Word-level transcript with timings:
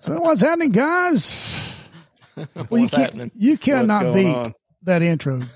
So 0.00 0.20
what's 0.20 0.40
happening, 0.42 0.72
guys? 0.72 1.60
Well, 2.68 2.82
you 2.82 2.88
can't. 2.90 3.02
happening? 3.02 3.30
You 3.34 3.56
cannot 3.56 4.12
beat 4.12 4.26
on? 4.36 4.54
that 4.82 5.02
intro. 5.02 5.40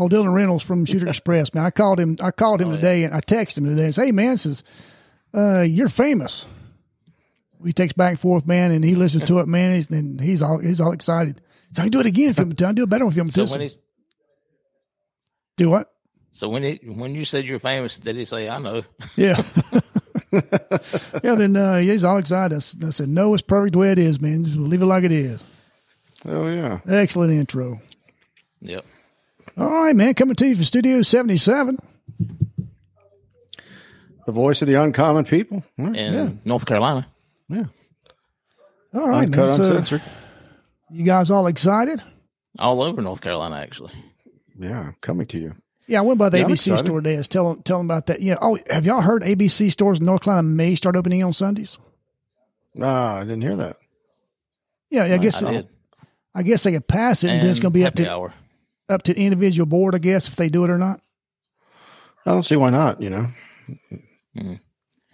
Oh, 0.00 0.08
Dylan 0.08 0.32
Reynolds 0.32 0.62
from 0.62 0.84
Shooter 0.86 1.08
Express, 1.08 1.52
man. 1.54 1.64
I 1.66 1.70
called 1.70 1.98
him. 1.98 2.16
I 2.22 2.30
called 2.30 2.60
him 2.62 2.68
Oh, 2.68 2.70
yeah. 2.70 2.76
today, 2.76 3.04
and 3.04 3.12
I 3.12 3.18
texted 3.20 3.58
him 3.58 3.64
today. 3.64 3.86
and 3.86 3.94
said, 3.94 4.04
"Hey, 4.04 4.12
man, 4.12 4.36
says 4.36 4.62
uh, 5.34 5.62
you're 5.62 5.88
famous." 5.88 6.46
We 7.58 7.72
text 7.72 7.96
back 7.96 8.10
and 8.12 8.20
forth, 8.20 8.46
man, 8.46 8.70
and 8.70 8.84
he 8.84 8.94
listens 8.94 9.24
to 9.24 9.40
it, 9.40 9.48
man, 9.48 9.74
he's, 9.74 9.90
and 9.90 10.20
he's 10.20 10.40
all 10.40 10.60
he's 10.60 10.80
all 10.80 10.92
excited. 10.92 11.40
So 11.72 11.82
I 11.82 11.86
can 11.86 11.90
do 11.90 11.98
it 12.00 12.06
again 12.06 12.30
if 12.30 12.38
you 12.38 12.44
want 12.44 12.56
to. 12.58 12.66
I 12.68 12.72
do 12.74 12.84
it 12.84 12.88
better 12.88 13.08
if 13.08 13.16
you 13.16 13.22
want 13.22 13.32
So 13.34 13.44
to. 13.46 13.70
do 15.56 15.68
what? 15.70 15.90
so 16.30 16.48
when 16.48 16.62
he 16.62 16.80
when 16.86 17.16
you 17.16 17.24
said 17.24 17.44
you're 17.44 17.58
famous, 17.58 17.98
did 17.98 18.14
he 18.16 18.24
say 18.24 18.48
I 18.48 18.58
know? 18.60 18.82
Yeah. 19.16 19.42
yeah, 20.32 21.34
then 21.34 21.56
uh, 21.56 21.78
he's 21.78 22.04
all 22.04 22.18
excited. 22.18 22.54
I, 22.54 22.58
s- 22.58 22.76
I 22.84 22.90
said, 22.90 23.08
no, 23.08 23.32
it's 23.34 23.42
perfect 23.42 23.72
the 23.72 23.78
way 23.78 23.92
it 23.92 23.98
is, 23.98 24.20
man. 24.20 24.44
Just 24.44 24.56
leave 24.56 24.82
it 24.82 24.86
like 24.86 25.04
it 25.04 25.12
is. 25.12 25.42
Oh 26.24 26.48
yeah. 26.48 26.80
Excellent 26.88 27.32
intro. 27.32 27.78
Yep. 28.62 28.84
All 29.56 29.70
right, 29.70 29.94
man. 29.96 30.14
Coming 30.14 30.34
to 30.36 30.46
you 30.46 30.54
from 30.56 30.64
Studio 30.64 31.02
77. 31.02 31.78
The 34.26 34.32
voice 34.32 34.60
of 34.62 34.68
the 34.68 34.74
uncommon 34.74 35.24
people. 35.24 35.64
All 35.78 35.86
right. 35.86 35.96
In 35.96 36.12
Yeah. 36.12 36.28
North 36.44 36.66
Carolina. 36.66 37.06
Yeah. 37.48 37.64
All 38.94 39.08
right, 39.08 39.24
Uncut, 39.26 39.48
man. 39.48 39.52
So, 39.52 39.62
uncensored. 39.62 40.02
you 40.90 41.04
guys 41.04 41.30
all 41.30 41.46
excited? 41.46 42.02
All 42.58 42.82
over 42.82 43.00
North 43.00 43.20
Carolina, 43.20 43.56
actually. 43.56 43.92
Yeah, 44.58 44.92
coming 45.00 45.26
to 45.26 45.38
you. 45.38 45.54
Yeah, 45.88 46.00
I 46.00 46.02
went 46.02 46.18
by 46.18 46.28
the 46.28 46.38
Yeah, 46.38 46.44
ABC 46.44 46.78
store 46.78 47.00
today. 47.00 47.20
Tell 47.22 47.54
them, 47.54 47.62
tell 47.62 47.78
them 47.78 47.86
about 47.86 48.06
that. 48.06 48.20
Yeah. 48.20 48.36
Oh, 48.40 48.58
have 48.70 48.84
y'all 48.84 49.00
heard 49.00 49.22
ABC 49.22 49.72
stores 49.72 50.00
in 50.00 50.04
North 50.04 50.22
Carolina 50.22 50.46
may 50.46 50.74
start 50.74 50.96
opening 50.96 51.24
on 51.24 51.32
Sundays? 51.32 51.78
Ah, 52.80 53.16
I 53.16 53.20
didn't 53.20 53.40
hear 53.40 53.56
that. 53.56 53.78
Yeah, 54.90 55.04
I 55.04 55.16
guess 55.16 55.42
I 55.42 55.50
did. 55.50 55.68
I 56.34 56.42
guess 56.42 56.62
they 56.62 56.72
could 56.72 56.86
pass 56.86 57.24
it, 57.24 57.30
and, 57.30 57.42
then 57.42 57.50
it's 57.50 57.58
going 57.58 57.72
to 57.72 57.78
be 57.78 57.84
up 57.84 57.94
to 57.94 58.08
hour. 58.08 58.34
up 58.88 59.02
to 59.04 59.18
individual 59.18 59.66
board, 59.66 59.94
I 59.94 59.98
guess, 59.98 60.28
if 60.28 60.36
they 60.36 60.48
do 60.50 60.64
it 60.64 60.70
or 60.70 60.78
not. 60.78 61.00
I 62.24 62.32
don't 62.32 62.44
see 62.44 62.56
why 62.56 62.70
not. 62.70 63.00
You 63.02 63.10
know. 63.10 63.28
Mhm. 64.36 64.60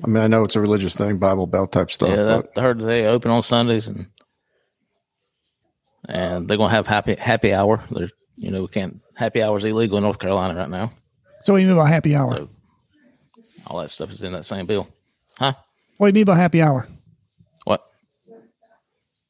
I 0.02 0.06
mean, 0.06 0.22
I 0.22 0.26
know 0.26 0.42
it's 0.42 0.56
a 0.56 0.60
religious 0.60 0.94
thing, 0.94 1.18
Bible 1.18 1.46
Belt 1.46 1.70
type 1.70 1.90
stuff, 1.90 2.10
Yeah, 2.10 2.16
but 2.16 2.54
that, 2.54 2.60
I 2.60 2.62
heard 2.64 2.80
they 2.80 3.06
open 3.06 3.30
on 3.30 3.42
Sundays 3.42 3.86
and 3.86 4.06
and 6.08 6.48
they're 6.48 6.58
gonna 6.58 6.74
have 6.74 6.88
happy 6.88 7.14
happy 7.14 7.54
hour. 7.54 7.84
They're 7.90 8.10
you 8.36 8.50
know 8.50 8.62
we 8.62 8.68
can't 8.68 9.00
happy 9.14 9.42
hours 9.42 9.64
illegal 9.64 9.96
in 9.98 10.02
North 10.04 10.18
Carolina 10.18 10.54
right 10.58 10.70
now. 10.70 10.92
So 11.42 11.52
what 11.52 11.58
do 11.58 11.62
you 11.62 11.68
mean 11.68 11.76
by 11.76 11.88
happy 11.88 12.14
hour? 12.16 12.30
So 12.36 12.48
all 13.66 13.80
that 13.80 13.90
stuff 13.90 14.10
is 14.12 14.22
in 14.22 14.32
that 14.32 14.46
same 14.46 14.66
bill, 14.66 14.88
huh? 15.38 15.54
what 15.98 16.06
do 16.06 16.10
you 16.10 16.14
mean 16.14 16.24
by 16.26 16.36
happy 16.36 16.60
hour? 16.62 16.86
What 17.64 17.82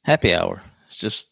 happy 0.03 0.35
hour? 0.35 0.63
It's 0.89 0.99
just 0.99 1.27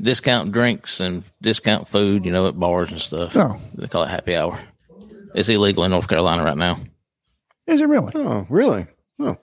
discount 0.00 0.52
drinks 0.52 1.00
and 1.00 1.22
discount 1.42 1.88
food, 1.88 2.24
you 2.24 2.32
know, 2.32 2.46
at 2.46 2.58
bars 2.58 2.90
and 2.90 3.00
stuff. 3.00 3.32
Oh, 3.36 3.60
They 3.74 3.86
call 3.88 4.02
it 4.04 4.08
happy 4.10 4.36
hour. 4.36 4.58
It's 5.34 5.48
illegal 5.48 5.84
in 5.84 5.90
North 5.92 6.08
Carolina 6.08 6.42
right 6.44 6.56
now. 6.56 6.80
is 7.66 7.80
it 7.80 7.86
really? 7.88 8.12
oh, 8.14 8.46
really? 8.48 8.86
Oh, 9.20 9.36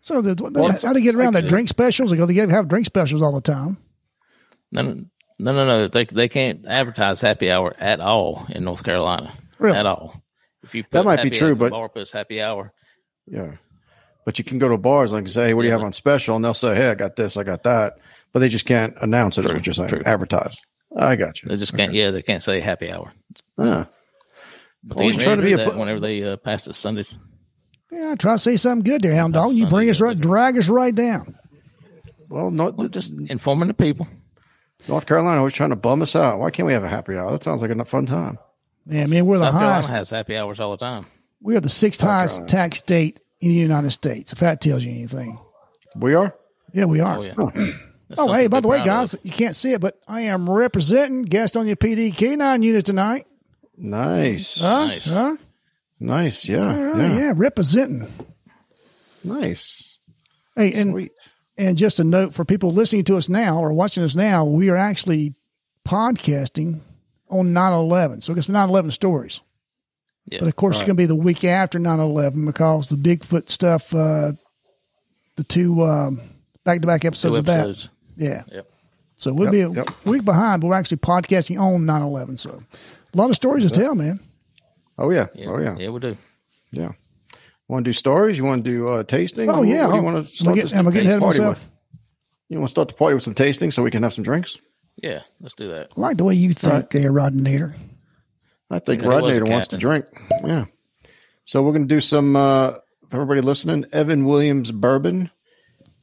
So 0.00 0.20
the, 0.20 0.34
the, 0.34 0.50
Well, 0.52 0.76
how 0.82 0.92
do 0.92 0.98
you 0.98 1.04
get 1.04 1.14
around 1.14 1.26
like 1.34 1.34
that 1.34 1.42
the- 1.42 1.48
drink 1.48 1.68
specials? 1.68 2.10
Because 2.10 2.28
they 2.28 2.34
have 2.34 2.68
drink 2.68 2.86
specials 2.86 3.22
all 3.22 3.32
the 3.32 3.40
time. 3.40 3.78
No, 4.72 5.04
no, 5.42 5.52
no, 5.52 5.66
no, 5.66 5.78
no. 5.80 5.88
They 5.88 6.04
they 6.04 6.28
can't 6.28 6.66
advertise 6.66 7.20
happy 7.20 7.50
hour 7.50 7.74
at 7.78 8.00
all 8.00 8.46
in 8.48 8.64
North 8.64 8.82
Carolina. 8.84 9.32
Really? 9.58 9.76
At 9.76 9.86
all. 9.86 10.22
If 10.62 10.74
you 10.74 10.84
That 10.90 11.04
might 11.04 11.22
be 11.22 11.30
true, 11.30 11.54
but- 11.54 11.70
bar 11.70 11.88
puts 11.88 12.12
happy 12.12 12.40
hour. 12.40 12.72
yeah. 13.26 13.52
But 14.26 14.38
you 14.38 14.44
can 14.44 14.58
go 14.58 14.68
to 14.68 14.76
bars 14.76 15.12
and 15.12 15.28
say, 15.28 15.46
"Hey, 15.48 15.54
what 15.54 15.62
do 15.62 15.68
you 15.68 15.72
have 15.72 15.82
on 15.82 15.92
special?" 15.94 16.36
And 16.36 16.44
they'll 16.44 16.52
say, 16.54 16.74
"Hey, 16.74 16.90
I 16.90 16.94
got 16.94 17.16
this, 17.16 17.36
I 17.38 17.42
got 17.42 17.62
that," 17.64 17.94
but 18.32 18.40
they 18.40 18.48
just 18.50 18.66
can't 18.66 18.94
announce 19.00 19.38
it. 19.38 19.42
True, 19.42 19.54
what 19.54 19.66
you're 19.66 19.72
saying? 19.72 19.88
true. 19.88 20.02
Advertise. 20.04 20.56
I 20.94 21.16
got 21.16 21.42
you. 21.42 21.48
They 21.48 21.56
just 21.56 21.74
can't. 21.74 21.94
Yeah, 21.94 22.10
they 22.10 22.20
can't 22.22 22.42
say 22.42 22.60
happy 22.60 22.92
hour. 22.92 23.12
Ah. 23.58 23.88
But 24.84 24.98
Always 24.98 25.16
they 25.16 25.24
trying 25.24 25.38
to 25.38 25.42
be 25.42 25.54
a 25.54 25.56
that 25.56 25.72
pu- 25.72 25.78
whenever 25.78 26.00
they 26.00 26.22
uh, 26.22 26.36
pass 26.36 26.64
the 26.64 26.74
Sunday. 26.74 27.06
Yeah, 27.90 28.14
try 28.18 28.34
to 28.34 28.38
say 28.38 28.56
something 28.56 28.84
good 28.84 29.00
there, 29.02 29.14
Hound 29.14 29.32
Dog. 29.34 29.52
You 29.52 29.60
Sunday, 29.60 29.70
bring 29.70 29.90
us 29.90 30.00
right, 30.00 30.18
drag 30.18 30.58
us 30.58 30.68
right 30.68 30.94
down. 30.94 31.36
Well, 32.28 32.50
no, 32.50 32.70
Well, 32.70 32.88
just 32.88 33.12
informing 33.30 33.68
the 33.68 33.74
people. 33.74 34.06
North 34.88 35.06
Carolina 35.06 35.38
always 35.38 35.54
trying 35.54 35.70
to 35.70 35.76
bum 35.76 36.02
us 36.02 36.16
out. 36.16 36.40
Why 36.40 36.50
can't 36.50 36.66
we 36.66 36.72
have 36.72 36.84
a 36.84 36.88
happy 36.88 37.16
hour? 37.16 37.30
That 37.30 37.42
sounds 37.42 37.62
like 37.62 37.70
a 37.70 37.84
fun 37.84 38.06
time. 38.06 38.38
Yeah, 38.86 39.06
man, 39.06 39.26
we're 39.26 39.38
the 39.38 39.44
South 39.44 39.52
Carolina 39.52 39.72
highest. 39.72 39.90
has 39.90 40.10
happy 40.10 40.36
hours 40.36 40.58
all 40.58 40.70
the 40.70 40.76
time. 40.78 41.06
We 41.42 41.56
are 41.56 41.60
the 41.60 41.68
sixth 41.68 42.00
highest 42.00 42.38
Carolina. 42.38 42.48
tax 42.48 42.78
state 42.78 43.20
in 43.40 43.48
the 43.50 43.54
United 43.54 43.90
States. 43.90 44.32
If 44.32 44.40
that 44.40 44.60
tells 44.60 44.84
you 44.84 44.90
anything. 44.90 45.38
We 45.96 46.14
are. 46.14 46.34
Yeah, 46.72 46.86
we 46.86 47.00
are. 47.00 47.18
Oh 47.18 47.22
yeah. 47.22 47.72
Oh, 48.18 48.32
hey, 48.32 48.48
by 48.48 48.58
the 48.58 48.66
way, 48.66 48.82
guys, 48.82 49.14
of. 49.14 49.20
you 49.22 49.30
can't 49.30 49.54
see 49.54 49.72
it, 49.72 49.80
but 49.80 49.96
I 50.08 50.22
am 50.22 50.50
representing 50.50 51.26
Gastonia 51.26 51.76
PD 51.76 52.12
K9 52.12 52.62
unit 52.62 52.84
tonight. 52.84 53.24
Nice. 53.76 54.60
Huh? 54.60 54.86
Nice. 54.86 55.06
Huh? 55.06 55.36
Nice. 56.00 56.48
Yeah. 56.48 56.76
All 56.76 56.82
right, 56.82 56.98
yeah. 56.98 57.18
yeah, 57.18 57.32
representing. 57.36 58.12
Nice. 59.22 59.98
Hey, 60.56 60.72
and 60.72 60.90
Sweet. 60.90 61.12
And 61.60 61.76
just 61.76 62.00
a 62.00 62.04
note 62.04 62.34
for 62.34 62.44
people 62.44 62.72
listening 62.72 63.04
to 63.04 63.16
us 63.16 63.28
now 63.28 63.58
or 63.60 63.72
watching 63.72 64.02
us 64.02 64.16
now, 64.16 64.44
we 64.44 64.70
are 64.70 64.76
actually 64.76 65.34
podcasting 65.86 66.80
on 67.28 67.48
9-11. 67.52 68.22
So 68.22 68.32
it's 68.34 68.48
9-11 68.48 68.92
stories. 68.92 69.40
Yeah. 70.26 70.40
But 70.40 70.48
of 70.48 70.56
course, 70.56 70.76
it's 70.76 70.82
going 70.82 70.96
to 70.96 71.02
be 71.02 71.06
the 71.06 71.14
week 71.16 71.44
after 71.44 71.78
9-11 71.78 72.46
because 72.46 72.88
the 72.88 72.96
Bigfoot 72.96 73.48
stuff, 73.50 73.94
uh, 73.94 74.32
the 75.36 75.44
two 75.44 75.82
um, 75.82 76.20
back-to-back 76.64 77.04
episodes 77.04 77.36
of 77.38 77.44
that. 77.46 77.60
episodes. 77.60 77.88
Yeah. 78.16 78.42
Yep. 78.50 78.66
So 79.16 79.32
we'll 79.34 79.52
Yep, 79.52 79.52
be 79.52 79.60
a 79.60 79.70
yep. 79.84 80.04
week 80.06 80.24
behind, 80.24 80.62
but 80.62 80.68
we're 80.68 80.74
actually 80.74 80.96
podcasting 80.98 81.60
on 81.60 81.82
9-11. 81.82 82.38
So 82.38 82.62
a 83.12 83.16
lot 83.16 83.28
of 83.30 83.36
stories 83.36 83.70
to 83.70 83.70
tell, 83.70 83.94
man. 83.94 84.18
Oh 84.98 85.10
yeah. 85.10 85.26
Yeah. 85.34 85.46
Oh 85.48 85.58
yeah. 85.58 85.76
Yeah, 85.78 85.88
we 85.90 86.00
do. 86.00 86.16
Yeah. 86.70 86.92
Want 87.70 87.84
to 87.84 87.88
do 87.88 87.92
stories? 87.92 88.36
You 88.36 88.44
want 88.44 88.64
to 88.64 88.70
do 88.70 88.88
uh, 88.88 89.04
tasting? 89.04 89.48
Oh, 89.48 89.62
yeah. 89.62 89.86
What 89.86 89.92
do 89.92 89.96
you 89.98 90.02
want 90.02 90.16
am 90.16 90.24
to 90.24 90.28
I 90.28 90.34
start 90.34 90.54
getting- 90.56 90.70
this 90.70 90.78
am 90.78 90.88
I 90.88 90.90
getting 90.90 91.06
ahead 91.06 91.22
of 91.22 91.28
myself? 91.28 91.58
with? 91.60 91.66
You 92.48 92.58
want 92.58 92.66
to 92.66 92.70
start 92.72 92.88
the 92.88 92.94
party 92.94 93.14
with 93.14 93.22
some 93.22 93.34
tasting 93.34 93.70
so 93.70 93.84
we 93.84 93.92
can 93.92 94.02
have 94.02 94.12
some 94.12 94.24
drinks? 94.24 94.58
Yeah, 94.96 95.20
let's 95.40 95.54
do 95.54 95.68
that. 95.68 95.92
I 95.96 96.00
like 96.00 96.16
the 96.16 96.24
way 96.24 96.34
you 96.34 96.52
think 96.52 96.90
there, 96.90 97.12
Rodinator. 97.12 97.76
I 98.70 98.80
think 98.80 99.02
Yeah, 99.02 99.14
he 99.16 99.22
was 99.22 99.36
a 99.36 99.40
Rodnator 99.40 99.50
wants 99.50 99.68
to 99.68 99.78
drink. 99.78 100.04
Yeah. 100.44 100.64
So 101.44 101.62
we're 101.62 101.70
going 101.70 101.86
to 101.86 101.94
do 101.94 102.00
some, 102.00 102.34
uh, 102.34 102.72
for 103.08 103.14
everybody 103.22 103.40
listening, 103.40 103.86
Evan 103.92 104.24
Williams 104.24 104.72
bourbon, 104.72 105.30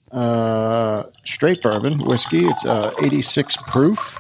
uh, 0.09 1.03
straight 1.25 1.61
bourbon 1.61 1.99
whiskey. 1.99 2.45
It's 2.45 2.65
uh, 2.65 2.91
86 3.03 3.57
proof. 3.67 4.17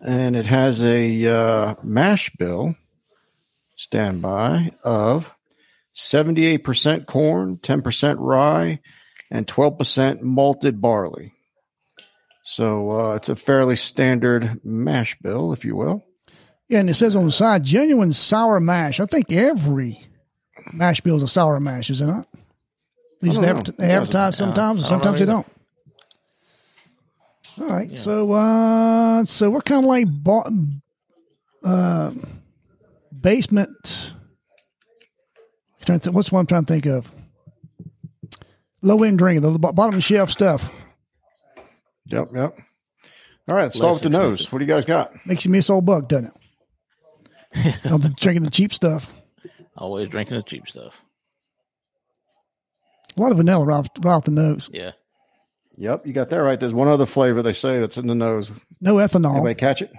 And 0.00 0.36
it 0.36 0.46
has 0.46 0.80
a 0.82 1.26
uh, 1.26 1.74
mash 1.82 2.30
bill 2.38 2.76
standby 3.74 4.70
of 4.84 5.32
78% 5.94 7.06
corn, 7.06 7.58
10% 7.58 8.16
rye, 8.18 8.80
and 9.30 9.46
12% 9.46 10.22
malted 10.22 10.80
barley. 10.80 11.32
So 12.44 12.90
uh, 12.90 13.14
it's 13.14 13.28
a 13.28 13.36
fairly 13.36 13.76
standard 13.76 14.60
mash 14.64 15.16
bill, 15.20 15.52
if 15.52 15.64
you 15.64 15.76
will. 15.76 16.04
Yeah, 16.68 16.80
and 16.80 16.90
it 16.90 16.94
says 16.94 17.14
on 17.14 17.26
the 17.26 17.32
side, 17.32 17.64
genuine 17.64 18.12
sour 18.12 18.58
mash. 18.58 18.98
I 18.98 19.06
think 19.06 19.30
every 19.30 20.00
mash 20.72 21.00
bill 21.02 21.16
is 21.16 21.22
a 21.22 21.28
sour 21.28 21.60
mash, 21.60 21.90
is 21.90 22.00
it 22.00 22.06
not? 22.06 22.26
These 23.20 23.38
I 23.38 23.42
don't 23.42 23.58
adver- 23.58 23.72
they 23.78 23.90
advertise 23.90 24.36
sometimes, 24.36 24.82
and 24.82 24.86
I 24.86 24.88
don't 24.88 25.02
sometimes 25.02 25.20
they 25.20 25.26
don't. 25.26 25.46
All 27.60 27.66
right, 27.68 27.96
so 27.96 28.32
uh, 28.32 29.24
so 29.26 29.50
we're 29.50 29.60
kind 29.60 29.84
of 29.84 29.88
like 29.88 30.06
ba- 30.08 30.50
uh, 31.62 32.10
basement. 33.20 34.14
Trying 35.84 36.00
to, 36.00 36.12
what's 36.12 36.30
what 36.30 36.40
I'm 36.40 36.46
trying 36.46 36.64
to 36.64 36.72
think 36.72 36.86
of? 36.86 37.10
Low 38.82 39.02
end 39.02 39.18
drinking, 39.18 39.42
the 39.42 39.58
bo- 39.58 39.72
bottom 39.72 40.00
shelf 40.00 40.30
stuff 40.30 40.70
Yep, 42.12 42.28
yep. 42.34 42.58
All 43.48 43.54
right, 43.56 43.62
let's 43.64 43.76
start 43.76 43.94
with 43.94 44.02
the 44.02 44.10
nose. 44.10 44.52
What 44.52 44.58
do 44.58 44.64
you 44.64 44.68
guys 44.68 44.84
got? 44.84 45.14
makes 45.26 45.44
you 45.44 45.50
miss 45.50 45.70
old 45.70 45.86
buck, 45.86 46.08
doesn't 46.08 46.32
it? 47.54 47.74
On 47.90 48.00
the 48.00 48.10
drinking 48.10 48.44
the 48.44 48.50
cheap 48.50 48.72
stuff. 48.72 49.12
Always 49.76 50.08
drinking 50.08 50.36
the 50.36 50.42
cheap 50.42 50.68
stuff. 50.68 51.00
A 53.16 53.20
lot 53.20 53.30
of 53.30 53.38
vanilla 53.38 53.64
right 53.64 53.78
off, 53.78 53.88
right 54.02 54.12
off 54.12 54.24
the 54.24 54.30
nose. 54.30 54.70
Yeah. 54.72 54.92
Yep, 55.76 56.06
you 56.06 56.12
got 56.12 56.28
that 56.30 56.36
right. 56.36 56.60
There's 56.60 56.74
one 56.74 56.88
other 56.88 57.06
flavor 57.06 57.42
they 57.42 57.54
say 57.54 57.80
that's 57.80 57.96
in 57.96 58.06
the 58.06 58.14
nose. 58.14 58.50
No 58.80 58.96
ethanol. 58.96 59.36
Anybody 59.36 59.54
catch 59.54 59.82
it? 59.82 59.92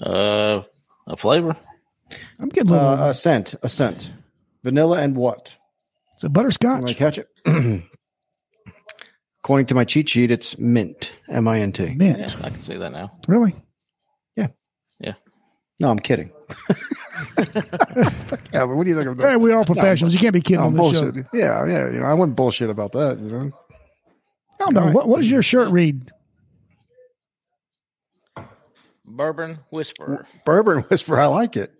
Uh, 0.00 0.62
a 1.06 1.16
flavor. 1.18 1.56
I'm 2.38 2.48
getting 2.48 2.70
a 2.70 2.72
little. 2.72 2.88
Uh, 2.88 3.10
a 3.10 3.14
scent, 3.14 3.54
a 3.62 3.68
scent. 3.68 4.10
Vanilla 4.64 4.98
and 5.00 5.16
what? 5.16 5.52
It's 6.14 6.24
a 6.24 6.28
butterscotch. 6.28 6.76
Anybody 6.76 6.94
catch 6.94 7.18
it? 7.18 7.28
According 9.44 9.66
to 9.66 9.74
my 9.74 9.84
cheat 9.84 10.08
sheet, 10.08 10.30
it's 10.30 10.56
mint. 10.58 11.12
M 11.28 11.48
I 11.48 11.60
N 11.60 11.72
T. 11.72 11.94
Mint. 11.96 12.36
Yeah, 12.38 12.46
I 12.46 12.50
can 12.50 12.58
see 12.60 12.76
that 12.76 12.92
now. 12.92 13.10
Really? 13.26 13.54
Yeah. 14.36 14.48
Yeah. 15.00 15.14
No, 15.80 15.90
I'm 15.90 15.98
kidding. 15.98 16.30
yeah, 17.38 17.44
but 18.52 18.68
what 18.68 18.84
do 18.84 18.90
you 18.90 18.96
think 18.96 19.08
of 19.08 19.16
Hey, 19.18 19.24
that? 19.24 19.40
we 19.40 19.52
are 19.52 19.64
professionals. 19.64 20.14
you 20.14 20.20
can't 20.20 20.32
be 20.34 20.40
kidding 20.40 20.60
No, 20.60 20.66
on 20.66 20.92
this 20.92 20.92
show. 20.92 21.12
Yeah, 21.32 21.66
yeah. 21.66 21.90
You 21.90 22.00
know, 22.00 22.06
I 22.06 22.14
wouldn't 22.14 22.36
bullshit 22.36 22.70
about 22.70 22.92
that. 22.92 23.18
You 23.18 23.28
know, 23.30 23.50
I 24.60 24.70
don't 24.70 24.74
know. 24.74 24.92
What, 24.92 25.08
what 25.08 25.16
does 25.20 25.30
your 25.30 25.42
shirt 25.42 25.72
read? 25.72 26.12
Bourbon 29.04 29.58
Whisperer. 29.70 30.26
bourbon 30.46 30.82
whisper. 30.84 31.20
I 31.20 31.26
like 31.26 31.56
it. 31.56 31.72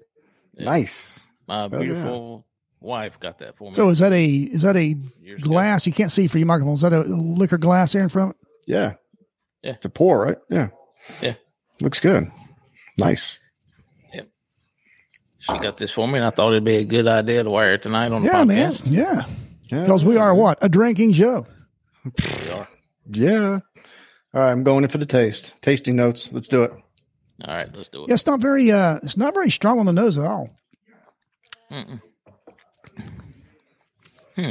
Nice. 0.56 1.20
My 1.48 1.62
yeah. 1.62 1.68
beautiful 1.68 2.46
wife 2.80 3.18
got 3.20 3.38
that 3.38 3.56
for 3.56 3.70
me. 3.70 3.72
So 3.74 3.88
is 3.88 3.98
that 4.00 4.12
a 4.12 4.24
is 4.26 4.62
that 4.62 4.76
a 4.76 4.84
years 5.20 5.40
ago. 5.40 5.50
glass? 5.50 5.86
You 5.86 5.92
can't 5.92 6.10
see 6.12 6.26
for 6.28 6.38
your 6.38 6.46
microphone. 6.46 6.74
Is 6.74 6.80
that 6.82 6.92
a 6.92 7.00
liquor 7.00 7.58
glass 7.58 7.92
there 7.92 8.02
in 8.02 8.08
front? 8.08 8.36
Yeah. 8.66 8.94
Yeah. 9.62 9.72
It's 9.72 9.86
a 9.86 9.90
pour, 9.90 10.20
right? 10.24 10.38
Yeah. 10.50 10.68
Yeah. 11.20 11.34
Looks 11.80 12.00
good. 12.00 12.30
Nice. 12.98 13.38
Yep. 14.12 14.28
She 15.40 15.58
got 15.58 15.76
this 15.76 15.90
for 15.90 16.06
me, 16.06 16.18
and 16.18 16.26
I 16.26 16.30
thought 16.30 16.50
it'd 16.52 16.64
be 16.64 16.76
a 16.76 16.84
good 16.84 17.08
idea 17.08 17.42
to 17.42 17.50
wear 17.50 17.74
it 17.74 17.82
tonight 17.82 18.12
on 18.12 18.22
the 18.22 18.28
Yeah, 18.28 18.44
man. 18.44 18.72
podcast. 18.72 18.90
Yeah, 18.90 19.24
Yeah. 19.70 19.80
because 19.82 20.04
we 20.04 20.16
are 20.16 20.34
what 20.34 20.58
a 20.60 20.68
drinking 20.68 21.14
show. 21.14 21.46
We 22.04 22.50
are. 22.50 22.68
Yeah. 23.10 23.58
All 24.34 24.40
right. 24.40 24.50
I'm 24.50 24.62
going 24.64 24.84
in 24.84 24.90
for 24.90 24.98
the 24.98 25.06
taste. 25.06 25.54
Tasting 25.62 25.96
notes. 25.96 26.32
Let's 26.32 26.48
do 26.48 26.62
it. 26.64 26.72
All 27.46 27.54
right, 27.54 27.68
let's 27.76 27.88
do 27.88 28.04
it. 28.04 28.08
Yeah, 28.08 28.14
it's 28.14 28.26
not 28.26 28.40
very 28.40 28.70
uh, 28.70 28.98
it's 29.02 29.16
not 29.16 29.34
very 29.34 29.50
strong 29.50 29.78
on 29.80 29.86
the 29.86 29.92
nose 29.92 30.16
at 30.18 30.24
all. 30.24 30.50
Mm-mm. 31.70 32.00
Hmm. 34.36 34.50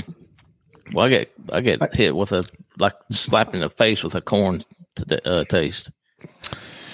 Well, 0.94 1.06
I 1.06 1.10
get 1.10 1.32
I 1.52 1.62
get 1.62 1.96
hit 1.96 2.16
with 2.16 2.32
a 2.32 2.44
like 2.78 2.94
slapped 3.12 3.54
in 3.54 3.62
the 3.62 3.70
face 3.70 4.04
with 4.04 4.16
a 4.16 4.22
corn 4.22 4.64
to, 4.96 5.30
uh, 5.30 5.44
taste. 5.46 5.92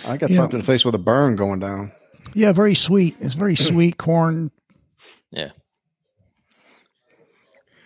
I 0.07 0.17
got 0.17 0.29
Yeah. 0.29 0.35
something 0.37 0.59
to 0.59 0.65
face 0.65 0.85
with 0.85 0.95
a 0.95 0.99
burn 0.99 1.35
going 1.35 1.59
down. 1.59 1.91
Yeah, 2.33 2.51
very 2.53 2.75
sweet. 2.75 3.15
It's 3.19 3.33
very 3.33 3.55
sweet 3.55 3.97
corn. 3.97 4.51
Yeah. 5.31 5.49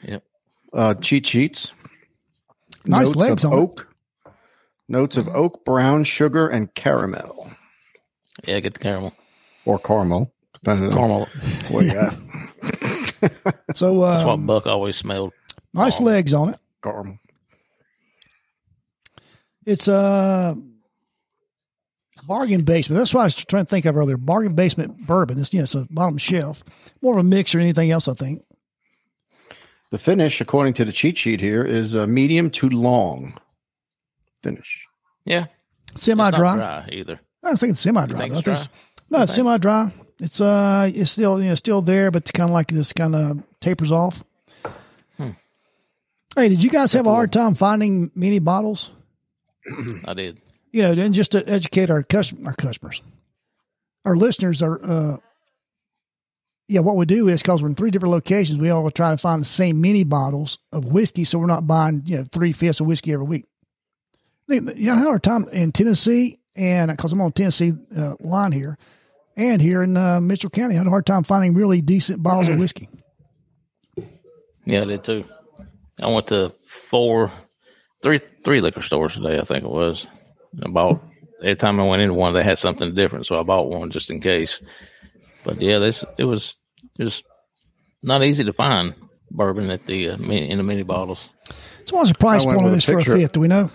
Yep. 0.04 0.24
Uh, 0.74 0.94
cheat 0.96 1.26
sheets. 1.26 1.72
Nice 2.86 3.08
Notes 3.08 3.16
legs 3.16 3.44
of 3.44 3.52
on 3.54 3.58
it. 3.58 3.62
oak. 3.62 3.88
Notes 4.90 5.18
of 5.18 5.28
oak, 5.30 5.64
brown 5.64 6.04
sugar, 6.04 6.48
and 6.50 6.74
caramel 6.74 7.51
Yeah, 8.46 8.60
get 8.60 8.74
the 8.74 8.80
caramel. 8.80 9.14
or 9.66 9.80
caramel, 9.80 10.32
depending 10.54 10.86
on 10.88 10.94
Caramel. 10.94 11.28
what 11.70 11.86
you 11.86 11.94
got. 11.94 12.16
So 13.76 14.00
That's 14.00 14.24
what 14.26 14.34
uh, 14.34 14.38
Buck 14.38 14.66
always 14.66 14.96
smelled. 14.96 15.32
nice 15.76 16.02
legs 16.02 16.34
on 16.34 16.50
it. 16.50 16.60
caramel. 16.84 17.20
It's 19.66 19.88
a 19.88 20.58
bargain 22.26 22.64
basement. 22.64 22.98
That's 23.00 23.14
what 23.14 23.22
I 23.22 23.26
was 23.26 23.36
trying 23.46 23.66
to 23.66 23.70
think 23.70 23.86
of 23.86 23.96
earlier. 23.96 24.18
Bargain 24.18 24.56
basement 24.56 25.06
bourbon. 25.06 25.40
It's 25.40 25.54
you 25.54 25.60
know, 25.60 25.64
it's 25.64 25.76
a 25.76 25.86
bottom 25.92 26.18
shelf. 26.18 26.64
More 27.02 27.14
of 27.20 27.20
a 27.26 27.28
mix 27.28 27.54
or 27.54 27.60
anything 27.60 27.92
else, 27.92 28.08
I 28.08 28.14
think. 28.14 28.44
The 29.92 30.00
finish, 30.00 30.42
according 30.42 30.74
to 30.76 30.86
the 30.86 30.92
cheat 30.92 31.18
sheet 31.18 31.42
here, 31.42 31.64
is 31.64 31.94
a 31.94 32.08
medium 32.08 32.50
to 32.52 32.70
long 32.70 33.38
finish. 34.42 34.88
Yeah. 35.26 35.46
Semi 35.96 36.24
not 36.32 36.34
dry. 36.36 36.56
dry 36.56 36.90
either. 36.92 37.20
I 37.44 37.52
was 37.52 37.60
thinking 37.60 37.76
semi 37.76 38.06
dry. 38.06 38.20
No, 39.10 39.22
it's 39.24 39.34
semi 39.36 39.58
dry. 39.58 39.94
It's 40.20 40.40
uh, 40.40 40.90
it's 40.94 41.12
still 41.12 41.42
you 41.42 41.50
know 41.50 41.56
still 41.56 41.82
there, 41.82 42.12
but 42.12 42.24
it's 42.24 42.32
kind 42.32 42.50
of 42.50 42.54
like 42.54 42.68
this 42.68 42.94
kind 42.94 43.16
of 43.16 43.44
tapers 43.60 43.92
off. 43.92 44.24
Hmm. 45.18 45.32
Hey, 46.36 46.50
did 46.50 46.64
you 46.64 46.70
guys 46.70 46.94
have 46.94 47.08
a 47.08 47.10
hard 47.12 47.32
time 47.34 47.56
finding 47.56 48.12
mini 48.16 48.40
bottles? 48.40 48.92
I 50.06 50.14
did. 50.14 50.40
You 50.72 50.84
know, 50.84 50.92
and 51.04 51.14
just 51.14 51.32
to 51.34 51.44
educate 51.50 51.90
our 51.90 52.04
custom, 52.04 52.46
our 52.48 52.54
customers, 52.54 53.02
our 54.06 54.16
listeners 54.16 54.62
are. 54.62 54.80
uh 54.84 55.18
Yeah, 56.70 56.82
what 56.82 56.96
we 56.96 57.06
do 57.06 57.28
is 57.28 57.42
because 57.42 57.62
we're 57.62 57.70
in 57.70 57.76
three 57.76 57.92
different 57.92 58.14
locations, 58.14 58.60
we 58.60 58.70
all 58.70 58.90
try 58.92 59.12
to 59.12 59.18
find 59.18 59.42
the 59.42 59.46
same 59.46 59.82
mini 59.82 60.04
bottles 60.06 60.60
of 60.72 60.86
whiskey, 60.86 61.24
so 61.26 61.40
we're 61.40 61.48
not 61.48 61.68
buying 61.68 62.04
you 62.06 62.18
know 62.20 62.26
three 62.32 62.54
fifths 62.54 62.80
of 62.80 62.86
whiskey 62.88 63.12
every 63.14 63.26
week. 63.26 63.46
I 64.50 64.60
think- 64.60 64.72
Yeah, 64.78 64.94
I 64.94 64.98
had 64.98 65.06
a 65.06 65.10
hard 65.10 65.24
time 65.24 65.50
in 65.52 65.72
Tennessee, 65.72 66.40
and 66.56 66.92
because 66.92 67.12
I'm 67.12 67.22
on 67.22 67.32
Tennessee 67.32 67.74
uh, 67.96 68.16
line 68.20 68.52
here, 68.52 68.78
and 69.36 69.62
here 69.62 69.84
in 69.84 69.96
uh, 69.98 70.20
Mitchell 70.20 70.50
County, 70.50 70.76
I 70.76 70.78
had 70.80 70.88
a 70.88 70.92
hard 70.92 71.06
time 71.06 71.24
finding 71.24 71.54
really 71.54 71.82
decent 71.82 72.22
bottles 72.22 72.50
of 72.50 72.58
whiskey. 72.58 72.90
Yeah, 74.66 74.82
I 74.82 74.86
did 74.86 75.04
too. 75.04 75.26
I 76.02 76.08
went 76.08 76.28
to 76.28 76.54
four, 76.66 77.32
three, 78.04 78.20
three 78.44 78.62
liquor 78.62 78.82
stores 78.82 79.14
today. 79.14 79.40
I 79.40 79.44
think 79.44 79.64
it 79.64 79.70
was. 79.70 80.08
I 80.64 80.70
bought 80.70 81.02
every 81.42 81.56
time 81.56 81.80
I 81.80 81.84
went 81.84 82.02
into 82.02 82.14
one, 82.14 82.34
they 82.34 82.44
had 82.44 82.58
something 82.58 82.94
different, 82.94 83.26
so 83.26 83.40
I 83.40 83.44
bought 83.44 83.70
one 83.70 83.90
just 83.92 84.10
in 84.10 84.20
case. 84.22 84.62
But 85.44 85.62
yeah, 85.62 85.80
this 85.80 86.06
it 86.18 86.24
was 86.24 86.56
it 87.00 87.04
was 87.04 87.24
not 88.04 88.24
easy 88.24 88.44
to 88.44 88.54
find 88.54 88.96
bourbon 89.30 89.72
at 89.72 89.86
the 89.86 90.12
uh, 90.12 90.18
mini, 90.18 90.50
in 90.50 90.58
the 90.58 90.64
mini 90.64 90.84
bottles. 90.84 91.30
So 91.86 91.98
what's 91.98 92.10
the 92.10 92.18
price 92.18 92.44
point 92.44 92.58
on 92.58 92.64
with 92.66 92.74
a 92.74 92.76
this 92.76 92.86
for 92.86 93.00
a 93.00 93.04
fifth? 93.04 93.34
Do 93.34 93.40
we 93.40 93.48
know? 93.48 93.70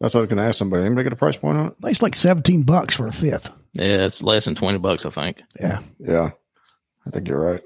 That's 0.00 0.14
what 0.14 0.20
I 0.20 0.22
was 0.22 0.28
going 0.28 0.38
to 0.38 0.44
ask 0.44 0.58
somebody. 0.58 0.84
Anybody 0.84 1.04
get 1.04 1.12
a 1.12 1.16
price 1.16 1.36
point 1.36 1.58
on 1.58 1.66
it? 1.68 1.74
It's 1.84 2.02
like 2.02 2.14
seventeen 2.14 2.62
bucks 2.62 2.94
for 2.94 3.08
a 3.08 3.12
fifth. 3.12 3.50
Yeah, 3.72 4.04
it's 4.06 4.22
less 4.22 4.44
than 4.44 4.54
twenty 4.54 4.78
bucks, 4.78 5.04
I 5.06 5.10
think. 5.10 5.42
Yeah, 5.60 5.80
Yeah, 5.98 6.30
I 7.06 7.10
think 7.10 7.28
you're 7.28 7.40
right. 7.40 7.62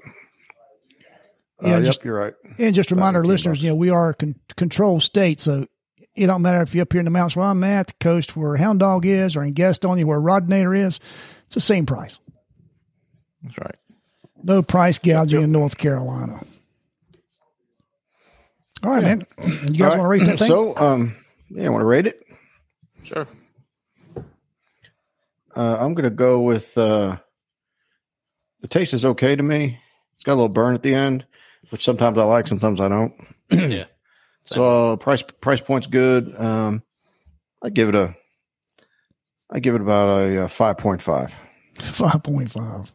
Yeah, 1.61 1.75
uh, 1.75 1.81
just- 1.81 1.99
yep, 1.99 2.05
you're 2.05 2.17
right. 2.17 2.33
and 2.57 2.75
just 2.75 2.91
remind 2.91 3.15
our 3.15 3.23
listeners, 3.23 3.59
bucks. 3.59 3.63
you 3.63 3.69
know, 3.69 3.75
we 3.75 3.89
are 3.89 4.09
a 4.09 4.13
con- 4.15 4.35
controlled 4.57 5.03
state, 5.03 5.39
so 5.39 5.67
it 6.15 6.25
don't 6.27 6.41
matter 6.41 6.61
if 6.61 6.73
you're 6.75 6.81
up 6.83 6.91
here 6.91 6.99
in 6.99 7.05
the 7.05 7.11
mountains 7.11 7.35
where 7.35 7.45
I'm 7.45 7.63
at, 7.63 7.87
the 7.87 7.93
coast 7.99 8.35
where 8.35 8.55
Hound 8.57 8.79
Dog 8.79 9.05
is, 9.05 9.35
or 9.35 9.43
in 9.43 9.53
Gastonia 9.53 10.03
where 10.05 10.19
Rodinator 10.19 10.77
is. 10.77 10.99
It's 11.45 11.55
the 11.55 11.61
same 11.61 11.85
price. 11.85 12.19
That's 13.43 13.57
right. 13.59 13.75
No 14.43 14.61
price 14.61 14.99
gouging 14.99 15.41
in 15.43 15.51
North 15.51 15.77
Carolina. 15.77 16.43
All 18.83 18.89
right, 18.91 19.03
man. 19.03 19.23
You 19.67 19.77
guys 19.79 19.93
All 19.93 19.99
want 19.99 20.01
to 20.01 20.07
rate 20.07 20.25
that 20.25 20.39
thing? 20.39 20.47
So, 20.53 20.75
um, 20.75 21.15
yeah, 21.49 21.69
want 21.69 21.81
to 21.81 21.85
rate 21.85 22.07
it? 22.07 22.22
Sure. 23.13 23.27
Uh, 25.55 25.77
I'm 25.79 25.93
going 25.93 26.05
to 26.05 26.09
go 26.09 26.41
with 26.41 26.75
uh, 26.77 27.17
the 28.61 28.67
taste 28.67 28.93
is 28.93 29.05
okay 29.05 29.35
to 29.35 29.43
me. 29.43 29.79
It's 30.15 30.23
got 30.23 30.33
a 30.33 30.35
little 30.35 30.49
burn 30.49 30.73
at 30.73 30.81
the 30.81 30.95
end, 30.95 31.25
which 31.69 31.83
sometimes 31.83 32.17
I 32.17 32.23
like, 32.23 32.47
sometimes 32.47 32.81
I 32.81 32.87
don't. 32.87 33.13
yeah. 33.51 33.85
So 34.45 34.93
uh, 34.93 34.95
price 34.95 35.21
price 35.21 35.61
point's 35.61 35.87
good. 35.87 36.33
Um, 36.39 36.81
I 37.61 37.69
give 37.69 37.89
it 37.89 37.95
a, 37.95 38.15
I 39.49 39.59
give 39.59 39.75
it 39.75 39.81
about 39.81 40.19
a, 40.19 40.43
uh 40.43 40.47
five 40.47 40.77
point 40.77 41.01
five. 41.01 41.33
Five 41.79 42.21
point 42.21 42.51
five. 42.51 42.93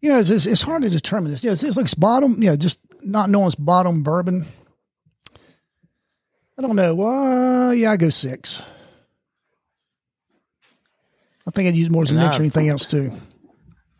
You 0.00 0.10
know, 0.10 0.20
it's, 0.20 0.30
it's, 0.30 0.46
it's 0.46 0.62
hard 0.62 0.82
to 0.82 0.90
determine 0.90 1.32
this. 1.32 1.42
Yeah, 1.42 1.50
it's, 1.50 1.64
it's 1.64 1.76
like 1.76 1.86
it's 1.86 1.94
bottom. 1.94 2.40
Yeah, 2.40 2.54
just 2.54 2.78
not 3.02 3.28
knowing 3.28 3.46
it's 3.46 3.56
bottom 3.56 4.04
bourbon. 4.04 4.46
I 6.56 6.62
don't 6.62 6.76
know. 6.76 6.94
Well, 6.94 7.74
yeah, 7.74 7.90
I 7.90 7.96
go 7.96 8.10
six. 8.10 8.62
I 11.46 11.50
think 11.50 11.68
I'd 11.68 11.74
use 11.76 11.90
more 11.90 12.02
as 12.02 12.10
a 12.10 12.14
And 12.14 12.22
mix 12.22 12.36
or 12.36 12.40
I- 12.40 12.44
anything 12.44 12.68
else 12.68 12.88
too. 12.90 13.12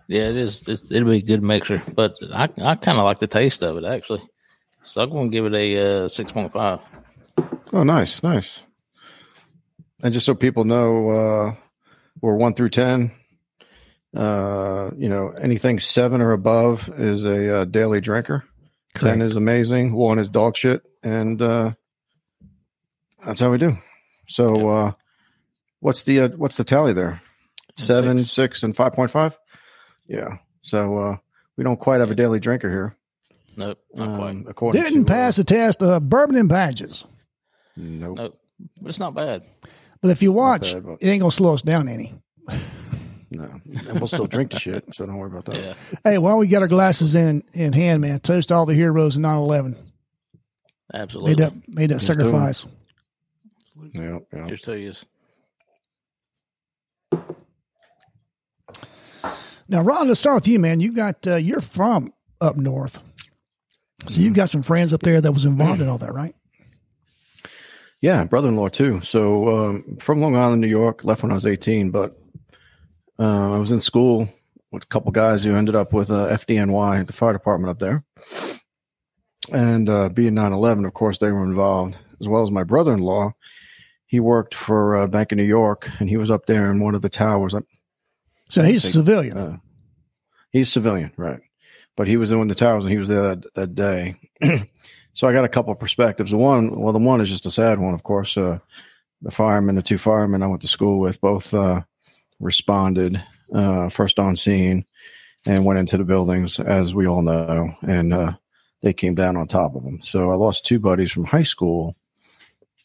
Yeah, 0.06 0.28
it 0.28 0.36
is. 0.36 0.68
It's, 0.68 0.84
it'll 0.90 1.08
be 1.10 1.16
a 1.18 1.22
good 1.22 1.42
mixer, 1.42 1.82
but 1.94 2.14
I 2.32 2.44
I 2.62 2.74
kind 2.74 2.98
of 2.98 3.04
like 3.04 3.20
the 3.20 3.26
taste 3.26 3.62
of 3.62 3.78
it 3.78 3.84
actually. 3.84 4.22
So 4.82 5.02
I'm 5.02 5.08
going 5.10 5.30
to 5.30 5.34
give 5.34 5.46
it 5.46 5.54
a 5.54 6.04
uh, 6.04 6.08
six 6.08 6.30
point 6.30 6.52
five. 6.52 6.80
Oh, 7.72 7.84
nice, 7.84 8.22
nice. 8.22 8.62
And 10.02 10.12
just 10.12 10.26
so 10.26 10.34
people 10.34 10.64
know, 10.64 11.08
uh, 11.08 11.54
we're 12.20 12.36
one 12.36 12.52
through 12.52 12.68
ten. 12.68 13.12
Uh, 14.14 14.90
you 14.96 15.08
know, 15.08 15.30
anything 15.30 15.78
seven 15.80 16.20
or 16.20 16.32
above 16.32 16.90
is 16.98 17.24
a 17.24 17.60
uh, 17.60 17.64
daily 17.64 18.02
drinker. 18.02 18.44
Correct. 18.94 19.16
Ten 19.18 19.22
is 19.26 19.36
amazing. 19.36 19.94
One 19.94 20.18
is 20.18 20.28
dog 20.28 20.54
shit, 20.56 20.82
and 21.02 21.40
uh, 21.40 21.72
that's 23.24 23.40
how 23.40 23.50
we 23.50 23.56
do. 23.58 23.78
So, 24.28 24.68
uh, 24.68 24.92
what's 25.80 26.02
the 26.02 26.20
uh, 26.20 26.28
what's 26.36 26.56
the 26.58 26.64
tally 26.64 26.92
there? 26.92 27.22
Seven, 27.76 28.19
Six. 28.19 28.31
six, 28.31 28.62
and 28.62 28.75
five 28.76 28.93
point 28.93 29.11
five. 29.11 29.37
Yeah. 30.07 30.38
So 30.62 30.99
uh, 30.99 31.16
we 31.57 31.64
don't 31.64 31.78
quite 31.78 32.00
have 32.00 32.11
a 32.11 32.14
daily 32.14 32.40
drinker 32.40 32.71
here. 32.71 32.97
Nope, 33.57 33.78
not 33.95 34.16
quite. 34.19 34.31
Um, 34.31 34.47
according 34.49 34.83
Didn't 34.83 35.07
to, 35.07 35.12
uh, 35.12 35.16
pass 35.16 35.37
the 35.37 35.45
test 35.45 35.83
of 35.83 36.09
bourbon 36.09 36.37
and 36.37 36.49
badges. 36.49 37.04
nope. 37.76 38.16
Nope, 38.16 38.40
but 38.81 38.88
it's 38.88 38.99
not 38.99 39.14
bad. 39.14 39.43
But 40.02 40.11
if 40.11 40.23
you 40.23 40.33
watch, 40.33 40.73
bad, 40.75 40.85
but- 40.85 40.99
it 41.00 41.09
ain't 41.09 41.21
gonna 41.21 41.31
slow 41.31 41.54
us 41.54 41.62
down 41.62 41.88
any. 41.88 42.14
No, 43.31 43.50
and 43.88 43.99
we'll 43.99 44.07
still 44.07 44.28
drink 44.28 44.52
the 44.52 44.61
shit, 44.61 44.95
so 44.95 45.04
don't 45.07 45.16
worry 45.16 45.28
about 45.28 45.47
that. 45.47 45.57
Yeah, 45.57 45.75
Hey, 46.04 46.19
while 46.19 46.38
we 46.38 46.47
got 46.47 46.62
our 46.62 46.69
glasses 46.69 47.16
in 47.16 47.43
in 47.52 47.73
hand, 47.73 48.00
man, 48.00 48.21
toast 48.21 48.52
all 48.52 48.64
the 48.64 48.75
heroes 48.75 49.16
of 49.16 49.23
9-11. 49.23 49.76
absolutely. 50.93 51.31
Made 51.33 51.38
that 51.38 51.52
made 51.69 51.90
that 51.90 51.95
Let's 51.95 52.07
do 52.07 52.12
it. 52.12 52.16
sacrifice. 52.16 52.66
Yeah, 53.93 54.19
yeah. 54.33 54.47
Here's 54.47 54.61
to 54.62 54.78
you. 54.78 54.93
Now, 59.68 59.80
Ron, 59.83 60.09
let's 60.09 60.21
start 60.21 60.37
with 60.37 60.49
you, 60.49 60.59
man. 60.59 60.80
You 60.80 60.92
got 60.92 61.26
uh, 61.26 61.37
you're 61.37 61.61
from 61.61 62.12
up 62.40 62.56
north, 62.56 63.00
so 64.06 64.21
you've 64.21 64.35
got 64.35 64.50
some 64.50 64.62
friends 64.62 64.92
up 64.92 65.00
there 65.02 65.21
that 65.21 65.33
was 65.33 65.44
involved 65.44 65.80
in 65.80 65.88
all 65.88 65.99
that, 65.99 66.12
right? 66.12 66.35
Yeah, 68.00 68.25
brother-in-law 68.25 68.68
too. 68.68 69.00
So 69.00 69.49
um, 69.49 69.97
from 69.99 70.21
Long 70.21 70.37
Island, 70.37 70.61
New 70.61 70.68
York. 70.68 71.04
Left 71.04 71.23
when 71.23 71.33
I 71.33 71.37
was 71.37 71.47
eighteen, 71.47 71.90
but 71.90 72.16
Uh, 73.18 73.54
I 73.54 73.59
was 73.59 73.71
in 73.71 73.80
school 73.80 74.28
with 74.73 74.83
a 74.83 74.87
couple 74.87 75.12
guys 75.12 75.44
who 75.44 75.54
ended 75.54 75.76
up 75.76 75.92
with 75.92 76.11
uh, 76.11 76.26
FDNY, 76.28 77.06
the 77.06 77.12
fire 77.12 77.33
department 77.33 77.71
up 77.71 77.78
there. 77.78 78.02
And 79.52 79.88
uh, 79.88 80.09
being 80.09 80.35
9 80.35 80.52
11, 80.52 80.85
of 80.85 80.94
course, 80.94 81.18
they 81.18 81.30
were 81.30 81.44
involved, 81.44 81.97
as 82.21 82.26
well 82.26 82.42
as 82.42 82.50
my 82.50 82.64
brother 82.64 82.92
in 82.92 82.99
law. 83.00 83.33
He 84.06 84.18
worked 84.18 84.52
for 84.54 84.97
uh, 84.97 85.06
Bank 85.06 85.30
of 85.30 85.38
New 85.38 85.44
York, 85.44 85.88
and 86.00 86.09
he 86.09 86.16
was 86.16 86.28
up 86.30 86.47
there 86.47 86.71
in 86.73 86.80
one 86.80 86.97
of 86.97 87.02
the 87.02 87.09
towers. 87.09 87.54
So 88.50 88.62
he's 88.62 88.84
a 88.84 88.90
civilian. 88.90 89.36
Uh, 89.36 89.56
he's 90.50 90.70
civilian, 90.70 91.12
right? 91.16 91.40
But 91.96 92.08
he 92.08 92.16
was 92.16 92.30
in 92.32 92.48
the 92.48 92.54
towers, 92.54 92.84
and 92.84 92.92
he 92.92 92.98
was 92.98 93.08
there 93.08 93.34
that, 93.36 93.54
that 93.54 93.74
day. 93.74 94.16
so 95.12 95.28
I 95.28 95.32
got 95.32 95.44
a 95.44 95.48
couple 95.48 95.72
of 95.72 95.78
perspectives. 95.78 96.30
The 96.30 96.36
one, 96.36 96.78
well, 96.80 96.92
the 96.92 96.98
one 96.98 97.20
is 97.20 97.28
just 97.30 97.46
a 97.46 97.50
sad 97.50 97.78
one, 97.78 97.94
of 97.94 98.02
course. 98.02 98.36
Uh, 98.36 98.58
the 99.22 99.30
firemen, 99.30 99.74
the 99.76 99.82
two 99.82 99.98
firemen 99.98 100.42
I 100.42 100.46
went 100.48 100.62
to 100.62 100.68
school 100.68 100.98
with, 100.98 101.20
both 101.20 101.54
uh, 101.54 101.82
responded 102.40 103.22
uh, 103.54 103.88
first 103.88 104.18
on 104.18 104.36
scene 104.36 104.84
and 105.46 105.64
went 105.64 105.78
into 105.78 105.96
the 105.96 106.04
buildings, 106.04 106.58
as 106.60 106.94
we 106.94 107.06
all 107.06 107.22
know, 107.22 107.74
and 107.82 108.12
uh, 108.12 108.32
they 108.82 108.92
came 108.92 109.14
down 109.14 109.36
on 109.36 109.46
top 109.46 109.74
of 109.76 109.84
them. 109.84 110.00
So 110.02 110.30
I 110.30 110.34
lost 110.34 110.66
two 110.66 110.78
buddies 110.78 111.12
from 111.12 111.24
high 111.24 111.42
school 111.42 111.96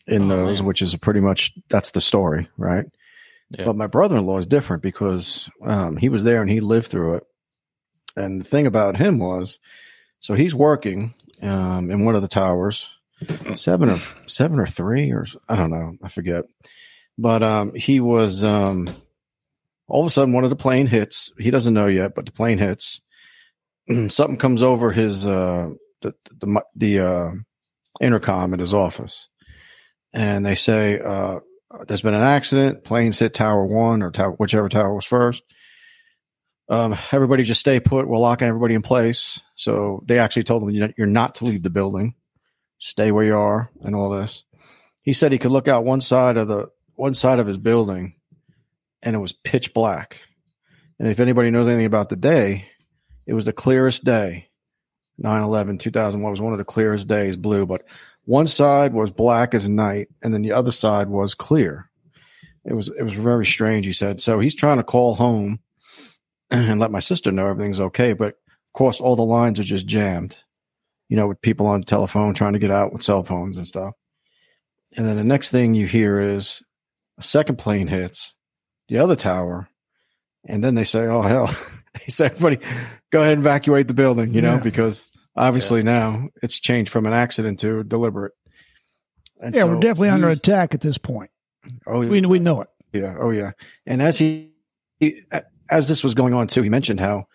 in 0.07 0.23
Oh, 0.31 0.45
those, 0.45 0.59
man. 0.59 0.67
which 0.67 0.81
is 0.81 0.93
a 0.93 0.97
pretty 0.97 1.19
much 1.19 1.53
that's 1.69 1.91
the 1.91 2.01
story, 2.01 2.47
right? 2.57 2.85
Yeah. 3.51 3.65
But 3.65 3.75
my 3.75 3.87
brother-in-law 3.87 4.37
is 4.37 4.45
different 4.45 4.83
because 4.83 5.49
um, 5.65 5.97
he 5.97 6.09
was 6.09 6.23
there 6.23 6.41
and 6.41 6.49
he 6.49 6.59
lived 6.59 6.87
through 6.87 7.15
it. 7.15 7.23
And 8.15 8.39
the 8.39 8.45
thing 8.45 8.67
about 8.67 8.97
him 8.97 9.17
was, 9.17 9.59
so 10.19 10.35
he's 10.35 10.53
working 10.53 11.15
um, 11.41 11.89
in 11.89 12.05
one 12.05 12.15
of 12.15 12.21
the 12.21 12.27
towers, 12.27 12.87
seven 13.55 13.89
or 13.89 13.97
seven 14.27 14.59
or 14.59 14.67
three 14.67 15.11
or 15.11 15.25
I 15.47 15.55
don't 15.55 15.71
know, 15.71 15.95
I 16.03 16.09
forget. 16.09 16.45
But 17.17 17.43
um, 17.43 17.73
he 17.73 17.99
was 17.99 18.43
um, 18.43 18.89
all 19.87 20.01
of 20.01 20.07
a 20.07 20.11
sudden 20.11 20.33
one 20.33 20.43
of 20.43 20.49
the 20.49 20.55
plane 20.55 20.87
hits. 20.87 21.31
He 21.37 21.51
doesn't 21.51 21.73
know 21.73 21.87
yet, 21.87 22.15
but 22.15 22.25
the 22.25 22.31
plane 22.31 22.57
hits. 22.57 23.01
Something 24.09 24.37
comes 24.37 24.61
over 24.61 24.91
his 24.91 25.25
uh, 25.25 25.71
the 26.01 26.13
the 26.39 26.45
the, 26.45 26.63
the 26.75 26.99
uh, 26.99 27.31
intercom 27.99 28.53
at 28.53 28.59
his 28.59 28.73
office, 28.73 29.27
and 30.13 30.45
they 30.45 30.55
say 30.55 30.99
uh, 30.99 31.39
there's 31.87 32.01
been 32.01 32.13
an 32.13 32.23
accident. 32.23 32.83
Planes 32.83 33.19
hit 33.19 33.33
Tower 33.33 33.65
One 33.65 34.01
or 34.01 34.11
tower, 34.11 34.31
whichever 34.31 34.69
tower 34.69 34.93
was 34.93 35.05
first. 35.05 35.43
Um, 36.67 36.95
everybody 37.11 37.43
just 37.43 37.59
stay 37.59 37.79
put. 37.79 38.07
We're 38.07 38.17
locking 38.17 38.47
everybody 38.47 38.75
in 38.75 38.81
place. 38.81 39.39
So 39.55 40.03
they 40.05 40.19
actually 40.19 40.43
told 40.43 40.63
him 40.63 40.69
"You're- 40.69 40.93
not 41.11 41.35
to 41.35 41.45
leave 41.45 41.63
the 41.63 41.69
building. 41.69 42.15
Stay 42.77 43.11
where 43.11 43.25
you 43.25 43.35
are, 43.35 43.71
and 43.81 43.95
all 43.95 44.09
this. 44.09 44.45
He 45.01 45.13
said 45.13 45.31
he 45.31 45.37
could 45.37 45.51
look 45.51 45.67
out 45.67 45.83
one 45.83 46.01
side 46.01 46.37
of 46.37 46.47
the 46.47 46.67
one 46.95 47.13
side 47.13 47.39
of 47.39 47.47
his 47.47 47.57
building, 47.57 48.15
and 49.01 49.15
it 49.15 49.19
was 49.19 49.33
pitch 49.33 49.73
black. 49.73 50.21
And 50.99 51.07
if 51.07 51.19
anybody 51.19 51.49
knows 51.49 51.67
anything 51.67 51.85
about 51.85 52.09
the 52.09 52.15
day, 52.15 52.67
it 53.25 53.33
was 53.33 53.45
the 53.45 53.53
clearest 53.53 54.03
day. 54.03 54.47
9-11, 55.23 55.79
2001 55.79 56.31
was 56.31 56.39
one 56.41 56.53
of 56.53 56.59
the 56.59 56.65
clearest 56.65 57.07
days, 57.07 57.35
blue, 57.35 57.65
but 57.65 57.83
one 58.29 58.45
side 58.45 58.93
was 58.93 59.09
black 59.09 59.55
as 59.55 59.67
night, 59.67 60.07
and 60.21 60.31
then 60.31 60.43
the 60.43 60.51
other 60.51 60.71
side 60.71 61.09
was 61.09 61.33
clear. 61.33 61.89
It 62.63 62.73
was 62.73 62.87
it 62.89 63.01
was 63.01 63.15
very 63.15 63.45
strange. 63.45 63.87
He 63.87 63.91
said 63.93 64.21
so. 64.21 64.39
He's 64.39 64.53
trying 64.53 64.77
to 64.77 64.83
call 64.83 65.15
home 65.15 65.59
and 66.51 66.79
let 66.79 66.91
my 66.91 66.99
sister 66.99 67.31
know 67.31 67.47
everything's 67.47 67.79
okay, 67.81 68.13
but 68.13 68.27
of 68.35 68.73
course 68.73 69.01
all 69.01 69.15
the 69.15 69.23
lines 69.23 69.59
are 69.59 69.63
just 69.63 69.87
jammed. 69.87 70.37
You 71.07 71.17
know, 71.17 71.27
with 71.27 71.41
people 71.41 71.65
on 71.65 71.79
the 71.79 71.85
telephone 71.87 72.35
trying 72.35 72.53
to 72.53 72.59
get 72.59 72.69
out 72.69 72.93
with 72.93 73.01
cell 73.01 73.23
phones 73.23 73.57
and 73.57 73.65
stuff. 73.65 73.95
And 74.95 75.07
then 75.07 75.17
the 75.17 75.23
next 75.23 75.49
thing 75.49 75.73
you 75.73 75.87
hear 75.87 76.19
is 76.19 76.61
a 77.17 77.23
second 77.23 77.57
plane 77.57 77.87
hits 77.87 78.35
the 78.89 78.99
other 78.99 79.15
tower, 79.15 79.67
and 80.45 80.63
then 80.63 80.75
they 80.75 80.83
say, 80.83 81.07
"Oh 81.07 81.23
hell!" 81.23 81.47
they 81.95 82.09
say, 82.09 82.25
"Everybody, 82.27 82.59
go 83.11 83.21
ahead 83.21 83.33
and 83.33 83.41
evacuate 83.41 83.87
the 83.87 83.95
building," 83.95 84.35
you 84.35 84.41
know, 84.41 84.55
Yeah. 84.55 84.63
because 84.63 85.07
obviously 85.39 85.81
now 85.81 86.27
it's 86.43 86.59
changed 86.59 86.91
from 86.91 87.05
an 87.07 87.13
accident 87.13 87.59
to 87.61 87.83
deliberate. 87.83 88.33
And 89.41 89.55
yeah, 89.55 89.61
so 89.61 89.67
we're 89.67 89.79
definitely 89.79 90.09
under 90.09 90.29
attack 90.29 90.73
at 90.73 90.81
this 90.81 90.97
point. 90.97 91.31
Oh, 91.87 91.99
We 91.99 92.21
we 92.21 92.39
know 92.39 92.61
it. 92.61 92.67
yeah. 92.93 93.15
Oh, 93.19 93.29
yeah. 93.31 93.51
And 93.85 94.01
as 94.01 94.17
he, 94.17 94.51
he, 94.99 95.23
as 95.69 95.87
this 95.87 96.03
was 96.03 96.13
going 96.13 96.33
on 96.33 96.47
too, 96.47 96.61
he 96.61 96.69
mentioned 96.69 96.99
how, 96.99 97.25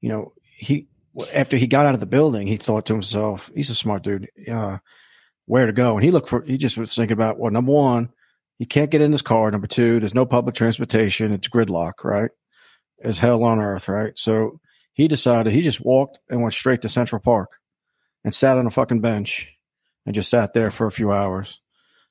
you 0.00 0.08
know, 0.08 0.32
he, 0.42 0.86
after 1.34 1.56
he 1.56 1.66
got 1.66 1.84
out 1.84 1.94
of 1.94 2.00
the 2.00 2.06
building, 2.06 2.46
he 2.46 2.56
thought 2.56 2.86
to 2.86 2.92
himself, 2.92 3.50
he's 3.54 3.70
a 3.70 3.74
smart 3.74 4.02
dude, 4.04 4.28
uh, 4.50 4.78
where 5.46 5.66
to 5.66 5.72
go. 5.72 5.96
And 5.96 6.04
he 6.04 6.10
looked 6.12 6.28
for, 6.28 6.42
he 6.42 6.56
just 6.58 6.76
was 6.76 6.94
thinking 6.94 7.14
about, 7.14 7.38
well, 7.38 7.50
number 7.50 7.72
one, 7.72 8.10
he 8.58 8.66
can't 8.66 8.90
get 8.90 9.00
in 9.00 9.10
his 9.12 9.22
car. 9.22 9.50
Number 9.50 9.66
two, 9.66 9.98
there's 9.98 10.14
no 10.14 10.26
public 10.26 10.54
transportation. 10.54 11.32
It's 11.32 11.48
gridlock, 11.48 12.04
right? 12.04 12.30
It's 12.98 13.18
hell 13.18 13.42
on 13.44 13.58
earth, 13.60 13.88
right? 13.88 14.12
So 14.16 14.60
he 14.98 15.08
decided 15.08 15.52
he 15.54 15.62
just 15.62 15.80
walked 15.80 16.18
and 16.28 16.42
went 16.42 16.52
straight 16.52 16.82
to 16.82 16.88
Central 16.88 17.20
Park 17.22 17.52
and 18.24 18.34
sat 18.34 18.58
on 18.58 18.66
a 18.66 18.70
fucking 18.70 19.00
bench 19.00 19.54
and 20.04 20.14
just 20.14 20.28
sat 20.28 20.52
there 20.52 20.70
for 20.72 20.86
a 20.86 20.92
few 20.92 21.12
hours, 21.12 21.60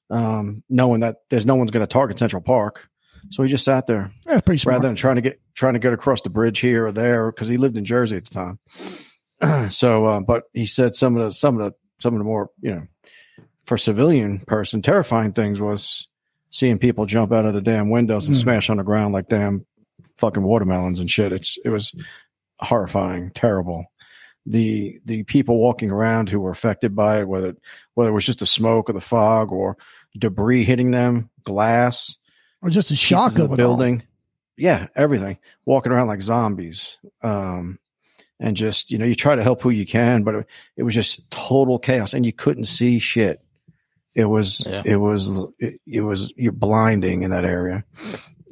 um, 0.09 0.63
knowing 0.69 1.01
that 1.01 1.17
there's 1.29 1.45
no 1.45 1.55
one's 1.55 1.69
going 1.71 1.83
to 1.85 1.87
target 1.93 2.17
Central 2.17 2.41
Park. 2.41 2.87
So 3.29 3.43
he 3.43 3.49
just 3.49 3.65
sat 3.65 3.87
there 3.87 4.11
That's 4.25 4.41
pretty 4.41 4.59
smart. 4.59 4.75
rather 4.75 4.87
than 4.87 4.95
trying 4.95 5.15
to 5.17 5.21
get 5.21 5.41
trying 5.53 5.73
to 5.73 5.79
get 5.79 5.91
across 5.91 6.21
the 6.21 6.29
bridge 6.29 6.59
here 6.59 6.87
or 6.87 6.91
there 6.93 7.29
because 7.29 7.49
he 7.49 7.57
lived 7.57 7.75
in 7.75 7.83
Jersey 7.83 8.15
at 8.15 8.25
the 8.25 8.33
time. 8.33 9.69
so, 9.69 10.05
uh, 10.05 10.19
but 10.21 10.43
he 10.53 10.65
said 10.65 10.95
some 10.95 11.17
of 11.17 11.25
the 11.25 11.31
some 11.31 11.59
of 11.59 11.65
the 11.65 11.77
some 11.99 12.13
of 12.13 12.19
the 12.19 12.23
more 12.23 12.49
you 12.61 12.71
know 12.73 12.83
for 13.65 13.77
civilian 13.77 14.39
person 14.47 14.81
terrifying 14.81 15.33
things 15.33 15.59
was 15.59 16.07
seeing 16.51 16.77
people 16.79 17.05
jump 17.05 17.33
out 17.33 17.45
of 17.45 17.53
the 17.53 17.59
damn 17.61 17.89
windows 17.89 18.27
and 18.27 18.35
Mm. 18.37 18.41
smash 18.41 18.69
on 18.69 18.77
the 18.77 18.83
ground 18.83 19.13
like 19.13 19.27
damn 19.27 19.65
fucking 20.15 20.43
watermelons 20.43 20.99
and 20.99 21.09
shit. 21.11 21.33
It's 21.33 21.57
it 21.65 21.69
was 21.69 21.93
horrifying, 22.59 23.31
terrible. 23.31 23.85
The 24.45 24.99
the 25.03 25.23
people 25.23 25.57
walking 25.57 25.91
around 25.91 26.29
who 26.29 26.39
were 26.39 26.51
affected 26.51 26.95
by 26.95 27.19
it, 27.21 27.27
whether 27.27 27.55
whether 27.95 28.09
it 28.09 28.13
was 28.13 28.25
just 28.25 28.39
the 28.39 28.45
smoke 28.45 28.89
or 28.89 28.93
the 28.93 29.01
fog 29.01 29.51
or 29.51 29.77
debris 30.17 30.63
hitting 30.63 30.91
them, 30.91 31.29
glass, 31.43 32.15
or 32.61 32.69
just 32.69 32.91
a 32.91 32.95
shock 32.95 33.31
pieces 33.31 33.45
of 33.45 33.51
it 33.53 33.57
building. 33.57 34.03
Yeah, 34.55 34.87
everything. 34.95 35.37
Walking 35.65 35.91
around 35.91 36.07
like 36.07 36.21
zombies. 36.21 36.97
Um, 37.21 37.77
and 38.39 38.55
just, 38.55 38.89
you 38.91 38.97
know, 38.99 39.05
you 39.05 39.15
try 39.15 39.35
to 39.35 39.43
help 39.43 39.61
who 39.61 39.69
you 39.71 39.85
can, 39.85 40.23
but 40.23 40.35
it, 40.35 40.47
it 40.77 40.83
was 40.83 40.93
just 40.95 41.29
total 41.29 41.77
chaos 41.79 42.13
and 42.13 42.25
you 42.25 42.31
couldn't 42.33 42.65
see 42.65 42.99
shit. 42.99 43.41
It 44.13 44.25
was, 44.25 44.65
Yeah. 44.65 44.81
it 44.85 44.95
was, 44.95 45.45
it, 45.59 45.79
it 45.87 46.01
was, 46.01 46.33
you're 46.37 46.51
blinding 46.51 47.23
in 47.23 47.31
that 47.31 47.45
area. 47.45 47.83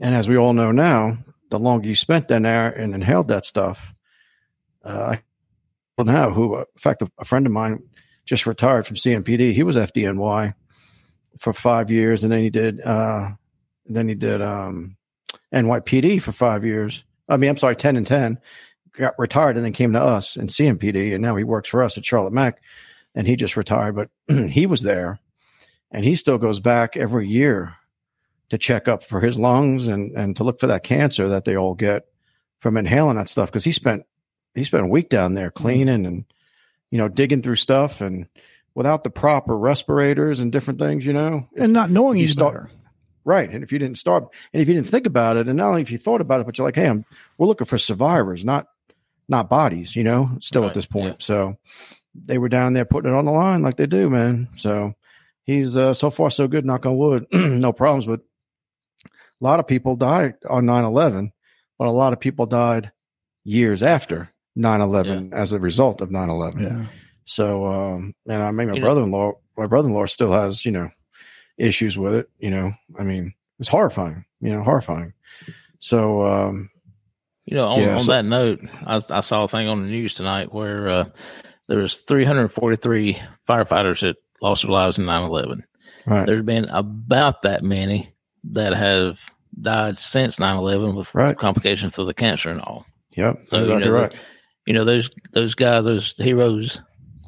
And 0.01 0.13
as 0.13 0.27
we 0.27 0.37
all 0.37 0.53
know 0.53 0.71
now, 0.71 1.17
the 1.49 1.57
longer 1.59 1.87
you 1.87 1.95
spent 1.95 2.29
in 2.31 2.43
there 2.43 2.69
and 2.69 2.93
inhaled 2.95 3.27
that 3.29 3.45
stuff, 3.45 3.93
uh, 4.85 5.17
well 5.97 6.05
now 6.05 6.31
who, 6.31 6.55
uh, 6.55 6.59
in 6.59 6.65
fact, 6.77 7.03
a, 7.17 7.25
friend 7.25 7.45
of 7.45 7.51
mine 7.51 7.83
just 8.25 8.45
retired 8.45 8.85
from 8.85 8.95
CMPD. 8.95 9.53
He 9.53 9.63
was 9.63 9.75
FDNY 9.75 10.53
for 11.37 11.53
five 11.53 11.91
years 11.91 12.23
and 12.23 12.31
then 12.31 12.39
he 12.39 12.49
did, 12.49 12.81
uh, 12.81 13.31
then 13.85 14.07
he 14.07 14.15
did 14.15 14.41
um, 14.41 14.95
NYPD 15.53 16.21
for 16.21 16.31
five 16.31 16.65
years. 16.65 17.03
I 17.27 17.37
mean, 17.37 17.49
I'm 17.49 17.57
sorry, 17.57 17.75
10 17.75 17.95
and 17.97 18.07
10. 18.07 18.39
Got 18.93 19.19
retired 19.19 19.57
and 19.57 19.65
then 19.65 19.73
came 19.73 19.93
to 19.93 20.01
us 20.01 20.37
in 20.37 20.47
CMPD. 20.47 21.13
And 21.13 21.21
now 21.21 21.35
he 21.35 21.43
works 21.43 21.69
for 21.69 21.83
us 21.83 21.97
at 21.97 22.05
Charlotte 22.05 22.33
Mac. 22.33 22.61
And 23.13 23.27
he 23.27 23.35
just 23.35 23.57
retired, 23.57 23.95
but 23.95 24.09
he 24.49 24.65
was 24.65 24.81
there. 24.81 25.19
And 25.91 26.03
he 26.03 26.15
still 26.15 26.37
goes 26.37 26.59
back 26.59 26.97
every 26.97 27.27
year 27.27 27.75
to 28.49 28.57
check 28.57 28.87
up 28.87 29.03
for 29.03 29.21
his 29.21 29.39
lungs 29.39 29.87
and, 29.87 30.11
and 30.11 30.35
to 30.35 30.43
look 30.43 30.59
for 30.59 30.67
that 30.67 30.83
cancer 30.83 31.29
that 31.29 31.45
they 31.45 31.55
all 31.55 31.73
get 31.73 32.03
from 32.59 32.77
inhaling 32.77 33.17
that 33.17 33.29
stuff. 33.29 33.51
Cause 33.51 33.63
he 33.63 33.71
spent, 33.71 34.03
he 34.55 34.63
spent 34.63 34.83
a 34.83 34.87
week 34.87 35.09
down 35.09 35.33
there 35.33 35.51
cleaning 35.51 36.05
and, 36.05 36.25
you 36.91 36.97
know, 36.97 37.07
digging 37.07 37.41
through 37.41 37.57
stuff 37.57 38.01
and 38.01 38.27
without 38.73 39.03
the 39.03 39.09
proper 39.09 39.57
respirators 39.57 40.39
and 40.39 40.51
different 40.51 40.79
things, 40.79 41.05
you 41.05 41.13
know, 41.13 41.47
and 41.57 41.73
not 41.73 41.89
knowing 41.89 42.17
you 42.17 42.23
he's 42.23 42.33
start- 42.33 42.53
better. 42.53 42.71
Right. 43.27 43.49
And 43.49 43.63
if 43.63 43.71
you 43.71 43.79
didn't 43.79 43.97
start, 43.97 44.25
and 44.53 44.61
if 44.61 44.67
you 44.67 44.75
didn't 44.75 44.87
think 44.87 45.07
about 45.07 45.35
it, 45.35 45.47
and 45.47 45.57
not 45.57 45.69
only 45.69 45.81
if 45.81 45.89
you 45.91 45.97
thought 45.97 46.21
about 46.21 46.41
it, 46.41 46.45
but 46.45 46.57
you're 46.59 46.67
like, 46.67 46.75
hey, 46.75 46.87
I'm, 46.87 47.05
we're 47.39 47.47
looking 47.47 47.65
for 47.65 47.79
survivors, 47.79 48.45
not 48.45 48.67
not 49.27 49.49
bodies, 49.49 49.95
you 49.95 50.03
know, 50.03 50.37
still 50.39 50.65
at 50.65 50.75
this 50.75 50.85
point. 50.85 51.07
yeah. 51.07 51.15
So 51.19 51.57
they 52.13 52.37
were 52.37 52.49
down 52.49 52.73
there 52.73 52.85
putting 52.85 53.11
it 53.11 53.17
on 53.17 53.25
the 53.25 53.31
line 53.31 53.63
like 53.63 53.77
they 53.77 53.87
do, 53.87 54.11
man. 54.11 54.49
So 54.57 54.93
he's 55.43 55.75
uh, 55.75 55.95
so 55.95 56.11
far 56.11 56.29
so 56.29 56.47
good, 56.47 56.65
knock 56.65 56.85
on 56.85 56.97
wood, 56.97 57.25
no 57.33 57.73
problems. 57.73 58.05
But 58.05 58.19
a 59.03 59.43
lot 59.43 59.59
of 59.59 59.65
people 59.65 59.95
died 59.95 60.35
on 60.47 60.67
9 60.67 60.83
11, 60.83 61.33
but 61.79 61.87
a 61.87 61.91
lot 61.91 62.13
of 62.13 62.19
people 62.19 62.45
died 62.45 62.91
years 63.43 63.81
after 63.81 64.29
9 64.55 64.81
11 64.81 65.33
as 65.33 65.51
a 65.51 65.59
result 65.59 66.01
of 66.01 66.11
9 66.11 66.29
11. 66.29 66.61
Yeah. 66.63 66.85
So, 67.25 67.65
um, 67.67 68.13
and 68.27 68.41
I 68.43 68.51
mean, 68.51 68.69
my 68.69 68.75
You 68.75 68.81
brother 68.81 69.03
in 69.03 69.11
law, 69.11 69.33
my 69.57 69.67
brother 69.67 69.87
in 69.87 69.93
law 69.93 70.05
still 70.05 70.31
has, 70.33 70.65
you 70.65 70.71
know, 70.71 70.89
issues 71.57 71.97
with 71.97 72.13
it. 72.15 72.29
You 72.39 72.51
know, 72.51 72.73
I 72.99 73.03
mean, 73.03 73.33
it's 73.59 73.69
horrifying, 73.69 74.25
you 74.41 74.51
know, 74.53 74.63
horrifying. 74.63 75.13
So, 75.79 76.25
um, 76.25 76.69
You 77.45 77.57
know, 77.57 77.67
on, 77.67 77.79
Yeah, 77.81 77.93
on 77.95 77.99
so- 77.99 78.11
that 78.13 78.25
note, 78.25 78.59
I, 78.85 78.99
I 79.09 79.19
saw 79.21 79.43
a 79.43 79.47
thing 79.47 79.67
on 79.67 79.81
the 79.83 79.87
news 79.89 80.13
tonight 80.15 80.51
where 80.53 80.89
uh, 80.89 81.05
there 81.67 81.79
was 81.79 81.97
343 81.99 83.17
firefighters 83.47 84.01
that 84.01 84.15
lost 84.41 84.63
their 84.63 84.71
lives 84.71 84.97
in 84.97 85.05
9/11. 85.05 85.61
right. 86.07 86.25
There's 86.27 86.45
been 86.45 86.65
about 86.65 87.43
that 87.43 87.63
many 87.63 88.09
that 88.51 88.73
have 88.75 89.19
died 89.59 89.97
since 89.97 90.37
9-11 90.37 90.95
with 90.95 91.13
Right. 91.15 91.37
complications 91.37 91.93
for 91.95 92.03
the 92.03 92.13
cancer 92.13 92.49
and 92.49 92.61
all. 92.61 92.85
Yep. 93.15 93.41
So, 93.45 93.59
you 93.63 93.79
know, 93.79 93.89
right. 93.91 94.13
You 94.65 94.73
know, 94.73 94.85
those 94.85 95.09
those 95.31 95.55
guys, 95.55 95.85
those 95.85 96.15
heroes 96.17 96.81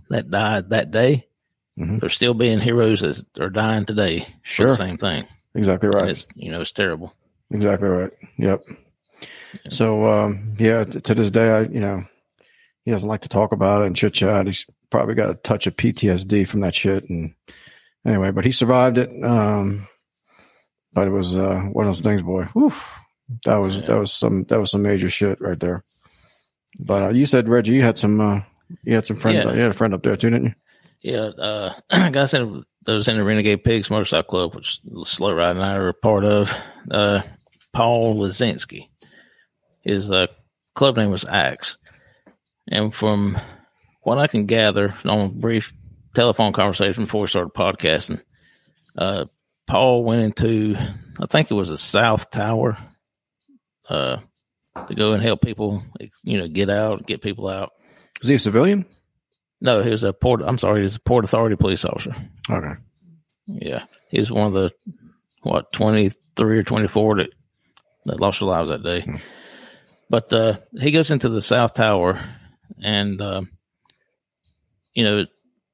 that 0.09 0.29
died 0.31 0.69
that 0.71 0.91
day, 0.91 1.27
Mhm. 1.77 1.99
they're 1.99 2.09
still 2.09 2.33
being 2.33 2.59
heroes 2.59 3.01
that 3.01 3.25
are 3.43 3.49
dying 3.49 3.85
today 3.85 4.25
Sure. 4.41 4.69
the 4.69 4.75
same 4.75 4.97
thing. 4.97 5.25
Exactly 5.53 5.87
And 5.87 5.95
right. 5.95 6.09
it's 6.09 6.27
you 6.35 6.51
know, 6.51 6.61
it's 6.61 6.71
terrible. 6.71 7.13
Exactly 7.51 7.87
right. 7.89 8.11
Yep. 8.37 8.63
So 9.69 10.05
um, 10.07 10.53
yeah, 10.59 10.83
t- 10.83 10.99
to 11.01 11.15
this 11.15 11.31
day, 11.31 11.49
I 11.49 11.61
you 11.61 11.79
know, 11.79 12.03
he 12.85 12.91
doesn't 12.91 13.07
like 13.09 13.21
to 13.21 13.29
talk 13.29 13.51
about 13.51 13.83
it 13.83 13.87
and 13.87 13.95
chit 13.95 14.13
chat. 14.13 14.45
He's 14.45 14.65
probably 14.89 15.15
got 15.15 15.29
a 15.29 15.35
touch 15.35 15.67
of 15.67 15.75
PTSD 15.75 16.47
from 16.47 16.61
that 16.61 16.73
shit. 16.75 17.09
And 17.09 17.33
anyway, 18.05 18.31
but 18.31 18.45
he 18.45 18.51
survived 18.51 18.97
it. 18.97 19.09
Um, 19.23 19.87
but 20.93 21.07
it 21.07 21.11
was 21.11 21.35
uh, 21.35 21.59
one 21.71 21.85
of 21.85 21.89
those 21.89 22.01
things, 22.01 22.21
boy. 22.21 22.47
Oof, 22.57 22.99
that 23.45 23.55
was 23.57 23.75
Yeah. 23.77 23.85
that 23.87 23.99
was 23.99 24.11
some 24.11 24.43
that 24.45 24.59
was 24.59 24.71
some 24.71 24.81
major 24.81 25.09
shit 25.09 25.39
right 25.41 25.59
there. 25.59 25.83
But 26.79 27.03
uh, 27.03 27.09
you 27.09 27.25
said 27.25 27.49
Reggie, 27.49 27.73
you 27.73 27.83
had 27.83 27.97
some 27.97 28.19
uh, 28.19 28.41
you 28.83 28.95
had 28.95 29.05
some 29.05 29.17
friends. 29.17 29.37
Yeah. 29.37 29.53
You 29.53 29.61
had 29.61 29.71
a 29.71 29.73
friend 29.73 29.93
up 29.93 30.03
there 30.03 30.15
too, 30.15 30.29
didn't 30.29 30.45
you? 30.45 30.53
Yeah, 31.01 31.27
uh, 31.27 31.73
guys 32.09 32.33
in 32.33 32.63
that 32.83 32.93
was 32.93 33.07
in 33.07 33.17
the 33.17 33.23
Renegade 33.23 33.63
Pigs 33.63 33.89
Motorcycle 33.89 34.23
Club, 34.23 34.55
which 34.55 34.81
Slow 35.03 35.33
Ride 35.33 35.55
and 35.55 35.63
I 35.63 35.75
are 35.75 35.89
a 35.89 35.93
part 35.93 36.23
of. 36.23 36.53
Uh, 36.89 37.21
Paul 37.73 38.15
Laszczynski. 38.15 38.89
His 39.81 40.09
uh, 40.09 40.27
club 40.73 40.97
name 40.97 41.11
was 41.11 41.25
Axe, 41.25 41.77
and 42.67 42.93
from 42.93 43.37
what 44.01 44.17
I 44.17 44.27
can 44.27 44.47
gather 44.47 44.95
on 45.05 45.19
a 45.19 45.29
brief 45.29 45.73
telephone 46.13 46.53
conversation 46.53 47.03
before 47.03 47.21
we 47.21 47.27
started 47.27 47.53
podcasting, 47.53 48.21
uh, 48.97 49.25
Paul 49.67 50.03
went 50.05 50.21
into 50.21 50.75
I 51.21 51.25
think 51.27 51.51
it 51.51 51.55
was 51.55 51.69
a 51.69 51.77
South 51.77 52.29
Tower 52.31 52.77
uh, 53.89 54.17
to 54.87 54.95
go 54.95 55.13
and 55.13 55.23
help 55.23 55.41
people, 55.41 55.83
you 56.23 56.37
know, 56.37 56.47
get 56.47 56.69
out, 56.69 57.05
get 57.05 57.21
people 57.21 57.47
out. 57.47 57.71
Was 58.19 58.27
he 58.29 58.35
a 58.35 58.39
civilian? 58.39 58.85
No, 59.59 59.81
he 59.81 59.89
was 59.89 60.03
a 60.03 60.13
port. 60.13 60.41
I'm 60.45 60.57
sorry, 60.57 60.81
he 60.81 60.83
was 60.83 60.97
a 60.97 61.01
Port 61.01 61.25
Authority 61.25 61.55
police 61.55 61.83
officer. 61.83 62.15
Okay. 62.49 62.73
Yeah, 63.47 63.85
he 64.09 64.19
was 64.19 64.31
one 64.31 64.47
of 64.47 64.53
the 64.53 64.71
what 65.41 65.71
twenty 65.71 66.11
three 66.35 66.59
or 66.59 66.63
twenty 66.63 66.87
four 66.87 67.17
that 67.17 67.29
that 68.05 68.19
lost 68.19 68.39
their 68.39 68.49
lives 68.49 68.69
that 68.69 68.83
day. 68.83 69.05
But 70.09 70.31
uh, 70.31 70.57
he 70.79 70.91
goes 70.91 71.11
into 71.11 71.29
the 71.29 71.41
South 71.41 71.73
Tower, 71.73 72.23
and 72.81 73.21
uh, 73.21 73.41
you 74.93 75.03
know 75.03 75.25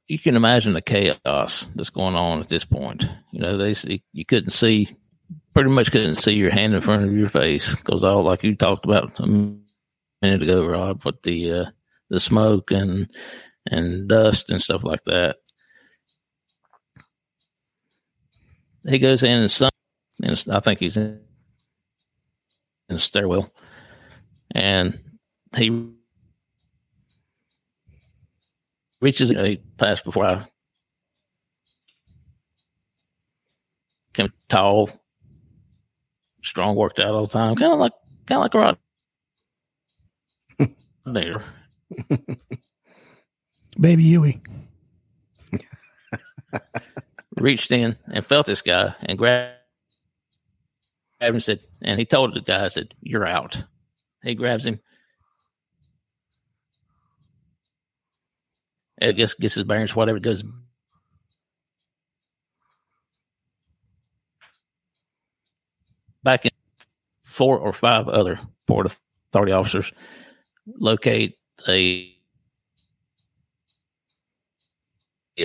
you 0.07 0.19
can 0.19 0.36
imagine 0.36 0.74
the 0.74 0.81
chaos 0.81 1.67
that's 1.75 1.89
going 1.89 2.15
on 2.15 2.39
at 2.39 2.48
this 2.48 2.65
point. 2.65 3.07
You 3.31 3.41
know 3.41 3.57
they 3.57 4.01
you 4.12 4.25
couldn't 4.25 4.51
see, 4.51 4.95
pretty 5.53 5.69
much 5.69 5.91
couldn't 5.91 6.15
see 6.15 6.33
your 6.33 6.51
hand 6.51 6.74
in 6.74 6.81
front 6.81 7.05
of 7.05 7.13
your 7.13 7.29
face 7.29 7.75
because 7.75 8.03
all 8.03 8.24
like 8.24 8.43
you 8.43 8.55
talked 8.55 8.86
about 8.86 9.19
a 9.19 9.27
minute 9.27 10.43
ago, 10.43 10.65
Rob, 10.65 11.03
with 11.05 11.22
the 11.24 11.51
uh, 11.51 11.65
the 12.10 12.19
smoke 12.19 12.72
and 12.72 13.10
and 13.65 14.10
dust 14.10 14.50
and 14.50 14.62
stuff 14.62 14.83
like 14.83 15.03
that. 15.05 15.38
he 18.88 19.00
goes 19.00 19.24
in 19.24 19.38
and 19.38 19.51
some, 19.51 19.69
and 20.22 20.43
I 20.51 20.60
think 20.60 20.79
he's 20.79 20.98
in, 20.98 21.22
in 22.89 22.95
the 22.95 23.00
stairwell, 23.00 23.50
and 24.53 25.00
he 25.55 25.89
reaches. 29.01 29.29
You 29.29 29.38
know, 29.38 29.45
he 29.45 29.57
passed 29.77 30.03
before 30.03 30.25
I 30.25 30.48
came 34.13 34.33
tall, 34.50 34.89
strong, 36.44 36.76
worked 36.76 37.00
out 37.00 37.14
all 37.14 37.26
the 37.26 37.34
time, 37.34 37.56
kind 37.56 37.74
of 37.74 37.80
like 37.80 37.94
kind 38.26 38.38
of 38.38 38.44
like 38.44 38.54
a 38.54 38.60
rod 38.60 38.78
there. 41.06 41.44
Baby 43.80 44.04
Huey. 44.04 44.42
reached 47.38 47.72
in 47.72 47.96
and 48.12 48.26
felt 48.26 48.46
this 48.46 48.62
guy 48.62 48.94
and 49.02 49.18
grabbed 49.18 49.58
him 51.20 51.36
and 51.36 51.44
said, 51.44 51.60
and 51.82 52.00
he 52.00 52.06
told 52.06 52.34
the 52.34 52.42
guy, 52.42 52.68
said, 52.68 52.94
You're 53.01 53.25
out. 53.25 53.64
He 54.24 54.36
grabs 54.36 54.66
him. 54.66 54.79
I 59.01 59.12
guess 59.12 59.34
gets 59.34 59.56
his 59.56 59.64
bearings, 59.66 59.96
whatever 59.96 60.18
it 60.18 60.24
goes. 60.24 60.44
Back 66.24 66.46
in 66.46 66.51
four 67.24 67.57
or 67.57 67.74
five 67.74 68.07
other 68.07 68.40
Port 68.68 68.86
Authority 69.31 69.51
officers 69.51 69.92
locate 70.68 71.38
a 71.68 72.14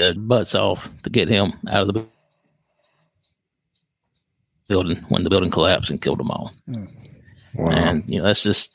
uh, 0.00 0.12
butts 0.12 0.54
off 0.54 0.88
to 1.02 1.10
get 1.10 1.28
him 1.28 1.54
out 1.68 1.88
of 1.88 1.94
the 1.94 2.06
building 4.68 5.04
when 5.08 5.24
the 5.24 5.30
building 5.30 5.50
collapsed 5.50 5.90
and 5.90 6.00
killed 6.00 6.18
them 6.18 6.30
all. 6.30 6.52
Wow. 7.54 7.70
And 7.70 8.04
you 8.08 8.18
know 8.18 8.26
that's 8.26 8.42
just 8.42 8.70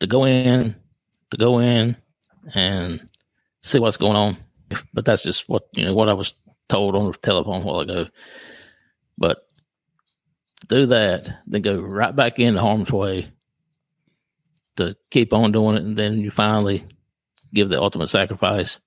to 0.00 0.06
go 0.06 0.24
in, 0.24 0.74
to 1.30 1.36
go 1.36 1.60
in 1.60 1.96
and 2.54 3.02
see 3.62 3.78
what's 3.78 3.96
going 3.96 4.16
on. 4.16 4.36
But 4.92 5.04
that's 5.04 5.22
just 5.22 5.48
what 5.48 5.68
you 5.74 5.84
know 5.84 5.94
what 5.94 6.08
I 6.08 6.14
was 6.14 6.34
told 6.68 6.96
on 6.96 7.06
the 7.06 7.18
telephone 7.18 7.62
a 7.62 7.64
while 7.64 7.80
ago. 7.80 8.06
But 9.16 9.38
do 10.68 10.86
that, 10.86 11.28
then 11.46 11.62
go 11.62 11.78
right 11.80 12.14
back 12.14 12.38
into 12.38 12.60
harm's 12.60 12.90
way 12.90 13.30
to 14.76 14.96
keep 15.10 15.32
on 15.32 15.52
doing 15.52 15.76
it, 15.76 15.82
and 15.84 15.96
then 15.96 16.18
you 16.18 16.30
finally 16.30 16.84
give 17.52 17.68
the 17.68 17.80
ultimate 17.80 18.08
sacrifice. 18.08 18.80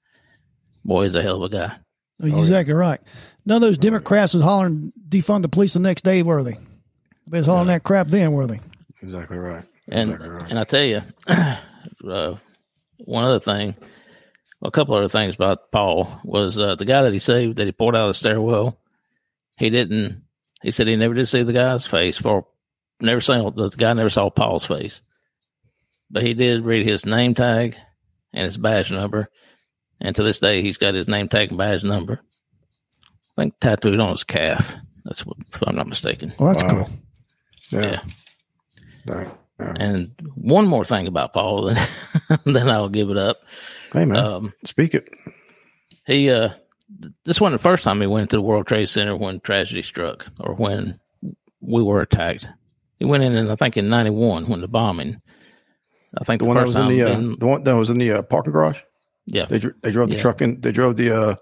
Boy, 0.84 1.04
is 1.04 1.16
a 1.16 1.22
hell 1.22 1.44
of 1.44 1.52
a 1.52 1.56
guy. 1.56 1.78
You're 2.20 2.40
exactly 2.40 2.74
right. 2.74 3.00
None 3.46 3.58
of 3.58 3.62
those 3.62 3.78
Democrats 3.78 4.34
was 4.34 4.44
hollering 4.44 4.92
defund 5.08 5.44
the 5.44 5.50
police 5.50 5.74
the 5.74 5.80
next 5.80 6.04
day, 6.04 6.24
were 6.24 6.44
they? 6.44 6.58
They 7.28 7.38
was 7.40 7.46
hollering 7.46 7.68
that 7.68 7.84
crap 7.84 8.08
then, 8.08 8.34
were 8.34 8.48
they? 8.48 8.60
exactly 9.02 9.38
right. 9.38 9.64
And 9.90 10.12
Exactly 10.12 10.30
right. 10.30 10.50
and 10.50 10.60
I 10.60 10.64
tell 10.64 10.84
you, 10.84 11.02
uh, 11.28 12.36
one 12.98 13.24
other 13.24 13.40
thing, 13.40 13.76
a 14.62 14.72
couple 14.72 14.96
other 14.96 15.10
things 15.10 15.36
about 15.36 15.72
Paul 15.72 16.20
was 16.24 16.58
uh, 16.58 16.76
the 16.76 16.86
guy 16.86 17.04
that 17.04 17.14
he 17.14 17.20
saved 17.20 17.58
that 17.58 17.68
he 17.68 17.72
pulled 17.72 17.96
out 17.96 18.08
of 18.08 18.10
the 18.10 18.14
stairwell. 18.16 18.78
He 19.58 19.70
didn't. 19.70 20.24
He 20.62 20.72
said 20.72 20.88
he 20.88 20.96
never 20.96 21.14
did 21.14 21.28
see 21.28 21.44
the 21.44 21.54
guy's 21.54 21.86
face, 21.88 22.22
or 22.22 22.48
never 23.02 23.22
saw 23.22 23.50
the 23.50 23.70
guy 23.70 23.94
never 23.94 24.10
saw 24.10 24.30
Paul's 24.30 24.66
face, 24.66 25.02
but 26.10 26.24
he 26.24 26.34
did 26.34 26.64
read 26.66 26.88
his 26.88 27.06
name 27.06 27.36
tag 27.36 27.76
and 28.34 28.46
his 28.46 28.58
badge 28.58 28.92
number, 28.92 29.30
and 30.02 30.16
to 30.16 30.24
this 30.24 30.40
day 30.40 30.62
he's 30.62 30.78
got 30.78 30.94
his 30.96 31.08
name 31.08 31.28
tag 31.28 31.50
and 31.50 31.58
badge 31.58 31.84
number. 31.84 32.20
I 33.38 33.42
think 33.44 33.60
tattooed 33.60 34.00
on 34.00 34.12
his 34.12 34.24
calf. 34.24 34.76
That's 35.06 35.26
what, 35.26 35.38
if 35.54 35.62
I'm 35.68 35.76
not 35.76 35.88
mistaken. 35.88 36.34
Well, 36.40 36.50
that's 36.54 36.64
Wow. 36.64 36.70
cool. 36.70 36.90
Yeah. 37.70 37.82
Yeah. 37.92 38.02
Right. 39.06 39.28
And 39.60 40.12
one 40.36 40.68
more 40.68 40.84
thing 40.86 41.08
about 41.08 41.34
Paul, 41.34 41.66
then, 41.74 41.88
then 42.46 42.70
I'll 42.70 42.90
give 42.90 43.10
it 43.10 43.18
up. 43.18 43.38
Hey 43.94 44.06
man, 44.06 44.18
Um, 44.18 44.54
speak 44.66 44.94
it. 44.96 45.10
he 46.06 46.30
uh, 46.30 46.50
th- 46.50 46.60
this 47.26 47.42
wasn't 47.42 47.60
the 47.62 47.64
first 47.64 47.84
time 47.84 48.00
he 48.02 48.08
went 48.08 48.30
to 48.32 48.38
the 48.38 48.42
World 48.42 48.68
Trade 48.68 48.88
Center 48.90 49.16
when 49.16 49.40
tragedy 49.40 49.82
struck 49.82 50.28
or 50.40 50.56
when 50.56 51.00
we 51.62 51.84
were 51.84 52.02
attacked. 52.02 52.48
He 53.00 53.06
went 53.06 53.24
in, 53.24 53.34
in 53.36 53.50
I 53.50 53.56
think 53.56 53.78
in 53.78 53.90
'91 53.90 54.48
when 54.48 54.62
the 54.62 54.68
bombing. 54.68 55.22
I 56.20 56.24
think 56.24 56.40
The 56.40 56.46
the, 56.46 56.48
one 56.48 56.58
that 56.58 56.66
was 56.66 56.76
in 56.76 56.88
the 56.88 57.02
uh, 57.04 57.10
then- 57.10 57.36
the 57.40 57.46
one 57.48 57.64
that 57.64 57.76
was 57.76 57.90
in 57.90 57.98
the 57.98 58.12
uh, 58.12 58.22
parking 58.24 58.54
garage. 58.54 58.80
yeah, 59.26 59.46
They 59.46 59.60
they 59.82 59.92
drove 59.92 60.10
the 60.10 60.16
Yeah. 60.16 60.22
truck 60.22 60.42
in. 60.42 60.62
They 60.62 60.72
drove 60.72 60.96
the 60.96 61.12
uh, 61.12 61.36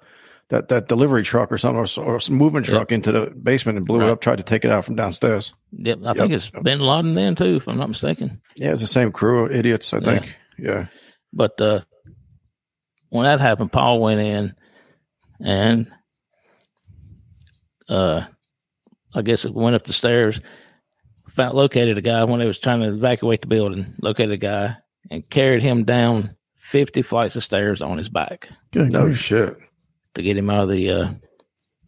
that 0.49 0.67
that 0.69 0.87
delivery 0.87 1.23
truck 1.23 1.51
or 1.51 1.57
something 1.57 1.77
or, 2.03 2.05
or 2.15 2.19
some 2.19 2.35
moving 2.35 2.63
truck 2.63 2.91
into 2.91 3.11
the 3.11 3.27
basement 3.31 3.77
and 3.77 3.87
blew 3.87 4.01
it 4.01 4.09
up. 4.09 4.21
Tried 4.21 4.37
to 4.37 4.43
take 4.43 4.65
it 4.65 4.71
out 4.71 4.83
from 4.85 4.95
downstairs. 4.95 5.53
yep. 5.71 5.99
I 6.05 6.13
think 6.13 6.33
it's 6.33 6.49
Bin 6.49 6.79
Laden 6.79 7.13
then 7.13 7.35
too, 7.35 7.55
if 7.57 7.67
I'm 7.67 7.77
not 7.77 7.87
mistaken. 7.89 8.41
Yeah, 8.55 8.71
it's 8.71 8.81
the 8.81 8.87
same 8.87 9.11
crew 9.11 9.45
of 9.45 9.51
idiots. 9.51 9.93
I 9.93 9.97
Yeah. 9.99 10.03
think. 10.03 10.37
Yeah. 10.57 10.85
But 11.31 11.59
uh, 11.61 11.81
when 13.09 13.25
that 13.25 13.39
happened, 13.39 13.71
Paul 13.71 13.99
went 14.01 14.19
in 14.19 14.55
and 15.39 15.87
uh, 17.89 18.25
I 19.13 19.21
guess 19.21 19.45
it 19.45 19.53
went 19.53 19.75
up 19.75 19.83
the 19.83 19.93
stairs, 19.93 20.39
found, 21.31 21.53
located 21.55 21.97
a 21.97 22.01
guy 22.01 22.23
when 22.23 22.39
they 22.39 22.45
was 22.45 22.59
trying 22.59 22.81
to 22.81 22.89
evacuate 22.93 23.41
the 23.41 23.47
building, 23.47 23.93
located 24.01 24.31
a 24.31 24.37
guy 24.37 24.77
and 25.11 25.27
carried 25.29 25.61
him 25.61 25.83
down 25.83 26.35
50 26.57 27.01
flights 27.03 27.35
of 27.35 27.43
stairs 27.43 27.81
on 27.81 27.97
his 27.97 28.09
back 28.09 28.49
Good. 28.71 28.91
No 28.91 29.03
grief. 29.05 29.19
shit. 29.19 29.57
to 30.15 30.23
get 30.23 30.37
him 30.37 30.49
out 30.49 30.63
of 30.63 30.69
the 30.69 30.89
uh, 30.89 31.13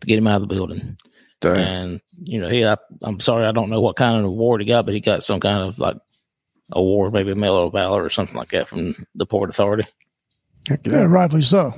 to 0.01 0.07
get 0.07 0.19
him 0.19 0.27
out 0.27 0.41
of 0.41 0.47
the 0.47 0.53
building. 0.53 0.97
Dang. 1.41 1.55
And 1.57 2.01
you 2.21 2.39
know, 2.41 2.49
he 2.49 2.63
I, 2.65 2.77
I'm 3.01 3.19
sorry, 3.19 3.45
I 3.45 3.51
don't 3.51 3.69
know 3.69 3.81
what 3.81 3.95
kind 3.95 4.19
of 4.19 4.25
award 4.25 4.61
he 4.61 4.67
got, 4.67 4.85
but 4.85 4.93
he 4.93 4.99
got 4.99 5.23
some 5.23 5.39
kind 5.39 5.67
of 5.67 5.79
like 5.79 5.97
award, 6.71 7.13
maybe 7.13 7.31
a 7.31 7.35
Medal 7.35 7.67
of 7.67 7.73
Valor 7.73 8.03
or 8.03 8.09
something 8.11 8.35
like 8.35 8.49
that 8.49 8.67
from 8.67 8.95
the 9.15 9.25
Port 9.25 9.49
Authority. 9.49 9.87
Heck 10.67 10.85
Yeah, 10.85 10.93
yeah. 10.99 11.05
rightfully 11.05 11.41
so. 11.41 11.73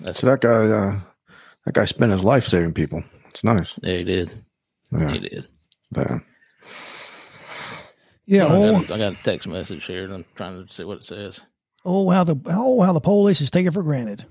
Yep. 0.00 0.04
That's 0.06 0.18
So 0.20 0.26
that 0.28 0.40
guy, 0.40 0.48
uh, 0.66 1.00
that 1.66 1.74
guy 1.74 1.84
spent 1.84 2.12
his 2.12 2.24
life 2.24 2.46
saving 2.46 2.74
people. 2.74 3.02
It's 3.28 3.44
nice. 3.44 3.78
Yeah, 3.82 3.96
he 3.98 4.04
did. 4.04 4.44
Yeah. 4.92 5.10
He 5.12 5.18
did. 5.20 5.48
yeah. 5.96 6.18
Yeah. 8.26 8.46
I, 8.46 8.56
Oh, 8.56 8.80
got, 8.82 8.90
I 8.92 8.98
got 8.98 9.12
a 9.12 9.22
text 9.22 9.46
message 9.48 9.84
here, 9.86 10.04
and 10.04 10.12
I'm 10.12 10.24
trying 10.36 10.66
to 10.66 10.72
see 10.72 10.84
what 10.84 10.98
it 10.98 11.04
says. 11.04 11.40
oh, 11.84 12.08
how 12.10 12.24
the 12.24 12.36
oh 12.46 12.80
how 12.82 12.92
the 12.92 13.00
police 13.00 13.40
is 13.40 13.50
taken 13.50 13.72
for 13.72 13.82
granted 13.82 14.24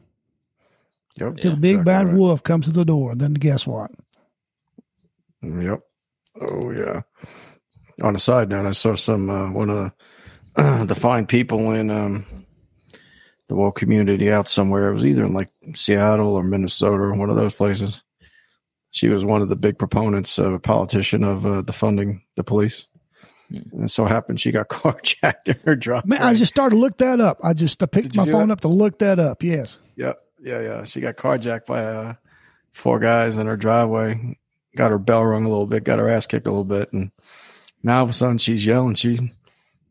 Yep. 1.18 1.38
till 1.38 1.52
the 1.52 1.58
big 1.58 1.72
exactly 1.80 1.84
bad 1.84 2.06
right. 2.08 2.16
wolf 2.16 2.44
comes 2.44 2.66
to 2.66 2.72
the 2.72 2.86
door. 2.86 3.12
And 3.12 3.20
then 3.20 3.34
guess 3.34 3.66
what? 3.68 3.92
Yep. 5.42 5.80
Oh 6.42 6.72
yeah. 6.72 7.02
On 8.02 8.16
a 8.16 8.20
side 8.20 8.50
note, 8.50 8.66
I 8.68 8.72
saw 8.72 8.96
some 8.96 9.30
uh, 9.30 9.52
one 9.52 9.70
of 9.70 9.92
the, 10.56 10.62
uh, 10.62 10.86
the 10.86 10.96
fine 10.96 11.26
people 11.26 11.72
in 11.72 11.90
um, 11.90 12.39
the 13.50 13.56
woke 13.56 13.78
community 13.78 14.32
out 14.32 14.48
somewhere. 14.48 14.90
It 14.90 14.94
was 14.94 15.06
either 15.06 15.26
in 15.26 15.34
like 15.34 15.50
Seattle 15.74 16.34
or 16.36 16.44
Minnesota 16.44 17.02
or 17.02 17.14
one 17.16 17.30
of 17.30 17.36
those 17.36 17.54
places. 17.54 18.02
She 18.92 19.10
was 19.10 19.26
one 19.26 19.42
of 19.42 19.50
the 19.50 19.56
big 19.56 19.78
proponents 19.78 20.38
of 20.38 20.54
a 20.54 20.60
politician 20.60 21.24
of 21.24 21.46
uh, 21.46 21.62
defunding 21.64 22.22
the 22.36 22.44
police. 22.44 22.88
And 23.50 23.86
it 23.86 23.90
so 23.90 24.06
happened 24.06 24.40
she 24.40 24.52
got 24.52 24.70
carjacked 24.70 25.50
in 25.50 25.60
her 25.66 25.76
driveway. 25.76 26.10
Man, 26.18 26.22
I 26.22 26.36
just 26.36 26.54
started 26.54 26.76
to 26.76 26.80
look 26.80 26.98
that 27.00 27.20
up. 27.20 27.40
I 27.44 27.54
just 27.54 27.82
I 27.84 27.88
picked 27.88 28.14
Did 28.14 28.18
my 28.18 28.26
phone 28.26 28.48
that? 28.48 28.54
up 28.54 28.62
to 28.62 28.68
look 28.68 29.00
that 29.00 29.20
up. 29.20 29.44
Yes. 29.44 29.80
Yeah, 29.96 30.14
yeah, 30.40 30.62
yeah. 30.62 30.84
She 30.84 31.02
got 31.02 31.18
carjacked 31.18 31.66
by 31.66 31.84
uh, 31.84 32.14
four 32.72 33.00
guys 33.00 33.40
in 33.40 33.48
her 33.48 33.58
driveway. 33.58 34.38
Got 34.76 34.92
her 34.92 35.00
bell 35.00 35.26
rung 35.26 35.46
a 35.46 35.50
little 35.50 35.66
bit. 35.66 35.84
Got 35.84 36.00
her 36.00 36.08
ass 36.10 36.28
kicked 36.28 36.46
a 36.46 36.52
little 36.52 36.64
bit, 36.64 36.94
and 36.94 37.10
now 37.82 37.98
all 37.98 38.04
of 38.04 38.10
a 38.12 38.14
sudden 38.14 38.38
she's 38.38 38.64
yelling. 38.66 38.94
She, 38.94 39.32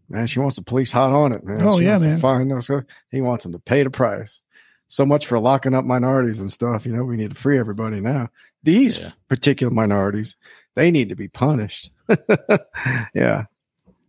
man, 0.09 0.27
she 0.27 0.38
wants 0.40 0.57
the 0.57 0.62
police 0.62 0.92
hot 0.92 1.12
on 1.12 1.33
it, 1.33 1.44
man. 1.44 1.62
Oh, 1.62 1.79
She 1.79 1.85
yeah, 1.85 1.99
man. 1.99 2.18
Find 2.18 2.51
those. 2.51 2.71
He 3.11 3.21
wants 3.21 3.44
them 3.44 3.53
to 3.53 3.59
pay 3.59 3.83
the 3.83 3.90
price. 3.90 4.40
So 4.88 5.05
much 5.05 5.27
for 5.27 5.38
locking 5.38 5.75
up 5.75 5.85
minorities 5.85 6.40
and 6.40 6.51
stuff. 6.51 6.87
You 6.87 6.92
know, 6.97 7.05
we 7.05 7.16
need 7.16 7.31
to 7.31 7.37
free 7.37 7.59
everybody 7.59 8.01
now. 8.01 8.29
These 8.62 8.99
Yeah. 8.99 9.11
particular 9.29 9.73
minorities, 9.73 10.37
they 10.75 10.90
need 10.90 11.11
to 11.11 11.14
be 11.16 11.29
punished. 11.29 11.90
yeah. 13.14 13.44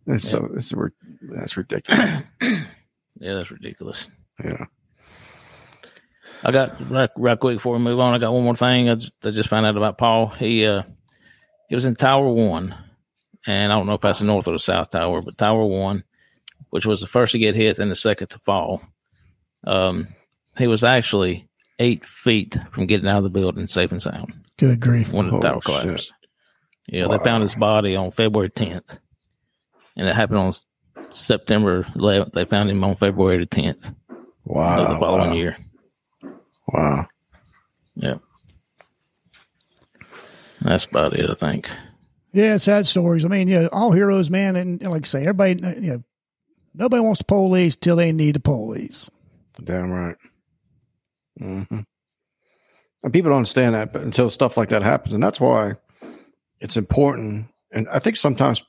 And 0.06 0.20
so 0.22 0.48
this 0.54 0.72
is 0.72 0.78
that's 1.22 1.56
ridiculous. 1.56 2.22
Yeah, 3.22 3.34
that's 3.34 3.50
ridiculous. 3.50 4.08
Yeah. 4.42 4.64
I 6.42 6.52
got 6.52 6.90
right, 6.90 7.10
right 7.16 7.38
quick 7.38 7.56
before 7.58 7.74
we 7.74 7.80
move 7.80 8.00
on. 8.00 8.14
I 8.14 8.18
got 8.18 8.32
one 8.32 8.44
more 8.44 8.56
thing. 8.56 8.88
I 8.88 8.94
just, 8.94 9.12
I 9.22 9.30
just 9.30 9.50
found 9.50 9.66
out 9.66 9.76
about 9.76 9.98
Paul. 9.98 10.28
He 10.28 10.64
uh, 10.64 10.82
he 11.68 11.74
was 11.74 11.84
in 11.84 11.96
Tower 11.96 12.32
One, 12.32 12.74
and 13.46 13.72
I 13.72 13.76
don't 13.76 13.86
know 13.86 13.94
if 13.94 14.00
that's 14.00 14.18
the 14.20 14.24
North 14.26 14.46
or 14.48 14.52
the 14.52 14.58
South 14.58 14.90
Tower, 14.90 15.22
but 15.22 15.38
Tower 15.38 15.64
One, 15.64 16.04
which 16.70 16.86
was 16.86 17.00
the 17.00 17.06
first 17.06 17.32
to 17.32 17.38
get 17.38 17.54
hit 17.54 17.78
and 17.78 17.90
the 17.90 17.96
second 17.96 18.28
to 18.28 18.38
fall. 18.40 18.82
Um, 19.66 20.08
he 20.58 20.66
was 20.66 20.84
actually 20.84 21.48
eight 21.78 22.04
feet 22.04 22.56
from 22.72 22.86
getting 22.86 23.08
out 23.08 23.18
of 23.18 23.24
the 23.24 23.30
building 23.30 23.66
safe 23.66 23.90
and 23.90 24.00
sound 24.02 24.34
Good 24.58 24.80
grief. 24.80 25.12
when 25.12 25.28
the 25.28 25.36
Oh, 25.36 25.40
tower 25.40 25.54
shit. 25.54 25.64
collapsed. 25.64 26.12
Yeah, 26.88 27.06
Wow. 27.06 27.16
they 27.18 27.24
found 27.24 27.42
his 27.42 27.54
body 27.54 27.96
on 27.96 28.10
February 28.10 28.50
10th, 28.50 28.98
and 29.96 30.08
it 30.08 30.14
happened 30.14 30.38
on 30.38 30.52
September 31.10 31.84
11th. 31.96 32.32
They 32.32 32.44
found 32.44 32.70
him 32.70 32.82
on 32.84 32.96
February 32.96 33.38
the 33.38 33.46
10th 33.46 33.94
Wow. 34.44 34.82
of 34.84 34.88
the 34.94 34.98
following 34.98 35.30
wow. 35.30 35.34
year. 35.36 35.56
Wow. 36.68 37.06
Yeah. 37.96 38.14
That's 40.62 40.84
about 40.84 41.14
it, 41.14 41.30
I 41.30 41.34
think. 41.34 41.70
Yeah, 42.32 42.56
sad 42.58 42.86
stories. 42.86 43.24
I 43.24 43.28
mean, 43.28 43.48
yeah, 43.48 43.68
all 43.72 43.92
heroes, 43.92 44.30
man, 44.30 44.56
and, 44.56 44.80
and 44.80 44.90
like 44.90 45.04
I 45.04 45.06
say, 45.06 45.20
everybody, 45.22 45.54
you 45.80 45.92
know, 45.92 46.04
nobody 46.74 47.02
wants 47.02 47.18
the 47.18 47.24
police 47.24 47.76
till 47.76 47.96
they 47.96 48.12
need 48.12 48.36
the 48.36 48.40
police. 48.40 49.10
Damn 49.62 49.90
right. 49.90 50.16
hmm 51.38 51.62
And 53.02 53.12
people 53.12 53.30
don't 53.30 53.38
understand 53.38 53.74
that, 53.74 53.92
but 53.92 54.02
until 54.02 54.30
stuff 54.30 54.56
like 54.56 54.68
that 54.70 54.82
happens, 54.82 55.14
and 55.14 55.22
that's 55.22 55.40
why 55.40 55.74
it's 56.60 56.76
important. 56.76 57.46
And 57.72 57.88
I 57.88 57.98
think 57.98 58.16
sometimes 58.16 58.62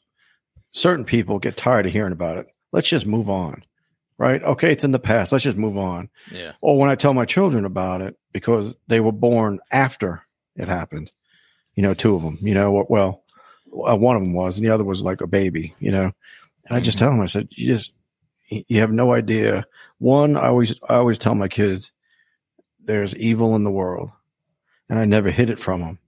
certain 0.72 1.06
people 1.06 1.40
get 1.40 1.58
tired 1.58 1.86
of 1.86 1.92
hearing 1.94 2.14
about 2.14 2.38
it. 2.38 2.48
Let's 2.72 2.90
just 2.90 3.06
move 3.06 3.30
on, 3.30 3.64
right? 4.18 4.42
Okay, 4.42 4.72
it's 4.72 4.84
in 4.84 4.92
the 4.92 5.00
past. 5.00 5.32
Let's 5.32 5.44
just 5.44 5.58
move 5.58 5.78
on. 5.78 6.10
Yeah. 6.32 6.54
Or 6.62 6.80
when 6.80 6.90
I 6.90 6.96
tell 6.96 7.14
my 7.14 7.26
children 7.26 7.66
about 7.66 8.02
it 8.02 8.16
because 8.32 8.76
they 8.88 9.00
were 9.00 9.12
born 9.12 9.60
after 9.72 10.24
it 10.56 10.68
happened, 10.68 11.12
you 11.76 11.84
know, 11.84 11.94
two 11.94 12.16
of 12.16 12.22
them, 12.24 12.38
you 12.42 12.54
know, 12.54 12.86
well, 12.90 13.21
uh, 13.72 13.96
one 13.96 14.16
of 14.16 14.24
them 14.24 14.34
was, 14.34 14.58
and 14.58 14.66
the 14.66 14.74
other 14.74 14.84
was 14.84 15.02
like 15.02 15.22
a 15.22 15.28
baby, 15.28 15.76
you 15.80 15.92
know. 15.92 16.12
And 16.66 16.78
I 16.78 16.80
just 16.80 16.98
tell 16.98 17.10
them, 17.10 17.22
I 17.22 17.26
said, 17.26 17.50
you 17.52 17.68
just, 17.68 17.94
you 18.48 18.80
have 18.82 18.92
no 18.92 19.14
idea. 19.14 19.66
One, 19.98 20.38
I 20.38 20.48
always, 20.48 20.80
I 20.88 20.96
always 20.96 21.18
tell 21.18 21.36
my 21.36 21.48
kids, 21.48 21.92
there's 22.84 23.16
evil 23.16 23.56
in 23.56 23.64
the 23.64 23.72
world, 23.72 24.12
and 24.90 25.00
I 25.00 25.06
never 25.06 25.32
hid 25.32 25.50
it 25.50 25.60
from 25.60 25.82
them. 25.82 26.00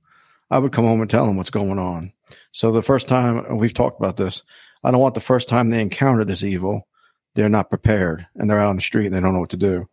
I 0.50 0.60
would 0.60 0.72
come 0.72 0.86
home 0.86 1.02
and 1.02 1.10
tell 1.10 1.26
them 1.26 1.38
what's 1.38 1.50
going 1.50 1.80
on. 1.80 2.14
So 2.52 2.72
the 2.72 2.82
first 2.82 3.08
time 3.08 3.58
we've 3.58 3.74
talked 3.74 4.00
about 4.00 4.18
this, 4.18 4.44
I 4.84 4.92
don't 4.92 5.00
want 5.00 5.16
the 5.16 5.22
first 5.22 5.48
time 5.48 5.70
they 5.70 5.82
encounter 5.82 6.24
this 6.24 6.44
evil, 6.44 6.88
they're 7.36 7.50
not 7.50 7.70
prepared 7.70 8.28
and 8.36 8.50
they're 8.50 8.60
out 8.60 8.70
on 8.70 8.76
the 8.76 8.82
street 8.82 9.08
and 9.08 9.16
they 9.16 9.20
don't 9.20 9.34
know 9.34 9.40
what 9.40 9.50
to 9.50 9.58
do. 9.58 9.90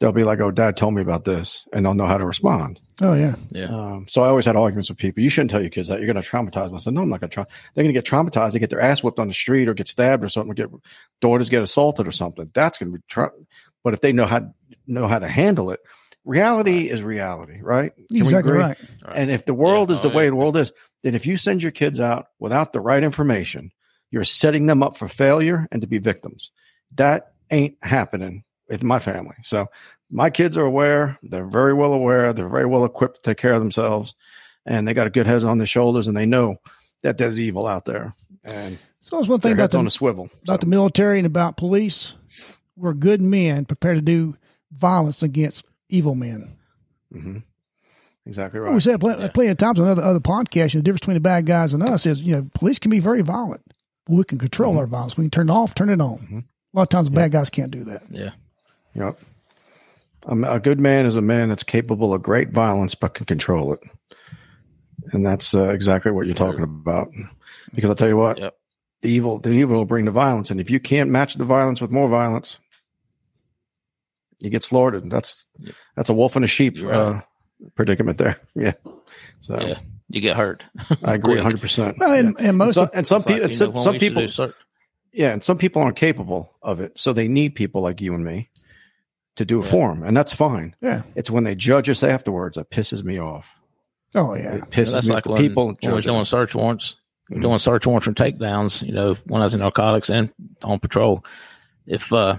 They'll 0.00 0.12
be 0.12 0.22
like, 0.24 0.40
"Oh, 0.40 0.50
Dad 0.50 0.76
told 0.76 0.94
me 0.94 1.02
about 1.02 1.24
this," 1.24 1.66
and 1.72 1.84
they'll 1.84 1.94
know 1.94 2.06
how 2.06 2.18
to 2.18 2.24
respond. 2.24 2.78
Oh 3.00 3.14
yeah, 3.14 3.34
Yeah. 3.50 3.66
Um, 3.66 4.06
so 4.08 4.22
I 4.24 4.28
always 4.28 4.44
had 4.44 4.56
arguments 4.56 4.88
with 4.88 4.98
people. 4.98 5.22
You 5.22 5.30
shouldn't 5.30 5.50
tell 5.50 5.60
your 5.60 5.70
kids 5.70 5.88
that 5.88 6.00
you're 6.00 6.12
going 6.12 6.20
to 6.20 6.28
traumatize 6.28 6.66
them. 6.66 6.74
I 6.74 6.78
said, 6.78 6.94
no, 6.94 7.02
I'm 7.02 7.08
not 7.08 7.20
going 7.20 7.30
to 7.30 7.34
try. 7.34 7.44
They're 7.74 7.84
going 7.84 7.94
to 7.94 8.00
get 8.00 8.04
traumatized. 8.04 8.52
They 8.54 8.58
get 8.58 8.70
their 8.70 8.80
ass 8.80 9.04
whipped 9.04 9.20
on 9.20 9.28
the 9.28 9.34
street 9.34 9.68
or 9.68 9.74
get 9.74 9.86
stabbed 9.86 10.24
or 10.24 10.28
something, 10.28 10.50
or 10.50 10.54
get 10.54 10.68
daughters 11.20 11.48
get 11.48 11.62
assaulted 11.62 12.08
or 12.08 12.12
something. 12.12 12.50
That's 12.54 12.76
going 12.78 12.90
to 12.92 12.98
be, 12.98 13.04
tra- 13.08 13.30
but 13.84 13.94
if 13.94 14.00
they 14.00 14.12
know 14.12 14.26
how, 14.26 14.52
know 14.88 15.06
how 15.06 15.20
to 15.20 15.28
handle 15.28 15.70
it, 15.70 15.78
reality 16.24 16.90
is 16.90 17.00
reality, 17.02 17.60
right? 17.62 17.94
Can 17.94 18.04
we 18.10 18.18
exactly 18.20 18.50
agree? 18.52 18.62
right. 18.64 18.76
And 19.14 19.30
if 19.30 19.44
the 19.44 19.54
world 19.54 19.90
Yeah. 19.90 19.94
is 19.94 20.00
the 20.00 20.10
Oh, 20.10 20.14
way 20.14 20.24
yeah. 20.24 20.30
the 20.30 20.36
world 20.36 20.56
is, 20.56 20.72
then 21.04 21.14
if 21.14 21.24
you 21.24 21.36
send 21.36 21.62
your 21.62 21.70
kids 21.72 22.00
out 22.00 22.26
without 22.40 22.72
the 22.72 22.80
right 22.80 23.04
information, 23.04 23.70
you're 24.10 24.24
setting 24.24 24.66
them 24.66 24.82
up 24.82 24.96
for 24.96 25.06
failure 25.06 25.68
and 25.70 25.82
to 25.82 25.86
be 25.86 25.98
victims. 25.98 26.50
That 26.96 27.32
ain't 27.50 27.76
happening 27.80 28.42
with 28.68 28.82
my 28.82 28.98
family. 28.98 29.36
So 29.42 29.66
my 30.10 30.30
kids 30.30 30.56
are 30.56 30.64
aware. 30.64 31.18
They're 31.22 31.46
very 31.46 31.74
well 31.74 31.92
aware. 31.92 32.32
They're 32.32 32.48
very 32.48 32.66
well 32.66 32.84
equipped 32.84 33.16
to 33.16 33.22
take 33.22 33.38
care 33.38 33.52
of 33.54 33.60
themselves, 33.60 34.14
and 34.66 34.86
they 34.86 34.94
got 34.94 35.06
a 35.06 35.10
good 35.10 35.26
head 35.26 35.44
on 35.44 35.58
their 35.58 35.66
shoulders, 35.66 36.06
and 36.06 36.16
they 36.16 36.26
know 36.26 36.56
that 37.02 37.18
there's 37.18 37.38
evil 37.38 37.66
out 37.66 37.84
there, 37.84 38.14
and 38.44 38.78
So 39.00 39.18
it's 39.20 39.28
one 39.28 39.40
thing 39.40 39.52
about 39.52 39.62
heads 39.64 39.74
on 39.76 39.84
the 39.84 39.88
a 39.88 39.92
swivel. 39.92 40.28
about 40.42 40.60
the 40.60 40.66
military 40.66 41.18
and 41.18 41.26
about 41.26 41.56
police. 41.56 42.14
We're 42.76 42.92
good 42.94 43.20
men 43.22 43.64
prepared 43.64 43.96
to 43.96 44.02
do 44.02 44.36
violence 44.72 45.22
against 45.22 45.64
evil 45.88 46.14
men. 46.14 46.56
hmm 47.12 47.38
Exactly 48.26 48.60
right. 48.60 48.74
We 48.74 48.80
said 48.80 49.00
plenty, 49.00 49.22
Yeah. 49.22 49.28
plenty 49.28 49.50
of 49.50 49.56
times 49.56 49.78
on 49.80 49.88
other 49.88 50.02
other 50.02 50.20
podcasts. 50.20 50.72
The 50.74 50.82
difference 50.82 51.00
between 51.00 51.14
the 51.14 51.20
bad 51.20 51.46
guys 51.46 51.72
and 51.72 51.82
us 51.82 52.04
is, 52.04 52.22
you 52.22 52.34
know, 52.36 52.46
police 52.54 52.78
can 52.78 52.90
be 52.90 53.00
very 53.00 53.22
violent. 53.22 53.62
We 54.06 54.22
can 54.24 54.36
control 54.38 54.72
Mm-hmm. 54.72 54.78
our 54.80 54.86
violence. 54.86 55.16
We 55.16 55.24
can 55.24 55.30
turn 55.30 55.48
it 55.48 55.52
off, 55.52 55.74
turn 55.74 55.88
it 55.88 56.00
on. 56.00 56.18
Mhm. 56.18 56.38
A 56.40 56.76
lot 56.76 56.82
of 56.82 56.88
times, 56.90 57.08
the 57.08 57.14
bad 57.14 57.32
guys 57.32 57.48
can't 57.48 57.70
do 57.70 57.84
that. 57.84 58.02
Yeah. 58.10 58.32
Yep. 58.98 59.18
A, 60.26 60.54
a 60.54 60.60
good 60.60 60.80
man 60.80 61.06
is 61.06 61.16
a 61.16 61.22
man 61.22 61.48
that's 61.48 61.62
capable 61.62 62.12
of 62.12 62.22
great 62.22 62.50
violence 62.50 62.94
but 62.94 63.14
can 63.14 63.26
control 63.26 63.72
it. 63.72 63.80
And 65.12 65.24
that's 65.24 65.54
uh, 65.54 65.68
exactly 65.70 66.12
what 66.12 66.26
you're 66.26 66.34
talking 66.34 66.62
about. 66.64 67.08
Because 67.74 67.88
I'll 67.90 67.96
tell 67.96 68.08
you 68.08 68.16
what, 68.16 68.38
Yep. 68.38 68.54
the 69.02 69.10
evil, 69.10 69.38
the 69.38 69.50
evil 69.50 69.76
will 69.76 69.84
bring 69.84 70.04
the 70.04 70.10
violence, 70.10 70.50
and 70.50 70.60
if 70.60 70.70
you 70.70 70.80
can't 70.80 71.10
match 71.10 71.34
the 71.34 71.44
violence 71.44 71.80
with 71.80 71.90
more 71.90 72.08
violence, 72.08 72.58
you 74.40 74.50
get 74.50 74.62
slaughtered. 74.62 75.10
That's 75.10 75.46
Yep. 75.58 75.74
that's 75.96 76.10
a 76.10 76.14
wolf 76.14 76.36
and 76.36 76.44
a 76.44 76.48
sheep 76.48 76.76
You're 76.78 76.92
uh, 76.92 77.20
predicament 77.74 78.18
there. 78.18 78.36
Yeah. 78.54 78.72
So 79.40 79.58
Yeah. 79.60 79.78
You 80.10 80.20
get 80.22 80.36
hurt. 80.36 80.62
I 81.04 81.14
agree, 81.14 81.34
Quick. 81.34 81.44
100. 81.44 81.60
percent 81.60 81.98
Well, 81.98 82.12
and, 82.12 82.28
and 82.38 82.48
And 82.48 82.58
most 82.58 82.74
some, 82.74 82.84
of, 82.84 82.90
and 82.94 83.06
some 83.06 83.18
It's 83.18 83.26
like, 83.26 83.34
people, 83.36 83.50
you 83.50 83.58
know, 83.58 83.72
some, 83.72 83.80
some 83.80 83.92
we 83.92 83.98
used 84.00 84.14
to 84.14 84.42
people, 84.42 84.46
do 84.46 84.54
yeah, 85.12 85.32
and 85.32 85.42
some 85.44 85.58
people 85.58 85.82
aren't 85.82 85.96
capable 85.96 86.54
of 86.62 86.80
it, 86.80 86.98
so 86.98 87.12
they 87.12 87.28
need 87.28 87.54
people 87.54 87.80
like 87.82 88.00
you 88.00 88.14
and 88.14 88.24
me 88.24 88.48
to 89.38 89.44
do 89.44 89.60
it 89.60 89.64
Yeah. 89.64 89.70
for 89.70 89.88
them, 89.88 90.02
and 90.04 90.16
that's 90.16 90.32
fine. 90.32 90.76
yeah. 90.80 91.02
It's 91.16 91.30
when 91.30 91.44
they 91.44 91.54
judge 91.54 91.88
us 91.88 92.02
afterwards 92.02 92.56
that 92.56 92.70
pisses 92.70 93.02
me 93.02 93.18
off. 93.18 93.48
Oh, 94.14 94.34
yeah. 94.34 94.56
It 94.56 94.70
pisses 94.70 94.92
that's 94.92 95.08
me 95.08 95.14
like 95.14 95.26
off. 95.26 95.32
When, 95.34 95.42
people 95.42 95.66
when 95.80 95.92
we're 95.92 96.00
doing 96.00 96.24
search 96.24 96.54
warrants, 96.54 96.96
we're 97.30 97.38
Mhm. 97.38 97.42
doing 97.42 97.58
search 97.58 97.86
warrants 97.86 98.06
for 98.06 98.12
takedowns. 98.12 98.86
You 98.86 98.92
know, 98.94 99.14
when 99.26 99.40
I 99.42 99.44
was 99.44 99.54
in 99.54 99.60
narcotics 99.60 100.08
and 100.10 100.30
on 100.62 100.78
patrol, 100.80 101.24
if 101.86 102.12
uh, 102.12 102.38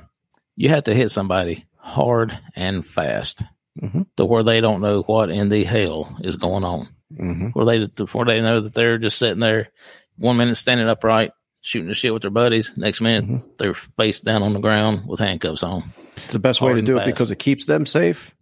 you 0.55 0.69
had 0.69 0.85
to 0.85 0.93
hit 0.95 1.11
somebody 1.11 1.65
hard 1.77 2.37
and 2.55 2.85
fast 2.85 3.43
Mhm. 3.81 4.05
to 4.17 4.25
where 4.25 4.43
they 4.43 4.61
don't 4.61 4.81
know 4.81 5.01
what 5.03 5.29
in 5.29 5.49
the 5.49 5.63
hell 5.63 6.17
is 6.21 6.35
going 6.37 6.63
on, 6.63 6.89
Mhm. 7.13 7.51
where 7.53 7.65
they 7.65 7.85
before 7.85 8.25
they 8.25 8.41
know 8.41 8.61
that 8.61 8.73
they're 8.73 8.97
just 8.97 9.17
sitting 9.19 9.39
there, 9.39 9.69
one 10.17 10.37
minute 10.37 10.57
standing 10.57 10.89
upright, 10.89 11.31
shooting 11.61 11.87
the 11.89 11.93
shit 11.93 12.13
with 12.13 12.21
their 12.21 12.31
buddies, 12.31 12.73
next 12.77 13.01
minute 13.01 13.25
Mhm. 13.27 13.43
they're 13.57 13.73
face 13.73 14.21
down 14.21 14.43
on 14.43 14.53
the 14.53 14.59
ground 14.59 15.07
with 15.07 15.19
handcuffs 15.19 15.63
on. 15.63 15.91
It's 16.15 16.33
the 16.33 16.39
best 16.39 16.61
way 16.61 16.71
to 16.73 16.79
and 16.79 16.87
do 16.87 16.97
it 16.97 17.05
because 17.05 17.31
it 17.31 17.39
keeps 17.39 17.65
them 17.65 17.85
safe. 17.85 18.33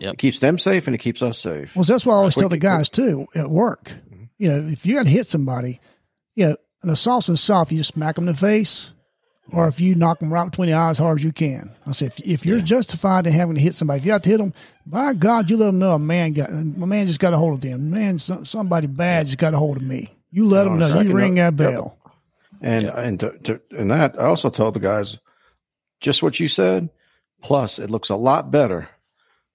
Yep. 0.00 0.14
It 0.14 0.18
keeps 0.18 0.40
them 0.40 0.58
safe 0.58 0.86
and 0.86 0.94
it 0.94 0.98
keeps 0.98 1.22
us 1.22 1.38
safe. 1.38 1.74
Well, 1.76 1.84
that's 1.84 2.06
why 2.06 2.14
I 2.14 2.16
always 2.16 2.34
tell 2.34 2.48
the 2.48 2.56
guys 2.58 2.88
too 2.88 3.26
at 3.34 3.50
work. 3.50 3.84
Mm-hmm. 3.84 4.24
You 4.38 4.48
know, 4.48 4.68
if 4.68 4.86
you 4.86 4.94
got 4.96 5.04
to 5.04 5.10
hit 5.10 5.26
somebody, 5.28 5.80
you 6.34 6.46
know, 6.48 6.56
an 6.82 6.90
assault's 6.90 7.28
an 7.28 7.34
assault. 7.34 7.70
You 7.70 7.78
just 7.78 7.94
smack 7.94 8.14
them 8.16 8.26
in 8.28 8.34
the 8.34 8.38
face. 8.40 8.92
or 9.52 9.68
if 9.68 9.80
you 9.80 9.94
knock 9.96 10.20
them 10.20 10.32
right 10.32 10.48
between 10.48 10.68
the 10.70 10.74
eyes 10.74 10.92
as 10.92 10.98
hard 10.98 11.18
as 11.18 11.24
you 11.24 11.32
can. 11.32 11.70
I 11.86 11.92
said, 11.92 12.08
if, 12.16 12.20
if 12.20 12.46
you're 12.46 12.60
justified 12.60 13.26
in 13.26 13.32
having 13.34 13.56
to 13.56 13.60
hit 13.60 13.74
somebody, 13.74 13.98
if 13.98 14.06
you 14.06 14.12
have 14.12 14.22
to 14.22 14.30
hit 14.30 14.38
them, 14.38 14.54
by 14.86 15.12
God, 15.14 15.50
you 15.50 15.56
let 15.58 15.66
them 15.66 15.78
know 15.80 15.92
a 15.94 15.98
man 15.98 16.32
got, 16.32 16.48
a 16.48 16.54
man 16.54 17.06
just 17.08 17.18
got 17.20 17.34
a 17.34 17.36
hold 17.36 17.54
of 17.54 17.60
them. 17.60 17.90
Man, 17.90 18.18
some, 18.18 18.46
somebody 18.46 18.86
bad 18.86 19.26
just 19.26 19.38
got 19.38 19.52
a 19.52 19.58
hold 19.58 19.76
of 19.76 19.82
me. 19.82 20.08
You 20.30 20.46
let 20.46 20.64
them 20.64 20.78
know. 20.78 21.00
You 21.00 21.12
ring 21.12 21.34
note- 21.34 21.56
that 21.56 21.64
yep. 21.64 21.72
bell. 21.74 21.98
And 22.62 22.86
and 22.86 23.20
to, 23.20 23.38
to 23.38 23.60
and 23.76 23.90
that 23.90 24.18
I 24.20 24.24
also 24.26 24.48
told 24.48 24.74
the 24.74 24.80
guys 24.80 25.18
just 26.00 26.22
what 26.22 26.38
you 26.40 26.48
said. 26.48 26.90
Plus, 27.42 27.78
it 27.80 27.90
looks 27.90 28.08
a 28.08 28.16
lot 28.16 28.50
better 28.52 28.88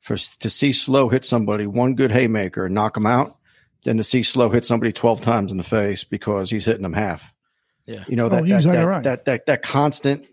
for 0.02 0.18
to 0.18 0.50
see 0.50 0.74
slow 0.74 1.08
hit 1.10 1.24
somebody 1.26 1.66
one 1.66 1.96
good 1.96 2.12
haymaker 2.12 2.66
and 2.66 2.76
knock 2.76 2.94
them 2.96 3.06
out 3.06 3.38
than 3.86 3.98
to 3.98 4.04
see 4.04 4.24
slow 4.24 4.50
hit 4.50 4.66
somebody 4.66 4.92
twelve 4.92 5.22
times 5.22 5.52
in 5.52 5.58
the 5.58 5.64
face 5.64 6.04
because 6.04 6.50
he's 6.50 6.66
hitting 6.66 6.84
them 6.84 6.94
half. 6.94 7.34
Yeah. 7.86 8.04
You 8.10 8.18
know 8.18 8.26
Oh, 8.26 8.30
that 8.30 8.46
you're 8.46 8.50
that, 8.50 8.56
exactly 8.58 8.80
that, 8.80 8.86
right. 8.88 9.04
that 9.04 9.26
that 9.26 9.46
that 9.46 9.62
constant 9.62 10.28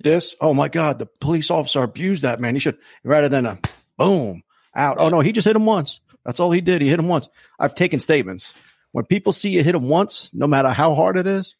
this. 0.00 0.34
Oh 0.40 0.54
my 0.54 0.66
God, 0.68 0.98
the 0.98 1.06
police 1.06 1.50
officer 1.52 1.82
abused 1.84 2.22
that 2.22 2.40
man. 2.40 2.54
He 2.56 2.60
should 2.60 2.78
rather 3.04 3.28
than 3.28 3.46
a 3.46 3.58
boom 3.96 4.42
out. 4.74 4.96
Oh 4.98 5.08
no, 5.08 5.20
he 5.20 5.30
just 5.30 5.46
hit 5.46 5.54
him 5.54 5.66
once. 5.66 6.00
That's 6.24 6.40
all 6.40 6.50
he 6.50 6.60
did. 6.60 6.82
He 6.82 6.88
hit 6.88 6.98
him 6.98 7.06
once. 7.08 7.28
I've 7.60 7.76
taken 7.76 8.00
statements. 8.00 8.52
When 8.90 9.04
people 9.04 9.32
see 9.32 9.50
you 9.50 9.62
hit 9.62 9.74
him 9.76 9.88
once, 9.88 10.32
no 10.34 10.48
matter 10.48 10.70
how 10.70 10.94
hard 10.94 11.16
it 11.16 11.26
is, 11.28 11.54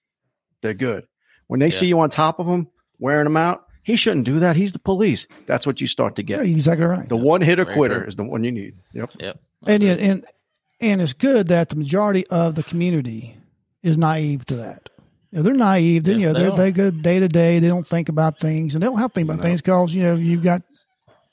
they're 0.63 0.75
good. 0.75 1.05
When 1.47 1.61
they 1.61 1.67
Yeah. 1.67 1.73
see 1.79 1.87
you 1.87 2.01
on 2.01 2.11
top 2.11 2.39
of 2.41 2.47
them, 2.47 2.69
wearing 2.99 3.25
them 3.25 3.37
out, 3.37 3.65
he 3.83 3.97
shouldn't 3.97 4.25
do 4.27 4.41
that. 4.41 4.57
He's 4.57 4.73
the 4.73 4.79
police. 4.79 5.27
That's 5.47 5.67
what 5.67 5.81
you 5.81 5.87
start 5.87 6.17
to 6.17 6.23
get. 6.23 6.39
you're 6.39 6.57
exactly 6.57 6.87
right. 6.87 7.09
The 7.09 7.17
one 7.17 7.41
hitter 7.41 7.65
Very 7.65 7.77
quitter 7.77 8.05
is 8.07 8.17
the 8.17 8.25
one 8.25 8.45
you 8.45 8.53
need. 8.53 8.75
Yep. 8.93 9.11
Yep. 9.21 9.39
and 9.67 9.83
yeah, 9.83 9.93
and 9.95 10.25
and 10.81 11.01
it's 11.03 11.13
good 11.15 11.49
that 11.49 11.71
the 11.71 11.77
majority 11.77 12.27
of 12.29 12.55
the 12.55 12.63
community 12.63 13.37
is 13.83 13.97
naive 13.99 14.45
to 14.47 14.57
that. 14.57 14.89
You 15.33 15.39
know, 15.39 15.43
they're 15.43 15.55
naive. 15.55 16.05
They, 16.05 16.13
Yeah, 16.13 16.19
you 16.19 16.27
know, 16.27 16.33
they 16.35 16.43
they 16.45 16.49
are. 16.51 16.57
they 16.57 16.73
go 16.73 16.91
day 16.91 17.21
to 17.21 17.29
day. 17.29 17.59
They 17.59 17.69
don't 17.69 17.87
think 17.87 18.09
about 18.09 18.39
things, 18.39 18.75
and 18.75 18.83
they 18.83 18.87
don't 18.87 18.99
have 18.99 19.11
to 19.13 19.15
think 19.15 19.27
about 19.29 19.39
No. 19.39 19.43
things 19.43 19.61
because 19.63 19.95
you 19.95 20.03
know 20.03 20.15
you've 20.17 20.43
got, 20.43 20.63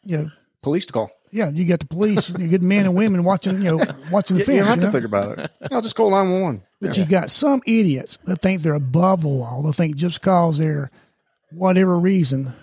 you 0.04 0.18
know, 0.18 0.30
Police 0.62 0.86
to 0.88 0.94
call. 0.94 1.10
Yeah, 1.36 1.50
you 1.50 1.66
got 1.66 1.80
the 1.80 1.86
police, 1.86 2.30
you 2.30 2.48
get 2.48 2.62
men 2.62 2.86
and 2.86 2.96
women 2.96 3.24
watching, 3.24 3.62
you 3.62 3.78
know, 3.78 3.86
watching 4.12 4.36
the 4.38 4.42
You, 4.42 4.46
film. 4.46 4.56
you 4.58 4.64
don't 4.64 4.70
have 4.70 4.80
you 4.80 4.86
to 4.86 4.92
think 4.92 5.06
about 5.06 5.38
it. 5.40 5.52
I'll 5.72 5.82
just 5.82 5.96
call 5.96 6.10
911. 6.12 6.64
But 6.82 6.96
Yeah. 6.98 7.04
you 7.04 7.10
got 7.10 7.30
some 7.30 7.62
idiots 7.66 8.18
that 8.24 8.42
think 8.42 8.62
they're 8.62 8.74
above 8.76 9.22
the 9.22 9.28
law. 9.28 9.62
They 9.64 9.72
think 9.72 9.96
just 9.98 10.22
because 10.22 10.58
they're 10.58 10.90
whatever 11.52 12.00
reason, 12.00 12.54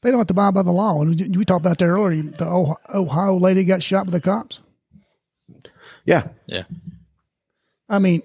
they 0.00 0.10
don't 0.10 0.18
have 0.18 0.26
to 0.28 0.32
abide 0.32 0.54
by 0.54 0.62
the 0.62 0.72
law. 0.72 1.00
And 1.02 1.36
we 1.36 1.44
talked 1.44 1.64
about 1.64 1.78
that 1.78 1.84
earlier. 1.86 2.22
The 2.22 2.46
Ohio- 2.46 2.76
Ohio 2.94 3.36
lady 3.38 3.64
got 3.64 3.82
shot 3.82 4.06
by 4.06 4.12
the 4.12 4.20
cops. 4.20 4.60
Yeah. 6.04 6.28
Yeah. 6.46 6.64
I 7.88 7.98
mean, 7.98 8.22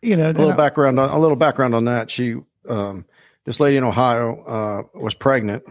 you 0.00 0.16
know, 0.16 0.30
a 0.30 0.32
little 0.32 0.52
I- 0.52 0.56
background 0.56 0.98
on 0.98 1.08
a 1.10 1.18
little 1.18 1.36
background 1.36 1.74
on 1.74 1.84
that. 1.86 2.10
She, 2.10 2.36
um, 2.68 3.04
this 3.44 3.60
lady 3.60 3.76
in 3.76 3.84
Ohio, 3.84 4.42
uh, 4.94 4.98
was 4.98 5.14
pregnant. 5.14 5.64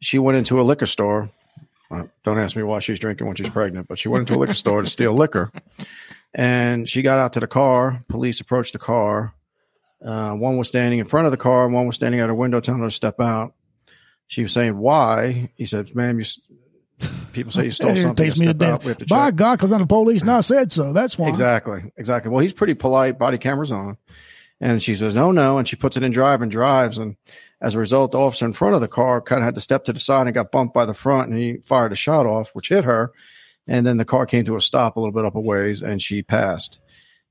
She 0.00 0.18
went 0.18 0.38
into 0.38 0.60
a 0.60 0.62
liquor 0.62 0.86
store. 0.86 1.30
Uh, 1.92 2.04
don't 2.24 2.38
ask 2.38 2.56
me 2.56 2.62
why 2.62 2.78
she's 2.78 2.98
drinking 2.98 3.26
when 3.26 3.36
she's 3.36 3.50
pregnant, 3.50 3.86
but 3.88 3.98
she 3.98 4.08
went 4.08 4.22
into 4.22 4.34
a 4.34 4.40
liquor 4.40 4.54
store 4.54 4.82
to 4.82 4.88
steal 4.88 5.12
liquor. 5.12 5.52
And 6.34 6.88
she 6.88 7.02
got 7.02 7.18
out 7.18 7.34
to 7.34 7.40
the 7.40 7.46
car. 7.46 8.02
Police 8.08 8.40
approached 8.40 8.72
the 8.72 8.78
car. 8.78 9.34
Uh, 10.04 10.32
one 10.32 10.56
was 10.56 10.68
standing 10.68 10.98
in 10.98 11.04
front 11.04 11.26
of 11.26 11.30
the 11.30 11.36
car. 11.36 11.68
One 11.68 11.86
was 11.86 11.96
standing 11.96 12.20
at 12.20 12.28
her 12.28 12.34
window, 12.34 12.60
telling 12.60 12.80
her 12.80 12.88
to 12.88 12.94
step 12.94 13.20
out. 13.20 13.52
She 14.26 14.42
was 14.42 14.52
saying, 14.52 14.76
"Why?" 14.78 15.50
He 15.56 15.66
said, 15.66 15.94
"Ma'am, 15.94 16.18
you." 16.18 16.26
People 17.32 17.52
say 17.52 17.66
you 17.66 17.70
stole 17.70 17.88
something. 17.96 18.04
irritates 18.06 18.38
me 18.38 18.46
to 18.46 18.54
death. 18.54 18.82
To 18.82 19.06
By 19.06 19.26
check." 19.28 19.36
God, 19.36 19.58
because 19.58 19.72
I'm 19.72 19.80
the 19.80 19.86
police 19.86 20.22
and 20.22 20.30
I 20.30 20.40
said 20.40 20.72
so. 20.72 20.92
That's 20.92 21.18
why. 21.18 21.28
Exactly. 21.28 21.92
Exactly. 21.96 22.30
Well, 22.30 22.40
he's 22.40 22.52
pretty 22.52 22.74
polite. 22.74 23.18
Body 23.18 23.38
cameras 23.38 23.70
on. 23.70 23.98
And 24.62 24.80
she 24.80 24.94
says, 24.94 25.16
no, 25.16 25.32
no. 25.32 25.58
And 25.58 25.66
she 25.66 25.74
puts 25.74 25.96
it 25.96 26.04
in 26.04 26.12
drive 26.12 26.40
and 26.40 26.50
drives. 26.50 26.96
And 26.96 27.16
as 27.62 27.74
a 27.74 27.78
result, 27.78 28.12
the 28.12 28.18
officer 28.18 28.44
in 28.44 28.52
front 28.52 28.74
of 28.74 28.80
the 28.80 28.88
car 28.88 29.20
kind 29.22 29.40
of 29.40 29.44
had 29.46 29.54
to 29.54 29.60
step 29.60 29.84
to 29.84 29.92
the 29.92 30.00
side 30.00 30.26
and 30.26 30.34
got 30.34 30.50
bumped 30.50 30.74
by 30.74 30.84
the 30.84 30.92
front. 30.94 31.30
And 31.30 31.38
he 31.38 31.58
fired 31.58 31.92
a 31.92 31.96
shot 31.96 32.26
off, 32.26 32.50
which 32.54 32.68
hit 32.68 32.84
her. 32.84 33.12
And 33.68 33.86
then 33.86 33.96
the 33.96 34.04
car 34.04 34.26
came 34.26 34.44
to 34.46 34.56
a 34.56 34.60
stop 34.60 34.96
a 34.96 35.00
little 35.00 35.12
bit 35.14 35.24
up 35.24 35.36
a 35.36 35.40
ways 35.40 35.80
and 35.82 36.02
she 36.02 36.22
passed. 36.22 36.80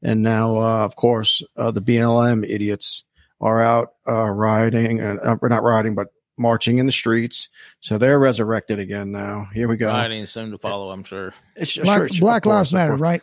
And 0.01 0.23
now, 0.23 0.57
uh, 0.57 0.85
of 0.85 0.95
course, 0.95 1.43
uh, 1.57 1.71
the 1.71 1.81
BLM 1.81 2.49
idiots 2.49 3.03
are 3.41 3.61
out 3.61 3.93
uh, 4.07 4.13
riding, 4.29 4.99
and 4.99 5.19
uh, 5.19 5.35
we're 5.41 5.49
not 5.49 5.63
riding, 5.63 5.93
but 5.95 6.07
marching 6.37 6.79
in 6.79 6.85
the 6.85 6.91
streets. 6.91 7.49
So 7.81 7.97
they're 7.97 8.17
resurrected 8.17 8.79
again 8.79 9.11
now. 9.11 9.47
Here 9.53 9.67
we 9.67 9.77
go. 9.77 9.87
Writing 9.87 10.25
soon 10.25 10.51
to 10.51 10.57
follow, 10.57 10.91
I'm 10.91 11.03
sure. 11.03 11.33
It's- 11.55 11.77
Black, 11.77 11.97
sure, 11.97 12.07
sure, 12.07 12.19
Black 12.21 12.43
course, 12.43 12.53
Lives 12.53 12.73
Matter, 12.73 12.91
course. 12.93 13.01
right? 13.01 13.21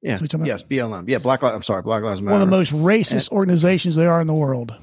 Yeah. 0.00 0.10
That's 0.12 0.22
what 0.22 0.32
you're 0.32 0.38
talking 0.38 0.46
Yes, 0.46 0.62
BLM. 0.62 1.08
Yeah, 1.08 1.18
Black 1.18 1.42
Lives. 1.42 1.56
I'm 1.56 1.62
sorry, 1.62 1.82
Black 1.82 2.02
Lives 2.02 2.22
Matter. 2.22 2.32
One 2.34 2.42
of 2.42 2.48
the 2.48 2.56
most 2.56 2.72
racist 2.72 3.30
organizations 3.30 3.96
there 3.96 4.12
are 4.12 4.20
in 4.20 4.26
the 4.26 4.34
world. 4.34 4.74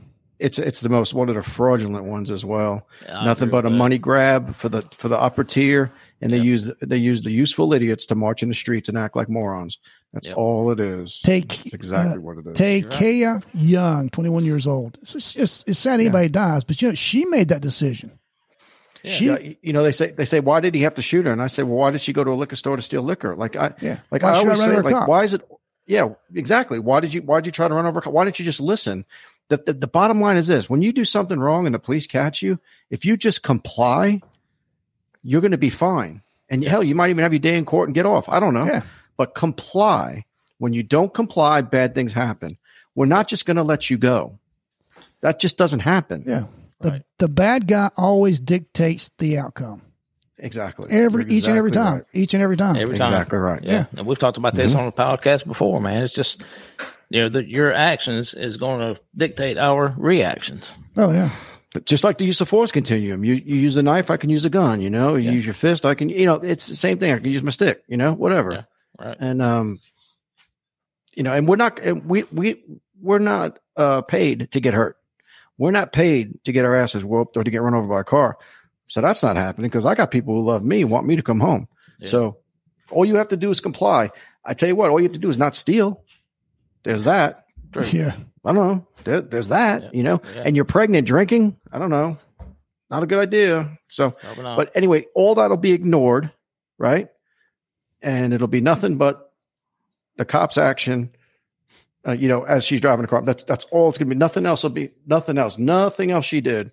It's 0.42 0.58
it's 0.60 0.82
the 0.82 0.90
most 0.90 1.14
one 1.14 1.30
of 1.30 1.36
the 1.36 1.44
fraudulent 1.44 2.06
ones 2.06 2.32
as 2.32 2.44
well. 2.44 2.88
I 3.08 3.24
Nothing 3.26 3.50
but 3.50 3.66
a 3.66 3.70
that. 3.70 3.76
money 3.76 3.98
grab 3.98 4.56
for 4.56 4.70
the 4.70 4.82
for 4.96 5.08
the 5.08 5.18
upper 5.20 5.44
tier, 5.44 5.92
and 6.20 6.34
they 6.34 6.40
use 6.40 6.70
they 6.82 6.98
use 6.98 7.22
the 7.22 7.32
useful 7.32 7.74
idiots 7.74 8.06
to 8.08 8.16
march 8.16 8.42
in 8.44 8.50
the 8.50 8.56
streets 8.56 8.90
and 8.90 8.98
act 8.98 9.16
like 9.16 9.30
morons. 9.30 9.78
That's 10.14 10.28
Yep. 10.28 10.38
all 10.38 10.72
it 10.72 10.80
is. 10.80 11.22
Take 11.22 11.48
That's 11.50 11.74
exactly 11.74 12.18
uh, 12.18 12.22
what 12.22 12.38
it 12.40 12.48
is. 12.48 12.58
Take 12.58 12.90
Ta'Kiya 12.90 13.44
Young, 13.54 14.10
21 14.10 14.44
years 14.44 14.68
old. 14.68 14.98
It's, 15.02 15.16
it's, 15.16 15.36
it's, 15.38 15.64
it's 15.68 15.80
sad 15.80 16.02
anybody 16.02 16.28
dies, 16.28 16.66
but 16.66 16.82
you 16.82 16.90
know 16.90 16.96
she 16.96 17.24
made 17.26 17.48
that 17.48 17.62
decision. 17.62 18.20
She, 19.04 19.28
Yeah, 19.28 19.34
y- 19.34 19.58
you 19.62 19.74
know 19.74 19.84
they 19.84 19.92
say 19.94 20.12
they 20.12 20.26
say 20.26 20.40
why 20.42 20.60
did 20.60 20.76
he 20.76 20.82
have 20.82 20.96
to 20.96 21.02
shoot 21.02 21.26
her? 21.26 21.32
And 21.32 21.42
I 21.42 21.48
say, 21.48 21.64
well, 21.64 21.78
why 21.78 21.92
did 21.92 22.02
she 22.02 22.14
go 22.14 22.24
to 22.24 22.32
a 22.32 22.34
liquor 22.34 22.56
store 22.56 22.76
to 22.76 22.82
steal 22.82 23.04
liquor? 23.04 23.36
Like 23.36 23.56
I 23.56 23.74
yeah, 23.82 24.00
like 24.12 24.24
Why 24.24 24.32
I 24.32 24.34
should 24.34 24.40
always 24.48 24.60
run 24.60 24.70
say, 24.76 24.82
like 24.82 24.96
cop? 24.96 25.08
why 25.08 25.24
is 25.24 25.34
it? 25.34 25.42
Yeah, 25.88 26.10
exactly. 26.36 26.78
Why 26.80 27.00
did 27.00 27.14
you 27.14 27.22
why 27.22 27.40
did 27.40 27.48
you 27.48 27.52
try 27.52 27.68
to 27.68 27.74
run 27.74 27.86
over? 27.86 28.02
Why 28.02 28.24
didn't 28.26 28.38
you 28.40 28.46
just 28.46 28.62
listen? 28.62 29.06
The, 29.52 29.58
the 29.58 29.74
the 29.74 29.88
bottom 29.88 30.22
line 30.22 30.38
is 30.38 30.48
this: 30.48 30.70
when 30.70 30.82
you 30.82 30.94
do 30.94 31.04
something 31.04 31.38
wrong 31.38 31.66
and 31.66 31.76
the 31.76 31.80
police 31.80 32.08
catch 32.08 32.42
you, 32.42 32.58
if 32.90 33.04
you 33.04 33.18
just 33.18 33.44
comply, 33.44 34.22
you're 35.24 35.42
going 35.42 35.52
to 35.52 35.58
be 35.58 35.70
fine. 35.70 36.22
And 36.50 36.64
hell, 36.64 36.82
you 36.82 36.96
might 36.96 37.10
even 37.10 37.24
have 37.24 37.34
your 37.34 37.40
day 37.42 37.58
in 37.58 37.66
court 37.66 37.90
and 37.90 37.94
get 37.94 38.06
off. 38.06 38.30
I 38.30 38.40
don't 38.40 38.54
know. 38.54 38.66
Yeah. 38.66 38.82
But 39.18 39.36
comply. 39.36 40.24
When 40.58 40.72
you 40.74 40.84
don't 40.84 41.14
comply, 41.14 41.62
bad 41.62 41.96
things 41.96 42.14
happen. 42.14 42.58
We're 42.96 43.08
not 43.08 43.28
just 43.28 43.46
going 43.46 43.58
to 43.58 43.64
let 43.64 43.90
you 43.90 43.98
go. 43.98 44.38
That 45.22 45.40
just 45.40 45.58
doesn't 45.58 45.80
happen. 45.82 46.24
Yeah. 46.26 46.46
The, 46.80 46.90
Right. 46.92 47.04
the 47.18 47.28
bad 47.30 47.68
guy 47.68 47.90
always 47.98 48.40
dictates 48.40 49.10
the 49.18 49.38
outcome. 49.40 49.82
Exactly. 50.38 50.88
Every 50.92 51.24
You're 51.24 51.32
each 51.34 51.48
and 51.48 51.58
every 51.58 51.72
time. 51.72 51.94
right. 51.94 52.04
Each 52.14 52.34
and 52.34 52.42
every 52.42 52.58
time. 52.58 52.76
Every 52.76 52.98
time. 52.98 53.14
Exactly 53.14 53.38
right. 53.38 53.64
Yeah. 53.64 53.86
And 53.98 54.08
we've 54.08 54.18
talked 54.18 54.38
about 54.38 54.56
this 54.56 54.72
mm-hmm. 54.72 54.80
on 54.80 54.86
the 54.88 54.92
podcast 54.92 55.46
before, 55.46 55.82
man. 55.82 56.04
It's 56.04 56.14
just, 56.14 56.44
you 57.12 57.22
know, 57.22 57.30
the, 57.30 57.44
your 57.44 57.74
actions 57.74 58.34
is 58.34 58.58
going 58.58 58.80
to 58.80 59.00
dictate 59.16 59.58
our 59.58 59.94
reactions. 59.98 60.74
oh 60.98 61.12
yeah. 61.12 61.30
But 61.74 61.86
just 61.86 62.04
like 62.04 62.18
the 62.18 62.26
use 62.26 62.42
of 62.42 62.50
force 62.50 62.72
continuum, 62.72 63.24
you, 63.24 63.36
you 63.36 63.56
use 63.56 63.78
a 63.78 63.82
knife, 63.84 64.10
I 64.12 64.18
can 64.18 64.30
use 64.30 64.44
a 64.44 64.50
gun, 64.50 64.82
you 64.82 64.90
know, 64.90 65.16
you 65.16 65.30
Yeah. 65.30 65.32
use 65.36 65.46
your 65.46 65.54
fist, 65.54 65.86
I 65.86 65.96
can, 65.96 66.10
you 66.10 66.26
know, 66.26 66.36
it's 66.36 66.68
the 66.68 66.76
same 66.76 67.00
thing. 67.00 67.14
I 67.14 67.18
can 67.18 67.32
use 67.32 67.44
my 67.44 67.52
stick, 67.52 67.84
you 67.88 67.96
know, 67.96 68.12
whatever. 68.14 68.52
Yeah. 68.52 68.64
Right. 69.06 69.18
And, 69.20 69.42
um, 69.42 69.80
you 71.14 71.24
know, 71.24 71.32
and 71.34 71.48
we're 71.48 71.56
not, 71.56 71.80
and 71.80 72.06
we, 72.06 72.24
we, 72.24 72.62
we're 73.02 73.20
not, 73.20 73.60
uh, 73.78 74.02
paid 74.02 74.52
to 74.52 74.60
get 74.60 74.74
hurt. 74.74 74.98
We're 75.58 75.72
not 75.72 75.94
paid 75.94 76.44
to 76.44 76.52
get 76.52 76.66
our 76.66 76.76
asses 76.76 77.06
whooped 77.06 77.38
or 77.38 77.44
to 77.44 77.52
get 77.52 77.62
run 77.62 77.74
over 77.74 77.88
by 77.88 78.02
a 78.02 78.04
car. 78.06 78.38
So 78.88 79.00
that's 79.00 79.24
not 79.24 79.38
happening 79.38 79.70
because 79.70 79.86
I 79.86 79.96
got 79.96 80.12
people 80.12 80.36
who 80.36 80.42
love 80.42 80.66
me, 80.66 80.84
want 80.84 81.08
me 81.08 81.16
to 81.16 81.22
come 81.24 81.40
home. 81.40 81.68
Yeah. 82.00 82.10
So 82.10 82.38
all 82.90 83.06
you 83.06 83.16
have 83.16 83.30
to 83.30 83.38
do 83.38 83.50
is 83.50 83.62
comply. 83.62 84.12
I 84.44 84.54
tell 84.56 84.68
you 84.68 84.76
what, 84.76 84.90
all 84.90 85.00
you 85.00 85.06
have 85.06 85.14
to 85.14 85.20
do 85.20 85.30
is 85.30 85.38
not 85.38 85.56
steal. 85.56 86.04
There's 86.84 87.04
that. 87.04 87.46
Yeah. 87.94 88.14
I 88.44 88.54
don't 88.54 88.56
know. 88.56 88.88
There, 89.06 89.22
there's 89.22 89.48
that, 89.50 89.84
Yeah. 89.84 89.90
you 89.94 90.04
know, 90.04 90.22
Yeah. 90.36 90.44
and 90.46 90.56
you're 90.56 90.66
pregnant 90.66 91.08
drinking. 91.08 91.56
I 91.72 91.78
don't 91.80 91.90
know. 91.92 92.16
Not 92.90 93.04
a 93.04 93.06
good 93.06 93.20
idea. 93.20 93.78
So, 93.88 94.16
but 94.36 94.72
anyway, 94.76 95.06
all 95.16 95.36
that'll 95.36 95.56
be 95.58 95.72
ignored, 95.72 96.32
right? 96.78 97.08
And 98.02 98.34
it'll 98.34 98.48
be 98.48 98.60
nothing 98.62 98.98
but 98.98 99.32
the 100.18 100.26
cop's 100.26 100.58
action, 100.58 101.12
uh, 102.06 102.12
you 102.14 102.28
know, 102.28 102.44
as 102.44 102.66
she's 102.66 102.82
driving 102.82 103.04
the 103.04 103.08
car. 103.08 103.22
That's 103.22 103.44
that's 103.44 103.64
all 103.66 103.88
it's 103.90 103.98
gonna 103.98 104.10
be. 104.10 104.16
Nothing 104.16 104.46
else 104.46 104.64
will 104.64 104.72
be 104.72 104.90
nothing 105.06 105.38
else. 105.38 105.58
Nothing 105.58 106.12
else 106.12 106.26
she 106.26 106.42
did. 106.42 106.72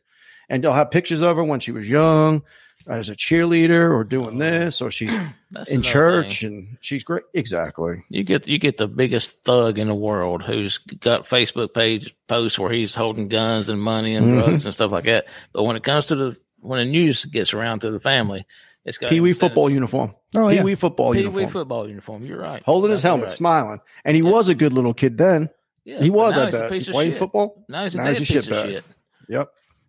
And 0.49 0.65
they'll 0.65 0.73
have 0.73 0.91
pictures 0.91 1.21
of 1.21 1.37
her 1.37 1.45
when 1.45 1.61
she 1.61 1.71
was 1.71 1.89
young, 1.89 2.43
as 2.89 3.09
a 3.09 3.15
cheerleader, 3.15 3.91
or 3.93 4.03
doing 4.05 4.37
Oh. 4.37 4.39
this, 4.39 4.81
or 4.81 4.91
she's 4.91 5.13
in 5.71 5.83
church, 5.83 6.41
thing. 6.41 6.49
and 6.49 6.79
she's 6.81 7.05
great. 7.05 7.23
Exactly. 7.35 8.03
You 8.09 8.25
get 8.25 8.49
you 8.49 8.59
get 8.59 8.77
the 8.79 8.87
biggest 8.89 9.43
thug 9.45 9.79
in 9.79 9.89
the 9.89 9.95
world 9.95 10.43
who's 10.43 10.79
got 10.79 11.29
Facebook 11.29 11.75
page 11.75 12.15
posts 12.29 12.59
where 12.59 12.73
he's 12.73 12.95
holding 12.95 13.29
guns 13.29 13.69
and 13.69 13.81
money 13.81 14.15
and 14.17 14.27
Mhm. 14.27 14.45
drugs 14.45 14.65
and 14.65 14.75
stuff 14.75 14.91
like 14.91 15.05
that. 15.05 15.27
But 15.53 15.65
when 15.65 15.77
it 15.77 15.83
comes 15.83 16.07
to 16.07 16.17
the 16.17 16.37
when 16.61 16.79
the 16.81 16.91
news 16.91 17.25
gets 17.25 17.55
around 17.55 17.81
to 17.81 17.91
the 17.91 18.01
family, 18.01 18.45
it's 18.85 18.99
got 18.99 19.11
Pee 19.11 19.21
wee 19.21 19.33
football 19.33 19.71
uniform. 19.71 20.15
Oh 20.35 20.49
yeah. 20.49 20.59
Pee-wee 20.61 20.75
football 20.75 21.13
Pee 21.13 21.21
uniform. 21.21 21.45
wee 21.45 21.51
football 21.51 21.89
uniform. 21.89 22.25
You're 22.25 22.41
right. 22.41 22.63
holding 22.65 22.91
his 22.91 23.03
helmet, 23.03 23.25
right. 23.25 23.31
smiling. 23.31 23.81
And 24.05 24.17
he 24.17 24.23
Yeah. 24.23 24.31
was 24.31 24.49
a 24.49 24.55
good 24.55 24.73
little 24.73 24.93
kid 24.95 25.17
then. 25.19 25.51
Yeah, 25.85 26.03
he 26.03 26.11
was, 26.11 26.37
I 26.37 26.49
a 26.49 26.51
bet. 26.53 26.71
piece 26.71 26.87
of 26.89 26.93
Playing 26.93 27.13
shit. 27.13 27.19
football. 27.19 27.65
Now 27.69 27.85
he's 27.85 27.95
a 27.95 27.99
Now 27.99 28.05
dead 28.05 28.17
he's 28.19 28.31
a 28.31 28.33
piece 28.35 28.47
of 28.47 28.53
shitbag. 28.53 28.65
shit. 28.65 28.85
Yep. 29.29 29.49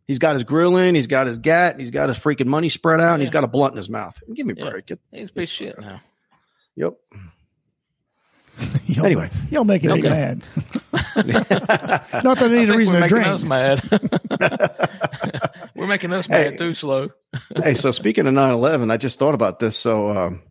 He's 0.10 0.18
got 0.18 0.34
his 0.34 0.44
grill 0.44 0.76
in. 0.78 0.96
He's 0.96 1.06
got 1.06 1.28
his 1.28 1.38
gat. 1.38 1.80
He's 1.80 1.92
got 1.92 2.10
his 2.10 2.18
freaking 2.18 2.48
money 2.48 2.70
spread 2.70 3.00
out. 3.00 3.14
And 3.14 3.22
he's 3.22 3.30
got 3.30 3.44
a 3.44 3.48
blunt 3.48 3.74
in 3.74 3.78
his 3.78 3.92
mouth. 3.92 4.18
Give 4.34 4.48
me 4.48 4.56
a 4.58 4.66
Yeah. 4.66 4.72
break. 4.72 4.90
It- 4.90 5.00
He's 5.12 5.30
a 5.30 5.34
piece 5.34 5.52
of 5.52 5.56
shit 5.56 5.80
now. 5.80 6.02
Yep. 6.76 6.94
Y'all, 8.88 9.06
Anyway. 9.06 9.30
y'all 9.52 9.64
making 9.64 9.92
me 9.92 10.00
Okay. 10.00 10.10
mad. 10.10 10.44
Not 10.92 12.40
that 12.40 12.42
I 12.42 12.48
need 12.48 12.70
a 12.70 12.74
I 12.74 12.76
think 12.76 12.78
reason 12.78 12.96
we're 12.96 13.00
to 13.00 13.02
making 13.02 13.08
drink. 13.10 13.28
us 13.28 13.44
mad. 13.44 13.82
we're 15.76 15.86
making 15.88 16.12
us 16.12 16.28
mad 16.28 16.58
too 16.58 16.74
slow. 16.74 17.10
hey, 17.64 17.76
so 17.76 17.92
speaking 17.92 18.26
of 18.28 18.34
9-11, 18.34 18.92
I 18.92 18.98
just 18.98 19.20
thought 19.20 19.36
about 19.36 19.60
this. 19.60 19.78
So 19.78 20.10
um, 20.10 20.42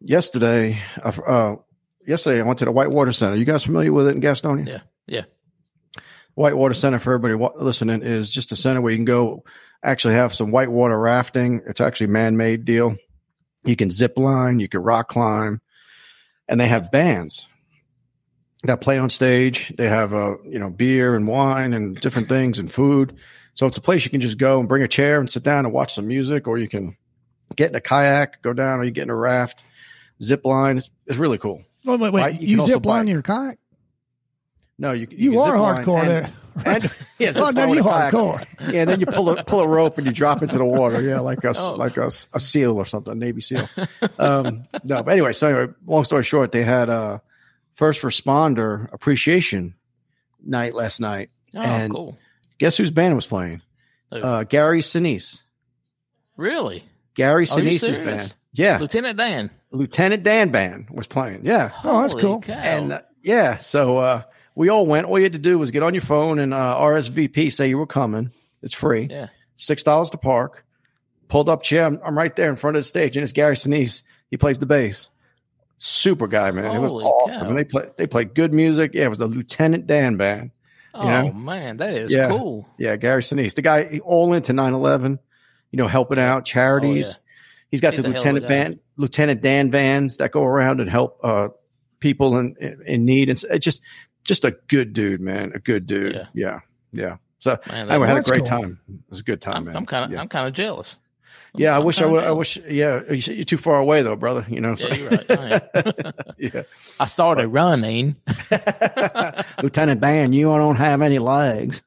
yesterday, 0.00 0.80
uh, 1.02 1.12
uh, 1.26 1.56
yesterday 2.06 2.40
I 2.40 2.44
went 2.44 2.58
to 2.60 2.66
the 2.66 2.72
Whitewater 2.72 3.12
Center. 3.12 3.34
You 3.36 3.44
guys 3.46 3.64
familiar 3.64 3.92
with 3.92 4.06
it 4.08 4.14
in 4.14 4.20
Gastonia? 4.20 4.68
Yeah, 4.68 4.80
yeah. 5.06 5.22
Whitewater 6.34 6.74
Center 6.74 6.98
for 6.98 7.14
everybody 7.14 7.54
listening 7.62 8.02
is 8.02 8.30
just 8.30 8.52
a 8.52 8.56
center 8.56 8.80
where 8.80 8.90
you 8.92 8.98
can 8.98 9.04
go 9.04 9.44
actually 9.84 10.14
have 10.14 10.34
some 10.34 10.50
whitewater 10.50 10.98
rafting. 10.98 11.60
It's 11.66 11.80
actually 11.80 12.06
a 12.06 12.10
man-made 12.10 12.64
deal. 12.64 12.96
You 13.64 13.76
can 13.76 13.90
zip 13.90 14.18
line, 14.18 14.58
you 14.60 14.68
can 14.68 14.82
rock 14.82 15.08
climb, 15.08 15.60
and 16.48 16.60
they 16.60 16.68
have 16.68 16.90
bands 16.90 17.46
that 18.64 18.80
play 18.80 18.98
on 18.98 19.10
stage. 19.10 19.72
They 19.76 19.88
have 19.88 20.14
uh, 20.14 20.36
you 20.44 20.58
know 20.58 20.70
beer 20.70 21.14
and 21.14 21.26
wine 21.26 21.72
and 21.74 22.00
different 22.00 22.28
things 22.28 22.58
and 22.58 22.70
food. 22.72 23.16
So 23.54 23.66
it's 23.66 23.76
a 23.76 23.82
place 23.82 24.04
you 24.04 24.10
can 24.10 24.20
just 24.20 24.38
go 24.38 24.58
and 24.60 24.68
bring 24.68 24.82
a 24.82 24.88
chair 24.88 25.20
and 25.20 25.28
sit 25.28 25.42
down 25.42 25.66
and 25.66 25.74
watch 25.74 25.94
some 25.94 26.06
music, 26.08 26.48
or 26.48 26.56
you 26.58 26.68
can 26.68 26.96
get 27.54 27.70
in 27.70 27.76
a 27.76 27.80
kayak, 27.80 28.40
go 28.42 28.52
down, 28.52 28.80
or 28.80 28.84
you 28.84 28.90
get 28.90 29.02
in 29.02 29.10
a 29.10 29.14
raft, 29.14 29.62
zip 30.22 30.46
line. 30.46 30.78
It's, 30.78 30.90
it's 31.06 31.18
really 31.18 31.38
cool. 31.38 31.62
Wait, 31.84 32.00
wait, 32.00 32.12
wait. 32.12 32.20
Right, 32.22 32.40
you 32.40 32.58
You, 32.58 32.66
zip 32.66 32.86
line 32.86 33.00
bike. 33.00 33.00
in 33.02 33.08
your 33.08 33.22
kayak? 33.22 33.58
No, 34.78 34.92
you 34.92 35.06
You, 35.10 35.30
can 35.32 35.38
are 35.40 35.46
zip 35.50 35.54
line 35.60 35.84
hardcore 35.84 36.00
and- 36.00 36.08
there. 36.08 36.30
And, 36.66 36.84
yeah, 37.18 37.32
Oh, 37.36 37.46
zip 37.46 37.54
no, 37.54 37.62
you 37.64 37.70
with 37.76 37.84
kayak. 37.84 38.12
hardcore. 38.12 38.46
Yeah, 38.72 38.80
and 38.82 38.90
then 38.90 39.00
you 39.00 39.06
pull 39.06 39.30
a 39.30 39.42
pull 39.42 39.60
a 39.60 39.66
rope 39.66 39.96
and 39.96 40.06
you 40.06 40.12
drop 40.12 40.42
into 40.42 40.58
the 40.58 40.66
water. 40.66 41.00
Yeah, 41.00 41.20
like 41.20 41.42
a 41.44 41.54
Oh. 41.56 41.74
like 41.76 41.96
a, 41.96 42.10
a 42.34 42.40
seal 42.40 42.76
or 42.76 42.84
something, 42.84 43.10
a 43.10 43.16
Navy 43.16 43.40
SEAL. 43.40 43.66
Um, 44.18 44.64
no, 44.84 45.02
but 45.02 45.12
anyway, 45.12 45.32
so 45.32 45.48
anyway, 45.48 45.72
long 45.86 46.04
story 46.04 46.24
short, 46.24 46.52
they 46.52 46.62
had 46.62 46.90
a 46.90 47.22
first 47.72 48.02
responder 48.02 48.92
appreciation 48.92 49.74
night 50.44 50.74
last 50.74 51.00
night. 51.00 51.30
Oh, 51.56 51.60
And- 51.62 51.92
cool. 51.94 52.18
Guess 52.58 52.76
whose 52.76 52.90
band 52.90 53.14
was 53.16 53.26
playing? 53.26 53.62
Uh, 54.12 54.44
Gary 54.44 54.80
Sinise. 54.82 55.40
Really? 56.36 56.84
Gary 57.14 57.46
Are 57.50 57.60
you 57.60 57.70
Sinise's 57.70 57.98
band. 57.98 58.34
Yeah, 58.52 58.78
Lieutenant 58.78 59.16
Dan. 59.18 59.50
Lieutenant 59.70 60.22
Dan 60.22 60.50
band 60.50 60.88
was 60.90 61.06
playing. 61.06 61.46
Yeah, 61.46 61.72
Oh, 61.82 62.02
that's 62.02 62.12
Holy 62.12 62.22
cool. 62.22 62.40
cow. 62.42 62.52
and 62.52 62.92
uh, 62.92 63.00
yeah, 63.22 63.56
so 63.56 63.96
uh, 63.98 64.22
we 64.54 64.68
all 64.68 64.86
went. 64.86 65.06
All 65.06 65.18
you 65.18 65.24
had 65.24 65.32
to 65.32 65.38
do 65.38 65.58
was 65.58 65.70
get 65.70 65.82
on 65.82 65.94
your 65.94 66.02
phone 66.02 66.38
and 66.38 66.52
uh, 66.52 66.76
RSVP, 66.78 67.52
say 67.52 67.68
you 67.68 67.78
were 67.78 67.86
coming. 67.86 68.32
It's 68.62 68.74
free. 68.74 69.08
yeah. 69.10 69.28
six 69.56 69.82
dollars 69.82 70.10
to 70.10 70.18
park. 70.18 70.64
Pulled 71.28 71.48
up 71.48 71.62
chair. 71.62 71.86
I'm, 71.86 71.98
I'm 72.04 72.16
right 72.16 72.34
there 72.36 72.50
in 72.50 72.56
front 72.56 72.76
of 72.76 72.80
the 72.80 72.84
stage, 72.84 73.16
and 73.16 73.22
it's 73.22 73.32
Gary 73.32 73.56
Sinise. 73.56 74.02
He 74.30 74.36
plays 74.36 74.58
the 74.58 74.66
bass. 74.66 75.08
Super 75.78 76.26
guy, 76.28 76.50
man. 76.52 76.76
it 76.76 76.78
was 76.78 76.92
Holy 76.92 77.04
awesome. 77.04 77.40
cow. 77.40 77.48
And 77.48 77.56
they 77.58 77.64
play 77.64 77.88
they 77.96 78.06
played 78.06 78.34
good 78.34 78.52
music. 78.52 78.92
Yeah, 78.94 79.06
it 79.06 79.08
was 79.08 79.18
the 79.18 79.26
Lieutenant 79.26 79.86
Dan 79.86 80.16
band. 80.16 80.50
Oh 80.94 81.08
know? 81.08 81.32
man, 81.32 81.78
that 81.78 81.94
is 81.94 82.12
Yeah. 82.12 82.28
cool. 82.28 82.68
Yeah, 82.78 82.96
Gary 82.96 83.22
Sinise, 83.22 83.54
the 83.54 83.62
guy 83.62 84.00
all 84.04 84.32
into 84.34 84.52
9/11. 84.52 85.18
You 85.70 85.76
know, 85.78 85.88
helping 85.88 86.18
out 86.18 86.44
charities. 86.44 87.16
Oh, 87.18 87.22
He's 87.70 87.80
got 87.80 87.94
He's 87.94 88.02
the 88.02 88.10
a 88.10 88.12
hell 88.12 88.20
of 88.20 88.26
a 88.36 88.40
Lieutenant. 88.40 88.80
Lieutenant 88.98 89.40
Dan 89.40 89.70
vans 89.70 90.18
that 90.18 90.30
go 90.32 90.44
around 90.44 90.80
and 90.80 90.90
help 90.90 91.18
uh, 91.24 91.48
people 91.98 92.38
in, 92.38 92.54
in 92.60 92.82
in 92.86 93.04
need. 93.06 93.30
And 93.30 93.42
it's 93.50 93.64
just 93.64 93.80
just 94.24 94.44
a 94.44 94.56
good 94.68 94.92
dude, 94.92 95.20
man. 95.20 95.52
A 95.54 95.58
good 95.58 95.86
dude. 95.86 96.14
Yeah. 96.14 96.26
Yeah, 96.34 96.60
yeah. 96.92 97.16
So 97.38 97.58
Man, 97.68 97.90
anyway, 97.90 98.06
I 98.06 98.14
had 98.14 98.18
a 98.18 98.22
great 98.22 98.38
cool. 98.40 98.46
time. 98.46 98.80
It 98.88 99.00
was 99.10 99.20
a 99.20 99.24
good 99.24 99.40
time, 99.40 99.56
I'm, 99.56 99.64
man. 99.64 99.76
I'm 99.76 99.86
kind 99.86 100.04
of 100.04 100.10
yeah. 100.12 100.20
I'm 100.20 100.28
kind 100.28 100.46
of 100.46 100.54
jealous. 100.54 100.96
I'm- 101.54 101.60
Yeah, 101.60 101.74
I 101.74 101.78
I'm 101.80 101.84
wish 101.84 101.98
I 101.98 102.02
kinda 102.04 102.12
would. 102.14 102.24
I 102.24 102.30
wish. 102.30 102.56
Yeah, 102.68 103.02
you- 103.10 103.34
you're 103.34 103.44
too 103.44 103.56
far 103.58 103.78
away 103.78 104.02
though, 104.02 104.16
brother. 104.16 104.46
You 104.48 104.60
know. 104.60 104.74
Yeah, 104.78 104.94
you're 104.94 105.10
right. 105.10 105.26
Oh, 105.28 105.34
I 105.34 105.60
am. 105.74 106.12
yeah. 106.38 106.62
I 107.00 107.04
started 107.06 107.48
running. 107.48 108.16
Lieutenant 109.62 110.00
Dan, 110.00 110.32
you 110.32 110.46
don't 110.46 110.76
have 110.76 111.02
any 111.02 111.18
legs. 111.18 111.82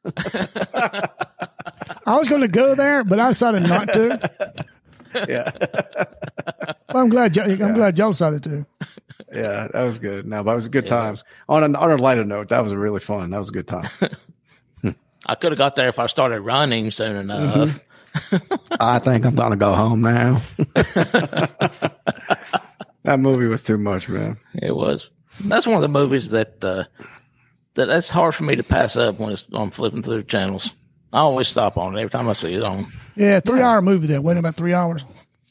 I 2.05 2.17
was 2.19 2.27
going 2.27 2.41
to 2.41 2.47
go 2.47 2.75
there, 2.75 3.03
but 3.03 3.19
I 3.19 3.29
decided 3.29 3.63
not 3.63 3.91
to. 3.93 4.53
yeah, 5.27 5.51
Well, 6.93 7.03
I'm 7.03 7.09
glad. 7.09 7.35
y- 7.35 7.43
I'm 7.61 7.73
glad 7.73 7.97
y'all 7.97 8.11
decided 8.11 8.43
to. 8.43 8.65
Yeah, 9.33 9.67
that 9.71 9.83
was 9.83 9.99
good. 9.99 10.25
No, 10.25 10.43
but 10.43 10.51
it 10.51 10.55
was 10.55 10.65
a 10.65 10.69
good 10.69 10.85
Yeah, 10.85 10.95
that 10.97 11.01
time. 11.01 11.11
was- 11.13 11.23
On 11.49 11.75
a 11.75 11.77
on 11.79 11.91
a 11.91 11.95
lighter 11.97 12.23
note, 12.25 12.49
that 12.49 12.63
was 12.63 12.73
really 12.73 12.99
fun. 12.99 13.29
That 13.31 13.37
was 13.37 13.49
a 13.49 13.53
good 13.53 13.67
time. 13.67 13.89
I 15.27 15.33
could 15.35 15.51
have 15.53 15.57
got 15.57 15.75
there 15.75 15.87
if 15.89 15.97
I 15.97 16.05
started 16.05 16.41
running 16.41 16.91
soon 16.91 17.15
enough. 17.15 17.79
I 18.79 18.99
think 18.99 19.25
I'm 19.25 19.33
gonna 19.35 19.55
go 19.55 19.73
home 19.73 20.01
now. 20.01 20.41
that 23.03 23.19
movie 23.19 23.47
was 23.47 23.63
too 23.63 23.77
much, 23.77 24.09
man. 24.09 24.37
It 24.53 24.75
was. 24.75 25.09
That's 25.39 25.67
one 25.67 25.75
of 25.77 25.81
the 25.81 25.87
movies 25.87 26.29
that 26.29 26.63
uh, 26.63 26.85
that 27.75 27.85
that's 27.87 28.09
hard 28.09 28.35
for 28.35 28.43
me 28.43 28.55
to 28.55 28.63
pass 28.63 28.95
up 28.97 29.19
when 29.19 29.31
it's 29.33 29.47
I'm 29.51 29.71
flipping 29.71 30.01
through 30.01 30.23
channels. 30.23 30.73
I 31.11 31.19
always 31.19 31.47
stop 31.47 31.77
on 31.77 31.95
it 31.97 32.01
every 32.01 32.09
time 32.09 32.27
I 32.29 32.33
see 32.33 32.53
it 32.53 32.63
on. 32.63 32.91
Yeah, 33.15 33.39
three 33.39 33.61
hour 33.61 33.81
movie 33.81 34.07
that 34.07 34.23
went 34.23 34.39
about 34.39 34.55
three 34.55 34.73
hours. 34.73 35.05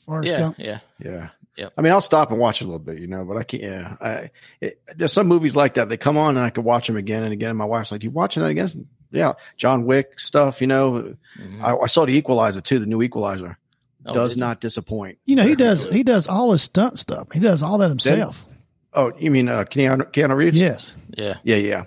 Forrest 0.07 0.33
Yeah, 0.33 0.38
Gump. 0.38 0.57
yeah. 0.59 0.81
Yeah. 0.98 1.29
Yep. 1.57 1.73
I 1.79 1.83
mean, 1.83 1.93
I'll 1.93 2.01
stop 2.01 2.31
and 2.31 2.38
watch 2.40 2.61
a 2.61 2.64
little 2.64 2.79
bit, 2.81 2.99
you 2.99 3.07
know, 3.07 3.25
but 3.25 3.37
I 3.37 3.45
can't. 3.45 3.62
Yeah, 3.62 3.97
I, 4.01 4.31
it, 4.61 4.81
there's 4.97 5.12
some 5.12 5.29
movies 5.29 5.55
like 5.55 5.75
that. 5.75 5.88
They 5.88 5.97
come 5.97 6.17
on 6.17 6.37
and 6.37 6.45
I 6.45 6.51
could 6.51 6.64
watch 6.64 6.87
them 6.88 6.97
again 6.97 7.23
and 7.23 7.33
again. 7.33 7.51
And 7.51 7.59
my 7.59 7.64
wife's 7.64 7.93
like, 7.93 8.03
"You 8.03 8.11
watching 8.11 8.43
that 8.43 8.49
again?" 8.49 8.87
Yeah, 9.12 9.35
John 9.57 9.85
Wick 9.85 10.19
stuff. 10.19 10.61
You 10.61 10.67
know, 10.67 11.14
Mhm. 11.40 11.62
I, 11.62 11.77
I 11.77 11.87
saw 11.87 12.05
the 12.07 12.17
Equalizer 12.17 12.61
too. 12.61 12.79
The 12.81 12.87
new 12.87 13.03
Equalizer 13.03 13.57
Oh, 14.07 14.12
does 14.12 14.37
not 14.37 14.61
disappoint. 14.61 15.19
You 15.25 15.37
know, 15.37 15.45
he 15.47 15.55
does. 15.55 15.85
He 15.87 16.03
does 16.03 16.27
all 16.27 16.51
his 16.53 16.62
stunt 16.62 16.99
stuff. 16.99 17.29
He 17.33 17.40
does 17.40 17.62
all 17.62 17.79
that 17.79 17.88
himself. 17.88 18.45
Oh, 18.93 19.12
you 19.19 19.31
mean 19.31 19.49
uh, 19.49 19.64
Keanu, 19.64 20.11
Keanu 20.12 20.37
Reeves? 20.37 20.59
Yes. 20.59 20.95
Yeah. 21.17 21.38
yeah, 21.43 21.57
yeah. 21.57 21.85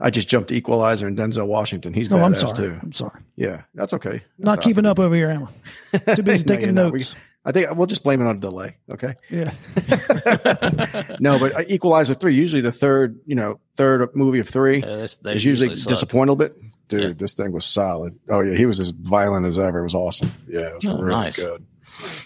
I 0.00 0.08
just 0.10 0.26
jumped 0.28 0.50
Equalizer 0.50 1.06
and 1.06 1.18
Denzel 1.18 1.46
Washington. 1.46 1.92
He's 1.92 2.08
No, 2.08 2.16
badass 2.16 2.24
I'm 2.24 2.34
sorry. 2.38 2.56
too. 2.56 2.78
I'm 2.82 2.92
sorry. 2.92 3.20
Yeah, 3.36 3.62
that's 3.74 3.92
okay. 3.92 4.22
Not 4.38 4.56
That's 4.56 4.66
keeping 4.66 4.86
up 4.86 4.98
over 4.98 5.14
here, 5.14 5.28
Emma. 5.30 5.50
Too 6.16 6.22
busy 6.22 6.44
No, 6.46 6.54
taking 6.54 6.74
you're 6.74 6.90
not. 6.90 7.16
We- 7.44 7.48
notes. 7.48 7.56
I 7.56 7.66
think 7.66 7.76
we'll 7.78 7.86
just 7.86 8.02
blame 8.02 8.20
it 8.20 8.26
on 8.26 8.36
a 8.36 8.40
delay. 8.40 8.76
Okay. 8.90 9.14
Yeah. 9.30 9.50
No, 11.20 11.38
but 11.38 11.54
uh, 11.54 11.62
Equalizer 11.68 12.14
three, 12.14 12.34
usually 12.34 12.62
the 12.62 12.72
third, 12.72 13.20
you 13.26 13.34
know, 13.34 13.60
third 13.76 14.08
movie 14.14 14.38
of 14.38 14.48
three 14.48 14.78
Yeah, 14.80 14.96
that's, 14.96 15.16
they 15.16 15.34
is 15.34 15.44
usually 15.44 15.76
suck. 15.76 15.88
disappointing 15.88 16.30
a 16.30 16.32
little 16.32 16.36
bit. 16.36 16.56
Dude, 16.88 17.02
Yeah. 17.02 17.12
this 17.16 17.34
thing 17.34 17.52
was 17.52 17.64
solid. 17.66 18.18
Oh 18.28 18.40
yeah, 18.40 18.56
he 18.56 18.66
was 18.66 18.80
as 18.80 18.90
violent 18.90 19.46
as 19.46 19.58
ever. 19.58 19.80
It 19.80 19.84
was 19.84 19.94
awesome. 19.94 20.32
Yeah, 20.48 20.60
it 20.68 20.74
was 20.76 20.84
Oh, 20.86 20.98
really 20.98 21.10
nice. 21.20 21.36
good. 21.36 21.64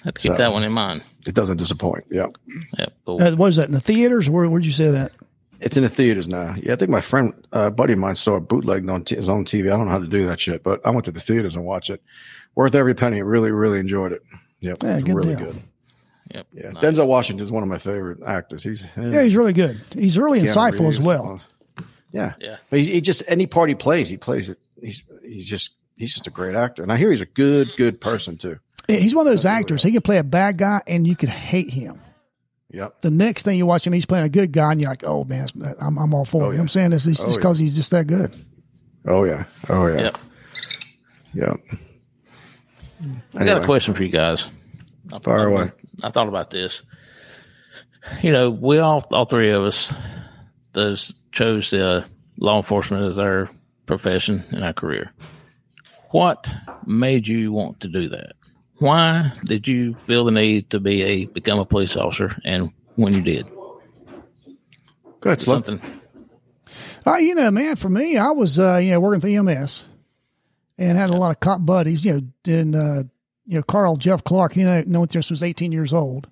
Have 0.04 0.14
to 0.14 0.28
keep 0.28 0.36
that 0.38 0.52
one 0.52 0.62
in 0.64 0.72
mind. 0.72 1.02
It 1.26 1.34
doesn't 1.34 1.56
disappoint. 1.56 2.04
Yeah, 2.10 2.26
Yeah, 2.78 2.86
cool. 3.04 3.20
Uh, 3.22 3.34
what 3.34 3.48
is 3.48 3.56
that 3.56 3.66
in 3.68 3.74
the 3.74 3.80
theaters? 3.80 4.30
Where 4.30 4.48
where'd 4.48 4.64
you 4.64 4.72
say 4.72 4.90
that? 4.92 5.12
it's 5.60 5.76
in 5.76 5.82
the 5.82 5.88
theaters 5.88 6.28
now. 6.28 6.54
Yeah, 6.62 6.74
I 6.74 6.76
think 6.76 6.90
my 6.90 7.00
friend, 7.00 7.32
uh, 7.52 7.70
buddy 7.70 7.94
of 7.94 7.98
mine, 7.98 8.14
saw 8.16 8.36
it 8.36 8.40
bootlegged 8.48 8.88
on 8.90 9.04
t- 9.04 9.16
his 9.16 9.28
own 9.28 9.44
TV. 9.44 9.66
I 9.72 9.76
don't 9.76 9.86
know 9.86 9.92
how 9.92 9.98
to 9.98 10.06
do 10.06 10.26
that 10.26 10.38
shit, 10.38 10.62
but 10.62 10.84
I 10.86 10.90
went 10.90 11.06
to 11.06 11.12
the 11.12 11.20
theaters 11.20 11.56
and 11.56 11.64
watched 11.64 11.90
it. 11.90 12.02
Worth 12.54 12.74
every 12.74 12.94
penny. 12.94 13.22
Really, 13.22 13.50
really 13.50 13.78
enjoyed 13.80 14.12
it. 14.12 14.22
Yep, 14.60 14.82
Yeah, 14.82 15.00
good 15.00 15.14
really 15.14 15.36
deal. 15.36 15.44
good. 15.52 15.62
Yep. 16.34 16.46
Yeah, 16.54 16.70
Nice. 16.70 16.82
Denzel 16.82 17.06
Washington 17.06 17.44
is 17.44 17.52
one 17.52 17.62
of 17.62 17.68
my 17.68 17.78
favorite 17.78 18.20
actors. 18.26 18.62
He's 18.62 18.84
Yeah, 18.96 19.22
he's 19.22 19.36
really 19.36 19.52
good. 19.52 19.80
He's 19.92 20.16
really 20.18 20.40
Keanu 20.40 20.54
insightful 20.72 20.88
as 20.88 21.00
well. 21.00 21.40
Yeah, 22.12 22.34
Yeah. 22.40 22.56
But 22.70 22.78
he, 22.80 22.86
he 22.92 23.00
just 23.00 23.22
any 23.28 23.46
part 23.46 23.68
he 23.68 23.74
plays, 23.74 24.08
he 24.08 24.16
plays 24.16 24.48
it. 24.48 24.58
He's 24.80 25.02
he's 25.22 25.46
just 25.46 25.72
he's 25.96 26.14
just 26.14 26.26
a 26.26 26.30
great 26.30 26.54
actor, 26.54 26.82
and 26.82 26.90
I 26.92 26.96
hear 26.96 27.10
he's 27.10 27.20
a 27.20 27.26
good 27.26 27.70
good 27.76 28.00
person 28.00 28.36
too. 28.38 28.58
He's 28.88 29.14
one 29.14 29.26
of 29.26 29.32
those 29.32 29.44
actors. 29.46 29.82
He 29.82 29.92
can 29.92 30.02
play 30.02 30.18
a 30.18 30.24
bad 30.24 30.58
guy 30.58 30.82
and 30.86 31.06
you 31.06 31.16
could 31.16 31.28
hate 31.30 31.70
him. 31.70 32.00
Yep. 32.70 33.00
The 33.02 33.10
next 33.10 33.42
thing 33.44 33.56
you 33.56 33.66
watch 33.66 33.86
him, 33.86 33.92
he's 33.92 34.04
playing 34.06 34.24
a 34.26 34.28
good 34.28 34.50
guy, 34.52 34.72
and 34.72 34.80
you're 34.80 34.90
like, 34.90 35.04
"Oh 35.06 35.24
man, 35.24 35.46
I'm, 35.80 35.96
I'm 35.98 36.12
all 36.12 36.24
for 36.24 36.42
Oh, 36.42 36.46
it." 36.46 36.48
You 36.48 36.52
know 36.54 36.58
what 36.58 36.62
I'm 36.62 36.68
saying 36.68 36.90
this 36.90 37.06
is 37.06 37.20
Oh, 37.20 37.24
just 37.26 37.36
yeah. 37.36 37.40
because 37.40 37.58
he's 37.58 37.76
just 37.76 37.90
that 37.92 38.06
good. 38.06 38.34
Oh 39.06 39.24
yeah. 39.24 39.44
Oh 39.68 39.86
yeah. 39.86 40.00
Yep. 40.02 40.18
Yep. 41.34 41.60
I 43.34 43.44
got 43.44 43.62
a 43.62 43.64
question 43.66 43.94
for 43.94 44.02
you 44.02 44.10
guys. 44.10 44.48
I, 45.12 45.18
Fire 45.18 45.48
I- 45.48 45.52
away. 45.52 45.70
I 46.02 46.10
thought 46.10 46.28
about 46.28 46.50
this. 46.50 46.82
You 48.22 48.32
know, 48.32 48.50
we 48.50 48.78
all, 48.78 49.06
all 49.12 49.24
three 49.24 49.50
of 49.52 49.62
us, 49.62 49.94
those 50.72 51.14
chose 51.32 51.72
uh, 51.72 52.04
law 52.38 52.58
enforcement 52.58 53.06
as 53.06 53.18
our 53.18 53.48
profession 53.86 54.44
and 54.50 54.62
our 54.64 54.72
career. 54.74 55.10
What 56.10 56.52
made 56.86 57.26
you 57.26 57.50
want 57.52 57.80
to 57.80 57.88
do 57.88 58.10
that? 58.10 58.32
Why 58.78 59.32
did 59.44 59.66
you 59.66 59.94
feel 60.06 60.24
the 60.26 60.32
need 60.32 60.70
to 60.70 60.80
be 60.80 61.02
a 61.02 61.24
become 61.24 61.58
a 61.58 61.64
police 61.64 61.96
officer, 61.96 62.36
and 62.44 62.72
when 62.96 63.14
you 63.14 63.22
did? 63.22 63.48
Go 65.20 65.30
ahead, 65.30 65.40
Something. 65.40 65.80
Uh, 67.06 67.16
you 67.16 67.34
know, 67.34 67.50
man, 67.50 67.76
for 67.76 67.88
me, 67.88 68.16
I 68.16 68.32
was, 68.32 68.58
uh, 68.58 68.76
you 68.76 68.90
know, 68.90 69.00
working 69.00 69.20
for 69.20 69.48
EMS 69.48 69.86
and 70.78 70.98
had 70.98 71.10
a 71.10 71.16
lot 71.16 71.30
of 71.30 71.40
cop 71.40 71.64
buddies, 71.64 72.04
you 72.04 72.12
know, 72.12 72.20
and, 72.52 72.74
uh, 72.74 73.02
you 73.46 73.58
know, 73.58 73.62
Carl 73.62 73.96
Jeff 73.96 74.24
Clark, 74.24 74.56
you 74.56 74.64
know, 74.64 74.82
known 74.86 75.06
this 75.10 75.30
was 75.30 75.42
18 75.42 75.72
years 75.72 75.92
old. 75.92 76.28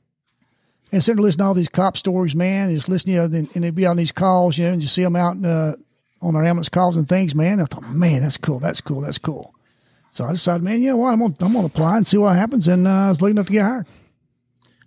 And 0.91 1.03
sitting 1.03 1.23
listening 1.23 1.45
to 1.45 1.49
all 1.49 1.55
these 1.55 1.69
cop 1.69 1.97
stories, 1.97 2.35
man, 2.35 2.69
and 2.69 2.77
just 2.77 2.89
listening, 2.89 3.17
you 3.17 3.21
know, 3.21 3.37
and, 3.37 3.49
and 3.55 3.65
they'd 3.65 3.75
be 3.75 3.87
on 3.87 3.97
these 3.97 4.13
calls, 4.13 4.59
you 4.59 4.67
know, 4.67 4.73
and 4.73 4.83
you 4.83 4.89
see 4.89 5.03
them 5.03 5.17
out 5.17 5.43
uh, 5.43 5.75
on 6.21 6.35
their 6.35 6.45
ambulance 6.45 6.69
calls 6.69 6.97
and 6.97 7.09
things, 7.09 7.35
man. 7.35 7.61
I 7.61 7.65
thought, 7.65 7.89
man, 7.89 8.23
that's 8.23 8.37
cool. 8.37 8.59
That's 8.59 8.81
cool. 8.81 9.01
That's 9.01 9.19
cool. 9.19 9.55
So 10.11 10.27
I 10.27 10.33
decided, 10.33 10.63
man, 10.63 10.83
you 10.83 10.91
know 10.91 10.99
what? 10.99 11.13
I'm 11.13 11.21
going 11.21 11.33
to 11.33 11.45
I'm 11.45 11.55
gonna 11.55 11.67
apply 11.67 11.97
and 11.97 12.07
see 12.07 12.19
what 12.19 12.37
happens. 12.37 12.69
And 12.69 12.87
uh, 12.87 12.91
I 12.91 13.09
was 13.09 13.23
looking 13.23 13.39
up 13.39 13.47
to 13.47 13.53
get 13.53 13.63
hired. 13.63 13.87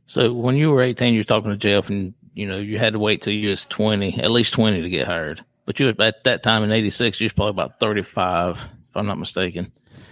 So 0.05 0.31
when 0.31 0.55
you 0.55 0.69
were 0.69 0.83
18, 0.83 1.15
you 1.15 1.21
were 1.21 1.23
talking 1.23 1.49
to 1.49 1.57
Jeff, 1.57 1.89
and 1.89 2.13
you 2.35 2.47
know, 2.47 2.57
you 2.57 2.77
had 2.77 2.93
to 2.93 2.99
wait 2.99 3.23
till 3.23 3.33
you 3.33 3.49
was 3.49 3.65
twenty, 3.65 4.19
at 4.21 4.29
least 4.29 4.53
twenty, 4.53 4.81
to 4.81 4.89
get 4.89 5.07
hired. 5.07 5.43
But 5.65 5.79
you 5.79 5.89
at 5.89 6.23
that 6.25 6.43
time 6.43 6.63
in 6.63 6.71
'86, 6.71 7.19
you 7.19 7.25
was 7.25 7.33
probably 7.33 7.51
about 7.51 7.79
thirty-five, 7.79 8.69
if 8.95 8.99
I'm 8.99 9.07
not 9.07 9.19
mistaken. 9.19 9.71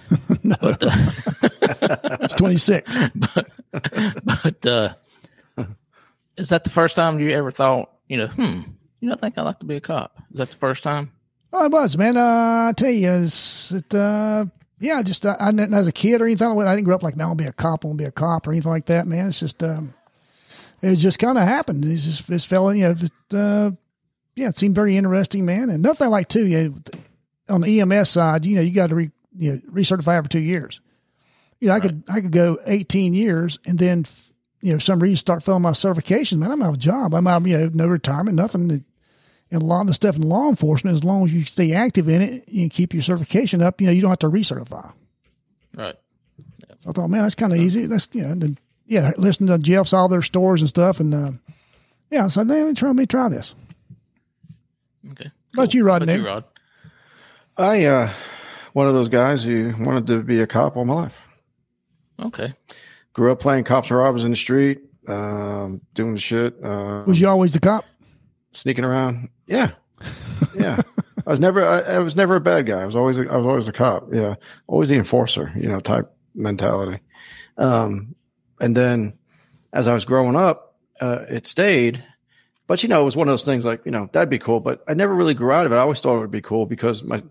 But 0.44 0.84
uh, 0.84 0.92
It's 2.22 2.34
26. 2.36 3.00
but 4.24 4.68
uh, 4.68 4.94
is 6.38 6.50
that 6.50 6.64
the 6.66 6.70
first 6.70 6.96
time 6.96 7.20
you 7.20 7.32
ever 7.32 7.52
thought, 7.52 7.90
you 8.08 8.18
know, 8.18 8.28
hmm, 8.28 8.62
you 9.00 9.08
know, 9.08 9.14
I 9.14 9.18
think 9.18 9.38
I'd 9.38 9.44
like 9.44 9.60
to 9.60 9.66
be 9.66 9.78
a 9.78 9.82
cop? 9.82 10.18
Is 10.32 10.38
that 10.38 10.50
the 10.50 10.58
first 10.58 10.84
time? 10.84 11.12
Oh, 11.54 11.66
it 11.66 11.72
was, 11.72 11.98
man. 11.98 12.18
Uh, 12.18 12.70
I 12.70 12.74
tell 12.76 12.90
you, 12.90 13.10
it's, 13.10 13.72
it, 13.72 13.94
uh, 13.96 14.46
yeah, 14.80 15.02
just, 15.02 15.26
uh, 15.26 15.38
I 15.40 15.52
didn't, 15.52 15.74
as 15.74 15.88
a 15.88 15.92
kid 15.92 16.20
or 16.22 16.26
anything, 16.26 16.48
I 16.48 16.76
didn't 16.76 16.86
grow 16.86 16.96
up 16.96 17.04
like, 17.04 17.16
man, 17.16 17.28
I'll 17.28 17.36
be 17.36 17.46
a 17.46 17.54
cop, 17.54 17.86
I'll 17.86 17.96
be 17.96 18.04
a 18.04 18.12
cop 18.12 18.48
or 18.48 18.52
anything 18.52 18.72
like 18.72 18.88
that, 18.88 19.08
man. 19.08 19.30
It's 19.30 19.40
just, 19.40 19.64
um, 19.64 19.94
it 20.82 20.98
just 20.98 21.20
kind 21.20 21.38
of 21.38 21.46
happened. 21.46 21.86
It's 21.86 22.04
just, 22.04 22.28
this 22.28 22.46
fella, 22.46 22.76
you 22.76 22.84
know, 22.84 22.96
it, 23.00 23.34
uh, 23.34 23.72
yeah, 24.36 24.50
it 24.50 24.58
seemed 24.58 24.76
very 24.76 24.98
interesting, 24.98 25.46
man. 25.46 25.70
And 25.70 25.82
nothing 25.82 26.10
like 26.10 26.28
too, 26.28 26.46
you 26.46 26.70
know, 26.70 26.76
on 27.50 27.62
the 27.62 27.82
EMS 27.82 28.10
side, 28.10 28.46
you 28.46 28.56
know, 28.56 28.62
you 28.62 28.72
got 28.72 28.89
to 28.89 28.96
re, 28.96 29.12
you 29.36 29.54
know, 29.54 29.58
recertify 29.72 30.18
every 30.18 30.30
two 30.30 30.39
years. 30.39 30.80
You 31.60 31.70
know, 31.70 31.76
I 31.76 31.80
could, 31.80 32.04
I 32.08 32.22
could 32.22 32.32
go 32.32 32.60
18 32.66 33.14
years 33.14 33.58
and 33.66 33.80
then, 33.80 34.06
you 34.62 34.74
know, 34.74 34.80
some 34.80 35.00
reason 35.00 35.18
start 35.18 35.44
filling 35.44 35.62
my 35.62 35.72
certifications, 35.72 36.38
man, 36.38 36.52
I'm 36.52 36.62
out 36.62 36.70
of 36.70 36.76
a 36.76 36.78
job. 36.78 37.14
I'm 37.14 37.28
out 37.28 37.41
of, 37.41 37.48
you 37.48 37.58
know, 37.58 37.70
no 37.74 37.88
retirement, 37.88 38.36
nothing. 38.36 38.84
And 39.52 39.62
a 39.62 39.66
lot 39.66 39.82
of 39.82 39.88
the 39.88 39.94
stuff 39.94 40.16
in 40.16 40.24
law 40.24 40.50
enforcement, 40.50 40.96
as 40.96 41.04
long 41.04 41.26
as 41.26 41.34
you 41.34 41.46
stay 41.46 41.74
active 41.74 42.10
in 42.10 42.22
it 42.22 42.48
and 42.48 42.72
keep 42.72 42.94
your 42.94 43.04
certification 43.04 43.62
up, 43.62 43.80
you 43.80 43.88
know, 43.88 43.94
you 43.94 44.02
don't 44.02 44.10
have 44.10 44.20
to 44.20 44.30
recertify. 44.30 44.94
Right. 45.76 45.96
So 46.80 46.89
I 46.89 46.91
thought, 46.91 47.10
man, 47.10 47.22
that's 47.22 47.36
kind 47.36 47.54
of 47.54 47.60
easy. 47.60 47.86
That's, 47.86 48.08
you 48.14 48.24
know, 48.24 48.36
then, 48.36 48.58
yeah, 48.86 49.12
listen 49.18 49.48
to 49.48 49.58
Jeff's, 49.58 49.94
all 49.94 50.10
their 50.10 50.22
stores 50.22 50.62
and 50.62 50.70
stuff. 50.70 51.00
And, 51.00 51.14
uh, 51.14 51.32
yeah, 52.10 52.28
so 52.28 52.41
let 52.41 52.68
me 52.68 52.74
try, 52.74 52.89
let 52.89 52.96
me 52.96 53.06
try 53.06 53.30
this. 53.30 53.56
Okay. 55.12 55.32
How 55.56 55.64
about 55.64 55.74
you, 55.74 55.86
Rod? 55.86 56.02
What 56.02 56.04
about 56.04 56.18
you, 56.18 56.26
Rod? 56.28 56.44
I, 57.58 57.86
uh, 57.86 58.12
one 58.74 58.88
of 58.88 58.93
those 58.93 59.10
guys 59.10 59.43
who 59.43 59.74
wanted 59.80 60.08
to 60.08 60.24
be 60.24 60.41
a 60.41 60.47
cop 60.47 60.76
all 60.76 60.86
my 60.86 60.93
life. 60.93 61.18
Okay. 62.20 62.54
Grew 63.14 63.32
up 63.32 63.39
playing 63.39 63.64
cops 63.66 63.89
and 63.89 63.97
robbers 63.99 64.24
in 64.24 64.32
the 64.32 64.38
street, 64.38 64.82
um, 65.08 65.82
doing 65.93 66.18
shit, 66.18 66.56
uh, 66.64 67.04
Was 67.06 67.20
you 67.22 67.28
always 67.28 67.54
the 67.54 67.60
cop? 67.60 67.86
sneaking 68.51 68.84
around. 68.86 69.30
Yeah, 69.47 69.72
yeah. 70.56 70.80
I 71.26 71.30
was 71.30 71.39
never, 71.39 71.64
I, 71.66 71.80
I 71.82 71.99
was 71.99 72.16
never 72.16 72.36
a 72.36 72.41
bad 72.41 72.66
guy. 72.66 72.82
I 72.82 72.86
was 72.86 72.95
always, 72.95 73.18
a, 73.18 73.24
I 73.24 73.38
was 73.38 73.45
always 73.45 73.66
the 73.66 73.72
cop. 73.74 74.14
Yeah, 74.14 74.36
always 74.68 74.89
the 74.89 74.95
enforcer. 74.95 75.51
You 75.56 75.70
know, 75.70 75.80
type 75.80 76.12
mentality. 76.36 77.01
Um, 77.58 78.16
and 78.60 78.76
then 78.78 79.14
as 79.74 79.88
I 79.88 79.93
was 79.93 80.06
growing 80.06 80.36
up, 80.36 80.76
uh, 81.01 81.26
it 81.30 81.47
stayed. 81.47 82.04
But 82.68 82.84
you 82.84 82.89
know, 82.89 83.01
it 83.01 83.06
was 83.06 83.16
one 83.16 83.28
of 83.28 83.32
those 83.34 83.45
things 83.45 83.66
like 83.66 83.82
you 83.86 83.91
know 83.91 84.10
that'd 84.14 84.30
be 84.30 84.39
cool. 84.39 84.60
But 84.60 84.84
I 84.88 84.93
never 84.93 85.14
really 85.14 85.34
grew 85.34 85.51
out 85.51 85.66
of 85.66 85.72
it. 85.72 85.76
I 85.76 85.80
always 85.80 85.99
thought 86.01 86.18
it 86.18 86.22
would 86.22 86.32
be 86.32 86.41
cool 86.41 86.66
because 86.66 87.04
my 87.04 87.22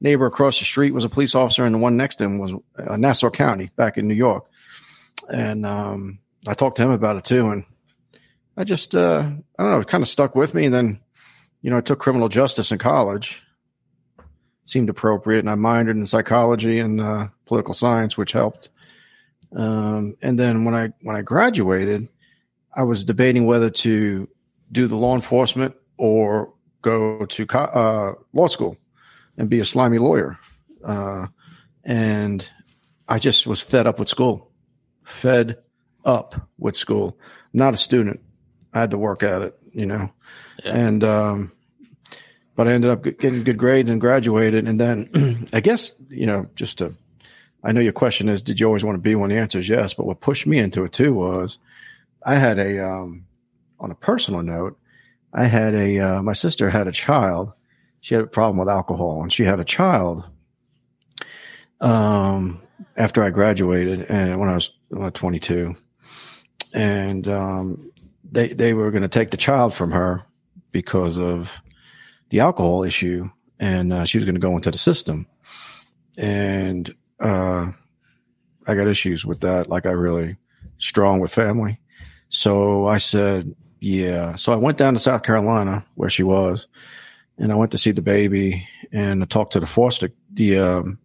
neighbor 0.00 0.26
across 0.26 0.58
the 0.58 0.64
street 0.64 0.92
was 0.92 1.04
a 1.04 1.08
police 1.08 1.34
officer, 1.34 1.64
and 1.64 1.74
the 1.74 1.78
one 1.78 1.96
next 1.96 2.16
to 2.16 2.24
him 2.24 2.38
was 2.38 2.52
uh, 2.78 2.96
Nassau 2.96 3.30
County 3.30 3.70
back 3.76 3.98
in 3.98 4.08
New 4.08 4.14
York. 4.14 4.44
And 5.32 5.64
um, 5.64 6.18
I 6.46 6.54
talked 6.54 6.76
to 6.76 6.82
him 6.82 6.90
about 6.90 7.16
it 7.16 7.24
too, 7.24 7.48
and 7.50 7.64
I 8.56 8.64
just 8.64 8.94
uh, 8.94 9.30
I 9.58 9.62
don't 9.62 9.72
know, 9.72 9.80
it 9.80 9.88
kind 9.88 10.02
of 10.02 10.08
stuck 10.08 10.34
with 10.34 10.54
me. 10.54 10.66
And 10.66 10.74
then 10.74 11.00
you 11.62 11.70
know, 11.70 11.78
I 11.78 11.80
took 11.80 11.98
criminal 11.98 12.28
justice 12.28 12.72
in 12.72 12.78
college. 12.78 13.40
Seemed 14.66 14.88
appropriate, 14.88 15.40
and 15.40 15.50
I 15.50 15.54
minored 15.54 15.90
in 15.90 16.06
psychology 16.06 16.78
and 16.78 17.00
uh, 17.00 17.28
political 17.44 17.74
science, 17.74 18.16
which 18.16 18.32
helped. 18.32 18.70
Um, 19.54 20.16
and 20.22 20.38
then 20.38 20.64
when 20.64 20.74
I 20.74 20.92
when 21.02 21.16
I 21.16 21.22
graduated, 21.22 22.08
I 22.74 22.82
was 22.82 23.04
debating 23.04 23.46
whether 23.46 23.70
to 23.70 24.28
do 24.72 24.86
the 24.86 24.96
law 24.96 25.14
enforcement 25.14 25.74
or 25.98 26.52
go 26.82 27.24
to 27.26 27.46
co- 27.46 27.58
uh, 27.58 28.14
law 28.32 28.46
school 28.46 28.76
and 29.36 29.48
be 29.48 29.60
a 29.60 29.64
slimy 29.64 29.98
lawyer. 29.98 30.38
Uh, 30.84 31.26
and 31.84 32.48
I 33.08 33.18
just 33.18 33.46
was 33.46 33.60
fed 33.60 33.86
up 33.86 33.98
with 33.98 34.08
school, 34.08 34.50
fed 35.02 35.58
up 36.04 36.48
with 36.58 36.76
school. 36.76 37.18
Not 37.52 37.74
a 37.74 37.78
student. 37.78 38.20
I 38.72 38.80
had 38.80 38.90
to 38.90 38.98
work 38.98 39.22
at 39.22 39.42
it, 39.42 39.58
you 39.72 39.86
know. 39.86 40.10
Yeah. 40.64 40.76
And 40.76 41.04
um, 41.04 41.52
but 42.56 42.68
I 42.68 42.72
ended 42.72 42.90
up 42.90 43.02
getting 43.02 43.44
good 43.44 43.58
grades 43.58 43.90
and 43.90 44.00
graduated. 44.00 44.68
And 44.68 44.80
then 44.80 45.46
I 45.52 45.60
guess 45.60 45.92
you 46.08 46.26
know, 46.26 46.46
just 46.54 46.78
to, 46.78 46.94
I 47.62 47.72
know 47.72 47.80
your 47.80 47.92
question 47.92 48.28
is, 48.28 48.42
did 48.42 48.60
you 48.60 48.66
always 48.66 48.84
want 48.84 48.96
to 48.96 49.02
be 49.02 49.14
one? 49.14 49.30
The 49.30 49.38
answer 49.38 49.58
is 49.58 49.68
yes. 49.68 49.94
But 49.94 50.06
what 50.06 50.20
pushed 50.20 50.46
me 50.46 50.58
into 50.58 50.84
it 50.84 50.92
too 50.92 51.14
was, 51.14 51.58
I 52.22 52.36
had 52.36 52.58
a, 52.58 52.78
um, 52.78 53.26
on 53.80 53.90
a 53.90 53.94
personal 53.94 54.42
note, 54.42 54.78
I 55.32 55.44
had 55.44 55.74
a, 55.74 55.98
uh, 55.98 56.22
my 56.22 56.32
sister 56.32 56.70
had 56.70 56.86
a 56.86 56.92
child. 56.92 57.52
She 58.04 58.14
had 58.14 58.24
a 58.24 58.26
problem 58.26 58.58
with 58.58 58.68
alcohol, 58.68 59.22
and 59.22 59.32
she 59.32 59.44
had 59.44 59.60
a 59.60 59.64
child. 59.64 60.28
Um, 61.80 62.60
after 62.98 63.24
I 63.24 63.30
graduated, 63.30 64.02
and 64.10 64.38
when 64.38 64.50
I 64.50 64.56
was 64.56 64.72
uh, 64.94 65.08
22, 65.08 65.74
and 66.74 67.26
um, 67.26 67.90
they 68.30 68.48
they 68.48 68.74
were 68.74 68.90
going 68.90 69.04
to 69.04 69.08
take 69.08 69.30
the 69.30 69.38
child 69.38 69.72
from 69.72 69.90
her 69.92 70.22
because 70.70 71.16
of 71.16 71.50
the 72.28 72.40
alcohol 72.40 72.84
issue, 72.84 73.30
and 73.58 73.90
uh, 73.90 74.04
she 74.04 74.18
was 74.18 74.26
going 74.26 74.34
to 74.34 74.38
go 74.38 74.54
into 74.54 74.70
the 74.70 74.76
system. 74.76 75.26
And 76.18 76.94
uh, 77.20 77.72
I 78.66 78.74
got 78.74 78.86
issues 78.86 79.24
with 79.24 79.40
that. 79.40 79.70
Like 79.70 79.86
I 79.86 79.92
really 79.92 80.36
strong 80.76 81.20
with 81.20 81.32
family, 81.32 81.80
so 82.28 82.86
I 82.86 82.98
said, 82.98 83.56
yeah. 83.80 84.34
So 84.34 84.52
I 84.52 84.56
went 84.56 84.76
down 84.76 84.92
to 84.92 85.00
South 85.00 85.22
Carolina 85.22 85.86
where 85.94 86.10
she 86.10 86.22
was, 86.22 86.68
and 87.38 87.52
I 87.52 87.54
went 87.54 87.72
to 87.72 87.78
see 87.78 87.90
the 87.92 88.02
baby 88.02 88.66
and 88.92 89.22
I 89.22 89.26
talked 89.26 89.52
to 89.54 89.60
the 89.60 89.66
foster 89.66 90.10
the 90.32 90.58
um, 90.58 90.98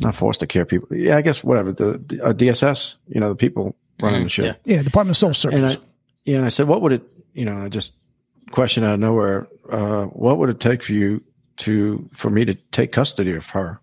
not 0.00 0.14
foster 0.16 0.46
care 0.46 0.64
people. 0.64 0.88
Yeah, 0.96 1.16
I 1.16 1.22
guess 1.22 1.44
whatever 1.44 1.72
the, 1.72 1.98
the 2.06 2.24
uh, 2.24 2.32
DSS. 2.32 2.96
You 3.08 3.20
know 3.20 3.28
the 3.28 3.36
people 3.36 3.76
running 4.00 4.22
Mhm, 4.22 4.24
the 4.24 4.28
shit. 4.28 4.44
yeah. 4.64 4.76
Yeah, 4.76 4.82
Department 4.82 5.12
of 5.16 5.18
Social 5.18 5.54
And 5.54 5.66
I, 5.66 5.76
yeah, 6.24 6.36
and 6.38 6.44
I 6.46 6.48
said, 6.48 6.66
what 6.66 6.82
would 6.82 6.92
it, 6.92 7.02
you 7.32 7.44
know, 7.44 7.58
I 7.64 7.68
just 7.68 7.92
question 8.50 8.82
out 8.82 8.94
of 8.94 9.00
nowhere, 9.00 9.46
uh, 9.70 10.04
what 10.06 10.38
would 10.38 10.50
it 10.50 10.58
take 10.60 10.82
for 10.82 10.92
you 10.92 11.22
to, 11.58 12.08
for 12.12 12.28
me 12.30 12.44
to 12.44 12.54
take 12.72 12.90
custody 12.92 13.32
of 13.32 13.46
her? 13.50 13.80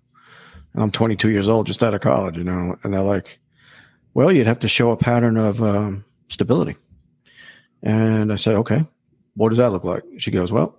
And 0.74 0.84
I'm 0.84 0.92
22 0.92 1.30
years 1.30 1.48
old, 1.48 1.66
just 1.68 1.82
out 1.84 1.94
of 1.94 2.02
college, 2.02 2.38
you 2.38 2.44
know, 2.44 2.76
and 2.84 2.94
they're 2.94 3.02
like, 3.02 3.40
well, 4.14 4.32
you'd 4.32 4.48
have 4.48 4.60
to 4.60 4.68
show 4.68 4.92
a 4.92 4.98
pattern 4.98 5.38
of, 5.38 5.62
um, 5.64 6.04
stability. 6.28 6.76
And 7.84 8.32
I 8.32 8.36
said, 8.36 8.56
okay, 8.56 8.86
what 9.36 9.50
does 9.50 9.58
that 9.60 9.72
look 9.72 9.84
like? 9.84 10.04
She 10.18 10.32
goes, 10.32 10.52
well, 10.52 10.78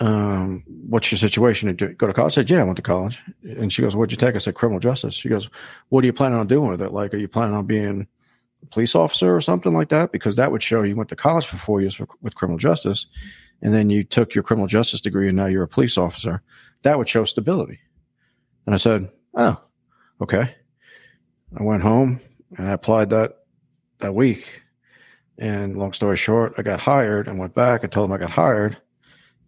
um, 0.00 0.64
what's 0.66 1.12
your 1.12 1.18
situation? 1.18 1.68
Did 1.68 1.80
you 1.80 1.88
go 1.94 2.06
to 2.06 2.12
college? 2.12 2.32
I 2.32 2.34
said, 2.36 2.50
yeah, 2.50 2.60
I 2.60 2.64
went 2.64 2.76
to 2.76 2.82
college. 2.82 3.20
And 3.42 3.72
she 3.72 3.82
goes, 3.82 3.94
what'd 3.94 4.10
you 4.10 4.16
take? 4.16 4.34
I 4.34 4.38
said, 4.38 4.54
criminal 4.54 4.80
justice. 4.80 5.14
She 5.14 5.28
goes, 5.28 5.50
what 5.90 6.02
are 6.02 6.06
you 6.06 6.12
planning 6.12 6.38
on 6.38 6.46
doing 6.46 6.70
with 6.70 6.80
it? 6.80 6.92
Like, 6.92 7.12
are 7.12 7.18
you 7.18 7.28
planning 7.28 7.54
on 7.54 7.66
being 7.66 8.06
a 8.62 8.66
police 8.66 8.94
officer 8.94 9.34
or 9.34 9.42
something 9.42 9.74
like 9.74 9.90
that? 9.90 10.10
Because 10.10 10.36
that 10.36 10.50
would 10.52 10.62
show 10.62 10.82
you 10.82 10.96
went 10.96 11.10
to 11.10 11.16
college 11.16 11.46
for 11.46 11.58
four 11.58 11.82
years 11.82 11.94
for, 11.94 12.08
with 12.22 12.34
criminal 12.34 12.58
justice. 12.58 13.06
And 13.62 13.74
then 13.74 13.90
you 13.90 14.02
took 14.02 14.34
your 14.34 14.42
criminal 14.42 14.66
justice 14.66 15.02
degree 15.02 15.28
and 15.28 15.36
now 15.36 15.46
you're 15.46 15.64
a 15.64 15.68
police 15.68 15.98
officer. 15.98 16.42
That 16.82 16.96
would 16.96 17.08
show 17.08 17.26
stability. 17.26 17.78
And 18.64 18.74
I 18.74 18.78
said, 18.78 19.10
oh, 19.34 19.60
okay. 20.22 20.54
I 21.58 21.62
went 21.62 21.82
home 21.82 22.20
and 22.56 22.68
I 22.68 22.72
applied 22.72 23.10
that 23.10 23.40
that 23.98 24.14
week. 24.14 24.62
And 25.36 25.76
long 25.76 25.92
story 25.92 26.16
short, 26.16 26.54
I 26.56 26.62
got 26.62 26.80
hired 26.80 27.28
and 27.28 27.38
went 27.38 27.54
back 27.54 27.82
and 27.82 27.92
told 27.92 28.08
them 28.08 28.14
I 28.14 28.18
got 28.18 28.30
hired. 28.30 28.78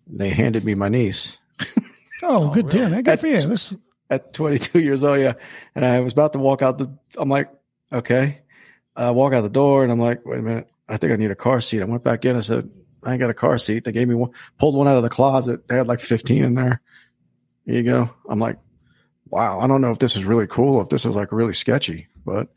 They 0.07 0.31
handed 0.31 0.65
me 0.65 0.75
my 0.75 0.89
niece 0.89 1.39
Oh, 2.23 2.51
good 2.51 2.67
really? 2.67 2.79
deal, 2.79 2.89
man. 2.91 3.03
Good 3.03 3.21
for 3.21 3.27
you. 3.27 3.47
This, 3.47 3.77
at 4.09 4.33
22 4.33 4.81
years 4.81 5.03
old. 5.03 5.19
Yeah. 5.19 5.35
And 5.75 5.85
I 5.85 6.01
was 6.01 6.13
about 6.13 6.33
to 6.35 6.39
walk 6.39 6.63
out 6.63 6.79
the, 6.79 6.97
I'm 7.17 7.29
like, 7.29 7.51
okay. 7.93 8.41
I 8.95 9.11
walk 9.11 9.33
out 9.33 9.41
the 9.41 9.49
door 9.49 9.83
and 9.83 9.91
I'm 9.91 9.99
like, 9.99 10.25
wait 10.25 10.39
a 10.39 10.43
minute. 10.43 10.69
I 10.89 10.99
think 10.99 11.13
I 11.13 11.17
need 11.17 11.31
a 11.31 11.37
car 11.37 11.61
seat. 11.61 11.81
I 11.81 11.85
went 11.85 12.05
back 12.05 12.25
in. 12.25 12.37
I 12.37 12.41
said, 12.41 12.71
I 13.03 13.13
ain't 13.13 13.21
got 13.21 13.31
a 13.31 13.35
car 13.35 13.59
seat. 13.59 13.85
They 13.85 13.93
gave 13.93 14.07
me 14.07 14.15
one, 14.15 14.31
pulled 14.59 14.77
one 14.77 14.87
out 14.87 14.97
of 14.97 15.03
the 15.03 15.09
closet. 15.09 15.67
They 15.67 15.77
had 15.77 15.89
like 15.89 16.01
15 16.01 16.45
in 16.45 16.55
there. 16.55 16.81
Here 17.65 17.77
you 17.77 17.83
go. 17.83 18.11
I'm 18.29 18.39
like, 18.39 18.59
wow. 19.29 19.59
I 19.59 19.67
don't 19.67 19.81
know 19.81 19.91
if 19.91 19.99
this 19.99 20.15
is 20.15 20.25
really 20.25 20.47
cool, 20.47 20.81
if 20.81 20.89
this 20.91 21.05
is 21.05 21.17
like 21.17 21.33
really 21.33 21.55
sketchy, 21.55 22.09
but 22.25 22.49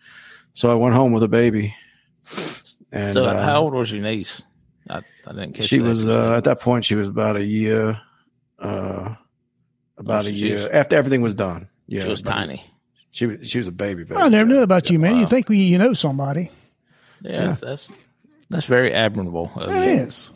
so 0.54 0.70
I 0.70 0.76
went 0.76 0.94
home 0.94 1.12
with 1.12 1.24
a 1.24 1.28
baby. 1.28 1.76
And 2.92 3.14
so, 3.14 3.26
uh, 3.26 3.44
how 3.44 3.62
old 3.62 3.74
was 3.74 3.92
your 3.92 4.02
niece? 4.02 4.42
I, 4.90 4.98
I 5.28 5.32
didn't 5.32 5.54
catch 5.54 5.66
she 5.66 5.80
was 5.80 6.08
uh, 6.08 6.34
at 6.38 6.44
that 6.46 6.60
point 6.60 6.86
she 6.86 6.96
was 6.96 7.08
about 7.08 7.36
a 7.38 7.44
year 7.44 8.00
uh 8.60 9.16
about 9.98 10.26
Oh, 10.26 10.28
a 10.28 10.32
year 10.32 10.56
was- 10.58 10.66
after 10.68 10.96
everything 10.96 11.22
was 11.22 11.34
done 11.36 11.68
yeah 11.88 12.04
she 12.04 12.10
was 12.10 12.22
about 12.22 12.38
a- 12.38 12.42
tiny. 12.48 12.64
she 13.12 13.26
was 13.26 13.50
she 13.50 13.58
was 13.58 13.68
a 13.68 13.72
baby, 13.72 14.04
baby. 14.04 14.20
I 14.22 14.30
never 14.30 14.48
knew 14.48 14.62
about 14.62 14.90
you, 14.90 15.00
man. 15.00 15.18
You 15.18 15.26
think 15.26 15.50
we, 15.50 15.58
you 15.58 15.78
know 15.78 15.94
somebody. 15.94 16.52
Yeah, 17.22 17.32
Yeah. 17.32 17.56
that's 17.62 17.92
that's 18.50 18.66
very 18.66 18.94
admirable. 18.94 19.52
Of 19.56 19.70
It 19.72 19.76
you. 19.76 20.04
is. 20.06 20.32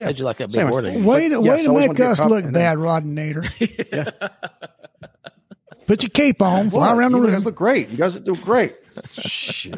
How'd 0.00 0.18
you 0.18 0.24
like 0.24 0.36
that 0.38 0.48
big 0.48 0.52
Same. 0.54 0.70
wording? 0.70 1.04
Way 1.04 1.28
to, 1.30 1.42
yes, 1.42 1.42
way 1.42 1.64
to 1.64 1.70
I 1.70 1.74
make 1.74 1.88
wanted 1.88 1.88
to 1.88 1.94
be 1.94 2.02
a 2.02 2.10
us 2.10 2.24
look 2.24 2.44
then- 2.44 2.52
bad, 2.52 2.78
Rod 2.78 3.04
and 3.04 3.16
Nader. 3.18 4.12
Put 5.86 6.02
your 6.02 6.10
cape 6.10 6.42
on, 6.42 6.70
fly 6.70 6.88
What? 6.88 6.98
around 6.98 7.12
the 7.12 7.16
room. 7.18 7.24
you 7.26 7.30
room. 7.30 7.36
guys 7.36 7.44
look 7.46 7.54
great. 7.54 7.88
You 7.90 7.96
guys 7.96 8.16
do 8.16 8.34
great. 8.34 8.76
Shit. 9.12 9.74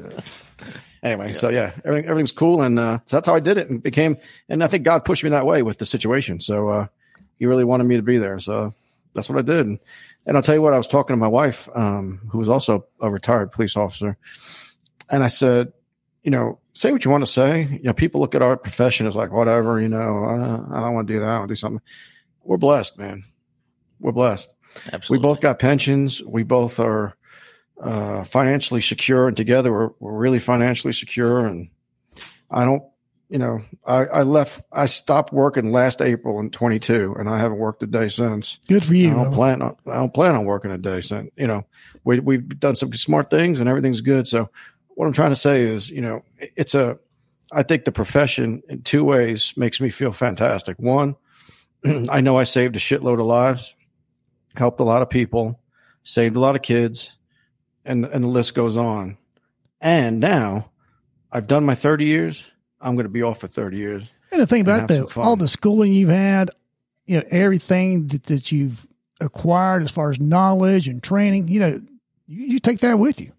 Anyway, 1.03 1.33
so 1.33 1.49
yeah, 1.49 1.73
everything, 1.85 2.09
everything's 2.09 2.33
cool, 2.33 2.63
and 2.63 2.79
uh, 2.79 2.99
so 3.07 3.17
that's 3.17 3.29
how 3.29 3.35
I 3.35 3.41
did 3.41 3.59
it, 3.59 3.71
and 3.71 3.83
became, 3.83 4.17
and 4.49 4.63
I 4.63 4.67
think 4.67 4.85
God 4.85 5.05
pushed 5.05 5.25
me 5.25 5.31
that 5.31 5.47
way 5.47 5.63
with 5.63 5.79
the 5.79 5.87
situation. 5.87 6.41
So 6.41 6.69
uh, 6.69 6.87
He 7.39 7.47
really 7.47 7.65
wanted 7.65 7.85
me 7.85 7.97
to 7.97 8.03
be 8.03 8.19
there, 8.19 8.39
so 8.39 8.75
that's 9.15 9.29
what 9.29 9.39
I 9.39 9.43
did. 9.43 9.67
And, 9.67 9.79
and 10.27 10.37
I'll 10.37 10.43
tell 10.43 10.55
you 10.55 10.63
what, 10.63 10.75
I 10.75 10.79
was 10.79 10.89
talking 10.89 11.15
to 11.15 11.19
my 11.19 11.29
wife, 11.29 11.69
um, 11.75 12.21
who 12.31 12.39
was 12.39 12.49
also 12.49 12.87
a 13.01 13.11
retired 13.11 13.53
police 13.53 13.77
officer, 13.77 14.17
and 15.11 15.25
I 15.25 15.29
said, 15.29 15.73
you 16.23 16.31
know, 16.31 16.59
say 16.75 16.93
what 16.93 17.05
you 17.05 17.11
want 17.11 17.25
to 17.25 17.31
say. 17.31 17.63
You 17.65 17.85
know, 17.85 17.93
people 17.93 18.21
look 18.21 18.35
at 18.35 18.43
our 18.43 18.57
profession 18.57 19.07
as 19.07 19.17
like 19.17 19.33
whatever, 19.33 19.81
you 19.81 19.89
know, 19.89 20.25
uh, 20.25 20.77
I 20.77 20.81
don't 20.81 20.95
want 20.95 21.09
to 21.09 21.15
do 21.15 21.21
that. 21.21 21.29
I 21.29 21.39
want 21.39 21.49
to 21.49 21.53
do 21.53 21.57
something. 21.57 21.81
We're 22.43 22.57
blessed, 22.57 22.99
man. 22.99 23.25
We're 24.01 24.13
blessed. 24.13 24.53
Absolutely. 24.93 25.19
We 25.19 25.23
both 25.23 25.41
got 25.41 25.59
pensions. 25.59 26.23
We 26.23 26.43
both 26.43 26.79
are 26.81 27.17
uh, 27.81 28.25
financially 28.25 28.81
secure, 28.81 29.29
and 29.29 29.37
together 29.37 29.73
we're, 29.73 29.91
we're 30.01 30.19
really 30.19 30.39
financially 30.39 30.93
secure. 30.93 31.47
And 31.47 31.69
I 32.51 32.65
don't, 32.65 32.83
you 33.29 33.39
know, 33.39 33.63
I, 33.87 34.05
I 34.07 34.23
left. 34.23 34.63
I 34.73 34.87
stopped 34.87 35.33
working 35.33 35.73
last 35.73 36.01
April 36.01 36.41
in 36.41 36.51
22, 36.51 37.17
and 37.19 37.29
I 37.29 37.39
haven't 37.39 37.59
worked 37.59 37.83
a 37.83 37.87
day 37.87 38.09
since. 38.09 38.59
Good 38.69 38.85
for 38.85 38.95
you. 38.95 39.09
I 39.09 39.11
don't 39.11 39.23
brother. 39.25 39.37
plan 39.37 39.63
on. 39.63 39.77
I 39.87 39.95
don't 39.95 40.15
plan 40.15 40.35
on 40.35 40.45
working 40.45 40.71
a 40.71 40.79
day 40.79 41.01
since. 41.01 41.31
You 41.37 41.47
know, 41.47 41.67
we 42.05 42.21
we've 42.21 42.59
done 42.59 42.75
some 42.75 42.93
smart 42.95 43.31
things, 43.31 43.61
and 43.61 43.69
everything's 43.69 44.01
good. 44.01 44.27
So, 44.27 44.51
what 44.89 45.07
I'm 45.07 45.13
trying 45.13 45.31
to 45.31 45.37
say 45.37 45.63
is, 45.63 45.91
you 45.91 46.01
know, 46.01 46.25
it's 46.39 46.75
a. 46.75 46.99
I 47.51 47.63
think 47.63 47.85
the 47.85 47.93
profession 47.93 48.63
in 48.69 48.83
two 48.83 49.05
ways 49.05 49.55
makes 49.57 49.81
me 49.81 49.89
feel 49.89 50.13
fantastic. 50.13 50.79
One, 50.79 51.17
I 52.11 52.21
know 52.21 52.37
I 52.37 52.45
saved 52.45 52.77
a 52.77 52.79
shitload 52.79 53.21
of 53.21 53.27
lives, 53.27 53.75
helped 54.57 54.81
a 54.81 54.85
lot 54.85 55.03
of 55.03 55.09
people, 55.09 55.61
saved 56.03 56.37
a 56.37 56.41
lot 56.41 56.57
of 56.57 56.63
kids, 56.63 57.18
and 57.89 58.05
and 58.05 58.23
the 58.23 58.29
list 58.29 58.55
goes 58.55 58.77
on. 58.77 59.17
And 59.81 60.21
now 60.21 60.71
I've 61.33 61.47
done 61.47 61.65
my 61.65 61.75
30 61.75 62.05
years. 62.05 62.45
I'm 62.81 62.95
going 62.95 63.07
to 63.07 63.11
be 63.11 63.23
off 63.23 63.41
for 63.41 63.49
30 63.49 63.77
years. 63.77 64.11
And 64.31 64.41
the 64.41 64.47
thing 64.47 64.61
about 64.61 64.89
that, 64.89 65.17
all 65.17 65.37
the 65.37 65.49
schooling 65.49 65.93
you've 65.93 66.11
had, 66.11 66.51
you 67.07 67.19
know, 67.19 67.25
everything 67.31 68.09
that, 68.09 68.25
that 68.25 68.53
you've 68.53 68.87
acquired 69.21 69.83
as 69.83 69.91
far 69.91 70.11
as 70.11 70.21
knowledge 70.21 70.87
and 70.87 71.03
training, 71.03 71.49
you 71.49 71.61
know, 71.61 71.81
you, 72.27 72.47
you 72.47 72.59
take 72.59 72.81
that 72.81 72.99
with 72.99 73.21
you. 73.21 73.33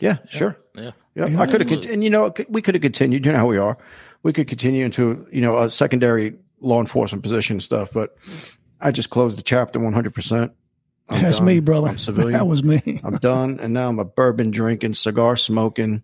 Yeah, 0.00 0.18
sure. 0.30 0.56
Yeah. 0.74 0.92
yeah. 1.14 1.26
yeah. 1.26 1.40
I 1.40 1.46
could 1.46 1.60
have 1.60 1.68
continued, 1.68 2.04
you 2.04 2.10
know, 2.10 2.32
we 2.48 2.62
could 2.62 2.74
have 2.74 2.82
continued, 2.82 3.26
you 3.26 3.32
know 3.32 3.38
how 3.38 3.46
we 3.46 3.58
are. 3.58 3.76
We 4.22 4.32
could 4.32 4.48
continue 4.48 4.84
into, 4.84 5.26
you 5.30 5.40
know, 5.40 5.62
a 5.62 5.68
secondary 5.68 6.34
law 6.60 6.80
enforcement 6.80 7.22
position 7.22 7.60
stuff, 7.60 7.90
but 7.92 8.16
I 8.80 8.90
just 8.90 9.10
closed 9.10 9.38
the 9.38 9.42
chapter 9.42 9.78
100%. 9.78 10.50
I'm 11.08 11.22
That's 11.22 11.38
done. 11.38 11.46
me, 11.46 11.60
brother. 11.60 11.88
I'm 11.88 11.98
civilian. 11.98 12.32
That 12.32 12.46
was 12.46 12.64
me. 12.64 13.00
I'm 13.04 13.18
done, 13.18 13.60
and 13.60 13.74
now 13.74 13.88
I'm 13.88 13.98
a 13.98 14.04
bourbon 14.04 14.50
drinking, 14.50 14.94
cigar 14.94 15.36
smoking, 15.36 16.02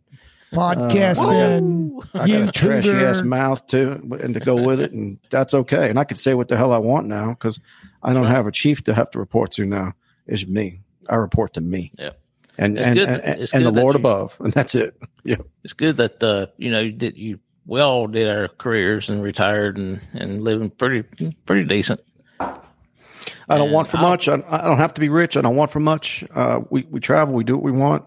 podcasting. 0.53 1.99
Uh, 2.15 2.21
I 2.21 2.29
got, 2.29 2.49
a 2.49 2.53
trashy 2.53 2.91
ass 2.91 3.23
mouth 3.23 3.67
too, 3.67 4.19
and 4.21 4.35
to 4.35 4.41
go 4.41 4.57
with 4.57 4.81
it, 4.81 4.93
and 4.93 5.19
that's 5.31 5.55
okay. 5.55 5.89
And 5.89 5.99
I 5.99 6.05
can 6.05 6.17
say 6.17 6.35
what 6.35 6.49
the 6.49 6.57
hell 6.57 6.73
I 6.73 6.79
want 6.79 7.07
now 7.07 7.31
because 7.31 7.61
I 8.03 8.13
don't 8.13 8.27
have 8.27 8.47
a 8.47 8.53
chief 8.53 8.85
to 8.85 8.95
have 8.95 9.11
to 9.13 9.19
report 9.19 9.53
to 9.53 9.65
now. 9.65 9.95
It's 10.27 10.47
me. 10.47 10.81
I 11.09 11.17
report 11.17 11.55
to 11.55 11.61
me. 11.61 11.93
Yeah. 11.99 12.11
And 12.59 12.79
it's 12.79 12.89
and, 12.89 12.97
good, 12.97 13.09
and, 13.09 13.49
and 13.55 13.67
the 13.67 13.71
Lord 13.71 13.95
you, 13.95 14.01
above, 14.01 14.37
and 14.41 14.53
that's 14.53 14.75
it. 14.75 14.97
Yeah. 15.23 15.37
It's 15.63 15.75
good 15.75 15.99
that 15.99 16.25
uh, 16.25 16.47
you 16.57 16.71
know 16.71 16.91
that 16.91 17.19
you 17.19 17.41
we 17.67 17.79
all 17.83 18.07
did 18.07 18.27
our 18.27 18.49
careers 18.49 19.11
and 19.11 19.23
retired 19.23 19.77
and 19.77 20.01
and 20.15 20.43
living 20.43 20.71
pretty 20.71 21.03
pretty 21.45 21.65
decent. 21.65 22.01
I 23.51 23.59
don't 23.59 23.67
And 23.67 23.75
want 23.75 23.89
for 23.89 23.97
I'll- 23.99 24.09
much. 24.11 24.29
I, 24.29 24.35
I 24.49 24.63
don't 24.65 24.79
have 24.79 24.95
to 24.95 25.01
be 25.01 25.09
rich. 25.09 25.37
I 25.37 25.41
don't 25.43 25.57
want 25.57 25.71
for 25.71 25.81
much. 25.81 26.25
Uh, 26.35 26.61
we 26.71 26.87
we 26.91 27.01
travel. 27.01 27.35
We 27.35 27.45
do 27.45 27.57
what 27.57 27.65
we 27.65 27.73
want. 27.73 28.05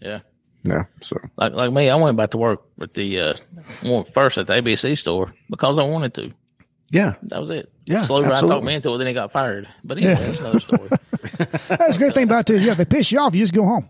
Yeah. 0.00 0.20
Yeah. 0.62 0.84
So 1.00 1.16
Like 1.36 1.52
like 1.52 1.72
me, 1.72 1.90
I 1.90 1.96
went 1.96 2.16
back 2.16 2.30
to 2.30 2.38
work 2.38 2.62
at 2.80 2.94
the 2.94 3.20
uh, 3.20 3.34
well, 3.82 4.04
first 4.14 4.38
at 4.38 4.46
the 4.46 4.54
ABC 4.54 4.96
store 4.96 5.34
because 5.50 5.78
I 5.78 5.82
wanted 5.84 6.14
to. 6.14 6.32
yeah, 6.90 7.14
That 7.24 7.40
was 7.40 7.50
it. 7.50 7.70
Yeah, 7.86 8.00
Slow 8.02 8.22
Ride 8.22 8.40
talked 8.40 8.64
me 8.64 8.74
into 8.74 8.94
it. 8.94 8.98
Then 8.98 9.06
he 9.08 9.12
got 9.12 9.30
fired. 9.32 9.68
But 9.84 9.98
anyway, 9.98 10.12
Yeah. 10.14 10.20
that's 10.20 10.40
another 10.40 10.60
story. 10.60 10.88
That's 11.68 11.96
a 11.96 11.98
great 11.98 12.14
thing 12.14 12.24
about 12.24 12.48
it. 12.50 12.62
Yeah, 12.62 12.74
they 12.74 12.84
piss 12.84 13.10
you 13.12 13.18
off, 13.18 13.34
you 13.34 13.40
just 13.40 13.52
go 13.54 13.64
home. 13.64 13.88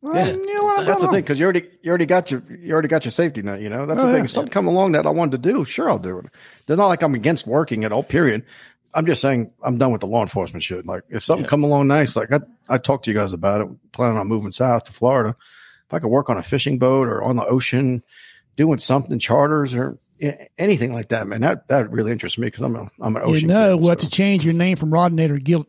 Well, 0.00 0.14
Yeah. 0.16 0.32
you 0.34 0.54
know 0.54 0.64
what? 0.64 0.84
That's 0.86 1.00
the 1.00 1.06
going 1.06 1.14
thing 1.16 1.22
because 1.22 1.38
you 1.38 1.44
already 1.44 1.64
you 1.82 1.88
already 1.90 2.06
got 2.06 2.30
your 2.30 2.42
you 2.50 2.72
already 2.72 2.88
got 2.88 3.04
your 3.04 3.12
safety 3.12 3.40
net. 3.42 3.60
You 3.60 3.68
know 3.70 3.86
that's 3.86 4.00
Oh, 4.00 4.06
the 4.06 4.08
yeah. 4.08 4.16
thing. 4.16 4.24
If 4.24 4.30
something 4.32 4.50
come 4.52 4.66
along 4.66 4.92
that 4.92 5.06
I 5.06 5.10
wanted 5.10 5.42
to 5.42 5.50
do, 5.52 5.64
sure 5.64 5.88
I'll 5.88 5.98
do 6.00 6.18
it. 6.18 6.26
They're 6.66 6.76
not 6.76 6.88
like 6.88 7.02
I'm 7.02 7.14
against 7.14 7.46
working 7.46 7.84
at 7.84 7.92
all. 7.92 8.02
Period. 8.02 8.44
I'm 8.94 9.06
just 9.06 9.22
saying 9.22 9.50
I'm 9.62 9.78
done 9.78 9.90
with 9.92 10.00
the 10.02 10.06
law 10.06 10.22
enforcement 10.22 10.62
shit. 10.62 10.84
Like 10.86 11.02
if 11.08 11.24
something 11.24 11.44
Yeah. 11.44 11.48
come 11.50 11.64
along 11.64 11.86
nice, 11.86 12.14
like 12.16 12.32
I 12.32 12.40
I 12.68 12.78
talked 12.78 13.04
to 13.06 13.10
you 13.10 13.16
guys 13.16 13.32
about 13.32 13.60
it. 13.62 13.68
Planning 13.92 14.18
on 14.18 14.26
moving 14.28 14.50
south 14.50 14.84
to 14.84 14.92
Florida. 14.92 15.34
If 15.86 15.94
I 15.94 15.98
could 15.98 16.08
work 16.08 16.28
on 16.30 16.36
a 16.38 16.42
fishing 16.42 16.78
boat 16.78 17.08
or 17.08 17.22
on 17.22 17.36
the 17.36 17.44
ocean, 17.46 18.02
doing 18.56 18.78
something 18.78 19.18
charters 19.18 19.74
or 19.74 19.98
anything 20.58 20.92
like 20.92 21.08
that, 21.08 21.26
man, 21.26 21.40
that 21.40 21.68
that 21.68 21.90
really 21.90 22.12
interests 22.12 22.38
me 22.38 22.46
because 22.46 22.62
I'm 22.62 22.76
a 22.76 22.90
I'm 23.00 23.16
an 23.16 23.22
You 23.28 23.34
ocean. 23.36 23.48
know 23.48 23.76
kid, 23.76 23.84
what 23.84 24.00
so. 24.00 24.06
to 24.08 24.10
change 24.10 24.44
your 24.44 24.54
name 24.54 24.76
from 24.76 24.90
Rodinator 24.90 25.38
to, 25.38 25.40
Gil- 25.40 25.66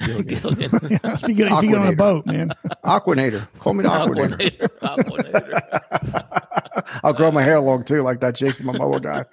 to 0.00 0.22
Gilligan. 0.22 0.70
if 0.72 1.22
you 1.28 1.34
get, 1.34 1.52
if 1.52 1.62
you 1.62 1.70
get 1.70 1.78
on 1.78 1.86
a 1.86 1.96
boat, 1.96 2.26
man. 2.26 2.52
Aquanator. 2.84 3.46
Call 3.58 3.74
me 3.74 3.82
the 3.84 3.88
Aquanator. 3.88 4.68
Aquanator. 4.82 5.60
Aquanator. 5.62 7.00
I'll 7.04 7.12
grow 7.12 7.30
my 7.30 7.42
hair 7.42 7.60
long 7.60 7.84
too, 7.84 8.02
like 8.02 8.20
that 8.20 8.34
Jason 8.34 8.66
Momoa 8.66 9.00
guy. 9.00 9.24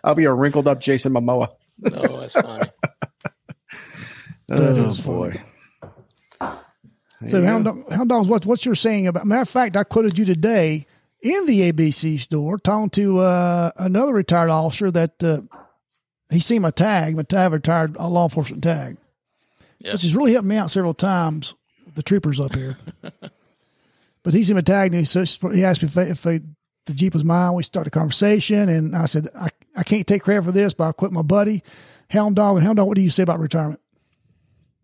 I'll 0.04 0.14
be 0.14 0.24
a 0.24 0.32
wrinkled 0.32 0.68
up 0.68 0.80
Jason 0.80 1.12
Momoa. 1.12 1.48
No, 1.78 2.20
that's 2.20 2.32
funny. 2.32 2.70
That 4.48 4.78
oh 4.78 4.88
is 4.88 5.00
boy. 5.00 5.40
So, 7.26 7.44
Hound, 7.44 7.64
Dog- 7.64 7.92
Hound 7.92 8.08
Dogs, 8.08 8.28
what, 8.28 8.46
what's 8.46 8.64
your 8.64 8.76
saying 8.76 9.08
about? 9.08 9.26
Matter 9.26 9.42
of 9.42 9.48
fact, 9.48 9.76
I 9.76 9.82
quoted 9.82 10.16
you 10.16 10.24
today 10.24 10.86
in 11.20 11.46
the 11.46 11.72
ABC 11.72 12.20
store 12.20 12.58
talking 12.58 12.90
to 12.90 13.18
uh, 13.18 13.72
another 13.76 14.14
retired 14.14 14.50
officer 14.50 14.90
that 14.92 15.22
uh, 15.22 15.40
he 16.30 16.40
seen 16.40 16.62
my 16.62 16.70
tag, 16.70 17.16
my 17.16 17.24
tag, 17.24 17.52
retired 17.52 17.96
uh, 17.98 18.08
law 18.08 18.24
enforcement 18.24 18.62
tag, 18.62 18.96
Yeah. 19.80 19.92
which 19.92 20.02
has 20.02 20.14
really 20.16 20.32
helped 20.32 20.46
me 20.48 20.56
out 20.56 20.70
several 20.70 20.94
times. 20.94 21.54
The 21.94 22.02
troopers 22.02 22.38
up 22.38 22.54
here, 22.54 22.76
but 24.22 24.34
he's 24.34 24.50
in 24.50 24.56
my 24.56 24.60
tag, 24.60 24.92
and 24.94 25.06
he, 25.06 25.20
he 25.54 25.64
asked 25.64 25.82
me 25.82 25.88
if, 25.88 25.96
I- 25.98 26.02
if 26.02 26.26
I, 26.26 26.40
the 26.86 26.94
Jeep 26.94 27.14
was 27.14 27.24
mine. 27.24 27.54
We 27.54 27.62
started 27.64 27.88
a 27.88 27.98
conversation, 27.98 28.68
and 28.68 28.94
I 28.94 29.06
said, 29.06 29.28
I, 29.34 29.48
I 29.76 29.82
can't 29.82 30.06
take 30.06 30.22
credit 30.22 30.44
for 30.44 30.52
this, 30.52 30.74
but 30.74 30.88
I 30.88 30.92
quit 30.92 31.12
my 31.12 31.22
buddy, 31.22 31.62
Hound 32.10 32.36
Dog. 32.36 32.56
And 32.56 32.64
Hound 32.66 32.76
Dog, 32.76 32.86
what 32.88 32.94
do 32.96 33.02
you 33.02 33.10
say 33.10 33.22
about 33.24 33.40
retirement? 33.40 33.80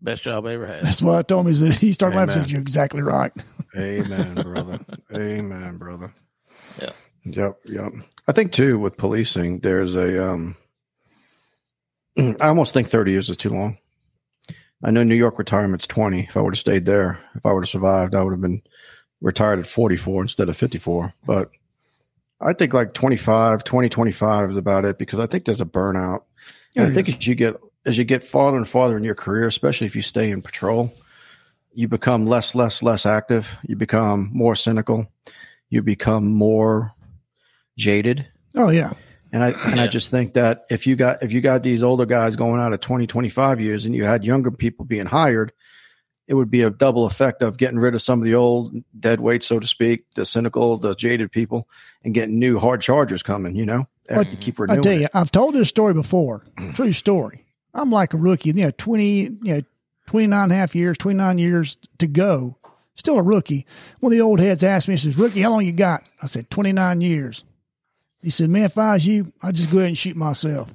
Best 0.01 0.23
job 0.23 0.45
I 0.45 0.53
ever 0.53 0.67
had. 0.67 0.83
That's 0.83 1.01
what 1.01 1.15
I 1.15 1.21
told 1.21 1.45
him. 1.45 1.51
Is 1.51 1.61
that 1.61 1.75
he 1.75 1.93
started 1.93 2.17
laughing. 2.17 2.33
and 2.33 2.41
Said, 2.43 2.51
You're 2.51 2.61
exactly 2.61 3.01
right. 3.01 3.31
Amen, 3.77 4.35
brother. 4.35 4.79
Amen, 5.13 5.77
brother. 5.77 6.13
Yeah. 6.81 6.91
Yep, 7.23 7.57
yep. 7.65 7.91
I 8.27 8.31
think 8.33 8.51
too 8.51 8.77
with 8.77 8.97
policing, 8.97 9.59
there's 9.59 9.95
a 9.95 10.31
um 10.31 10.55
I 12.17 12.47
almost 12.47 12.73
think 12.73 12.87
30 12.87 13.11
years 13.11 13.29
is 13.29 13.37
too 13.37 13.49
long. 13.49 13.77
I 14.85 14.91
know 14.91 15.03
New 15.03 15.15
York 15.15 15.39
retirement's 15.39 15.87
20. 15.87 16.25
If 16.29 16.37
I 16.37 16.41
would 16.41 16.53
have 16.53 16.59
stayed 16.59 16.85
there, 16.85 17.19
if 17.33 17.43
I 17.43 17.51
would 17.51 17.63
have 17.63 17.69
survived, 17.69 18.13
I 18.13 18.21
would 18.21 18.31
have 18.31 18.41
been 18.41 18.61
retired 19.19 19.57
at 19.57 19.65
44 19.65 20.21
instead 20.21 20.47
of 20.47 20.55
54. 20.55 21.11
But 21.25 21.49
I 22.39 22.53
think 22.53 22.71
like 22.71 22.93
25, 22.93 23.63
20, 23.63 23.89
25 23.89 24.49
is 24.51 24.57
about 24.57 24.85
it 24.85 24.99
because 24.99 25.19
I 25.19 25.25
think 25.25 25.45
there's 25.45 25.59
a 25.59 25.65
burnout. 25.65 26.21
And 26.75 26.85
Yeah, 26.85 26.85
I 26.85 26.91
think 26.91 27.07
yes. 27.07 27.17
as 27.17 27.27
you 27.27 27.33
get 27.33 27.55
as 27.87 27.97
you 27.97 28.03
get 28.03 28.23
farther 28.23 28.57
and 28.57 28.67
farther 28.67 28.95
in 28.95 29.03
your 29.03 29.15
career, 29.15 29.47
especially 29.47 29.87
if 29.87 29.95
you 29.95 30.03
stay 30.03 30.29
in 30.29 30.43
patrol, 30.43 30.93
you 31.73 31.87
become 31.87 32.27
less, 32.27 32.53
less, 32.53 32.83
less 32.83 33.07
active. 33.07 33.49
You 33.63 33.75
become 33.75 34.29
more 34.33 34.55
cynical. 34.55 35.07
You 35.69 35.81
become 35.81 36.27
more 36.27 36.93
jaded. 37.75 38.27
Oh 38.53 38.69
yeah. 38.69 38.93
And 39.35 39.43
I 39.43 39.49
and 39.69 39.81
I 39.81 39.87
just 39.87 40.11
think 40.11 40.35
that 40.35 40.65
if 40.69 40.87
you 40.87 40.95
got 40.95 41.21
if 41.21 41.33
you 41.33 41.41
got 41.41 41.61
these 41.61 41.83
older 41.83 42.05
guys 42.05 42.37
going 42.37 42.61
out 42.61 42.71
at 42.71 42.79
20, 42.79 43.05
25 43.05 43.59
years 43.59 43.85
and 43.85 43.93
you 43.93 44.05
had 44.05 44.23
younger 44.23 44.49
people 44.49 44.85
being 44.85 45.07
hired, 45.07 45.51
it 46.25 46.35
would 46.35 46.49
be 46.49 46.61
a 46.61 46.69
double 46.69 47.05
effect 47.05 47.41
of 47.41 47.57
getting 47.57 47.77
rid 47.77 47.95
of 47.95 48.01
some 48.01 48.19
of 48.19 48.23
the 48.23 48.35
old 48.35 48.73
dead 48.97 49.19
weight, 49.19 49.43
so 49.43 49.59
to 49.59 49.67
speak, 49.67 50.05
the 50.15 50.25
cynical, 50.25 50.77
the 50.77 50.95
jaded 50.95 51.33
people, 51.33 51.67
and 52.05 52.13
getting 52.13 52.39
new 52.39 52.57
hard 52.59 52.79
chargers 52.79 53.21
coming, 53.23 53.57
you 53.57 53.65
know? 53.65 53.85
And 54.07 54.19
Well, 54.19 54.25
you 54.25 54.37
keep 54.37 54.57
I 54.57 54.63
renewing. 54.63 54.81
tell 54.83 54.93
it. 54.93 55.01
you, 55.01 55.07
I've 55.13 55.33
told 55.33 55.53
this 55.53 55.67
story 55.67 55.93
before. 55.93 56.45
True 56.73 56.93
story. 56.93 57.43
I'm 57.73 57.91
like 57.91 58.13
a 58.13 58.17
rookie, 58.17 58.51
you 58.51 58.63
know, 58.63 58.71
20, 58.77 59.03
you 59.03 59.37
know, 59.41 59.61
29 60.05 60.43
and 60.43 60.51
a 60.53 60.55
half 60.55 60.75
years, 60.75 60.97
29 60.97 61.39
years 61.39 61.77
to 61.97 62.07
go. 62.07 62.55
Still 62.95 63.19
a 63.19 63.21
rookie. 63.21 63.65
One 63.99 64.13
of 64.13 64.17
the 64.17 64.23
old 64.23 64.39
heads 64.39 64.63
asked 64.63 64.87
me, 64.87 64.93
he 64.93 64.97
says, 64.97 65.17
Rookie, 65.17 65.41
how 65.41 65.49
long 65.49 65.65
you 65.65 65.73
got? 65.73 66.07
I 66.23 66.27
said, 66.27 66.49
29 66.49 67.01
years. 67.01 67.43
He 68.25 68.31
said, 68.31 68.49
Man, 68.49 68.63
if 68.63 68.75
I 68.75 68.95
was 68.95 69.05
you, 69.05 69.31
I'd 69.43 69.53
just 69.53 69.71
go 69.71 69.77
ahead 69.77 69.89
and 69.89 69.97
shoot 69.97 70.15
myself. 70.15 70.73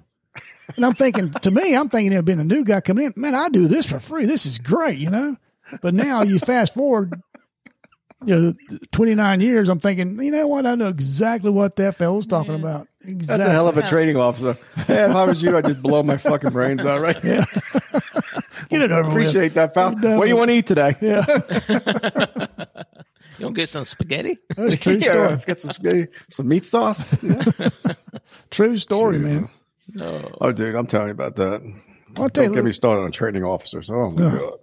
And 0.77 0.87
I'm 0.87 0.95
thinking, 0.95 1.33
to 1.33 1.51
me, 1.51 1.75
I'm 1.75 1.89
thinking 1.89 2.13
it'd 2.13 2.25
been 2.25 2.39
a 2.39 2.45
new 2.45 2.63
guy 2.63 2.81
coming 2.81 3.07
in. 3.07 3.13
Man, 3.17 3.35
I 3.35 3.49
do 3.49 3.67
this 3.67 3.87
for 3.87 3.99
free. 3.99 4.25
This 4.25 4.47
is 4.47 4.59
great, 4.59 4.99
you 4.99 5.11
know? 5.11 5.37
But 5.83 5.95
now 5.95 6.23
you 6.23 6.39
fast 6.39 6.75
forward, 6.75 7.21
you 8.25 8.37
know, 8.37 8.79
29 8.93 9.41
years, 9.41 9.69
I'm 9.69 9.81
thinking, 9.81 10.23
you 10.23 10.31
know 10.31 10.47
what? 10.47 10.65
I 10.65 10.77
know 10.77 10.87
exactly 10.87 11.51
what 11.51 11.75
that 11.75 11.97
fellow's 11.97 12.29
talking 12.29 12.55
about. 12.55 12.87
Exactly. 13.01 13.39
That's 13.39 13.49
a 13.49 13.53
hell 13.53 13.67
of 13.67 13.79
a 13.79 13.89
training 13.89 14.17
officer. 14.17 14.57
Hey, 14.77 15.07
if 15.07 15.17
I 15.17 15.25
was 15.25 15.43
you, 15.43 15.57
I'd 15.57 15.65
just 15.65 15.83
blow 15.83 16.05
my 16.05 16.19
fucking 16.19 16.53
brains 16.53 16.85
out 16.85 17.01
right 17.01 17.21
Get 17.21 18.83
it 18.83 18.93
over 18.93 19.09
with. 19.09 19.11
Appreciate 19.11 19.55
that, 19.55 19.75
pal. 19.75 19.97
What 19.97 20.21
do 20.23 20.29
you 20.29 20.37
want 20.37 20.53
to 20.53 20.57
eat 20.57 20.69
today? 20.69 20.95
Yeah. 21.01 21.25
You 23.39 23.45
don't 23.47 23.55
get 23.55 23.69
some 23.69 23.85
spaghetti? 23.85 24.39
That's 24.57 24.75
a 24.75 24.79
true 24.79 24.95
yeah, 24.95 25.13
story. 25.13 25.29
let's 25.29 25.45
get 25.45 25.61
some 25.61 25.71
spaghetti, 25.71 26.09
some 26.31 26.49
meat 26.49 26.67
sauce. 26.67 27.23
Yeah. 27.23 27.45
True 28.51 28.77
story, 28.79 29.17
Jeez. 29.19 29.23
man. 29.23 29.49
No. 29.95 30.37
Oh, 30.41 30.53
dude, 30.53 30.75
I'm 30.75 30.87
telling 30.87 31.09
you 31.09 31.13
about 31.13 31.37
that. 31.37 31.63
I'll 32.17 32.29
tell 32.29 32.45
Don't 32.45 32.53
you, 32.53 32.55
get 32.57 32.65
me 32.65 32.73
started 32.73 33.03
on 33.03 33.13
training 33.13 33.45
officers. 33.45 33.91
Oh 33.91 34.11
my 34.11 34.23
Yeah. 34.23 34.39
god. 34.39 34.59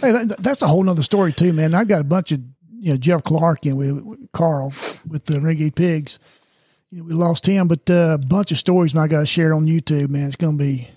Hey, 0.00 0.12
that, 0.12 0.36
that's 0.38 0.62
a 0.62 0.68
whole 0.68 0.82
nother 0.82 1.02
story 1.02 1.32
too, 1.32 1.52
man. 1.52 1.74
I've 1.74 1.88
got 1.88 2.00
a 2.00 2.04
bunch 2.04 2.32
of 2.32 2.40
you 2.70 2.92
know 2.92 2.96
Jeff 2.96 3.24
Clark 3.24 3.64
and 3.66 3.76
with, 3.76 4.00
with 4.02 4.32
Carl 4.32 4.72
with 5.08 5.24
the 5.26 5.40
Renegade 5.40 5.74
Pigs. 5.76 6.18
You 6.90 6.98
know, 6.98 7.04
we 7.04 7.12
lost 7.14 7.46
him, 7.46 7.66
but 7.68 7.88
uh, 7.90 8.18
a 8.20 8.26
bunch 8.26 8.52
of 8.52 8.58
stories 8.58 8.94
man, 8.94 9.04
I 9.04 9.08
got 9.08 9.20
to 9.20 9.26
share 9.26 9.52
on 9.54 9.66
YouTube. 9.66 10.10
Man, 10.10 10.26
it's 10.26 10.36
going 10.36 10.56
to 10.58 10.62
be 10.64 10.88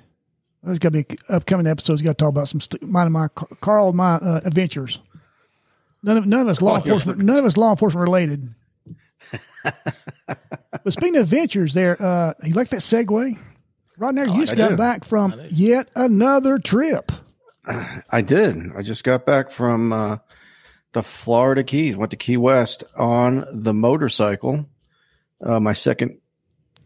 there's 0.64 0.80
got 0.80 0.93
to 0.93 1.03
be 1.03 1.18
upcoming 1.30 1.66
episodes. 1.68 2.01
Got 2.01 2.18
to 2.18 2.24
talk 2.26 2.30
about 2.30 2.47
some 2.49 2.60
st- 2.62 2.84
mine 2.84 3.08
of 3.08 3.14
my 3.14 3.28
Carl 3.62 3.93
my 3.93 4.16
uh, 4.16 4.41
adventures. 4.45 4.99
None 6.03 6.17
of 6.17 6.25
none 6.25 6.41
of 6.41 6.47
us 6.47 6.61
law 6.61 6.73
Oh, 6.73 6.75
enforcement. 6.77 7.19
None 7.19 7.37
of 7.37 7.45
us 7.45 7.57
law 7.57 7.71
enforcement 7.71 8.01
related. 8.07 8.53
but 9.63 10.93
speaking 10.93 11.15
of 11.17 11.23
adventures, 11.23 11.73
there, 11.73 11.97
uh, 12.01 12.33
you 12.43 12.53
like 12.53 12.69
that 12.69 12.81
segue? 12.81 13.37
Right 13.97 14.13
now, 14.13 14.23
you 14.35 14.41
just 14.41 14.53
I 14.53 14.55
got 14.55 14.69
do. 14.69 14.75
back 14.77 15.05
from 15.05 15.33
yet 15.49 15.89
another 15.95 16.59
trip. 16.59 17.11
I 17.65 18.21
did. 18.21 18.71
I 18.77 18.81
just 18.81 19.03
got 19.03 19.25
back 19.25 19.51
from 19.51 19.91
uh, 19.91 20.17
the 20.93 21.03
Florida 21.03 21.63
Keys. 21.63 21.97
Went 21.97 22.11
to 22.11 22.17
Key 22.17 22.37
West 22.37 22.83
on 22.95 23.43
the 23.51 23.73
motorcycle. 23.73 24.65
Uh, 25.43 25.59
my 25.59 25.73
second 25.73 26.19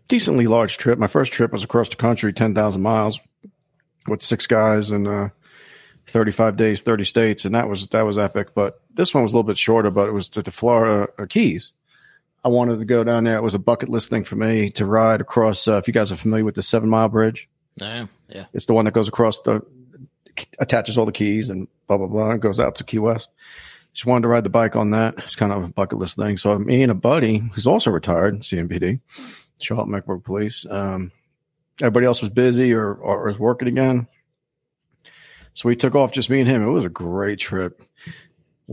decently 0.07 0.47
large 0.47 0.78
trip. 0.78 0.97
My 0.97 1.07
first 1.07 1.32
trip 1.34 1.51
was 1.51 1.64
across 1.64 1.89
the 1.89 1.95
country, 1.97 2.34
ten 2.34 2.55
thousand 2.55 2.82
miles, 2.82 3.20
with 4.07 4.24
six 4.24 4.47
guys 4.47 4.89
and 4.89 5.07
uh, 5.07 5.30
thirty-five 6.07 6.57
days, 6.57 6.82
thirty 6.82 7.03
states, 7.05 7.45
and 7.45 7.53
that 7.53 7.70
was 7.70 7.88
that 7.89 8.01
was 8.01 8.18
epic. 8.18 8.55
But 8.55 8.81
this 8.94 9.14
one 9.14 9.24
was 9.24 9.32
a 9.34 9.36
little 9.36 9.48
bit 9.48 9.58
shorter, 9.58 9.89
but 9.92 10.08
it 10.08 10.12
was 10.12 10.30
to 10.30 10.42
the 10.42 10.52
Florida 10.52 11.08
Keys. 11.28 11.74
I 12.44 12.50
wanted 12.50 12.80
to 12.80 12.86
go 12.86 13.04
down 13.04 13.24
there. 13.24 13.38
It 13.38 13.44
was 13.44 13.54
a 13.54 13.60
bucket 13.60 13.89
list 13.89 14.10
thing 14.10 14.24
for 14.24 14.36
me 14.36 14.72
to 14.72 14.86
ride 14.86 15.22
across. 15.22 15.68
Uh, 15.68 15.78
if 15.78 15.88
you 15.88 15.94
guys 15.94 16.12
are 16.12 16.16
familiar 16.16 16.44
with 16.46 16.56
the 16.56 16.64
Seven 16.64 16.89
Mile 16.89 17.08
Bridge, 17.10 17.48
Yeah. 17.76 18.08
Yeah. 18.30 18.46
it's 18.54 18.66
the 18.66 18.74
one 18.74 18.86
that 18.86 18.94
goes 18.94 19.08
across 19.08 19.42
the 19.42 19.62
attaches 20.60 20.98
all 20.98 21.06
the 21.06 21.12
keys 21.12 21.50
and 21.50 21.68
blah 21.88 21.98
blah 21.98 22.08
blah 22.08 22.32
and 22.32 22.42
goes 22.42 22.60
out 22.60 22.76
to 22.76 22.84
Key 22.84 23.00
West. 23.00 23.30
Just 23.94 24.06
wanted 24.06 24.22
to 24.24 24.28
ride 24.30 24.46
the 24.46 24.50
bike 24.50 24.76
on 24.78 24.92
that. 24.92 25.16
It's 25.20 25.36
kind 25.36 25.52
of 25.52 25.64
a 25.64 25.68
bucket 25.68 26.00
list 26.00 26.16
thing. 26.16 26.38
So 26.38 26.58
me 26.58 26.82
and 26.82 26.92
a 26.92 26.96
buddy 26.96 27.39
who's 27.54 27.68
also 27.68 27.92
retired, 27.92 28.39
CMPD, 28.42 29.02
Charlotte 29.60 29.89
Mecklenburg 29.89 30.24
Police. 30.24 30.66
Um, 30.70 31.12
everybody 31.82 32.06
else 32.06 32.22
was 32.22 32.30
busy 32.30 32.74
or, 32.74 32.94
or 32.94 33.26
was 33.28 33.38
working 33.38 33.68
again. 33.68 34.08
So 35.54 35.68
we 35.68 35.76
took 35.76 35.94
off 35.96 36.14
just 36.14 36.30
me 36.30 36.39
and 36.39 36.50
him. 36.50 36.64
It 36.66 36.70
was 36.72 36.86
a 36.86 36.89
great 36.89 37.38
trip. 37.39 37.84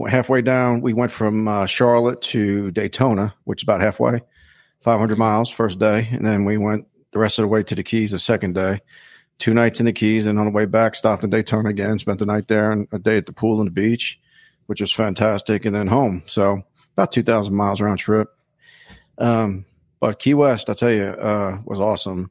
Halfway 0.06 0.42
down, 0.42 0.80
we 0.80 0.92
went 0.92 1.10
from 1.10 1.48
uh, 1.48 1.66
Charlotte 1.66 2.20
to 2.22 2.70
Daytona, 2.70 3.34
which 3.44 3.60
is 3.60 3.64
about 3.64 3.80
halfway, 3.80 4.20
500 4.82 5.18
miles 5.18 5.50
first 5.50 5.78
day. 5.78 6.08
And 6.12 6.26
then 6.26 6.44
we 6.44 6.56
went 6.56 6.86
the 7.12 7.18
rest 7.18 7.38
of 7.38 7.42
the 7.42 7.48
way 7.48 7.62
to 7.64 7.74
the 7.74 7.82
Keys 7.82 8.10
the 8.12 8.18
second 8.18 8.54
day 8.54 8.80
two 9.38 9.54
nights 9.54 9.80
in 9.80 9.86
the 9.86 9.92
Keys, 9.92 10.26
and 10.26 10.38
on 10.38 10.44
the 10.46 10.50
way 10.50 10.66
back, 10.66 10.94
stopped 10.94 11.24
in 11.24 11.30
Daytona 11.30 11.68
again. 11.68 11.98
Spent 11.98 12.18
the 12.18 12.26
night 12.26 12.48
there 12.48 12.70
and 12.70 12.88
a 12.92 12.98
day 12.98 13.16
at 13.16 13.26
the 13.26 13.32
pool 13.32 13.60
and 13.60 13.66
the 13.68 13.72
beach, 13.72 14.20
which 14.66 14.80
was 14.80 14.92
fantastic, 14.92 15.64
and 15.64 15.74
then 15.74 15.86
home. 15.86 16.22
So 16.26 16.62
about 16.94 17.12
two 17.12 17.22
thousand 17.22 17.54
miles 17.54 17.80
round 17.80 17.98
trip. 17.98 18.28
Um, 19.16 19.64
but 20.00 20.18
Key 20.18 20.34
West, 20.34 20.70
I 20.70 20.74
tell 20.74 20.92
you, 20.92 21.06
uh, 21.06 21.58
was 21.64 21.80
awesome, 21.80 22.30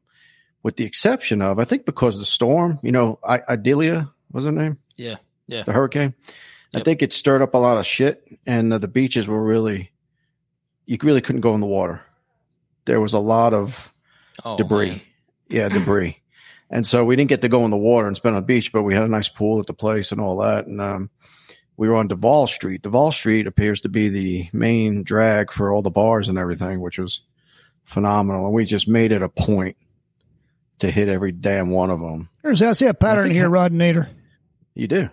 with 0.63 0.77
the 0.77 0.85
exception 0.85 1.41
of 1.41 1.59
I 1.59 1.65
think 1.65 1.85
because 1.85 2.15
of 2.15 2.19
the 2.21 2.25
storm. 2.25 2.79
You 2.83 2.91
know, 2.91 3.19
I, 3.27 3.39
Idalia 3.49 4.11
was 4.31 4.45
her 4.45 4.51
name, 4.51 4.77
Yeah. 4.95 5.15
Yeah. 5.47 5.63
the 5.63 5.73
hurricane. 5.73 6.13
I 6.73 6.81
think 6.83 7.01
it 7.01 7.13
stirred 7.13 7.41
up 7.41 7.53
a 7.53 7.57
lot 7.57 7.77
of 7.77 7.85
shit, 7.85 8.27
and 8.45 8.71
uh, 8.73 8.77
the 8.77 8.87
beaches 8.87 9.27
were 9.27 9.41
really, 9.43 9.91
you 10.85 10.97
really 11.01 11.21
couldn't 11.21 11.41
go 11.41 11.55
in 11.55 11.61
the 11.61 11.65
water. 11.67 12.01
There 12.85 13.01
was 13.01 13.13
a 13.13 13.19
lot 13.19 13.53
of 13.53 13.93
Oh, 14.45 14.57
debris. 14.57 14.89
man. 14.91 15.01
Yeah, 15.49 15.69
debris. 15.69 16.17
And 16.69 16.85
so 16.85 17.05
we 17.05 17.15
didn't 17.15 17.29
get 17.29 17.41
to 17.41 17.49
go 17.49 17.63
in 17.65 17.71
the 17.71 17.77
water 17.77 18.07
and 18.07 18.15
spend 18.17 18.35
on 18.35 18.41
the 18.41 18.45
beach, 18.45 18.71
but 18.73 18.83
we 18.83 18.93
had 18.93 19.03
a 19.03 19.07
nice 19.07 19.29
pool 19.29 19.59
at 19.59 19.65
the 19.67 19.73
place 19.73 20.11
and 20.11 20.19
all 20.21 20.37
that. 20.39 20.67
And 20.67 20.81
um, 20.81 21.09
we 21.77 21.87
were 21.87 21.95
on 21.95 22.09
Duval 22.09 22.45
Street. 22.47 22.81
Duval 22.81 23.11
Street 23.13 23.47
appears 23.47 23.81
to 23.81 23.89
be 23.89 24.09
the 24.09 24.49
main 24.51 25.03
drag 25.03 25.51
for 25.51 25.71
all 25.71 25.81
the 25.81 25.89
bars 25.89 26.27
and 26.29 26.37
everything, 26.37 26.81
which 26.81 26.99
was 26.99 27.21
phenomenal. 27.85 28.45
And 28.45 28.53
we 28.53 28.65
just 28.65 28.87
made 28.87 29.11
it 29.13 29.21
a 29.21 29.29
point 29.29 29.77
to 30.79 30.91
hit 30.91 31.07
every 31.07 31.31
damn 31.31 31.69
one 31.69 31.89
of 31.89 32.01
them. 32.01 32.29
There's 32.43 32.61
I 32.61 32.73
see 32.73 32.85
a 32.87 32.93
pattern 32.93 33.31
here, 33.31 33.49
Rodinator. 33.49 34.09
You 34.75 34.87
do. 34.87 35.09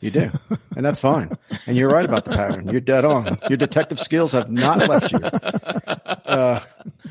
You 0.00 0.10
do. 0.10 0.28
And 0.76 0.84
that's 0.84 1.00
fine. 1.00 1.30
And 1.66 1.76
you're 1.76 1.88
right 1.88 2.04
about 2.04 2.26
the 2.26 2.36
pattern. 2.36 2.68
You're 2.68 2.82
dead 2.82 3.04
on. 3.04 3.38
Your 3.48 3.56
detective 3.56 3.98
skills 3.98 4.32
have 4.32 4.50
not 4.50 4.78
left 4.86 5.10
you. 5.12 5.18
Uh, 5.18 6.60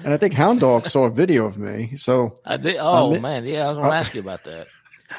and 0.04 0.14
I 0.14 0.18
think 0.18 0.34
Hound 0.34 0.60
Dog 0.60 0.86
saw 0.86 1.06
a 1.06 1.10
video 1.10 1.46
of 1.46 1.58
me. 1.58 1.98
So 1.98 2.40
I 2.46 2.58
did. 2.58 2.78
Oh 2.80 3.18
man, 3.20 3.46
yeah, 3.46 3.66
I 3.66 3.70
was 3.70 3.78
going 3.78 3.90
to 3.90 3.96
ask 3.96 4.14
you 4.14 4.22
about 4.22 4.44
that. 4.44 4.68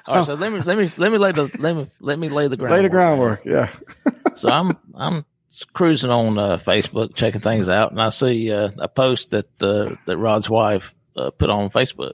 All 0.07 0.17
right, 0.17 0.25
so 0.25 0.35
let 0.35 0.53
me 0.53 0.61
let 0.61 0.77
me 0.79 0.91
let 0.97 1.11
me 1.11 1.19
lay 1.19 1.33
the 1.33 1.51
let 1.59 1.75
me 1.75 1.91
let 2.01 2.19
me 2.19 2.29
lay 2.29 2.49
the 2.49 2.57
groundwork. 2.57 2.79
lay 2.79 2.83
the 2.83 2.91
groundwork. 2.91 3.45
Yeah. 3.45 3.71
So 4.37 4.51
I'm 4.51 4.77
I'm 4.95 5.25
cruising 5.73 6.11
on 6.11 6.37
uh, 6.39 6.59
Facebook, 6.59 7.15
checking 7.15 7.41
things 7.41 7.71
out, 7.71 7.91
and 7.91 8.03
I 8.03 8.11
see 8.11 8.53
uh, 8.53 8.69
a 8.77 8.87
post 8.87 9.31
that 9.31 9.47
uh, 9.63 9.97
that 10.07 10.19
Rod's 10.19 10.51
wife 10.51 10.95
uh, 11.17 11.31
put 11.31 11.49
on 11.49 11.71
Facebook. 11.71 12.13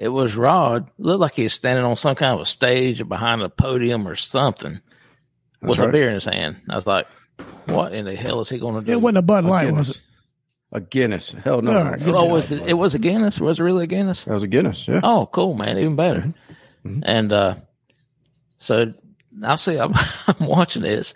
It 0.00 0.08
was 0.08 0.34
Rod 0.34 0.90
looked 0.96 1.20
like 1.20 1.34
he 1.34 1.42
was 1.42 1.52
standing 1.52 1.84
on 1.84 1.94
some 1.96 2.14
kind 2.14 2.32
of 2.34 2.40
a 2.40 2.46
stage 2.46 3.02
or 3.02 3.04
behind 3.04 3.42
a 3.42 3.50
podium 3.50 4.08
or 4.08 4.16
something 4.16 4.80
with 5.60 5.78
a 5.78 5.88
beer 5.88 6.08
in 6.08 6.14
his 6.14 6.24
hand. 6.24 6.56
I 6.70 6.74
was 6.74 6.86
like, 6.86 7.06
"What 7.66 7.92
in 7.92 8.06
the 8.06 8.16
hell 8.16 8.40
is 8.40 8.48
he 8.48 8.58
going 8.58 8.76
to 8.76 8.80
do?" 8.86 8.92
It 8.92 9.02
wasn't 9.02 9.18
a 9.18 9.22
Bud 9.22 9.44
Light, 9.44 9.66
Guinness. 9.66 9.88
was 9.88 9.96
it? 9.96 10.02
A 10.72 10.80
Guinness. 10.80 11.32
Hell 11.34 11.60
no. 11.60 11.72
Oh, 12.00 12.12
Oh, 12.14 12.28
was 12.30 12.50
it? 12.50 12.66
It 12.66 12.72
was 12.72 12.94
a 12.94 12.98
Guinness. 12.98 13.38
Was 13.38 13.60
it 13.60 13.62
really 13.62 13.84
a 13.84 13.86
Guinness? 13.88 14.24
That 14.24 14.32
was 14.32 14.42
a 14.42 14.48
Guinness. 14.48 14.88
Yeah. 14.88 15.00
Oh, 15.02 15.26
cool, 15.26 15.52
man. 15.52 15.76
Even 15.76 15.96
better. 15.96 16.32
Mhm. 16.86 17.02
And 17.04 17.30
uh, 17.32 17.54
so 18.56 18.94
I 19.44 19.56
see, 19.56 19.76
I'm, 19.78 19.92
I'm 20.26 20.46
watching 20.46 20.80
this, 20.80 21.14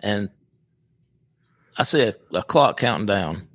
and 0.00 0.28
I 1.78 1.84
see 1.84 2.02
a, 2.02 2.14
a 2.34 2.42
clock 2.42 2.76
counting 2.78 3.06
down. 3.06 3.48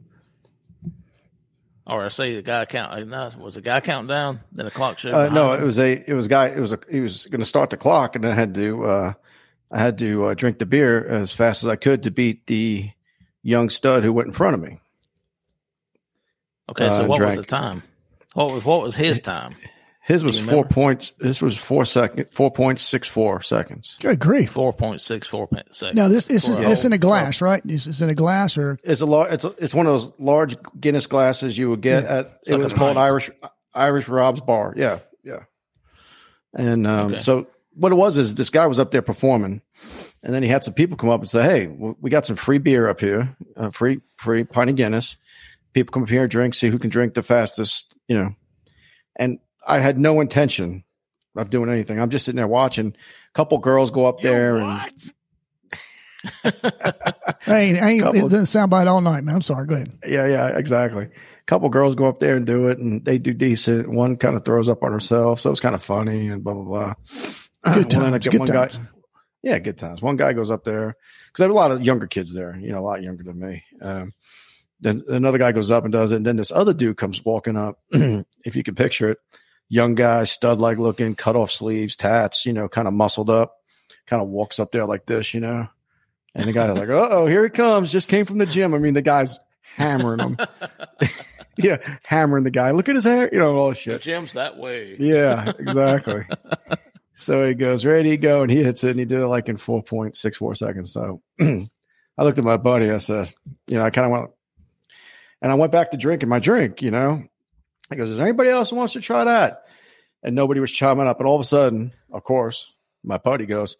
Or 1.92 2.06
I 2.06 2.08
say 2.08 2.36
the 2.36 2.42
guy 2.42 2.64
count. 2.64 3.06
No, 3.06 3.30
was 3.38 3.56
the 3.56 3.62
guy 3.62 3.82
counting 3.82 4.08
down? 4.08 4.40
Then 4.54 4.64
the 4.64 4.72
clock 4.72 4.98
showed. 4.98 5.14
Uh, 5.14 5.28
no, 5.28 5.52
it 5.52 5.62
was 5.62 5.78
a. 5.78 6.10
It 6.10 6.14
was 6.14 6.28
a 6.28 6.30
guy. 6.30 6.48
It 6.48 6.62
was 6.62 6.72
a. 6.72 6.80
He 6.90 7.02
was 7.02 7.26
going 7.26 7.42
to 7.42 7.46
start 7.46 7.70
the 7.70 7.76
clock, 7.76 8.16
and 8.16 8.26
I 8.26 8.34
had 8.34 8.56
to. 8.56 8.86
Uh, 8.86 9.14
I 9.70 9.82
had 9.82 9.98
to 9.98 10.28
uh, 10.28 10.34
drink 10.34 10.58
the 10.58 10.66
beer 10.66 11.06
as 11.06 11.34
fast 11.34 11.64
as 11.64 11.68
I 11.68 11.76
could 11.76 12.04
to 12.04 12.12
beat 12.12 12.48
the 12.48 12.92
young 13.44 13.70
stud 13.70 14.04
who 14.06 14.14
went 14.14 14.28
in 14.28 14.34
front 14.34 14.54
of 14.54 14.62
me. 14.62 14.80
okay. 16.70 16.90
So 16.90 17.04
uh, 17.04 17.08
what 17.08 17.20
was 17.20 17.36
the 17.36 17.44
time? 17.44 17.84
What 18.36 18.54
was 18.54 18.64
what 18.64 18.84
was 18.84 18.96
his 18.96 19.20
time? 19.20 19.58
His 20.04 20.24
was 20.24 20.40
four 20.40 20.66
points. 20.66 21.14
This 21.20 21.42
was 21.44 21.56
four 21.56 21.86
second. 21.86 22.28
Four 22.32 22.50
point 22.52 22.80
six 22.80 23.08
four 23.08 23.42
seconds. 23.42 23.98
Good 24.00 24.20
grief. 24.20 24.52
Four 24.52 24.74
point 24.74 25.00
six 25.00 25.28
four 25.28 25.48
seconds. 25.72 25.96
Now 25.96 26.08
this 26.08 26.26
this 26.26 26.50
is 26.50 26.58
For 26.58 26.64
a 26.64 26.72
it's 26.72 26.84
in 26.86 26.92
a 26.92 26.96
whole- 26.96 27.00
glass, 27.02 27.40
right? 27.40 27.62
This 27.64 27.86
is 27.86 28.02
in 28.02 28.10
a 28.10 28.16
glass 28.16 28.58
or 28.58 28.80
It's 28.84 29.02
a 29.02 29.06
large. 29.06 29.32
It's 29.32 29.46
a, 29.46 29.54
it's 29.60 29.74
one 29.76 29.86
of 29.86 29.94
those 29.94 30.12
large 30.20 30.58
Guinness 30.80 31.06
glasses 31.08 31.56
you 31.58 31.70
would 31.70 31.82
get 31.82 32.04
Yeah. 32.04 32.18
at. 32.20 32.40
It 32.48 32.54
like 32.54 32.64
was 32.64 32.74
called 32.74 32.96
pint. 32.96 32.98
Irish 32.98 33.30
Irish 33.76 34.08
Rob's 34.08 34.42
Bar. 34.42 34.74
Yeah, 34.76 35.00
yeah. 35.24 35.44
And 36.54 36.86
um, 36.88 37.12
Okay. 37.14 37.20
so 37.20 37.48
what 37.76 37.92
it 37.92 37.96
was 37.96 38.18
is 38.18 38.36
this 38.36 38.50
guy 38.50 38.66
was 38.68 38.80
up 38.80 38.92
there 38.92 39.02
performing, 39.04 39.62
and 40.24 40.34
then 40.34 40.44
he 40.44 40.50
had 40.50 40.64
some 40.64 40.74
people 40.74 40.98
come 40.98 41.10
up 41.10 41.22
and 41.22 41.30
say, 41.30 41.44
"Hey, 41.44 41.68
we 41.68 42.10
got 42.10 42.26
some 42.26 42.36
free 42.36 42.58
beer 42.58 42.90
up 42.90 43.00
here, 43.00 43.36
uh, 43.56 43.70
free 43.70 44.02
free 44.18 44.44
pint 44.44 44.70
of 44.72 44.76
Guinness. 44.76 45.16
People 45.74 45.92
come 45.94 46.04
up 46.04 46.10
here, 46.10 46.24
and 46.24 46.32
drink, 46.32 46.54
see 46.56 46.70
who 46.70 46.80
can 46.80 46.90
drink 46.90 47.14
the 47.14 47.24
fastest." 47.24 47.94
You 48.08 48.18
know, 48.18 48.36
and 49.16 49.40
I 49.66 49.80
had 49.80 50.00
no 50.00 50.22
intention 50.22 50.84
of 51.36 51.50
doing 51.50 51.70
anything. 51.70 52.00
I'm 52.00 52.10
just 52.10 52.26
sitting 52.26 52.38
there 52.38 52.48
watching. 52.48 52.88
A 52.88 53.34
couple 53.34 53.58
girls 53.60 53.92
go 53.92 54.06
up 54.06 54.22
there 54.22 54.58
and 54.58 54.82
hey, 57.42 57.80
I 57.80 57.90
ain't, 57.92 58.06
it 58.16 58.22
doesn't 58.22 58.46
sound 58.48 58.72
bad 58.72 58.88
all 58.88 59.02
night, 59.02 59.24
man. 59.24 59.36
I'm 59.36 59.42
sorry. 59.42 59.66
Go 59.68 59.76
ahead. 59.76 59.92
Yeah, 60.06 60.28
yeah, 60.28 60.58
exactly. 60.58 61.06
A 61.06 61.44
couple 61.48 61.70
girls 61.70 61.96
go 61.96 62.06
up 62.06 62.20
there 62.20 62.36
and 62.36 62.46
do 62.46 62.68
it, 62.68 62.78
and 62.78 63.04
they 63.04 63.18
do 63.18 63.34
decent. 63.34 63.90
One 63.90 64.18
kind 64.18 64.36
of 64.36 64.46
throws 64.46 64.70
up 64.70 64.84
on 64.84 64.92
herself, 64.92 65.40
so 65.40 65.50
it's 65.52 65.60
kind 65.60 65.76
of 65.76 65.84
funny 65.84 66.30
and 66.30 66.44
blah 66.44 66.54
blah 66.54 66.64
blah. 66.64 66.94
Good 67.74 67.94
Well, 67.94 68.02
then 68.02 68.02
I 68.02 68.10
times. 68.12 68.24
get 68.24 68.32
Good 68.32 68.40
one 68.40 68.48
times. 68.50 68.78
Guy, 68.78 68.84
yeah, 69.44 69.60
good 69.60 69.78
times. 69.78 70.02
One 70.02 70.16
guy 70.16 70.34
goes 70.34 70.52
up 70.52 70.64
there 70.64 70.96
because 71.28 71.42
I 71.42 71.44
have 71.46 71.52
a 71.52 71.56
lot 71.56 71.72
of 71.72 71.82
younger 71.82 72.08
kids 72.08 72.34
there. 72.34 72.56
You 72.60 72.72
know, 72.72 72.80
a 72.80 72.86
lot 72.86 73.02
younger 73.02 73.24
than 73.24 73.40
me. 73.40 73.64
Um, 73.82 74.14
then 74.80 75.02
another 75.08 75.38
guy 75.38 75.52
goes 75.52 75.72
up 75.72 75.84
and 75.84 75.92
does 75.94 76.12
it, 76.12 76.18
and 76.18 76.26
then 76.26 76.36
this 76.36 76.52
other 76.52 76.74
dude 76.74 76.98
comes 76.98 77.24
walking 77.24 77.58
up. 77.58 77.80
if 77.92 78.56
you 78.56 78.64
can 78.64 78.76
picture 78.76 79.12
it, 79.12 79.18
young 79.72 79.96
guy, 79.96 80.26
stud 80.26 80.60
like 80.60 80.78
looking, 80.78 81.16
cut 81.16 81.38
off 81.38 81.50
sleeves, 81.50 81.96
tats. 81.96 82.46
You 82.46 82.52
know, 82.54 82.68
kind 82.68 82.88
of 82.88 82.94
muscled 82.94 83.30
up. 83.30 83.56
Kind 84.06 84.22
of 84.22 84.28
walks 84.28 84.60
up 84.60 84.72
there 84.72 84.86
like 84.86 85.06
this, 85.06 85.34
you 85.34 85.40
know. 85.40 85.68
And 86.36 86.48
the 86.48 86.54
guy's 86.54 86.78
like, 86.78 86.90
"Uh 86.90 87.08
oh, 87.12 87.26
here 87.26 87.44
he 87.44 87.50
comes! 87.50 87.92
Just 87.92 88.08
came 88.08 88.26
from 88.26 88.38
the 88.38 88.46
gym." 88.46 88.74
I 88.74 88.78
mean, 88.78 88.94
the 88.94 89.02
guy's 89.02 89.40
hammering 89.76 90.20
him. 90.20 90.38
yeah, 91.58 91.78
hammering 92.04 92.44
the 92.44 92.52
guy. 92.52 92.72
Look 92.72 92.90
at 92.90 92.96
his 92.96 93.04
hair, 93.06 93.30
you 93.32 93.40
know, 93.40 93.58
all 93.58 93.70
this 93.70 93.80
The 93.80 93.92
shit. 93.94 94.02
gym's 94.02 94.34
that 94.34 94.58
way. 94.58 94.96
Yeah, 95.00 95.52
exactly. 95.60 96.24
so 97.14 97.48
he 97.48 97.54
goes, 97.54 97.86
ready 97.86 98.12
to 98.12 98.18
go, 98.18 98.42
and 98.42 98.52
he 98.52 98.64
hits 98.64 98.84
it, 98.84 98.92
and 98.92 99.00
he 99.00 99.06
did 99.06 99.20
it 99.20 99.28
like 99.28 99.50
in 99.50 99.58
4.64 99.58 100.58
seconds. 100.58 100.92
So 100.94 101.22
I 101.40 101.68
I 102.18 102.24
looked 102.24 102.38
at 102.38 102.44
my 102.46 102.58
buddy. 102.58 102.90
I 102.92 102.98
said, 103.00 103.34
you 103.68 103.78
know, 103.78 103.84
I 103.84 103.90
kind 103.90 104.06
of 104.06 104.12
went, 104.12 104.32
and 105.42 105.52
I 105.52 105.56
went 105.56 105.72
back 105.72 105.92
to 105.92 105.98
drinking 105.98 106.30
my 106.30 106.40
drink. 106.40 106.82
You 106.82 106.92
know, 106.92 107.24
he 107.92 107.98
goes, 107.98 108.10
"Is 108.10 108.18
there 108.18 108.26
anybody 108.26 108.50
else 108.50 108.70
who 108.70 108.78
wants 108.78 108.94
to 108.94 109.02
try 109.02 109.24
that?" 109.26 109.66
And 110.24 110.36
nobody 110.36 110.60
was 110.60 110.72
chiming 110.72 111.08
up. 111.08 111.20
And 111.20 111.28
all 111.28 111.36
of 111.36 111.42
a 111.42 111.46
sudden, 111.46 111.94
of 112.12 112.24
course, 112.24 112.74
my 113.04 113.18
buddy 113.18 113.46
goes, 113.46 113.78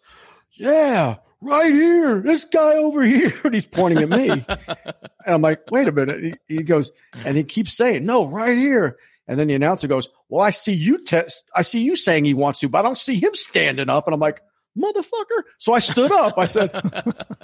"Yeah, 0.52 1.16
right 1.40 1.72
here, 1.72 2.20
this 2.20 2.44
guy 2.44 2.76
over 2.76 3.02
here," 3.02 3.32
and 3.44 3.54
he's 3.54 3.66
pointing 3.66 4.02
at 4.02 4.08
me. 4.08 4.28
and 4.48 4.86
I'm 5.26 5.42
like, 5.42 5.70
"Wait 5.70 5.88
a 5.88 5.92
minute." 5.92 6.38
He, 6.48 6.56
he 6.56 6.62
goes, 6.62 6.90
and 7.24 7.36
he 7.36 7.44
keeps 7.44 7.76
saying, 7.76 8.04
"No, 8.04 8.28
right 8.28 8.56
here." 8.56 8.96
And 9.28 9.38
then 9.38 9.48
the 9.48 9.54
announcer 9.54 9.88
goes, 9.88 10.08
"Well, 10.28 10.42
I 10.42 10.50
see 10.50 10.72
you 10.72 11.02
test. 11.04 11.44
I 11.54 11.62
see 11.62 11.82
you 11.82 11.96
saying 11.96 12.24
he 12.24 12.34
wants 12.34 12.60
to, 12.60 12.68
but 12.68 12.80
I 12.80 12.82
don't 12.82 12.98
see 12.98 13.14
him 13.14 13.34
standing 13.34 13.88
up." 13.88 14.06
And 14.06 14.14
I'm 14.14 14.20
like, 14.20 14.42
"Motherfucker!" 14.76 15.42
So 15.58 15.72
I 15.72 15.78
stood 15.78 16.12
up. 16.12 16.38
I 16.38 16.46
said, 16.46 16.70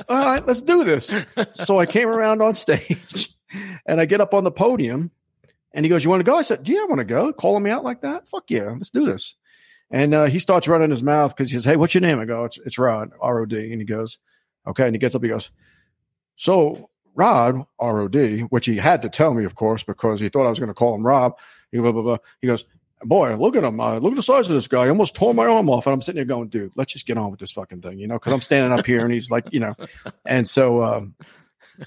"All 0.09 0.19
right, 0.19 0.45
let's 0.47 0.62
do 0.62 0.85
this." 0.85 1.14
So 1.53 1.79
I 1.79 1.87
came 1.87 2.09
around 2.09 2.43
on 2.43 2.55
stage, 2.55 3.31
and 3.87 4.01
I 4.01 4.07
get 4.07 4.21
up 4.21 4.35
on 4.35 4.45
the 4.45 4.51
podium, 4.51 5.12
and 5.73 5.85
he 5.85 5.89
goes, 5.91 6.05
"You 6.05 6.11
want 6.11 6.21
to 6.21 6.31
go?" 6.31 6.37
I 6.37 6.43
said, 6.43 6.69
"Yeah, 6.69 6.81
I 6.81 6.87
want 6.87 7.01
to 7.01 7.05
go." 7.05 7.33
Calling 7.33 7.62
me 7.62 7.71
out 7.71 7.85
like 7.85 8.03
that? 8.03 8.29
Fuck 8.29 8.51
yeah, 8.51 8.71
let's 8.71 8.91
do 8.91 9.05
this. 9.05 9.35
And 9.91 10.12
uh, 10.14 10.25
he 10.27 10.39
starts 10.39 10.69
running 10.69 10.91
his 10.91 11.03
mouth 11.03 11.35
because 11.35 11.51
he 11.51 11.57
says, 11.57 11.64
"Hey, 11.64 11.77
what's 11.77 11.95
your 11.95 12.03
name?" 12.03 12.19
I 12.19 12.25
go, 12.25 12.45
"It's, 12.45 12.59
it's 12.59 12.79
Rod, 12.79 13.12
R 13.21 13.41
O 13.41 13.47
D." 13.47 13.73
And 13.73 13.81
he 13.81 13.87
goes, 13.87 14.19
"Okay." 14.66 14.85
And 14.85 14.95
he 14.95 14.99
gets 14.99 15.14
up. 15.14 15.23
He 15.23 15.29
goes, 15.29 15.51
"So 16.37 16.91
Rod, 17.14 17.64
R 17.79 18.01
O 18.01 18.09
D," 18.09 18.41
which 18.41 18.66
he 18.66 18.77
had 18.77 19.03
to 19.03 19.09
tell 19.09 19.33
me, 19.35 19.45
of 19.45 19.55
course, 19.55 19.83
because 19.83 20.21
he 20.21 20.29
thought 20.29 20.47
I 20.47 20.51
was 20.51 20.59
going 20.59 20.69
to 20.69 20.75
call 20.75 20.95
him 20.95 21.07
Rob. 21.07 21.39
He, 21.73 21.79
blah, 21.79 21.93
blah, 21.93 22.03
blah. 22.03 22.19
he 22.41 22.47
goes, 22.47 22.64
"Boy, 23.03 23.35
look 23.37 23.57
at 23.57 23.64
him! 23.64 23.81
Uh, 23.81 23.99
look 23.99 24.12
at 24.12 24.16
the 24.16 24.23
size 24.23 24.49
of 24.49 24.55
this 24.55 24.69
guy. 24.69 24.85
I 24.85 24.89
almost 24.89 25.14
tore 25.14 25.33
my 25.33 25.47
arm 25.47 25.71
off." 25.71 25.87
And 25.87 25.95
I'm 25.95 26.03
sitting 26.03 26.16
there 26.16 26.25
going, 26.25 26.49
"Dude, 26.49 26.73
let's 26.77 26.93
just 26.93 27.07
get 27.07 27.16
on 27.16 27.31
with 27.31 27.41
this 27.41 27.53
fucking 27.53 27.81
thing," 27.81 27.99
you 27.99 28.09
know? 28.09 28.14
Because 28.14 28.33
I'm 28.35 28.43
standing 28.43 28.79
up 28.79 28.85
here, 28.85 29.05
and 29.05 29.12
he's 29.12 29.31
like, 29.31 29.47
you 29.53 29.61
know, 29.61 29.75
and 30.27 30.49
so, 30.49 30.83
um, 30.83 31.14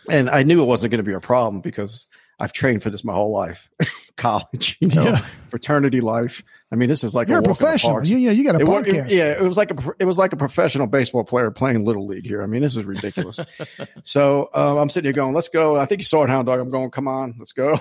and 0.10 0.30
I 0.30 0.42
knew 0.42 0.62
it 0.62 0.66
wasn't 0.66 0.92
going 0.92 1.04
to 1.04 1.10
be 1.10 1.16
a 1.16 1.20
problem 1.20 1.62
because 1.62 2.08
I've 2.42 2.54
trained 2.54 2.82
for 2.84 2.90
this 2.90 3.04
my 3.04 3.14
whole 3.14 3.32
life, 3.32 3.70
college, 4.18 4.78
you 4.82 4.88
know, 4.90 5.04
Yeah. 5.04 5.18
fraternity 5.50 6.02
life. 6.02 6.44
I 6.72 6.76
mean, 6.76 6.90
this 6.90 7.04
is 7.04 7.14
like 7.14 7.28
You're 7.28 7.38
a 7.38 7.42
walk 7.42 7.48
in 7.48 7.52
the 7.54 7.58
professional. 7.58 7.94
park. 7.94 8.08
You, 8.08 8.18
you, 8.18 8.32
you 8.32 8.44
got 8.44 8.56
a 8.56 8.60
It 8.64 8.68
podcast. 8.68 9.06
it- 9.08 9.12
yeah, 9.14 9.32
it 9.32 9.42
was 9.42 9.58
like 9.58 9.72
a 9.72 9.92
it 10.00 10.06
was 10.06 10.18
like 10.18 10.34
a 10.34 10.38
professional 10.38 10.88
baseball 10.88 11.24
player 11.24 11.52
playing 11.52 11.86
little 11.86 12.08
league 12.08 12.26
here. 12.26 12.42
I 12.42 12.48
mean, 12.48 12.62
this 12.62 12.76
is 12.76 12.86
ridiculous. 12.86 13.40
so 14.04 14.50
um, 14.54 14.78
I'm 14.78 14.90
sitting 14.90 15.06
here 15.08 15.14
going, 15.14 15.34
"Let's 15.34 15.50
go." 15.50 15.78
I 15.78 15.86
think 15.86 16.00
you 16.02 16.06
saw 16.06 16.24
it, 16.24 16.30
Hound 16.30 16.48
Dog. 16.48 16.60
I'm 16.60 16.70
going, 16.72 16.90
"Come 16.92 17.08
on, 17.08 17.36
let's 17.40 17.54
go." 17.54 17.78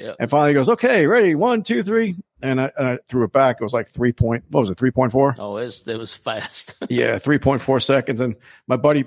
Yep. 0.00 0.16
And 0.18 0.30
finally, 0.30 0.50
he 0.50 0.54
goes, 0.54 0.70
"Okay, 0.70 1.06
ready? 1.06 1.34
One, 1.34 1.62
two, 1.62 1.82
three. 1.82 2.16
And 2.40 2.60
I, 2.60 2.70
and 2.78 2.86
I 2.88 2.98
threw 3.08 3.24
it 3.24 3.32
back. 3.32 3.58
It 3.60 3.64
was 3.64 3.74
like 3.74 3.86
three 3.88 4.12
point. 4.12 4.44
What 4.50 4.60
was 4.60 4.70
it? 4.70 4.78
Three 4.78 4.90
point 4.90 5.12
four. 5.12 5.34
Oh, 5.38 5.56
it's, 5.58 5.86
it 5.86 5.96
was 5.96 6.14
fast. 6.14 6.76
Yeah, 6.88 7.18
three 7.18 7.38
point 7.38 7.60
four 7.60 7.80
seconds. 7.80 8.20
And 8.20 8.36
my 8.66 8.76
buddy 8.76 9.04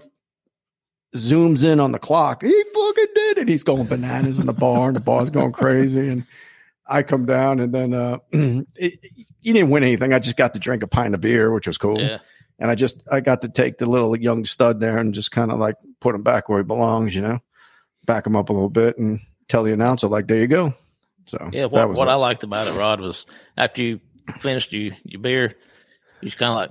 zooms 1.16 1.64
in 1.64 1.80
on 1.80 1.92
the 1.92 2.00
clock. 2.00 2.44
He 2.44 2.64
fucking 2.74 3.06
it. 3.38 3.50
He's 3.50 3.64
going 3.64 3.88
bananas 3.88 4.40
in 4.40 4.46
the 4.46 4.54
bar, 4.54 4.88
and 4.88 4.96
the 4.96 5.02
bar's 5.02 5.30
going 5.30 5.52
crazy. 5.52 6.10
And 6.10 6.26
I 6.86 7.04
come 7.04 7.26
down, 7.26 7.60
and 7.60 7.74
then 7.74 7.94
uh, 7.94 8.18
it, 8.32 9.00
you 9.42 9.54
didn't 9.54 9.70
win 9.70 9.84
anything. 9.84 10.14
I 10.14 10.20
just 10.20 10.38
got 10.38 10.54
to 10.54 10.60
drink 10.60 10.84
a 10.84 10.88
pint 10.88 11.14
of 11.14 11.22
beer, 11.22 11.52
which 11.52 11.68
was 11.68 11.78
cool. 11.78 12.00
yeah. 12.02 12.20
And 12.60 12.72
I 12.72 12.76
just 12.76 13.08
I 13.12 13.20
got 13.20 13.42
to 13.44 13.50
take 13.50 13.78
the 13.78 13.86
little 13.86 14.18
young 14.18 14.44
stud 14.46 14.80
there 14.80 14.98
and 14.98 15.14
just 15.14 15.32
kind 15.32 15.52
of 15.52 15.60
like 15.60 15.76
put 16.00 16.16
him 16.16 16.24
back 16.24 16.50
where 16.50 16.58
he 16.60 16.64
belongs, 16.64 17.14
you 17.16 17.22
know, 17.22 17.38
back 18.06 18.26
him 18.26 18.36
up 18.36 18.50
a 18.50 18.54
little 18.54 18.70
bit 18.70 18.98
and 18.98 19.20
tell 19.48 19.62
the 19.62 19.74
announcer 19.74 20.08
like, 20.08 20.28
"There 20.28 20.38
you 20.38 20.48
go." 20.48 20.74
So 21.28 21.38
Yeah, 21.52 21.64
that 21.64 21.72
what, 21.72 21.90
was 21.90 21.98
what 22.00 22.08
it. 22.08 22.12
I 22.12 22.16
liked 22.16 22.44
about 22.44 22.68
it, 22.68 22.78
Rod, 22.80 23.00
was 23.00 23.28
after 23.56 23.82
you 23.84 24.00
finished 24.40 24.74
you, 24.74 24.94
your 25.04 25.22
beer, 25.22 25.56
you 26.22 26.32
kind 26.32 26.52
of 26.52 26.56
like, 26.56 26.70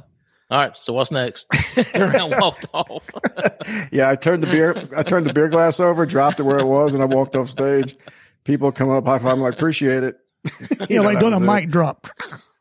all 0.50 0.58
right, 0.58 0.76
so 0.76 0.92
what's 0.92 1.10
next? 1.10 1.46
Turned 1.92 2.14
around 2.14 2.32
and 2.32 2.40
walked 2.40 2.66
off. 2.72 3.10
yeah, 3.90 4.08
I 4.10 4.14
turned 4.16 4.42
the 4.42 4.46
beer 4.46 4.88
I 4.96 5.02
turned 5.02 5.26
the 5.26 5.32
beer 5.32 5.48
glass 5.48 5.80
over, 5.80 6.06
dropped 6.06 6.38
it 6.38 6.44
where 6.44 6.58
it 6.58 6.66
was, 6.66 6.94
and 6.94 7.02
I 7.02 7.06
walked 7.06 7.34
off 7.34 7.50
stage. 7.50 7.96
People 8.44 8.70
coming 8.70 8.94
up 8.94 9.06
high 9.06 9.18
five, 9.18 9.32
I'm 9.32 9.40
like, 9.40 9.54
appreciate 9.54 10.04
it. 10.04 10.16
Yeah, 10.88 11.00
like 11.00 11.14
that 11.20 11.20
doing 11.20 11.32
a 11.32 11.38
it. 11.38 11.40
mic 11.40 11.70
drop. 11.70 12.06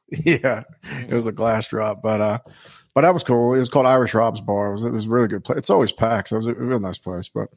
Yeah, 0.10 0.64
it 1.08 1.14
was 1.14 1.28
a 1.28 1.32
glass 1.32 1.68
drop, 1.68 2.02
but 2.02 2.22
uh, 2.22 2.40
but 2.96 3.02
that 3.02 3.14
was 3.14 3.24
cool. 3.24 3.54
It 3.54 3.60
was 3.60 3.70
called 3.70 3.86
Irish 3.86 4.14
Rob's 4.16 4.42
Bar. 4.42 4.70
It 4.70 4.72
was, 4.72 4.84
it 4.84 4.92
was 4.92 5.06
a 5.06 5.10
really 5.10 5.28
good 5.28 5.44
place. 5.44 5.60
It's 5.60 5.70
always 5.70 5.92
packed. 5.92 6.30
So 6.30 6.38
it 6.38 6.40
was 6.40 6.48
a 6.48 6.54
real 6.54 6.80
nice 6.80 6.98
place. 6.98 7.28
But 7.28 7.50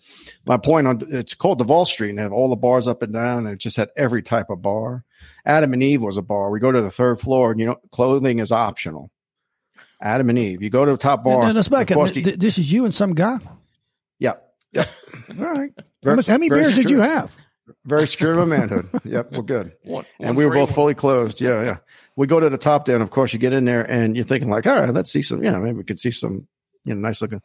my 0.45 0.57
point 0.59 0.87
on 0.87 1.03
it's 1.09 1.33
called 1.33 1.59
Duval 1.59 1.87
Street 1.87 2.11
and 2.11 2.19
they 2.19 2.23
have 2.23 2.33
all 2.33 2.51
the 2.51 2.57
bars 2.57 2.87
up 2.87 3.01
and 3.01 3.13
down, 3.13 3.47
and 3.47 3.55
it 3.55 3.59
just 3.59 3.77
had 3.77 3.89
every 3.97 4.23
type 4.23 4.51
of 4.51 4.61
bar. 4.61 5.05
Adam 5.47 5.73
and 5.73 5.83
Eve 5.83 6.03
was 6.03 6.17
a 6.19 6.23
bar. 6.23 6.51
We 6.51 6.61
go 6.61 6.73
to 6.73 6.83
the 6.83 6.91
third 6.91 7.21
floor, 7.21 7.53
and 7.53 7.61
you 7.61 7.67
know, 7.67 7.77
clothing 7.93 8.41
is 8.41 8.53
optional. 8.53 9.11
Adam 10.01 10.29
and 10.31 10.39
Eve. 10.39 10.63
You 10.63 10.71
go 10.71 10.85
to 10.85 10.93
the 10.93 10.99
top 10.99 11.25
bar. 11.25 11.43
And 11.45 11.55
let's 11.55 11.69
back 11.69 11.91
up. 11.91 11.99
Th- 12.05 12.15
the- 12.15 12.23
th- 12.23 12.39
This 12.39 12.59
is 12.59 12.73
you 12.73 12.85
and 12.85 12.95
some 12.95 13.15
guy. 13.15 13.39
yeah, 14.19 14.35
Yeah. 14.73 14.87
All 15.31 15.45
right. 15.45 15.71
How, 16.05 16.15
much, 16.15 16.27
how 16.27 16.35
many 16.35 16.49
very 16.49 16.63
beers 16.63 16.75
did 16.75 16.91
you 16.91 17.01
have? 17.01 17.31
very 17.85 18.07
secure 18.07 18.33
of 18.33 18.39
my 18.49 18.57
manhood. 18.59 18.87
Yep, 19.05 19.33
we're 19.33 19.43
good. 19.43 19.73
One, 19.85 20.05
and 20.19 20.29
one 20.29 20.37
we 20.37 20.47
were 20.47 20.55
both 20.55 20.71
one. 20.71 20.75
fully 20.75 20.95
closed. 20.95 21.41
Yeah, 21.41 21.63
yeah. 21.63 21.77
We 22.17 22.27
go 22.27 22.41
to 22.41 22.49
the 22.49 22.57
top 22.59 22.87
there, 22.87 22.97
and 22.97 23.03
of 23.03 23.11
course, 23.11 23.33
you 23.33 23.39
get 23.39 23.53
in 23.53 23.65
there, 23.67 23.83
and 23.83 24.17
you're 24.17 24.25
thinking 24.25 24.49
like, 24.51 24.67
all 24.67 24.81
right, 24.81 24.93
let's 24.93 25.13
see 25.13 25.21
some. 25.23 25.43
You 25.45 25.51
know, 25.51 25.61
maybe 25.61 25.77
we 25.77 25.85
could 25.85 25.99
see 25.99 26.11
some, 26.11 26.47
you 26.85 26.95
know, 26.95 27.01
nice 27.01 27.21
looking, 27.21 27.43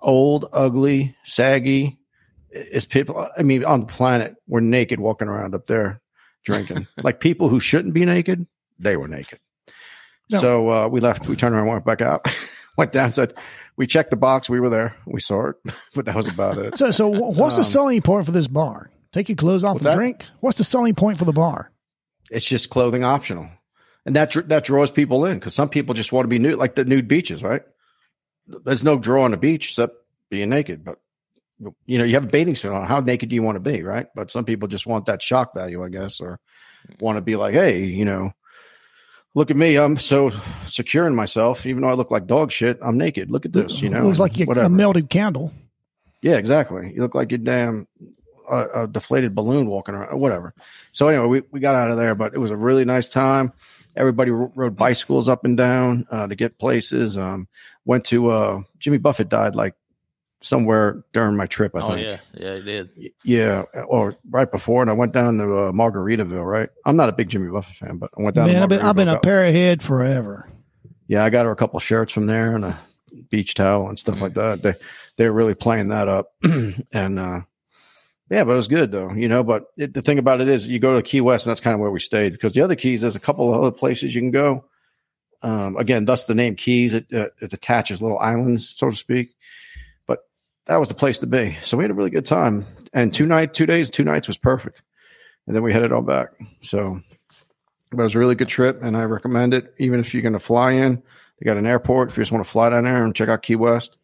old, 0.00 0.48
ugly, 0.52 1.16
saggy. 1.24 1.98
Is 2.50 2.84
people? 2.84 3.28
I 3.36 3.42
mean, 3.42 3.64
on 3.64 3.80
the 3.80 3.86
planet, 3.86 4.36
we're 4.46 4.60
naked 4.60 5.00
walking 5.00 5.28
around 5.28 5.54
up 5.54 5.66
there 5.66 6.00
drinking. 6.44 6.86
like 7.02 7.18
people 7.20 7.48
who 7.48 7.60
shouldn't 7.60 7.94
be 7.94 8.04
naked, 8.04 8.46
they 8.78 8.96
were 8.96 9.08
naked. 9.08 9.38
No. 10.30 10.38
So 10.38 10.68
uh, 10.70 10.88
we 10.88 11.00
left. 11.00 11.28
We 11.28 11.36
turned 11.36 11.54
around, 11.54 11.66
went 11.66 11.84
back 11.84 12.00
out, 12.00 12.26
went 12.76 12.92
down, 12.92 13.12
said, 13.12 13.34
we 13.76 13.86
checked 13.86 14.10
the 14.10 14.16
box. 14.16 14.48
We 14.48 14.60
were 14.60 14.70
there. 14.70 14.96
We 15.06 15.20
saw 15.20 15.48
it, 15.50 15.56
but 15.94 16.04
that 16.06 16.14
was 16.14 16.26
about 16.26 16.58
it. 16.58 16.76
So, 16.78 16.90
so 16.90 17.12
wh- 17.12 17.36
what's 17.36 17.56
the 17.56 17.62
Um, 17.62 17.66
selling 17.68 18.02
point 18.02 18.26
for 18.26 18.32
this 18.32 18.46
bar? 18.48 18.90
Take 19.12 19.28
your 19.28 19.36
clothes 19.36 19.62
off 19.64 19.76
and 19.76 19.84
that? 19.84 19.94
drink. 19.96 20.24
What's 20.40 20.58
the 20.58 20.64
selling 20.64 20.94
point 20.94 21.18
for 21.18 21.24
the 21.24 21.32
bar? 21.32 21.70
it's 22.30 22.46
just 22.46 22.70
clothing 22.70 23.04
optional, 23.04 23.46
and 24.06 24.16
that 24.16 24.32
that 24.48 24.64
draws 24.64 24.90
people 24.90 25.26
in 25.26 25.38
because 25.38 25.54
some 25.54 25.68
people 25.68 25.94
just 25.94 26.12
want 26.12 26.24
to 26.24 26.28
be 26.28 26.38
nude, 26.38 26.56
like 26.58 26.74
the 26.76 26.84
nude 26.84 27.06
beaches, 27.08 27.42
right? 27.42 27.60
There's 28.46 28.84
no 28.84 28.98
draw 28.98 29.24
on 29.24 29.32
the 29.32 29.36
beach 29.36 29.66
except 29.66 29.96
being 30.30 30.48
naked, 30.48 30.82
but 30.82 30.98
you 31.84 31.98
know 31.98 32.04
you 32.04 32.14
have 32.14 32.24
a 32.24 32.28
bathing 32.28 32.54
suit 32.56 32.72
on. 32.72 32.86
How 32.86 33.00
naked 33.00 33.28
do 33.28 33.34
you 33.34 33.42
want 33.42 33.56
to 33.56 33.60
be, 33.60 33.82
right? 33.82 34.06
But 34.14 34.30
some 34.30 34.46
people 34.46 34.66
just 34.68 34.86
want 34.86 35.06
that 35.06 35.20
shock 35.20 35.54
value, 35.54 35.84
I 35.84 35.90
guess, 35.90 36.20
or 36.20 36.40
want 37.00 37.16
to 37.16 37.20
be 37.20 37.36
like, 37.36 37.52
hey, 37.52 37.84
you 37.84 38.04
know, 38.06 38.32
look 39.34 39.50
at 39.50 39.56
me, 39.56 39.76
I'm 39.76 39.98
so 39.98 40.30
secure 40.66 41.06
in 41.06 41.14
myself, 41.14 41.66
even 41.66 41.82
though 41.82 41.88
I 41.88 41.94
look 41.94 42.10
like 42.10 42.26
dog 42.26 42.52
shit. 42.52 42.78
I'm 42.82 42.98
naked. 42.98 43.30
Look 43.30 43.46
at 43.46 43.52
this, 43.52 43.80
you 43.80 43.88
know. 43.88 43.98
it 43.98 44.04
looks 44.04 44.18
like 44.18 44.38
you, 44.38 44.46
a 44.46 44.68
melted 44.68 45.10
candle. 45.10 45.52
Yeah, 46.20 46.36
exactly. 46.36 46.92
You 46.94 47.02
look 47.02 47.14
like 47.14 47.30
you're 47.30 47.38
damn 47.38 47.88
uh, 48.48 48.66
a 48.74 48.86
deflated 48.86 49.34
balloon 49.34 49.66
walking 49.66 49.94
around, 49.94 50.12
or 50.12 50.16
whatever. 50.16 50.54
So 50.92 51.08
anyway, 51.08 51.26
we, 51.26 51.42
we 51.50 51.60
got 51.60 51.74
out 51.74 51.90
of 51.90 51.96
there, 51.96 52.14
but 52.14 52.34
it 52.34 52.38
was 52.38 52.50
a 52.50 52.56
really 52.56 52.84
nice 52.84 53.08
time. 53.08 53.52
Everybody 53.96 54.30
rode 54.30 54.76
bicycles 54.76 55.28
up 55.28 55.44
and 55.44 55.56
down 55.56 56.06
uh, 56.10 56.26
to 56.26 56.34
get 56.34 56.58
places. 56.58 57.18
Um, 57.18 57.48
went 57.84 58.06
to 58.06 58.30
uh, 58.30 58.62
Jimmy 58.78 58.98
Buffett 58.98 59.28
died 59.28 59.54
like 59.54 59.74
somewhere 60.42 61.04
during 61.12 61.36
my 61.36 61.46
trip. 61.46 61.72
I 61.74 61.80
think. 61.80 61.90
Oh 61.90 61.94
think. 61.94 62.20
yeah, 62.34 62.46
yeah, 62.46 62.56
he 62.56 62.62
did. 62.62 62.90
Yeah, 63.24 63.62
or 63.86 64.16
right 64.30 64.50
before, 64.50 64.82
and 64.82 64.90
I 64.90 64.94
went 64.94 65.12
down 65.12 65.38
to 65.38 65.44
uh, 65.44 65.72
Margaritaville. 65.72 66.44
Right, 66.44 66.68
I'm 66.84 66.96
not 66.96 67.08
a 67.08 67.12
big 67.12 67.28
Jimmy 67.28 67.50
Buffett 67.50 67.76
fan, 67.76 67.98
but 67.98 68.10
I 68.18 68.22
went 68.22 68.36
down. 68.36 68.46
Man, 68.46 68.56
to 68.56 68.62
I've 68.62 68.68
been 68.68 68.80
I've 68.80 68.96
been 68.96 69.08
a 69.08 69.16
Margaritaville. 69.16 69.22
pair 69.22 69.44
ahead 69.44 69.82
forever. 69.82 70.48
Yeah, 71.08 71.24
I 71.24 71.30
got 71.30 71.46
her 71.46 71.52
a 71.52 71.56
couple 71.56 71.78
shirts 71.80 72.12
from 72.12 72.26
there 72.26 72.54
and 72.54 72.64
a 72.64 72.78
beach 73.30 73.54
towel 73.54 73.88
and 73.88 73.98
stuff 73.98 74.20
like 74.20 74.34
that. 74.34 74.62
They 74.62 74.74
they're 75.16 75.32
really 75.32 75.54
playing 75.54 75.88
that 75.88 76.08
up, 76.08 76.32
and 76.92 77.18
uh, 77.18 77.40
yeah, 78.30 78.44
but 78.44 78.52
it 78.52 78.56
was 78.56 78.68
good 78.68 78.90
though, 78.90 79.12
you 79.12 79.28
know. 79.28 79.42
But 79.42 79.64
it, 79.76 79.92
the 79.92 80.00
thing 80.00 80.18
about 80.18 80.40
it 80.40 80.48
is, 80.48 80.66
you 80.66 80.78
go 80.78 80.96
to 80.96 81.02
Key 81.02 81.20
West, 81.20 81.46
and 81.46 81.50
that's 81.50 81.60
kind 81.60 81.74
of 81.74 81.80
where 81.80 81.90
we 81.90 82.00
stayed 82.00 82.32
because 82.32 82.54
the 82.54 82.62
other 82.62 82.76
Keys, 82.76 83.02
there's 83.02 83.16
a 83.16 83.20
couple 83.20 83.52
of 83.52 83.60
other 83.60 83.70
places 83.70 84.14
you 84.14 84.22
can 84.22 84.30
go. 84.30 84.64
Um, 85.42 85.76
again, 85.76 86.04
thus 86.06 86.24
the 86.24 86.34
name 86.34 86.56
Keys. 86.56 86.94
It, 86.94 87.06
uh, 87.12 87.28
it 87.40 87.52
attaches 87.52 88.00
little 88.00 88.18
islands, 88.18 88.70
so 88.70 88.88
to 88.88 88.96
speak. 88.96 89.34
But 90.64 90.72
that 90.72 90.76
was 90.78 90.88
the 90.88 90.94
place 90.94 91.18
to 91.20 91.26
be. 91.26 91.58
So 91.62 91.76
we 91.76 91.84
had 91.84 91.90
a 91.90 91.94
really 91.94 92.10
good 92.10 92.26
time, 92.26 92.66
and 92.92 93.12
two 93.12 93.26
night, 93.26 93.54
two 93.54 93.66
days, 93.66 93.90
two 93.90 94.04
nights 94.04 94.28
was 94.28 94.36
perfect, 94.36 94.82
and 95.46 95.54
then 95.56 95.62
we 95.62 95.72
headed 95.72 95.92
all 95.92 96.02
back. 96.02 96.30
So 96.60 97.00
but 97.92 98.00
it 98.00 98.04
was 98.04 98.14
a 98.14 98.18
really 98.18 98.34
good 98.34 98.48
trip, 98.48 98.82
and 98.82 98.96
I 98.96 99.04
recommend 99.04 99.52
it. 99.52 99.74
Even 99.78 100.00
if 100.00 100.14
you're 100.14 100.22
going 100.22 100.32
to 100.32 100.38
fly 100.38 100.72
in, 100.72 101.02
they 101.38 101.44
got 101.44 101.58
an 101.58 101.66
airport. 101.66 102.10
If 102.10 102.16
you 102.16 102.22
just 102.22 102.32
want 102.32 102.44
to 102.44 102.50
fly 102.50 102.70
down 102.70 102.84
there 102.84 103.04
and 103.04 103.14
check 103.14 103.28
out 103.28 103.42
Key 103.42 103.56
West, 103.56 103.98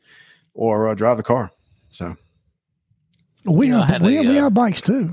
or 0.53 0.89
uh, 0.89 0.95
drive 0.95 1.17
the 1.17 1.23
car. 1.23 1.51
So 1.89 2.17
We 3.45 3.71
Yeah, 3.71 3.81
I 3.81 3.87
have 3.87 4.03
we, 4.03 4.17
a, 4.17 4.23
have, 4.23 4.31
we 4.31 4.39
uh, 4.39 4.43
have 4.45 4.55
bikes 4.55 4.83
too. 4.83 5.11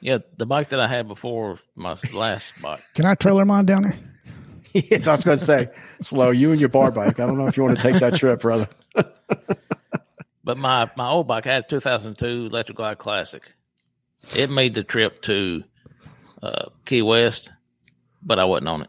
Yeah, 0.00 0.18
the 0.36 0.46
bike 0.46 0.70
that 0.70 0.80
I 0.80 0.88
had 0.88 1.06
before 1.06 1.60
my 1.74 1.96
last 2.12 2.54
bike. 2.60 2.82
Can 2.94 3.04
I 3.04 3.14
trailer 3.14 3.44
mine 3.44 3.66
down 3.66 3.84
there? 3.84 3.98
yeah, 4.72 4.98
I 5.06 5.10
was 5.12 5.24
going 5.24 5.38
to 5.38 5.44
say, 5.44 5.68
slow 6.00 6.30
you 6.30 6.50
and 6.50 6.60
your 6.60 6.68
bar 6.68 6.90
bike. 6.90 7.20
I 7.20 7.26
don't 7.26 7.38
know 7.38 7.46
if 7.46 7.56
you 7.56 7.62
want 7.62 7.76
to 7.76 7.82
take 7.82 8.00
that 8.00 8.14
trip, 8.16 8.40
brother. 8.40 8.68
But 10.46 10.58
my 10.58 10.88
my 10.96 11.08
old 11.08 11.26
bike 11.26 11.46
I 11.48 11.54
had 11.54 11.64
a 11.64 11.68
2002 11.68 12.46
Electra 12.46 12.74
Glide 12.74 12.98
Classic. 12.98 13.52
It 14.34 14.48
made 14.48 14.74
the 14.74 14.84
trip 14.84 15.20
to 15.22 15.64
uh, 16.40 16.66
Key 16.84 17.02
West, 17.02 17.50
but 18.22 18.38
I 18.38 18.44
wasn't 18.44 18.68
on 18.68 18.82
it. 18.82 18.88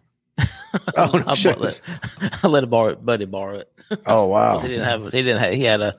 Oh, 0.95 1.23
I, 1.27 1.33
shit. 1.33 1.59
let, 1.59 1.81
I 2.43 2.47
let 2.47 2.63
a 2.63 2.67
borrow, 2.67 2.95
buddy 2.95 3.25
borrow 3.25 3.57
it. 3.57 3.71
Oh 4.05 4.27
wow! 4.27 4.59
he 4.59 4.67
didn't 4.67 4.85
have 4.85 5.03
he 5.05 5.23
didn't 5.23 5.39
have 5.39 5.53
he 5.53 5.63
had 5.63 5.81
a 5.81 5.97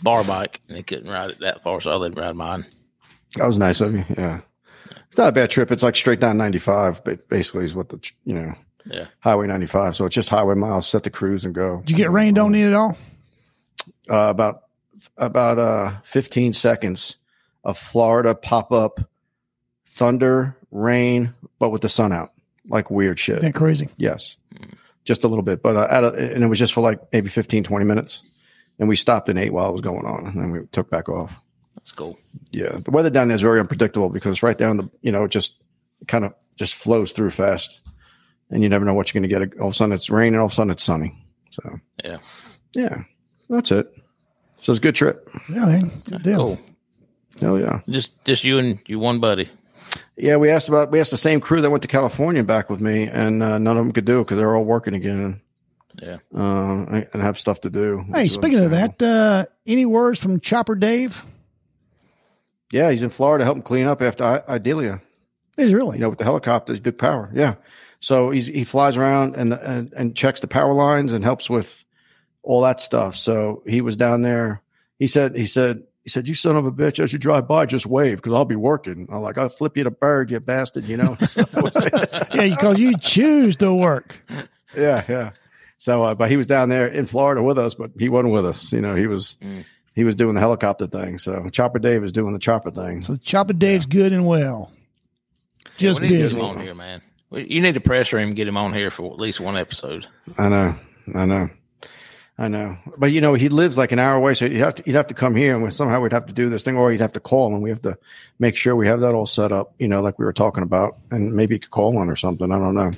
bar 0.00 0.22
bike, 0.22 0.60
and 0.68 0.76
he 0.76 0.84
couldn't 0.84 1.10
ride 1.10 1.30
it 1.30 1.40
that 1.40 1.64
far, 1.64 1.80
so 1.80 1.90
I 1.90 1.96
let 1.96 2.12
him 2.12 2.18
ride 2.18 2.36
mine. 2.36 2.66
That 3.34 3.46
was 3.48 3.58
nice 3.58 3.80
of 3.80 3.92
you. 3.92 4.04
Yeah. 4.16 4.40
It's 5.08 5.18
not 5.18 5.28
a 5.30 5.32
bad 5.32 5.50
trip. 5.50 5.72
It's 5.72 5.82
like 5.82 5.96
straight 5.96 6.20
down 6.20 6.36
95, 6.36 7.02
ba- 7.02 7.18
basically, 7.28 7.64
is 7.64 7.74
what 7.74 7.88
the, 7.88 7.98
you 8.24 8.32
know, 8.34 8.54
Yeah, 8.86 9.06
Highway 9.18 9.48
95. 9.48 9.96
So 9.96 10.06
it's 10.06 10.14
just 10.14 10.28
highway 10.28 10.54
miles, 10.54 10.88
set 10.88 11.02
the 11.02 11.10
cruise 11.10 11.44
and 11.44 11.52
go. 11.52 11.78
Did 11.80 11.90
you 11.90 11.96
get 11.96 12.12
rained 12.12 12.38
on 12.38 12.54
it 12.54 12.68
at 12.68 12.74
all? 12.74 12.96
Uh, 14.08 14.28
about, 14.30 14.62
about, 15.16 15.58
uh, 15.58 15.92
15 16.04 16.52
seconds 16.52 17.16
of 17.64 17.78
Florida 17.78 18.34
pop 18.34 18.72
up 18.72 19.00
thunder, 19.86 20.56
rain, 20.70 21.34
but 21.58 21.70
with 21.70 21.82
the 21.82 21.88
sun 21.88 22.12
out. 22.12 22.32
Like 22.68 22.90
weird 22.90 23.18
shit. 23.18 23.40
That 23.42 23.54
crazy. 23.54 23.88
Yes. 23.96 24.36
Just 25.04 25.24
a 25.24 25.28
little 25.28 25.42
bit, 25.42 25.62
but 25.62 25.76
uh, 25.76 25.88
at 25.90 26.04
a, 26.04 26.08
and 26.34 26.44
it 26.44 26.46
was 26.46 26.58
just 26.58 26.72
for 26.72 26.82
like 26.82 27.00
maybe 27.12 27.28
15, 27.28 27.64
20 27.64 27.84
minutes. 27.84 28.22
And 28.78 28.88
we 28.88 28.96
stopped 28.96 29.28
and 29.28 29.38
ate 29.38 29.52
while 29.52 29.68
it 29.68 29.72
was 29.72 29.80
going 29.80 30.06
on 30.06 30.26
and 30.26 30.40
then 30.40 30.50
we 30.52 30.60
took 30.72 30.88
back 30.90 31.08
off. 31.08 31.34
that's 31.74 31.92
cool. 31.92 32.18
Yeah. 32.50 32.78
The 32.82 32.90
weather 32.90 33.10
down 33.10 33.28
there 33.28 33.34
is 33.34 33.42
very 33.42 33.60
unpredictable 33.60 34.08
because 34.08 34.32
it's 34.32 34.42
right 34.42 34.56
down 34.56 34.76
the, 34.78 34.90
you 35.02 35.12
know, 35.12 35.24
it 35.24 35.30
just 35.30 35.58
kind 36.06 36.24
of 36.24 36.34
just 36.56 36.74
flows 36.74 37.12
through 37.12 37.30
fast 37.30 37.80
and 38.50 38.62
you 38.62 38.68
never 38.68 38.84
know 38.84 38.94
what 38.94 39.12
you're 39.12 39.20
going 39.20 39.30
to 39.30 39.46
get. 39.48 39.60
All 39.60 39.68
of 39.68 39.72
a 39.74 39.76
sudden 39.76 39.92
it's 39.92 40.08
raining, 40.10 40.38
all 40.38 40.46
of 40.46 40.52
a 40.52 40.54
sudden 40.54 40.70
it's 40.70 40.82
sunny. 40.82 41.14
So, 41.50 41.78
Yeah, 42.04 42.18
yeah, 42.74 43.02
that's 43.48 43.72
it. 43.72 43.92
So 44.60 44.72
it's 44.72 44.78
a 44.78 44.82
good 44.82 44.94
trip. 44.94 45.28
Yeah, 45.48 45.66
man. 45.66 45.90
Good 46.08 46.22
deal. 46.22 46.56
cool. 46.56 46.58
Hell 47.40 47.58
yeah. 47.58 47.80
Just 47.88 48.22
just 48.24 48.44
you 48.44 48.58
and 48.58 48.78
you 48.86 48.98
one 48.98 49.20
buddy. 49.20 49.48
Yeah. 50.16 50.36
We 50.36 50.50
asked 50.50 50.68
about, 50.68 50.90
we 50.90 51.00
asked 51.00 51.10
the 51.10 51.16
same 51.16 51.40
crew 51.40 51.60
that 51.62 51.70
went 51.70 51.82
to 51.82 51.88
California 51.88 52.42
back 52.44 52.68
with 52.70 52.80
me 52.80 53.04
and 53.08 53.42
uh, 53.42 53.58
none 53.58 53.76
of 53.78 53.84
them 53.84 53.92
could 53.92 54.04
do 54.04 54.20
it 54.20 54.24
because 54.24 54.38
they're 54.38 54.54
all 54.54 54.64
working 54.64 54.94
again 54.94 55.40
Yeah, 56.00 56.18
uh, 56.36 57.02
and 57.12 57.22
have 57.22 57.38
stuff 57.38 57.62
to 57.62 57.70
do. 57.70 58.04
Hey, 58.12 58.28
speaking 58.28 58.58
of 58.60 58.70
that, 58.72 59.00
uh, 59.02 59.46
any 59.66 59.86
words 59.86 60.20
from 60.20 60.38
Chopper 60.40 60.74
Dave? 60.76 61.24
Yeah. 62.70 62.90
He's 62.90 63.02
in 63.02 63.10
Florida 63.10 63.44
helping 63.44 63.62
clean 63.62 63.86
up 63.86 64.02
after 64.02 64.24
I- 64.24 64.54
Idalia. 64.54 65.00
Is 65.56 65.72
really? 65.74 65.96
you 65.96 66.02
know, 66.02 66.10
with 66.10 66.18
the 66.18 66.24
helicopters, 66.24 66.80
the 66.80 66.92
power. 66.92 67.30
Yeah. 67.34 67.54
So 68.00 68.30
he's, 68.30 68.46
he 68.46 68.64
flies 68.64 68.96
around 68.96 69.36
and, 69.36 69.52
and, 69.52 69.92
and 69.94 70.14
checks 70.16 70.40
the 70.40 70.46
power 70.46 70.72
lines 70.72 71.12
and 71.12 71.22
helps 71.24 71.50
with 71.50 71.84
all 72.42 72.62
that 72.62 72.80
stuff. 72.80 73.16
So 73.16 73.62
he 73.66 73.80
was 73.80 73.96
down 73.96 74.22
there. 74.22 74.62
He 74.98 75.06
said, 75.06 75.34
he 75.36 75.46
said, 75.46 75.84
he 76.04 76.08
said, 76.10 76.26
you 76.28 76.34
son 76.34 76.56
of 76.56 76.64
a 76.66 76.72
bitch, 76.72 76.98
as 77.02 77.12
you 77.12 77.18
drive 77.18 77.46
by, 77.46 77.66
just 77.66 77.86
wave 77.86 78.16
because 78.16 78.32
I'll 78.34 78.44
be 78.44 78.56
working. 78.56 79.06
I'm 79.12 79.20
like, 79.22 79.36
I'll 79.38 79.48
flip 79.50 79.76
you 79.76 79.84
the 79.84 79.90
bird, 79.90 80.30
you 80.30 80.40
bastard, 80.40 80.84
you 80.84 80.96
know? 80.96 81.16
So 81.28 81.42
that 81.42 81.62
was 81.62 81.76
it. 81.76 82.28
yeah, 82.34 82.54
because 82.54 82.80
you 82.80 82.96
choose 82.98 83.56
to 83.56 83.74
work. 83.74 84.22
yeah. 84.76 85.04
Yeah. 85.08 85.30
So, 85.78 86.02
uh, 86.02 86.14
but 86.14 86.30
he 86.30 86.36
was 86.36 86.46
down 86.46 86.68
there 86.68 86.86
in 86.86 87.06
Florida 87.06 87.42
with 87.42 87.58
us, 87.58 87.74
but 87.74 87.90
he 87.98 88.08
wasn't 88.08 88.32
with 88.34 88.44
us. 88.46 88.72
You 88.72 88.80
know, 88.82 88.94
he 88.94 89.06
was, 89.06 89.36
Mm. 89.42 89.64
he 89.94 90.04
was 90.04 90.14
doing 90.16 90.34
the 90.34 90.40
helicopter 90.40 90.86
thing. 90.86 91.16
So 91.18 91.48
Chopper 91.50 91.78
Dave 91.78 92.04
is 92.04 92.12
doing 92.12 92.32
the 92.32 92.38
chopper 92.38 92.70
thing. 92.70 93.02
So 93.02 93.16
Chopper 93.16 93.52
Dave's 93.54 93.86
good 93.86 94.12
and 94.12 94.26
well. 94.26 94.70
Just 95.76 96.00
we 96.00 96.08
get 96.08 96.18
busy. 96.18 96.38
him 96.38 96.44
on 96.44 96.60
here, 96.60 96.74
man. 96.74 97.00
You 97.32 97.60
need 97.60 97.74
to 97.74 97.80
pressure 97.80 98.18
him, 98.18 98.34
get 98.34 98.48
him 98.48 98.56
on 98.56 98.74
here 98.74 98.90
for 98.90 99.10
at 99.12 99.18
least 99.18 99.40
one 99.40 99.56
episode. 99.56 100.06
I 100.36 100.48
know, 100.48 100.74
I 101.14 101.24
know, 101.26 101.48
I 102.40 102.48
know. 102.48 102.78
But 102.96 103.12
you 103.12 103.20
know, 103.20 103.34
he 103.34 103.50
lives 103.50 103.76
like 103.76 103.92
an 103.92 103.98
hour 103.98 104.16
away, 104.16 104.32
so 104.32 104.46
you'd 104.46 104.60
have 104.62 104.74
to 104.76 104.82
you'd 104.86 104.96
have 104.96 105.08
to 105.08 105.14
come 105.14 105.36
here, 105.36 105.54
and 105.54 105.62
we, 105.62 105.70
somehow 105.70 106.00
we'd 106.00 106.12
have 106.12 106.24
to 106.24 106.32
do 106.32 106.48
this 106.48 106.62
thing, 106.62 106.74
or 106.78 106.90
you'd 106.90 107.02
have 107.02 107.12
to 107.12 107.20
call, 107.20 107.52
and 107.52 107.62
we 107.62 107.68
have 107.68 107.82
to 107.82 107.98
make 108.38 108.56
sure 108.56 108.74
we 108.74 108.86
have 108.86 109.00
that 109.00 109.12
all 109.12 109.26
set 109.26 109.52
up. 109.52 109.74
You 109.78 109.88
know, 109.88 110.00
like 110.00 110.18
we 110.18 110.24
were 110.24 110.32
talking 110.32 110.62
about, 110.62 110.96
and 111.10 111.34
maybe 111.34 111.56
you 111.56 111.58
could 111.60 111.70
call 111.70 111.92
one 111.92 112.08
or 112.08 112.16
something. 112.16 112.50
I 112.50 112.58
don't 112.58 112.74
know. 112.74 112.90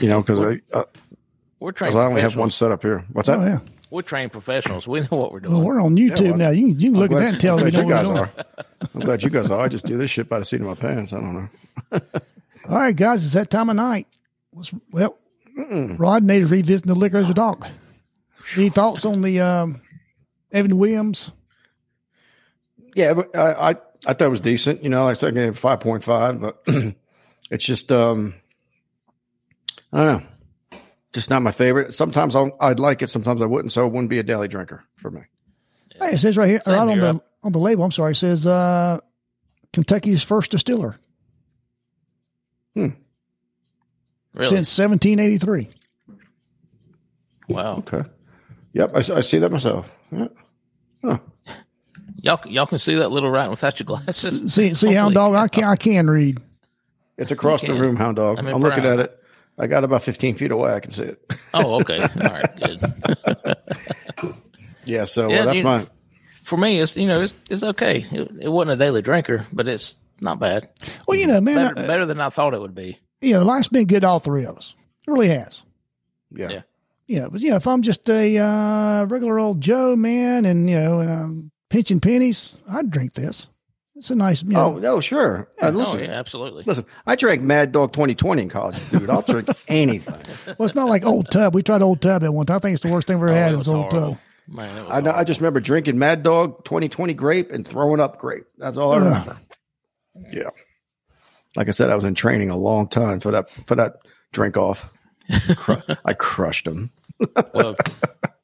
You 0.00 0.08
know, 0.08 0.20
because 0.20 0.40
I, 0.40 0.60
uh, 0.76 0.84
We're 1.60 1.72
'cause 1.72 1.92
trained. 1.92 1.94
I 1.94 2.06
only 2.06 2.22
have 2.22 2.36
one 2.36 2.50
set 2.50 2.72
up 2.72 2.82
here. 2.82 3.04
What's 3.12 3.28
that? 3.28 3.38
Oh, 3.38 3.44
yeah. 3.44 3.58
We're 3.90 4.02
trained 4.02 4.32
professionals. 4.32 4.86
We 4.86 5.00
know 5.00 5.08
what 5.10 5.32
we're 5.32 5.40
doing. 5.40 5.54
Well, 5.54 5.64
we're 5.64 5.80
on 5.80 5.96
YouTube 5.96 6.30
well, 6.30 6.36
now. 6.36 6.50
You 6.50 6.72
can, 6.72 6.80
you 6.80 6.90
can 6.90 7.00
look 7.00 7.12
at 7.12 7.18
that 7.18 7.32
and 7.34 7.40
tell 7.40 7.56
me 7.56 7.70
glad 7.70 7.74
know 7.74 7.80
you 7.82 7.88
guys 7.88 8.06
we're 8.08 8.14
doing. 8.14 8.28
are. 8.28 8.64
I'm 8.94 9.00
glad 9.00 9.22
you 9.22 9.30
guys 9.30 9.50
are. 9.50 9.60
I 9.60 9.68
just 9.68 9.84
do 9.86 9.96
this 9.98 10.10
shit 10.10 10.28
by 10.28 10.38
the 10.40 10.44
seat 10.44 10.60
of 10.60 10.66
my 10.66 10.74
pants. 10.74 11.12
I 11.12 11.20
don't 11.20 11.34
know. 11.34 12.00
All 12.68 12.78
right, 12.78 12.94
guys, 12.96 13.24
it's 13.24 13.34
that 13.34 13.50
time 13.50 13.68
of 13.70 13.76
night. 13.76 14.06
Let's, 14.52 14.72
well, 14.90 15.16
Rod 15.56 16.22
needed 16.22 16.48
to 16.48 16.52
revisit 16.54 16.86
the 16.86 16.94
liquor 16.94 17.18
as 17.18 17.28
a 17.28 17.34
dog. 17.34 17.66
Any 18.56 18.68
thoughts 18.68 19.04
on 19.04 19.22
the 19.22 19.40
um, 19.40 19.80
Evan 20.52 20.78
Williams? 20.78 21.30
Yeah, 22.94 23.14
but 23.14 23.36
I, 23.36 23.52
I 23.52 23.74
I 24.06 24.12
thought 24.14 24.22
it 24.22 24.28
was 24.30 24.40
decent. 24.40 24.82
You 24.82 24.90
know, 24.90 25.06
I 25.06 25.14
think 25.14 25.36
I 25.36 25.42
gave 25.46 25.58
five 25.58 25.80
point 25.80 26.02
five, 26.02 26.40
but 26.40 26.62
it's 27.50 27.64
just 27.64 27.92
um, 27.92 28.34
I 29.92 29.96
don't 30.04 30.22
know, 30.72 30.78
just 31.12 31.30
not 31.30 31.42
my 31.42 31.52
favorite. 31.52 31.94
Sometimes 31.94 32.34
I'll, 32.34 32.56
I'd 32.60 32.80
like 32.80 33.02
it, 33.02 33.10
sometimes 33.10 33.40
I 33.42 33.46
wouldn't. 33.46 33.72
So 33.72 33.86
it 33.86 33.92
wouldn't 33.92 34.10
be 34.10 34.18
a 34.18 34.24
daily 34.24 34.48
drinker 34.48 34.82
for 34.96 35.10
me. 35.10 35.20
Hey, 36.00 36.14
it 36.14 36.18
says 36.18 36.36
right 36.36 36.48
here, 36.48 36.60
Same 36.64 36.74
right 36.74 36.80
on 36.80 36.98
the 36.98 37.20
on 37.44 37.52
the 37.52 37.58
label. 37.58 37.84
I'm 37.84 37.92
sorry, 37.92 38.12
it 38.12 38.16
says 38.16 38.44
uh, 38.46 38.98
Kentucky's 39.72 40.22
first 40.24 40.50
distiller 40.50 40.96
Hmm. 42.74 42.88
really? 44.34 44.48
since 44.48 44.76
1783. 44.78 45.68
wow. 47.48 47.76
Okay. 47.78 48.02
Yep, 48.72 48.92
I, 48.94 48.98
I 48.98 49.20
see 49.20 49.38
that 49.38 49.50
myself. 49.50 49.90
Yeah. 50.12 50.28
Huh. 51.04 51.18
Y'all, 52.22 52.40
y'all 52.46 52.66
can 52.66 52.78
see 52.78 52.96
that 52.96 53.10
little 53.10 53.30
writing 53.30 53.50
without 53.50 53.80
your 53.80 53.86
glasses. 53.86 54.52
See, 54.54 54.74
see, 54.74 54.92
hound 54.92 55.14
dog, 55.14 55.34
I 55.34 55.48
can 55.48 55.64
I 55.64 55.76
can 55.76 56.08
read. 56.08 56.38
It's 57.16 57.32
across 57.32 57.62
the 57.62 57.72
room, 57.72 57.96
hound 57.96 58.16
dog. 58.16 58.38
I'm 58.38 58.46
I'm, 58.46 58.60
looking 58.60 58.84
at 58.84 58.98
it. 58.98 59.18
I 59.58 59.66
got 59.66 59.84
about 59.84 60.02
15 60.02 60.36
feet 60.36 60.50
away. 60.50 60.72
I 60.72 60.80
can 60.80 60.90
see 60.90 61.04
it. 61.04 61.32
Oh, 61.54 61.80
okay. 61.80 62.00
All 62.02 62.08
right, 62.08 62.56
good. 62.56 64.36
Yeah, 64.84 65.04
so 65.04 65.28
Yeah, 65.28 65.40
uh, 65.40 65.44
that's 65.46 65.58
you- 65.58 65.64
my. 65.64 65.86
For 66.42 66.56
me, 66.56 66.80
it's 66.80 66.96
you 66.96 67.06
know 67.06 67.20
it's 67.20 67.34
it's 67.48 67.62
okay. 67.62 68.06
It, 68.10 68.30
it 68.40 68.48
wasn't 68.48 68.72
a 68.72 68.84
daily 68.84 69.02
drinker, 69.02 69.46
but 69.52 69.68
it's 69.68 69.94
not 70.20 70.40
bad. 70.40 70.68
Well, 71.06 71.16
you 71.16 71.26
know, 71.28 71.40
man, 71.40 71.54
Better, 71.54 71.78
uh, 71.78 71.86
better 71.86 72.06
than 72.06 72.20
I 72.20 72.30
thought 72.30 72.54
it 72.54 72.60
would 72.60 72.74
be. 72.74 72.98
you 73.20 73.34
know, 73.34 73.44
life's 73.44 73.68
been 73.68 73.86
good 73.86 74.00
to 74.00 74.08
all 74.08 74.18
three 74.20 74.46
of 74.46 74.56
us. 74.56 74.74
It 75.06 75.10
really 75.10 75.28
has. 75.28 75.62
Yeah. 76.32 76.48
Yeah. 76.50 76.62
Yeah, 77.10 77.26
but 77.30 77.40
you 77.40 77.50
know, 77.50 77.56
if 77.56 77.66
I'm 77.66 77.82
just 77.82 78.08
a 78.08 78.38
uh, 78.38 79.04
regular 79.06 79.40
old 79.40 79.60
Joe 79.60 79.96
man 79.96 80.44
and 80.44 80.70
you 80.70 80.76
know, 80.76 81.00
um, 81.00 81.50
pinching 81.68 81.98
pennies, 81.98 82.56
I'd 82.70 82.88
drink 82.90 83.14
this. 83.14 83.48
It's 83.96 84.10
a 84.10 84.14
nice, 84.14 84.44
you 84.44 84.50
know, 84.50 84.74
Oh, 84.76 84.78
no, 84.78 85.00
sure. 85.00 85.48
Uh, 85.60 85.72
Oh 85.74 85.98
yeah, 85.98 86.12
absolutely. 86.12 86.62
listen. 86.66 86.86
I 87.06 87.16
drank 87.16 87.42
Mad 87.42 87.72
Dog 87.72 87.92
2020 87.92 88.42
in 88.42 88.48
college, 88.48 88.76
dude. 88.90 89.10
I'll 89.10 89.22
drink 89.22 89.48
anything. 89.68 90.54
well, 90.56 90.64
it's 90.66 90.76
not 90.76 90.88
like 90.88 91.04
Old 91.04 91.30
Tub. 91.32 91.52
We 91.54 91.64
tried 91.64 91.82
Old 91.82 92.00
Tub 92.00 92.22
at 92.22 92.32
one 92.32 92.46
time. 92.46 92.56
I 92.56 92.60
think 92.60 92.74
it's 92.74 92.82
the 92.84 92.92
worst 92.92 93.08
thing 93.08 93.18
we 93.18 93.24
ever 93.28 93.32
Oh, 93.32 93.34
had 93.34 93.52
it 93.54 93.56
was, 93.56 93.66
was 93.66 93.74
Old 93.76 93.92
horrible. 93.92 94.10
Tub. 94.12 94.20
Man, 94.48 94.86
I, 94.88 95.00
know, 95.00 95.10
I 95.12 95.24
just 95.24 95.40
remember 95.40 95.58
drinking 95.60 95.98
Mad 95.98 96.22
Dog 96.22 96.64
2020 96.64 97.12
grape 97.14 97.50
and 97.50 97.66
throwing 97.66 98.00
up 98.00 98.18
grape. 98.18 98.44
That's 98.56 98.76
all 98.76 98.92
I 98.92 98.96
Ugh. 98.98 99.02
remember. 99.02 99.36
Yeah. 100.32 100.50
Like 101.56 101.66
I 101.66 101.72
said, 101.72 101.90
I 101.90 101.96
was 101.96 102.04
in 102.04 102.14
training 102.14 102.50
a 102.50 102.56
long 102.56 102.86
time 102.86 103.18
for 103.18 103.32
that 103.32 103.50
for 103.66 103.74
that 103.74 103.94
drink 104.32 104.56
off. 104.56 104.88
I 106.04 106.14
crushed 106.14 106.64
them. 106.64 106.90
Well, 107.54 107.76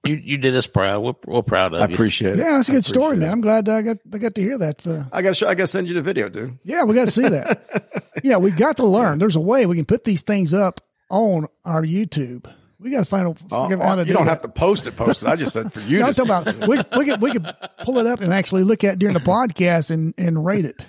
you 0.05 0.15
you 0.15 0.39
did 0.39 0.55
us 0.57 0.67
proud. 0.67 1.01
We're, 1.03 1.15
we're 1.35 1.43
proud 1.43 1.75
of 1.75 1.79
you. 1.81 1.85
I 1.85 1.89
you. 1.89 1.95
appreciate 1.95 2.35
it. 2.35 2.39
Yeah, 2.39 2.57
that's 2.57 2.69
a 2.69 2.73
good 2.73 2.85
story, 2.85 3.17
man. 3.17 3.29
it. 3.29 3.33
I'm 3.33 3.41
glad 3.41 3.69
I 3.69 3.83
got 3.83 3.99
I 4.13 4.19
got 4.19 4.35
to 4.35 4.41
hear 4.41 4.59
that. 4.59 4.87
Uh, 4.87 5.05
I 5.13 5.23
got 5.23 5.31
to 5.31 5.35
show, 5.35 5.49
I 5.49 5.55
got 5.55 5.65
to 5.65 5.67
send 5.69 5.89
you 5.89 5.95
the 5.95 6.03
video, 6.03 6.29
dude. 6.29 6.59
yeah, 6.65 6.85
we 6.85 6.95
got 6.95 7.07
to 7.07 7.11
see 7.11 7.29
that. 7.29 8.05
yeah, 8.23 8.37
we 8.37 8.51
got 8.51 8.77
to 8.79 8.87
learn. 8.87 9.19
There's 9.19 9.37
a 9.37 9.41
way 9.41 9.67
we 9.67 9.77
can 9.77 9.85
put 9.87 10.05
these 10.05 10.21
things 10.23 10.55
up 10.55 10.81
on 11.11 11.47
our 11.65 11.83
YouTube. 11.83 12.51
We 12.79 12.91
got 12.91 13.01
to 13.01 13.05
find 13.07 13.27
out 13.27 13.39
Oh, 13.51 13.69
how 13.79 13.95
to 13.95 14.03
you 14.03 14.07
do 14.09 14.13
don't 14.13 14.27
that. 14.27 14.31
have 14.33 14.43
to 14.43 14.49
post 14.49 14.87
it. 14.87 14.97
Post 14.97 15.23
it. 15.23 15.29
I 15.29 15.35
just 15.37 15.53
said 15.53 15.73
for 15.73 15.81
you. 15.81 15.99
No, 16.01 16.07
I'm 16.09 16.13
talking 16.15 16.53
see. 16.53 16.59
about 16.59 16.69
we 16.69 16.99
we 16.99 17.05
could 17.07 17.23
we 17.23 17.33
could 17.33 17.57
pull 17.85 17.99
it 17.99 18.07
up 18.07 18.21
and 18.21 18.33
actually 18.33 18.65
look 18.65 18.85
at 18.85 18.99
during 18.99 19.15
the 19.15 19.21
podcast 19.35 19.91
and 19.91 20.15
and 20.19 20.45
rate 20.45 20.65
it. 20.67 20.87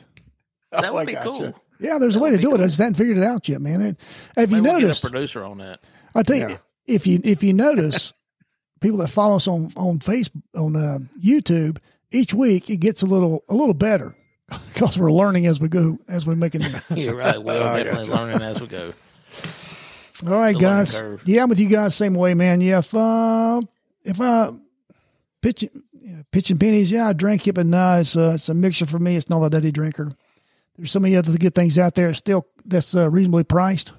That 0.72 0.84
Oh, 0.84 0.88
I 0.88 0.92
would 0.92 1.08
be 1.08 1.14
gotcha. 1.14 1.30
cool. 1.30 1.54
Yeah, 1.80 1.98
there's 2.00 2.16
a 2.16 2.20
way 2.20 2.30
to 2.30 2.36
would 2.36 2.42
be 2.42 2.44
do 2.50 2.56
it. 2.56 2.62
I 2.62 2.66
just 2.66 2.78
hadn't 2.80 2.96
figured 2.96 3.18
it 3.18 3.24
out 3.24 3.48
yet, 3.48 3.62
man. 3.62 3.82
And 3.82 3.98
if 4.36 4.50
you 4.52 4.58
Maybe 4.58 4.62
we'll 4.70 4.80
get 4.80 4.82
noticed, 4.82 5.06
a 5.06 5.10
producer 5.12 5.44
on 5.46 5.60
that. 5.60 5.80
I 6.14 6.24
tell 6.24 6.36
you, 6.36 6.50
Yeah. 6.50 6.58
If 6.88 7.06
you 7.06 7.20
if 7.24 7.44
you 7.44 7.54
notice, 7.54 8.14
people 8.82 8.98
that 9.00 9.10
follow 9.10 9.36
us 9.36 9.48
on 9.48 9.72
on 9.76 10.00
Facebook 10.00 10.42
on 10.56 10.76
uh, 10.76 11.00
YouTube 11.24 11.78
each 12.12 12.34
week, 12.34 12.70
it 12.70 12.78
gets 12.78 13.02
a 13.02 13.06
little 13.06 13.44
a 13.50 13.54
little 13.54 13.74
better 13.74 14.16
because 14.74 14.98
we're 14.98 15.12
learning 15.12 15.46
as 15.46 15.60
we 15.60 15.68
go 15.68 16.00
as 16.08 16.26
we're 16.26 16.36
making 16.36 16.62
it. 16.64 16.82
You're 16.90 17.16
right. 17.16 17.42
We're 17.42 17.62
I 17.62 17.84
definitely 17.84 18.10
gotcha. 18.10 18.22
learning 18.22 18.42
as 18.42 18.62
we 18.62 18.68
go. 18.68 18.94
All 20.26 20.32
right, 20.40 20.56
It's 20.56 20.62
guys. 20.62 21.04
Yeah, 21.26 21.44
I'm 21.44 21.50
with 21.50 21.60
you 21.60 21.68
guys 21.68 21.94
same 21.94 22.16
way, 22.16 22.34
man. 22.34 22.60
Yeah, 22.62 22.80
if 22.80 22.94
uh, 22.96 23.62
if 24.04 24.20
uh, 24.20 24.54
pitching 25.42 25.70
yeah, 25.94 26.22
pitching 26.32 26.58
pennies, 26.58 26.90
yeah, 26.92 27.10
I 27.10 27.14
drink 27.14 27.48
it, 27.48 27.54
but 27.54 27.66
no, 27.66 28.00
it's 28.00 28.16
uh, 28.16 28.32
it's 28.36 28.50
a 28.50 28.56
mixture 28.56 28.88
for 28.88 28.98
me. 28.98 29.16
It's 29.16 29.30
not 29.30 29.46
a 29.46 29.50
daddy 29.50 29.72
drinker. 29.72 30.16
There's 30.76 30.92
so 30.92 31.00
many 31.00 31.16
other 31.16 31.36
good 31.38 31.54
things 31.56 31.78
out 31.78 31.96
there 31.96 32.14
still 32.14 32.46
that's 32.66 32.96
uh, 32.96 33.10
reasonably 33.10 33.44
priced. 33.44 33.94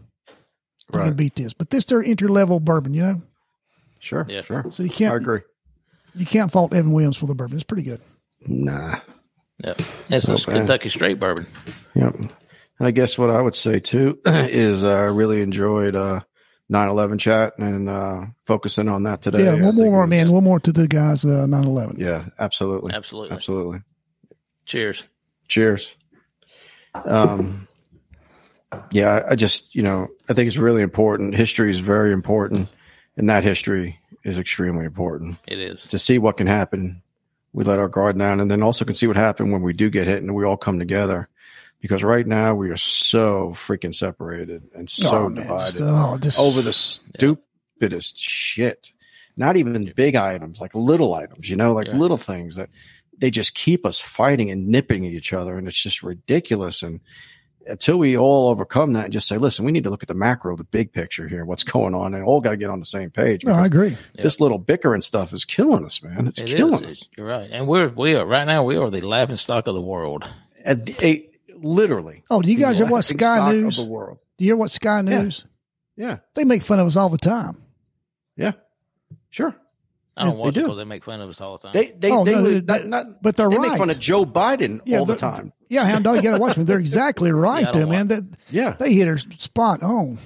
You 0.93 0.99
can 0.99 1.01
Right. 1.09 1.17
beat 1.17 1.35
this, 1.37 1.53
but 1.55 1.71
this 1.71 1.81
is 1.81 1.87
their 1.87 2.03
entry 2.03 2.29
level 2.29 2.61
bourbon, 2.61 2.95
you 2.95 3.03
know. 3.03 3.23
Sure. 3.99 4.25
Yeah. 4.29 4.43
Sure. 4.43 4.65
So 4.71 4.83
you 4.83 4.91
can't 4.91 5.13
I 5.13 5.17
agree. 5.17 5.41
you 6.15 6.25
can't 6.27 6.51
fault 6.51 6.73
Evan 6.73 6.93
Williams 6.93 7.17
for 7.17 7.27
the 7.27 7.35
bourbon. 7.35 7.57
It's 7.57 7.65
pretty 7.65 7.83
good. 7.83 8.01
Nah. 8.47 9.01
Yep. 9.65 9.83
It's 10.11 10.29
Not 10.29 10.43
a. 10.49 10.51
Kentucky 10.53 10.89
straight 10.89 11.19
bourbon. 11.19 11.47
Yep. 11.95 12.15
And 12.15 12.31
I 12.87 12.91
guess 12.93 13.19
what 13.19 13.29
I 13.31 13.43
would 13.43 13.55
say 13.57 13.81
too 13.81 14.19
is 14.27 14.85
uh, 14.85 14.89
I 14.95 15.01
really 15.07 15.43
enjoyed 15.43 15.97
uh, 15.97 16.21
9/11 16.73 17.19
chat 17.19 17.55
and 17.59 17.89
uh, 17.91 18.27
focusing 18.47 18.89
on 18.89 19.03
that 19.03 19.21
today. 19.21 19.43
Yeah, 19.45 19.53
one 19.63 19.75
think 19.75 19.77
more, 19.91 20.01
was- 20.03 20.11
man. 20.11 20.31
One 20.31 20.45
more 20.45 20.61
to 20.61 20.73
the 20.73 20.87
guys, 20.89 21.25
uh, 21.25 21.47
911. 21.47 21.97
Yeah, 21.99 22.27
absolutely, 22.39 22.95
Absolutely. 22.95 23.35
absolutely. 23.37 23.81
Cheers. 24.65 25.03
Cheers. 25.49 25.97
Um, 26.95 27.68
yeah, 28.91 29.11
I- 29.27 29.33
I 29.33 29.35
just 29.35 29.75
you 29.75 29.83
know 29.83 30.09
I 30.29 30.35
think 30.35 30.49
it's 30.49 30.57
really 30.57 30.83
important. 30.83 31.35
History 31.35 31.71
is 31.71 31.79
very 31.81 32.13
important, 32.13 32.69
and 33.17 33.29
that 33.29 33.45
history 33.45 33.99
is 34.25 34.39
extremely 34.39 34.85
important 34.85 35.39
It 35.47 35.59
is. 35.59 35.85
to 35.85 35.99
see 35.99 36.19
what 36.19 36.37
can 36.37 36.47
happen. 36.47 37.03
We 37.53 37.65
let 37.65 37.79
our 37.79 37.89
guard 37.89 38.19
down, 38.19 38.41
and 38.41 38.51
then 38.51 38.63
also 38.63 38.85
can 38.85 38.95
see 38.95 39.07
what 39.07 39.17
happened 39.17 39.53
when 39.53 39.63
we 39.63 39.73
do 39.73 39.89
get 39.91 40.07
hit, 40.07 40.23
and 40.23 40.35
we 40.35 40.45
all 40.45 40.57
come 40.57 40.79
together. 40.79 41.29
Because 41.81 42.03
right 42.03 42.27
now 42.27 42.57
we 42.57 42.71
are 42.71 42.77
so 42.77 43.53
freaking 43.55 43.95
separated 43.95 44.65
and 44.75 44.89
oh, 44.89 45.09
so 45.09 45.17
oh, 45.17 45.29
divided 45.31 45.65
Just, 45.65 45.81
oh, 45.81 46.19
just, 46.21 46.41
over 46.41 46.61
the 46.61 46.73
stupidest 46.73 48.19
shit. 48.19 48.93
Not 49.37 49.57
even 49.57 49.93
big 49.95 50.17
items, 50.17 50.61
like 50.61 50.75
little 50.75 51.15
items, 51.15 51.49
you 51.49 51.55
know, 51.55 51.73
like 51.73 51.87
Yeah. 51.87 51.97
little 51.97 52.17
things 52.17 52.57
that 52.57 52.69
they 53.17 53.31
just 53.31 53.55
keep 53.55 53.87
us 53.87 54.01
fighting 54.01 54.51
and 54.51 54.67
nipping 54.67 55.07
at 55.07 55.13
each 55.13 55.33
other. 55.33 55.57
And 55.57 55.69
it's 55.69 55.81
just 55.81 56.03
ridiculous. 56.03 56.83
And 56.83 56.99
until 57.69 57.99
we 57.99 58.17
all 58.17 58.49
overcome 58.49 58.95
that 58.95 59.05
and 59.05 59.13
just 59.13 59.29
say, 59.29 59.39
listen, 59.39 59.65
we 59.65 59.73
need 59.73 59.85
to 59.85 59.91
look 59.91 60.03
at 60.03 60.09
the 60.09 60.15
macro, 60.15 60.57
the 60.57 60.65
big 60.65 60.93
picture 60.93 61.29
here, 61.29 61.45
what's 61.45 61.63
going 61.65 61.95
on, 61.95 62.15
and 62.15 62.25
all 62.25 62.41
got 62.41 62.51
to 62.51 62.57
get 62.57 62.71
on 62.71 62.81
the 62.81 62.87
same 62.87 63.11
page. 63.11 63.45
no, 63.45 63.53
I 63.53 63.67
agree. 63.67 63.97
This 64.15 64.41
little 64.41 64.59
bickering 64.59 65.01
stuff 65.03 65.33
is 65.33 65.45
killing 65.45 65.85
us, 65.85 66.03
man. 66.03 66.27
It's 66.27 66.41
It 66.41 66.49
killing 66.49 66.85
is. 66.85 67.03
us. 67.03 67.09
You're 67.17 67.27
right. 67.27 67.49
And 67.53 67.69
we're 67.69 67.89
we 67.89 68.15
are 68.15 68.27
right 68.27 68.45
now 68.45 68.65
we 68.65 68.77
are 68.77 68.91
the 68.91 69.01
laughing 69.03 69.37
stock 69.37 69.67
of 69.67 69.75
the 69.75 69.81
world. 69.81 70.25
And, 70.65 70.89
eh, 71.03 71.19
literally. 71.55 72.25
Oh, 72.31 72.43
do 72.43 72.51
you 72.53 72.59
guys 72.59 72.79
the 72.79 72.85
ever 72.85 72.93
watch 72.93 73.05
Sky 73.07 73.17
stock 73.37 73.49
of 73.51 73.55
News? 73.57 73.77
The 73.77 73.85
world. 73.85 74.19
Do 74.39 74.45
you 74.45 74.53
ever 74.53 74.59
watch 74.61 74.71
Sky 74.73 74.97
Yeah. 75.03 75.23
News? 75.23 75.45
Yeah. 75.97 76.19
They 76.35 76.45
make 76.45 76.63
fun 76.63 76.79
of 76.81 76.87
us 76.87 76.97
all 76.97 77.09
the 77.09 77.19
time. 77.19 77.63
Yeah. 78.37 78.53
Sure. 79.31 79.55
I 80.19 80.25
don't 80.25 80.33
Yes, 80.33 80.41
watch 80.41 80.55
they 80.55 80.61
it 80.61 80.63
do. 80.63 80.67
because 80.67 80.77
they 80.79 80.85
make 80.85 81.05
fun 81.05 81.21
of 81.21 81.31
us 81.31 81.41
all 81.41 81.57
the 81.59 81.63
time. 81.69 81.73
They, 81.73 81.91
they, 81.99 82.11
Oh, 82.11 82.25
they, 82.25 82.33
no, 82.33 82.43
they- 82.43 82.61
not, 82.61 82.87
not, 82.87 83.23
But 83.23 83.37
they're 83.37 83.49
they 83.49 83.57
right. 83.57 83.69
make 83.71 83.79
fun 83.79 83.91
of 83.91 83.99
Joe 83.99 84.25
Biden 84.27 84.81
all 84.99 85.05
the 85.05 85.17
time. 85.17 85.53
Yeah, 85.69 85.85
hound 85.85 86.05
dog, 86.05 86.17
you 86.17 86.23
got 86.23 86.37
to 86.37 86.41
watch 86.41 86.57
them. 86.57 86.65
They're 86.65 86.79
exactly 86.81 87.31
right, 87.33 87.65
Yeah, 87.67 87.73
though, 87.73 87.87
man. 87.87 88.09
That 88.09 88.25
Yeah. 88.51 88.75
they 88.79 88.93
hit 88.95 89.07
her 89.09 89.19
spot 89.19 89.83
on. 89.83 90.19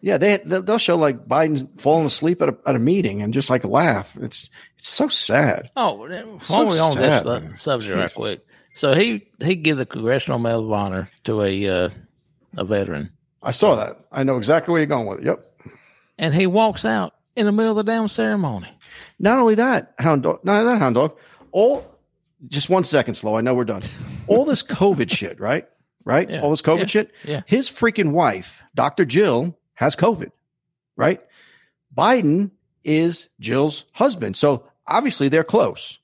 Yeah, 0.00 0.18
they 0.18 0.36
they'll 0.44 0.62
they'll 0.62 0.78
show 0.78 0.96
like 0.96 1.26
Biden's 1.26 1.64
falling 1.80 2.06
asleep 2.06 2.40
at 2.42 2.50
a, 2.50 2.56
at 2.66 2.76
a 2.76 2.78
meeting 2.78 3.22
and 3.22 3.34
just 3.34 3.50
like 3.50 3.64
laugh. 3.64 4.16
It's 4.20 4.50
it's 4.78 4.88
so 4.88 5.08
sad. 5.08 5.70
Oh, 5.76 5.94
while 5.94 6.38
So 6.42 6.64
we're 6.64 6.80
on 6.80 6.92
sad, 6.92 6.96
this 7.22 7.26
uh, 7.26 7.40
man. 7.40 7.56
subject, 7.56 7.96
right 7.96 8.02
Jesus. 8.04 8.16
quick. 8.16 8.46
So 8.76 8.94
he 8.94 9.26
he 9.42 9.56
give 9.56 9.78
the 9.78 9.86
Congressional 9.86 10.38
Medal 10.38 10.66
of 10.66 10.72
Honor 10.72 11.08
to 11.24 11.42
a 11.42 11.68
uh, 11.68 11.88
a 12.56 12.64
veteran, 12.64 13.10
I 13.42 13.50
saw 13.50 13.74
that. 13.76 13.98
I 14.12 14.22
know 14.22 14.36
exactly 14.36 14.70
where 14.72 14.80
you're 14.80 14.86
going 14.86 15.06
with 15.06 15.20
it. 15.20 15.24
Yep. 15.24 15.44
and 16.18 16.34
he 16.34 16.46
walks 16.46 16.84
out 16.84 17.14
in 17.36 17.46
the 17.46 17.52
middle 17.52 17.70
of 17.78 17.84
the 17.84 17.90
damn 17.90 18.08
ceremony. 18.08 18.68
Not 19.18 19.38
only 19.38 19.56
that, 19.56 19.94
hound 19.98 20.22
dog. 20.24 20.44
Not 20.44 20.64
that 20.64 20.78
hound 20.78 20.94
dog. 20.94 21.16
All 21.52 21.84
just 22.48 22.68
one 22.68 22.84
second, 22.84 23.14
slow. 23.14 23.36
I 23.36 23.40
know 23.40 23.54
we're 23.54 23.64
done. 23.64 23.82
All 24.26 24.44
this 24.44 24.62
COVID 24.62 25.10
shit, 25.10 25.40
right? 25.40 25.66
Right. 26.04 26.28
Yeah. 26.30 26.40
All 26.42 26.50
this 26.50 26.62
COVID 26.62 26.80
Yeah. 26.80 26.86
shit. 26.86 27.12
Yeah. 27.24 27.40
His 27.46 27.68
freaking 27.68 28.12
wife, 28.12 28.60
Dr. 28.74 29.04
Jill, 29.04 29.56
has 29.74 29.96
COVID. 29.96 30.30
Right. 30.96 31.20
Biden 31.96 32.50
is 32.84 33.28
Jill's 33.40 33.84
husband, 33.92 34.36
so 34.36 34.66
obviously 34.86 35.28
they're 35.28 35.44
close. 35.44 35.98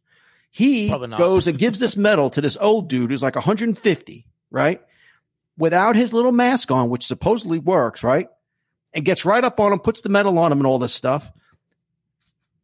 He 0.50 0.88
goes 0.90 1.46
and 1.46 1.58
gives 1.58 1.78
this 1.78 1.96
medal 1.96 2.28
to 2.30 2.40
this 2.40 2.58
old 2.60 2.88
dude 2.88 3.10
who's 3.10 3.22
like 3.22 3.36
150, 3.36 4.26
right? 4.50 4.82
Without 5.56 5.96
his 5.96 6.12
little 6.12 6.32
mask 6.32 6.70
on, 6.70 6.90
which 6.90 7.06
supposedly 7.06 7.58
works, 7.58 8.02
right? 8.02 8.28
And 8.94 9.04
gets 9.04 9.24
right 9.24 9.42
up 9.42 9.58
on 9.58 9.72
him, 9.72 9.78
puts 9.78 10.02
the 10.02 10.08
medal 10.10 10.38
on 10.38 10.52
him, 10.52 10.58
and 10.58 10.66
all 10.66 10.78
this 10.78 10.92
stuff. 10.92 11.30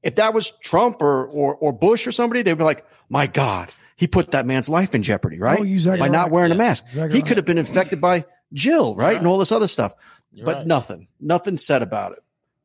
If 0.03 0.17
that 0.17 0.35
was 0.35 0.51
Trump 0.63 1.03
or 1.03 1.27
or, 1.27 1.55
or 1.57 1.73
Bush 1.73 2.07
or 2.07 2.13
somebody, 2.13 2.43
they'd 2.43 2.55
be 2.55 2.65
like, 2.65 2.85
"My 3.09 3.27
God, 3.27 3.71
he 3.97 4.07
put 4.07 4.31
that 4.33 4.47
man's 4.47 4.69
life 4.69 4.95
in 4.95 5.03
jeopardy, 5.03 5.39
oh, 5.41 5.45
right? 5.45 5.59
Oh, 5.61 5.65
exactly 5.65 6.01
By 6.01 6.09
not 6.09 6.25
right. 6.25 6.33
wearing 6.33 6.53
a 6.53 6.55
mask, 6.55 6.85
Exactly 6.89 7.13
he 7.15 7.21
right. 7.21 7.29
could 7.29 7.37
have 7.39 7.47
been 7.47 7.59
infected 7.59 8.01
by 8.01 8.25
Jill, 8.53 8.95
right, 8.95 9.17
and 9.17 9.27
all 9.27 9.39
this 9.39 9.53
other 9.53 9.69
stuff." 9.69 9.95
You're 10.31 10.45
but 10.45 10.57
right. 10.57 10.67
nothing, 10.67 11.09
nothing 11.19 11.57
said 11.57 11.81
about 11.83 12.13
it. 12.13 12.19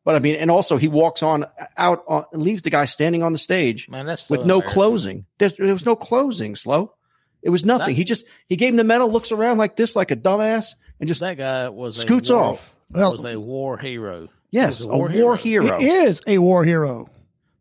But 0.03 0.15
I 0.15 0.19
mean, 0.19 0.35
and 0.35 0.51
also 0.51 0.75
he 0.75 0.89
walks 0.89 1.23
on 1.23 1.45
out 1.77 2.03
on 2.07 2.25
leaves 2.33 2.61
the 2.61 2.69
guy 2.69 2.83
standing 2.85 3.23
on 3.23 3.31
the 3.31 3.39
stage 3.39 3.87
man, 3.87 4.05
that's 4.05 4.29
with 4.29 4.41
no 4.41 4.55
embarrassing. 4.55 4.73
closing. 4.73 5.25
There's, 5.37 5.55
there 5.55 5.71
was 5.71 5.85
no 5.85 5.95
closing. 5.95 6.55
Slow. 6.57 6.93
It 7.41 7.49
was 7.49 7.63
nothing. 7.63 7.87
That- 7.87 7.93
he 7.93 8.03
just 8.03 8.25
he 8.47 8.57
gave 8.57 8.69
him 8.73 8.75
the 8.75 8.83
medal, 8.83 9.09
looks 9.09 9.31
around 9.31 9.57
like 9.59 9.77
this, 9.77 9.95
like 9.95 10.11
a 10.11 10.17
dumbass, 10.17 10.75
and 10.99 11.07
just 11.07 11.21
That 11.21 11.37
guy 11.37 11.69
was 11.69 11.95
scoots 11.95 12.29
a 12.29 12.35
war, 12.35 12.43
off. 12.43 12.75
Well, 12.93 13.11
Was 13.13 13.25
a 13.25 13.39
war 13.39 13.77
hero. 13.77 14.29
Yes, 14.51 14.79
He 14.79 14.85
a 14.85 14.87
war, 14.89 15.11
a 15.11 15.21
war 15.23 15.35
hero. 15.35 15.79
he 15.79 15.87
is 15.87 16.21
a 16.27 16.37
war 16.37 16.63
hero. 16.63 17.07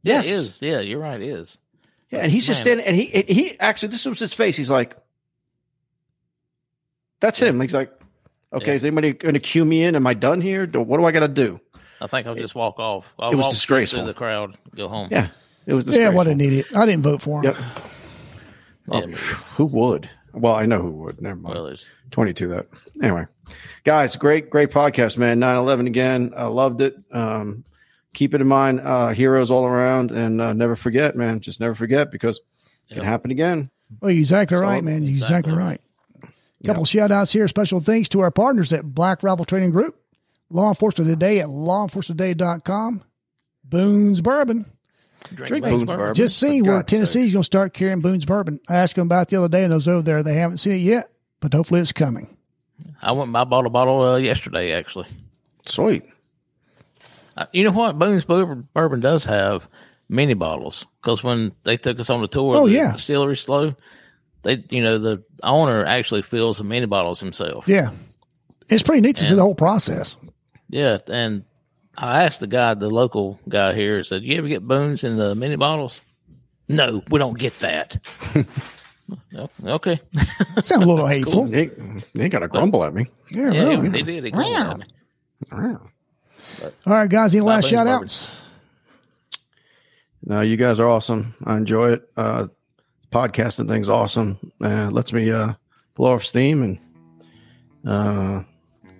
Yeah, 0.02 0.22
Yes. 0.22 0.26
it 0.26 0.30
is. 0.30 0.62
Yeah, 0.62 0.80
you're 0.80 0.98
right. 1.00 1.20
It 1.20 1.28
is. 1.28 1.58
Yeah, 2.10 2.18
and 2.20 2.30
he's 2.30 2.46
just 2.46 2.60
Man. 2.64 2.80
standing, 2.80 2.86
and 2.86 2.96
he 2.96 3.32
he 3.32 3.58
actually 3.60 3.88
this 3.88 4.04
was 4.04 4.18
his 4.18 4.34
face. 4.34 4.56
He's 4.56 4.68
like, 4.70 4.94
"That's 7.20 7.38
him." 7.38 7.60
He's 7.60 7.72
like, 7.72 7.90
"Okay, 8.52 8.66
Yeah. 8.66 8.72
is 8.74 8.84
anybody 8.84 9.12
going 9.14 9.34
to 9.34 9.40
cue 9.40 9.64
me 9.64 9.82
in? 9.82 9.96
Am 9.96 10.06
I 10.06 10.14
done 10.14 10.40
here? 10.40 10.66
What 10.66 10.98
do 10.98 11.04
I 11.06 11.12
got 11.12 11.20
to 11.20 11.28
do?" 11.28 11.60
I 12.00 12.06
think 12.08 12.26
I'll 12.26 12.34
just 12.34 12.54
walk 12.54 12.78
off. 12.80 13.12
I'll 13.18 13.30
it 13.32 13.36
was 13.36 13.44
walk 13.44 13.52
disgraceful. 13.52 14.00
through 14.00 14.08
the 14.08 14.14
crowd, 14.14 14.56
go 14.74 14.88
home. 14.88 15.08
Yeah, 15.10 15.28
it 15.66 15.72
was. 15.74 15.86
Yeah, 15.86 16.10
what 16.10 16.26
an 16.26 16.40
idiot. 16.40 16.66
I 16.76 16.84
didn't 16.84 17.02
vote 17.04 17.22
for 17.22 17.38
him. 17.38 17.44
Yep. 17.44 17.56
Yeah, 18.92 19.00
Oh, 19.00 19.06
who 19.56 19.64
would? 19.66 20.10
Well, 20.34 20.54
I 20.54 20.66
know 20.66 20.80
who 20.80 20.90
would. 20.90 21.20
Never 21.20 21.38
mind. 21.38 21.54
Well, 21.54 21.64
there's 21.64 21.86
22 22.10 22.48
that. 22.48 22.66
Anyway, 23.02 23.26
guys, 23.84 24.16
great, 24.16 24.48
great 24.50 24.70
podcast, 24.70 25.16
man. 25.18 25.38
9 25.38 25.56
11 25.56 25.86
again. 25.86 26.32
I 26.36 26.46
loved 26.46 26.80
it. 26.80 26.94
Um, 27.12 27.64
keep 28.14 28.34
it 28.34 28.40
in 28.40 28.46
mind, 28.48 28.80
uh, 28.80 29.08
heroes 29.08 29.50
all 29.50 29.64
around, 29.66 30.10
and 30.10 30.40
uh, 30.40 30.52
never 30.52 30.76
forget, 30.76 31.16
man. 31.16 31.40
Just 31.40 31.60
never 31.60 31.74
forget 31.74 32.10
because 32.10 32.40
it 32.88 32.94
can 32.94 33.04
happen 33.04 33.30
again. 33.30 33.70
Well, 34.00 34.10
you're 34.10 34.20
exactly 34.20 34.56
So- 34.56 34.62
right, 34.62 34.82
man. 34.82 35.02
You're 35.02 35.10
exactly, 35.12 35.52
Exactly 35.52 35.54
right. 35.54 35.80
Couple 36.64 36.84
shout 36.84 37.10
outs 37.10 37.32
here. 37.32 37.48
Special 37.48 37.80
thanks 37.80 38.08
to 38.10 38.20
our 38.20 38.30
partners 38.30 38.72
at 38.72 38.84
Black 38.94 39.22
Rifle 39.24 39.44
Training 39.44 39.72
Group, 39.72 39.96
Law 40.48 40.68
Enforcement 40.68 41.10
Today 41.10 41.40
at 41.40 41.48
lawenforcementtoday.com, 41.48 43.02
Boone's 43.64 44.20
Bourbon. 44.20 44.71
Drink 45.34 45.64
Boone's 45.64 45.74
Boone's 45.76 45.84
bourbon. 45.84 46.14
Just 46.14 46.38
see 46.38 46.62
where 46.62 46.82
Tennessee's 46.82 47.32
going 47.32 47.42
to 47.42 47.46
start 47.46 47.72
carrying 47.74 48.00
Boone's 48.00 48.24
Bourbon. 48.26 48.60
I 48.68 48.76
asked 48.76 48.96
them 48.96 49.06
about 49.06 49.22
it 49.22 49.28
the 49.30 49.36
other 49.38 49.48
day, 49.48 49.62
and 49.64 49.72
those 49.72 49.88
over 49.88 50.02
there, 50.02 50.22
they 50.22 50.34
haven't 50.34 50.58
seen 50.58 50.72
it 50.74 50.76
yet, 50.76 51.10
but 51.40 51.52
hopefully 51.54 51.80
it's 51.80 51.92
coming. 51.92 52.36
I 53.00 53.12
went. 53.12 53.28
and 53.28 53.36
I 53.36 53.44
bought 53.44 53.66
a 53.66 53.70
bottle 53.70 54.00
uh, 54.02 54.16
yesterday. 54.16 54.72
Actually. 54.72 55.06
Sweet. 55.66 56.02
Uh, 57.36 57.46
you 57.52 57.64
know 57.64 57.70
what? 57.72 57.98
Boone's 57.98 58.24
Bourbon, 58.24 58.68
Bourbon 58.74 59.00
does 59.00 59.24
have 59.24 59.68
mini 60.08 60.34
bottles 60.34 60.84
because 61.00 61.22
when 61.24 61.52
they 61.64 61.76
took 61.76 61.98
us 61.98 62.10
on 62.10 62.20
the 62.20 62.28
tour, 62.28 62.56
Oh, 62.56 62.66
the 62.66 62.74
yeah. 62.74 62.92
distillery 62.92 63.36
slow. 63.36 63.74
They, 64.42 64.62
you 64.70 64.82
know, 64.82 64.98
the 64.98 65.22
owner 65.42 65.84
actually 65.86 66.22
fills 66.22 66.58
the 66.58 66.64
mini 66.64 66.86
bottles 66.86 67.20
himself. 67.20 67.66
Yeah. 67.68 67.90
It's 68.68 68.82
pretty 68.82 69.00
neat 69.00 69.16
to 69.16 69.24
see 69.24 69.34
the 69.34 69.42
whole 69.42 69.54
process. 69.54 70.16
Yeah, 70.68 70.98
and 71.06 71.44
I 71.96 72.24
asked 72.24 72.40
the 72.40 72.46
guy, 72.46 72.74
the 72.74 72.88
local 72.88 73.38
guy 73.48 73.74
here, 73.74 74.02
said, 74.02 74.22
"You 74.22 74.38
ever 74.38 74.48
get 74.48 74.66
Boone's 74.66 75.04
in 75.04 75.16
the 75.16 75.34
mini 75.34 75.56
bottles?" 75.56 76.00
No, 76.68 77.02
we 77.10 77.18
don't 77.18 77.38
get 77.38 77.58
that. 77.60 77.98
No, 79.32 79.50
okay. 79.64 80.00
It 80.56 80.64
sounds 80.64 80.82
a 80.84 80.86
little 80.86 81.06
hateful. 81.06 81.44
They, 81.44 81.70
they 82.14 82.28
got 82.28 82.40
to 82.40 82.48
grumble 82.48 82.84
at 82.84 82.94
me. 82.94 83.06
Yeah, 83.30 83.50
yeah, 83.50 83.68
really. 83.68 83.88
they 83.88 84.02
did. 84.02 84.24
They 84.24 84.30
grumbled 84.30 84.56
at 84.56 84.78
me. 84.78 84.84
Wow. 85.50 85.80
All 86.86 86.92
right, 86.92 87.10
guys. 87.10 87.34
Any 87.34 87.40
last 87.40 87.62
Boone's 87.64 87.70
shout 87.70 87.86
Bourbon. 87.86 88.04
outs? 88.04 88.36
No, 90.24 90.40
you 90.40 90.56
guys 90.56 90.78
are 90.78 90.88
awesome. 90.88 91.34
I 91.44 91.56
enjoy 91.56 91.92
it. 91.94 92.08
Uh, 92.16 92.46
podcasting 93.10 93.68
thing's 93.68 93.88
awesome. 93.88 94.38
Uh, 94.62 94.88
lets 94.90 95.12
me 95.12 95.30
uh, 95.32 95.54
blow 95.94 96.14
off 96.14 96.24
steam 96.24 96.62
and 96.62 96.78
uh, 97.86 98.42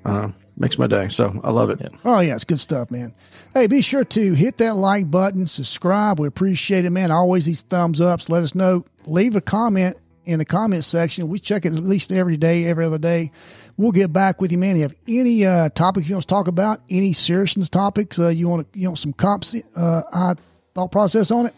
uh, 0.05 0.29
makes 0.63 0.79
my 0.79 0.87
day. 0.87 1.09
So 1.11 1.39
I 1.45 1.51
love 1.51 1.69
it. 1.69 1.81
Yeah. 1.81 1.89
Oh, 2.05 2.21
yeah, 2.21 2.37
it's 2.37 2.45
good 2.45 2.61
stuff, 2.61 2.91
man. 2.91 3.15
Hey, 3.53 3.67
be 3.67 3.83
sure 3.83 4.05
to 4.05 4.33
hit 4.33 4.57
that 4.59 4.77
like 4.77 5.11
button, 5.11 5.47
subscribe. 5.47 6.19
We 6.19 6.29
appreciate 6.29 6.87
it, 6.87 6.91
man. 6.91 7.11
Always 7.11 7.45
these 7.45 7.61
thumbs 7.61 8.01
ups. 8.01 8.31
Let 8.31 8.43
us 8.43 8.55
know. 8.55 8.85
Leave 9.05 9.37
a 9.37 9.41
comment 9.43 9.99
in 10.25 10.39
the 10.39 10.45
comment 10.45 10.85
section. 10.85 11.29
We 11.29 11.39
check 11.39 11.67
it 11.67 11.75
at 11.75 11.83
least 11.83 12.13
every 12.13 12.37
day, 12.37 12.65
every 12.65 12.87
other 12.87 12.99
day. 12.99 13.33
We'll 13.77 13.93
get 13.93 14.13
back 14.13 14.41
with 14.41 14.53
you, 14.53 14.59
man. 14.59 14.77
If 14.77 14.77
you 14.77 14.83
have 14.83 14.97
any 15.09 15.45
uh, 15.45 15.69
topics 15.71 16.09
you 16.09 16.15
want 16.15 16.23
to 16.23 16.29
talk 16.29 16.47
about, 16.47 16.81
any 16.89 17.13
seriousness 17.13 17.69
topics 17.69 18.19
uh, 18.19 18.29
you 18.29 18.49
want 18.49 18.73
to, 18.73 18.79
you 18.79 18.89
know, 18.89 18.95
some 18.95 19.13
comps, 19.13 19.57
uh, 19.77 20.03
I 20.13 20.35
thought 20.75 20.93
process 20.93 21.31
on 21.31 21.47
it, 21.47 21.55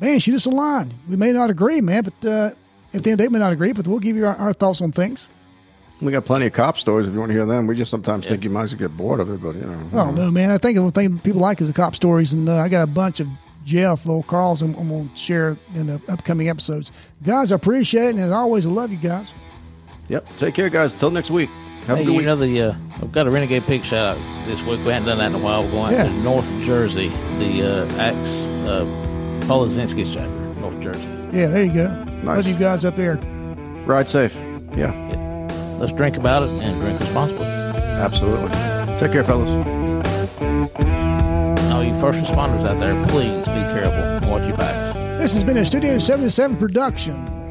man, 0.00 0.18
shoot 0.18 0.34
us 0.34 0.46
a 0.46 0.50
line. 0.50 0.92
We 1.08 1.16
may 1.16 1.32
not 1.32 1.50
agree, 1.50 1.80
man, 1.80 2.04
but 2.04 2.28
uh, 2.28 2.46
at 2.48 2.52
the 2.52 2.96
end 2.96 2.96
of 2.96 3.02
the 3.02 3.16
day, 3.16 3.28
we 3.28 3.32
may 3.32 3.38
not 3.38 3.52
agree, 3.52 3.72
but 3.72 3.86
we'll 3.86 4.00
give 4.00 4.16
you 4.16 4.26
our, 4.26 4.36
our 4.36 4.52
thoughts 4.52 4.82
on 4.82 4.92
things. 4.92 5.28
We 6.02 6.10
got 6.12 6.24
plenty 6.24 6.46
of 6.46 6.52
cop 6.52 6.78
stories 6.78 7.06
if 7.06 7.14
you 7.14 7.20
want 7.20 7.30
to 7.30 7.34
hear 7.34 7.46
them. 7.46 7.66
We 7.66 7.76
just 7.76 7.90
sometimes 7.90 8.26
think 8.26 8.42
you 8.44 8.50
might 8.50 8.64
as 8.64 8.72
well 8.72 8.80
get 8.80 8.96
bored 8.96 9.20
of 9.20 9.30
it, 9.30 9.40
but 9.40 9.54
you 9.54 9.62
know. 9.62 9.88
Oh 9.92 10.10
no, 10.10 10.30
man! 10.30 10.50
I 10.50 10.58
think 10.58 10.76
the 10.76 10.90
thing 10.90 11.18
people 11.20 11.40
like 11.40 11.60
is 11.60 11.68
the 11.68 11.74
cop 11.74 11.94
stories, 11.94 12.32
and 12.32 12.48
uh, 12.48 12.56
I 12.56 12.68
got 12.68 12.82
a 12.82 12.86
bunch 12.90 13.20
of 13.20 13.28
Jeff, 13.64 14.04
little 14.04 14.24
Carl's, 14.24 14.60
I'm, 14.62 14.74
I'm 14.74 14.88
going 14.88 15.08
to 15.08 15.16
share 15.16 15.56
in 15.76 15.86
the 15.86 16.00
upcoming 16.08 16.48
episodes. 16.48 16.90
Guys, 17.22 17.52
I 17.52 17.54
appreciate 17.54 18.06
it, 18.06 18.10
and 18.10 18.20
as 18.20 18.32
always, 18.32 18.66
I 18.66 18.70
love 18.70 18.90
you 18.90 18.98
guys. 18.98 19.32
Yep. 20.08 20.26
Take 20.38 20.54
care, 20.54 20.68
guys. 20.68 20.94
Until 20.94 21.12
next 21.12 21.30
week. 21.30 21.48
Have 21.86 21.96
Hey, 21.98 22.02
a 22.02 22.06
good 22.06 22.16
week. 22.16 22.26
know 22.26 22.34
the 22.36 22.60
uh, 22.62 22.74
I've 23.00 23.12
got 23.12 23.26
a 23.26 23.30
renegade 23.30 23.62
pig 23.64 23.84
shout 23.84 24.16
out 24.16 24.46
this 24.46 24.60
week. 24.66 24.78
We 24.84 24.90
hadn't 24.92 25.06
done 25.06 25.18
that 25.18 25.26
in 25.30 25.34
a 25.34 25.38
while. 25.38 25.62
We're 25.64 25.70
going 25.70 25.92
Yeah. 25.92 26.04
to 26.04 26.12
North 26.22 26.48
Jersey, 26.64 27.08
the 27.38 27.86
uh, 27.88 28.00
Axe 28.00 28.44
uh, 28.68 28.84
Paul 29.46 29.66
Laszczynski's 29.68 30.12
chapter, 30.14 30.60
North 30.60 30.80
Jersey. 30.82 31.06
Yeah, 31.32 31.46
there 31.46 31.64
you 31.64 31.72
go. 31.72 31.88
Nice. 32.22 32.38
Love 32.38 32.46
you 32.46 32.54
guys 32.56 32.84
up 32.84 32.96
there. 32.96 33.16
Ride 33.86 34.08
safe. 34.08 34.34
Yeah, 34.76 34.90
Let's 35.82 35.94
drink 35.94 36.16
about 36.16 36.44
it 36.44 36.50
and 36.62 36.80
drink 36.80 37.00
responsibly. 37.00 37.44
absolutely. 37.44 38.50
Take 39.00 39.10
care, 39.10 39.24
fellas. 39.24 39.50
All 41.72 41.82
you 41.82 42.00
first 42.00 42.20
responders 42.20 42.64
out 42.64 42.78
there, 42.78 42.94
please 43.08 43.44
be 43.46 43.64
careful 43.74 43.94
and 43.94 44.24
watch 44.30 44.46
your 44.46 44.56
backs. 44.56 44.96
This 45.20 45.34
has 45.34 45.42
been 45.42 45.56
a 45.56 45.66
Studio 45.66 45.98
77 45.98 46.56
production. 46.56 47.41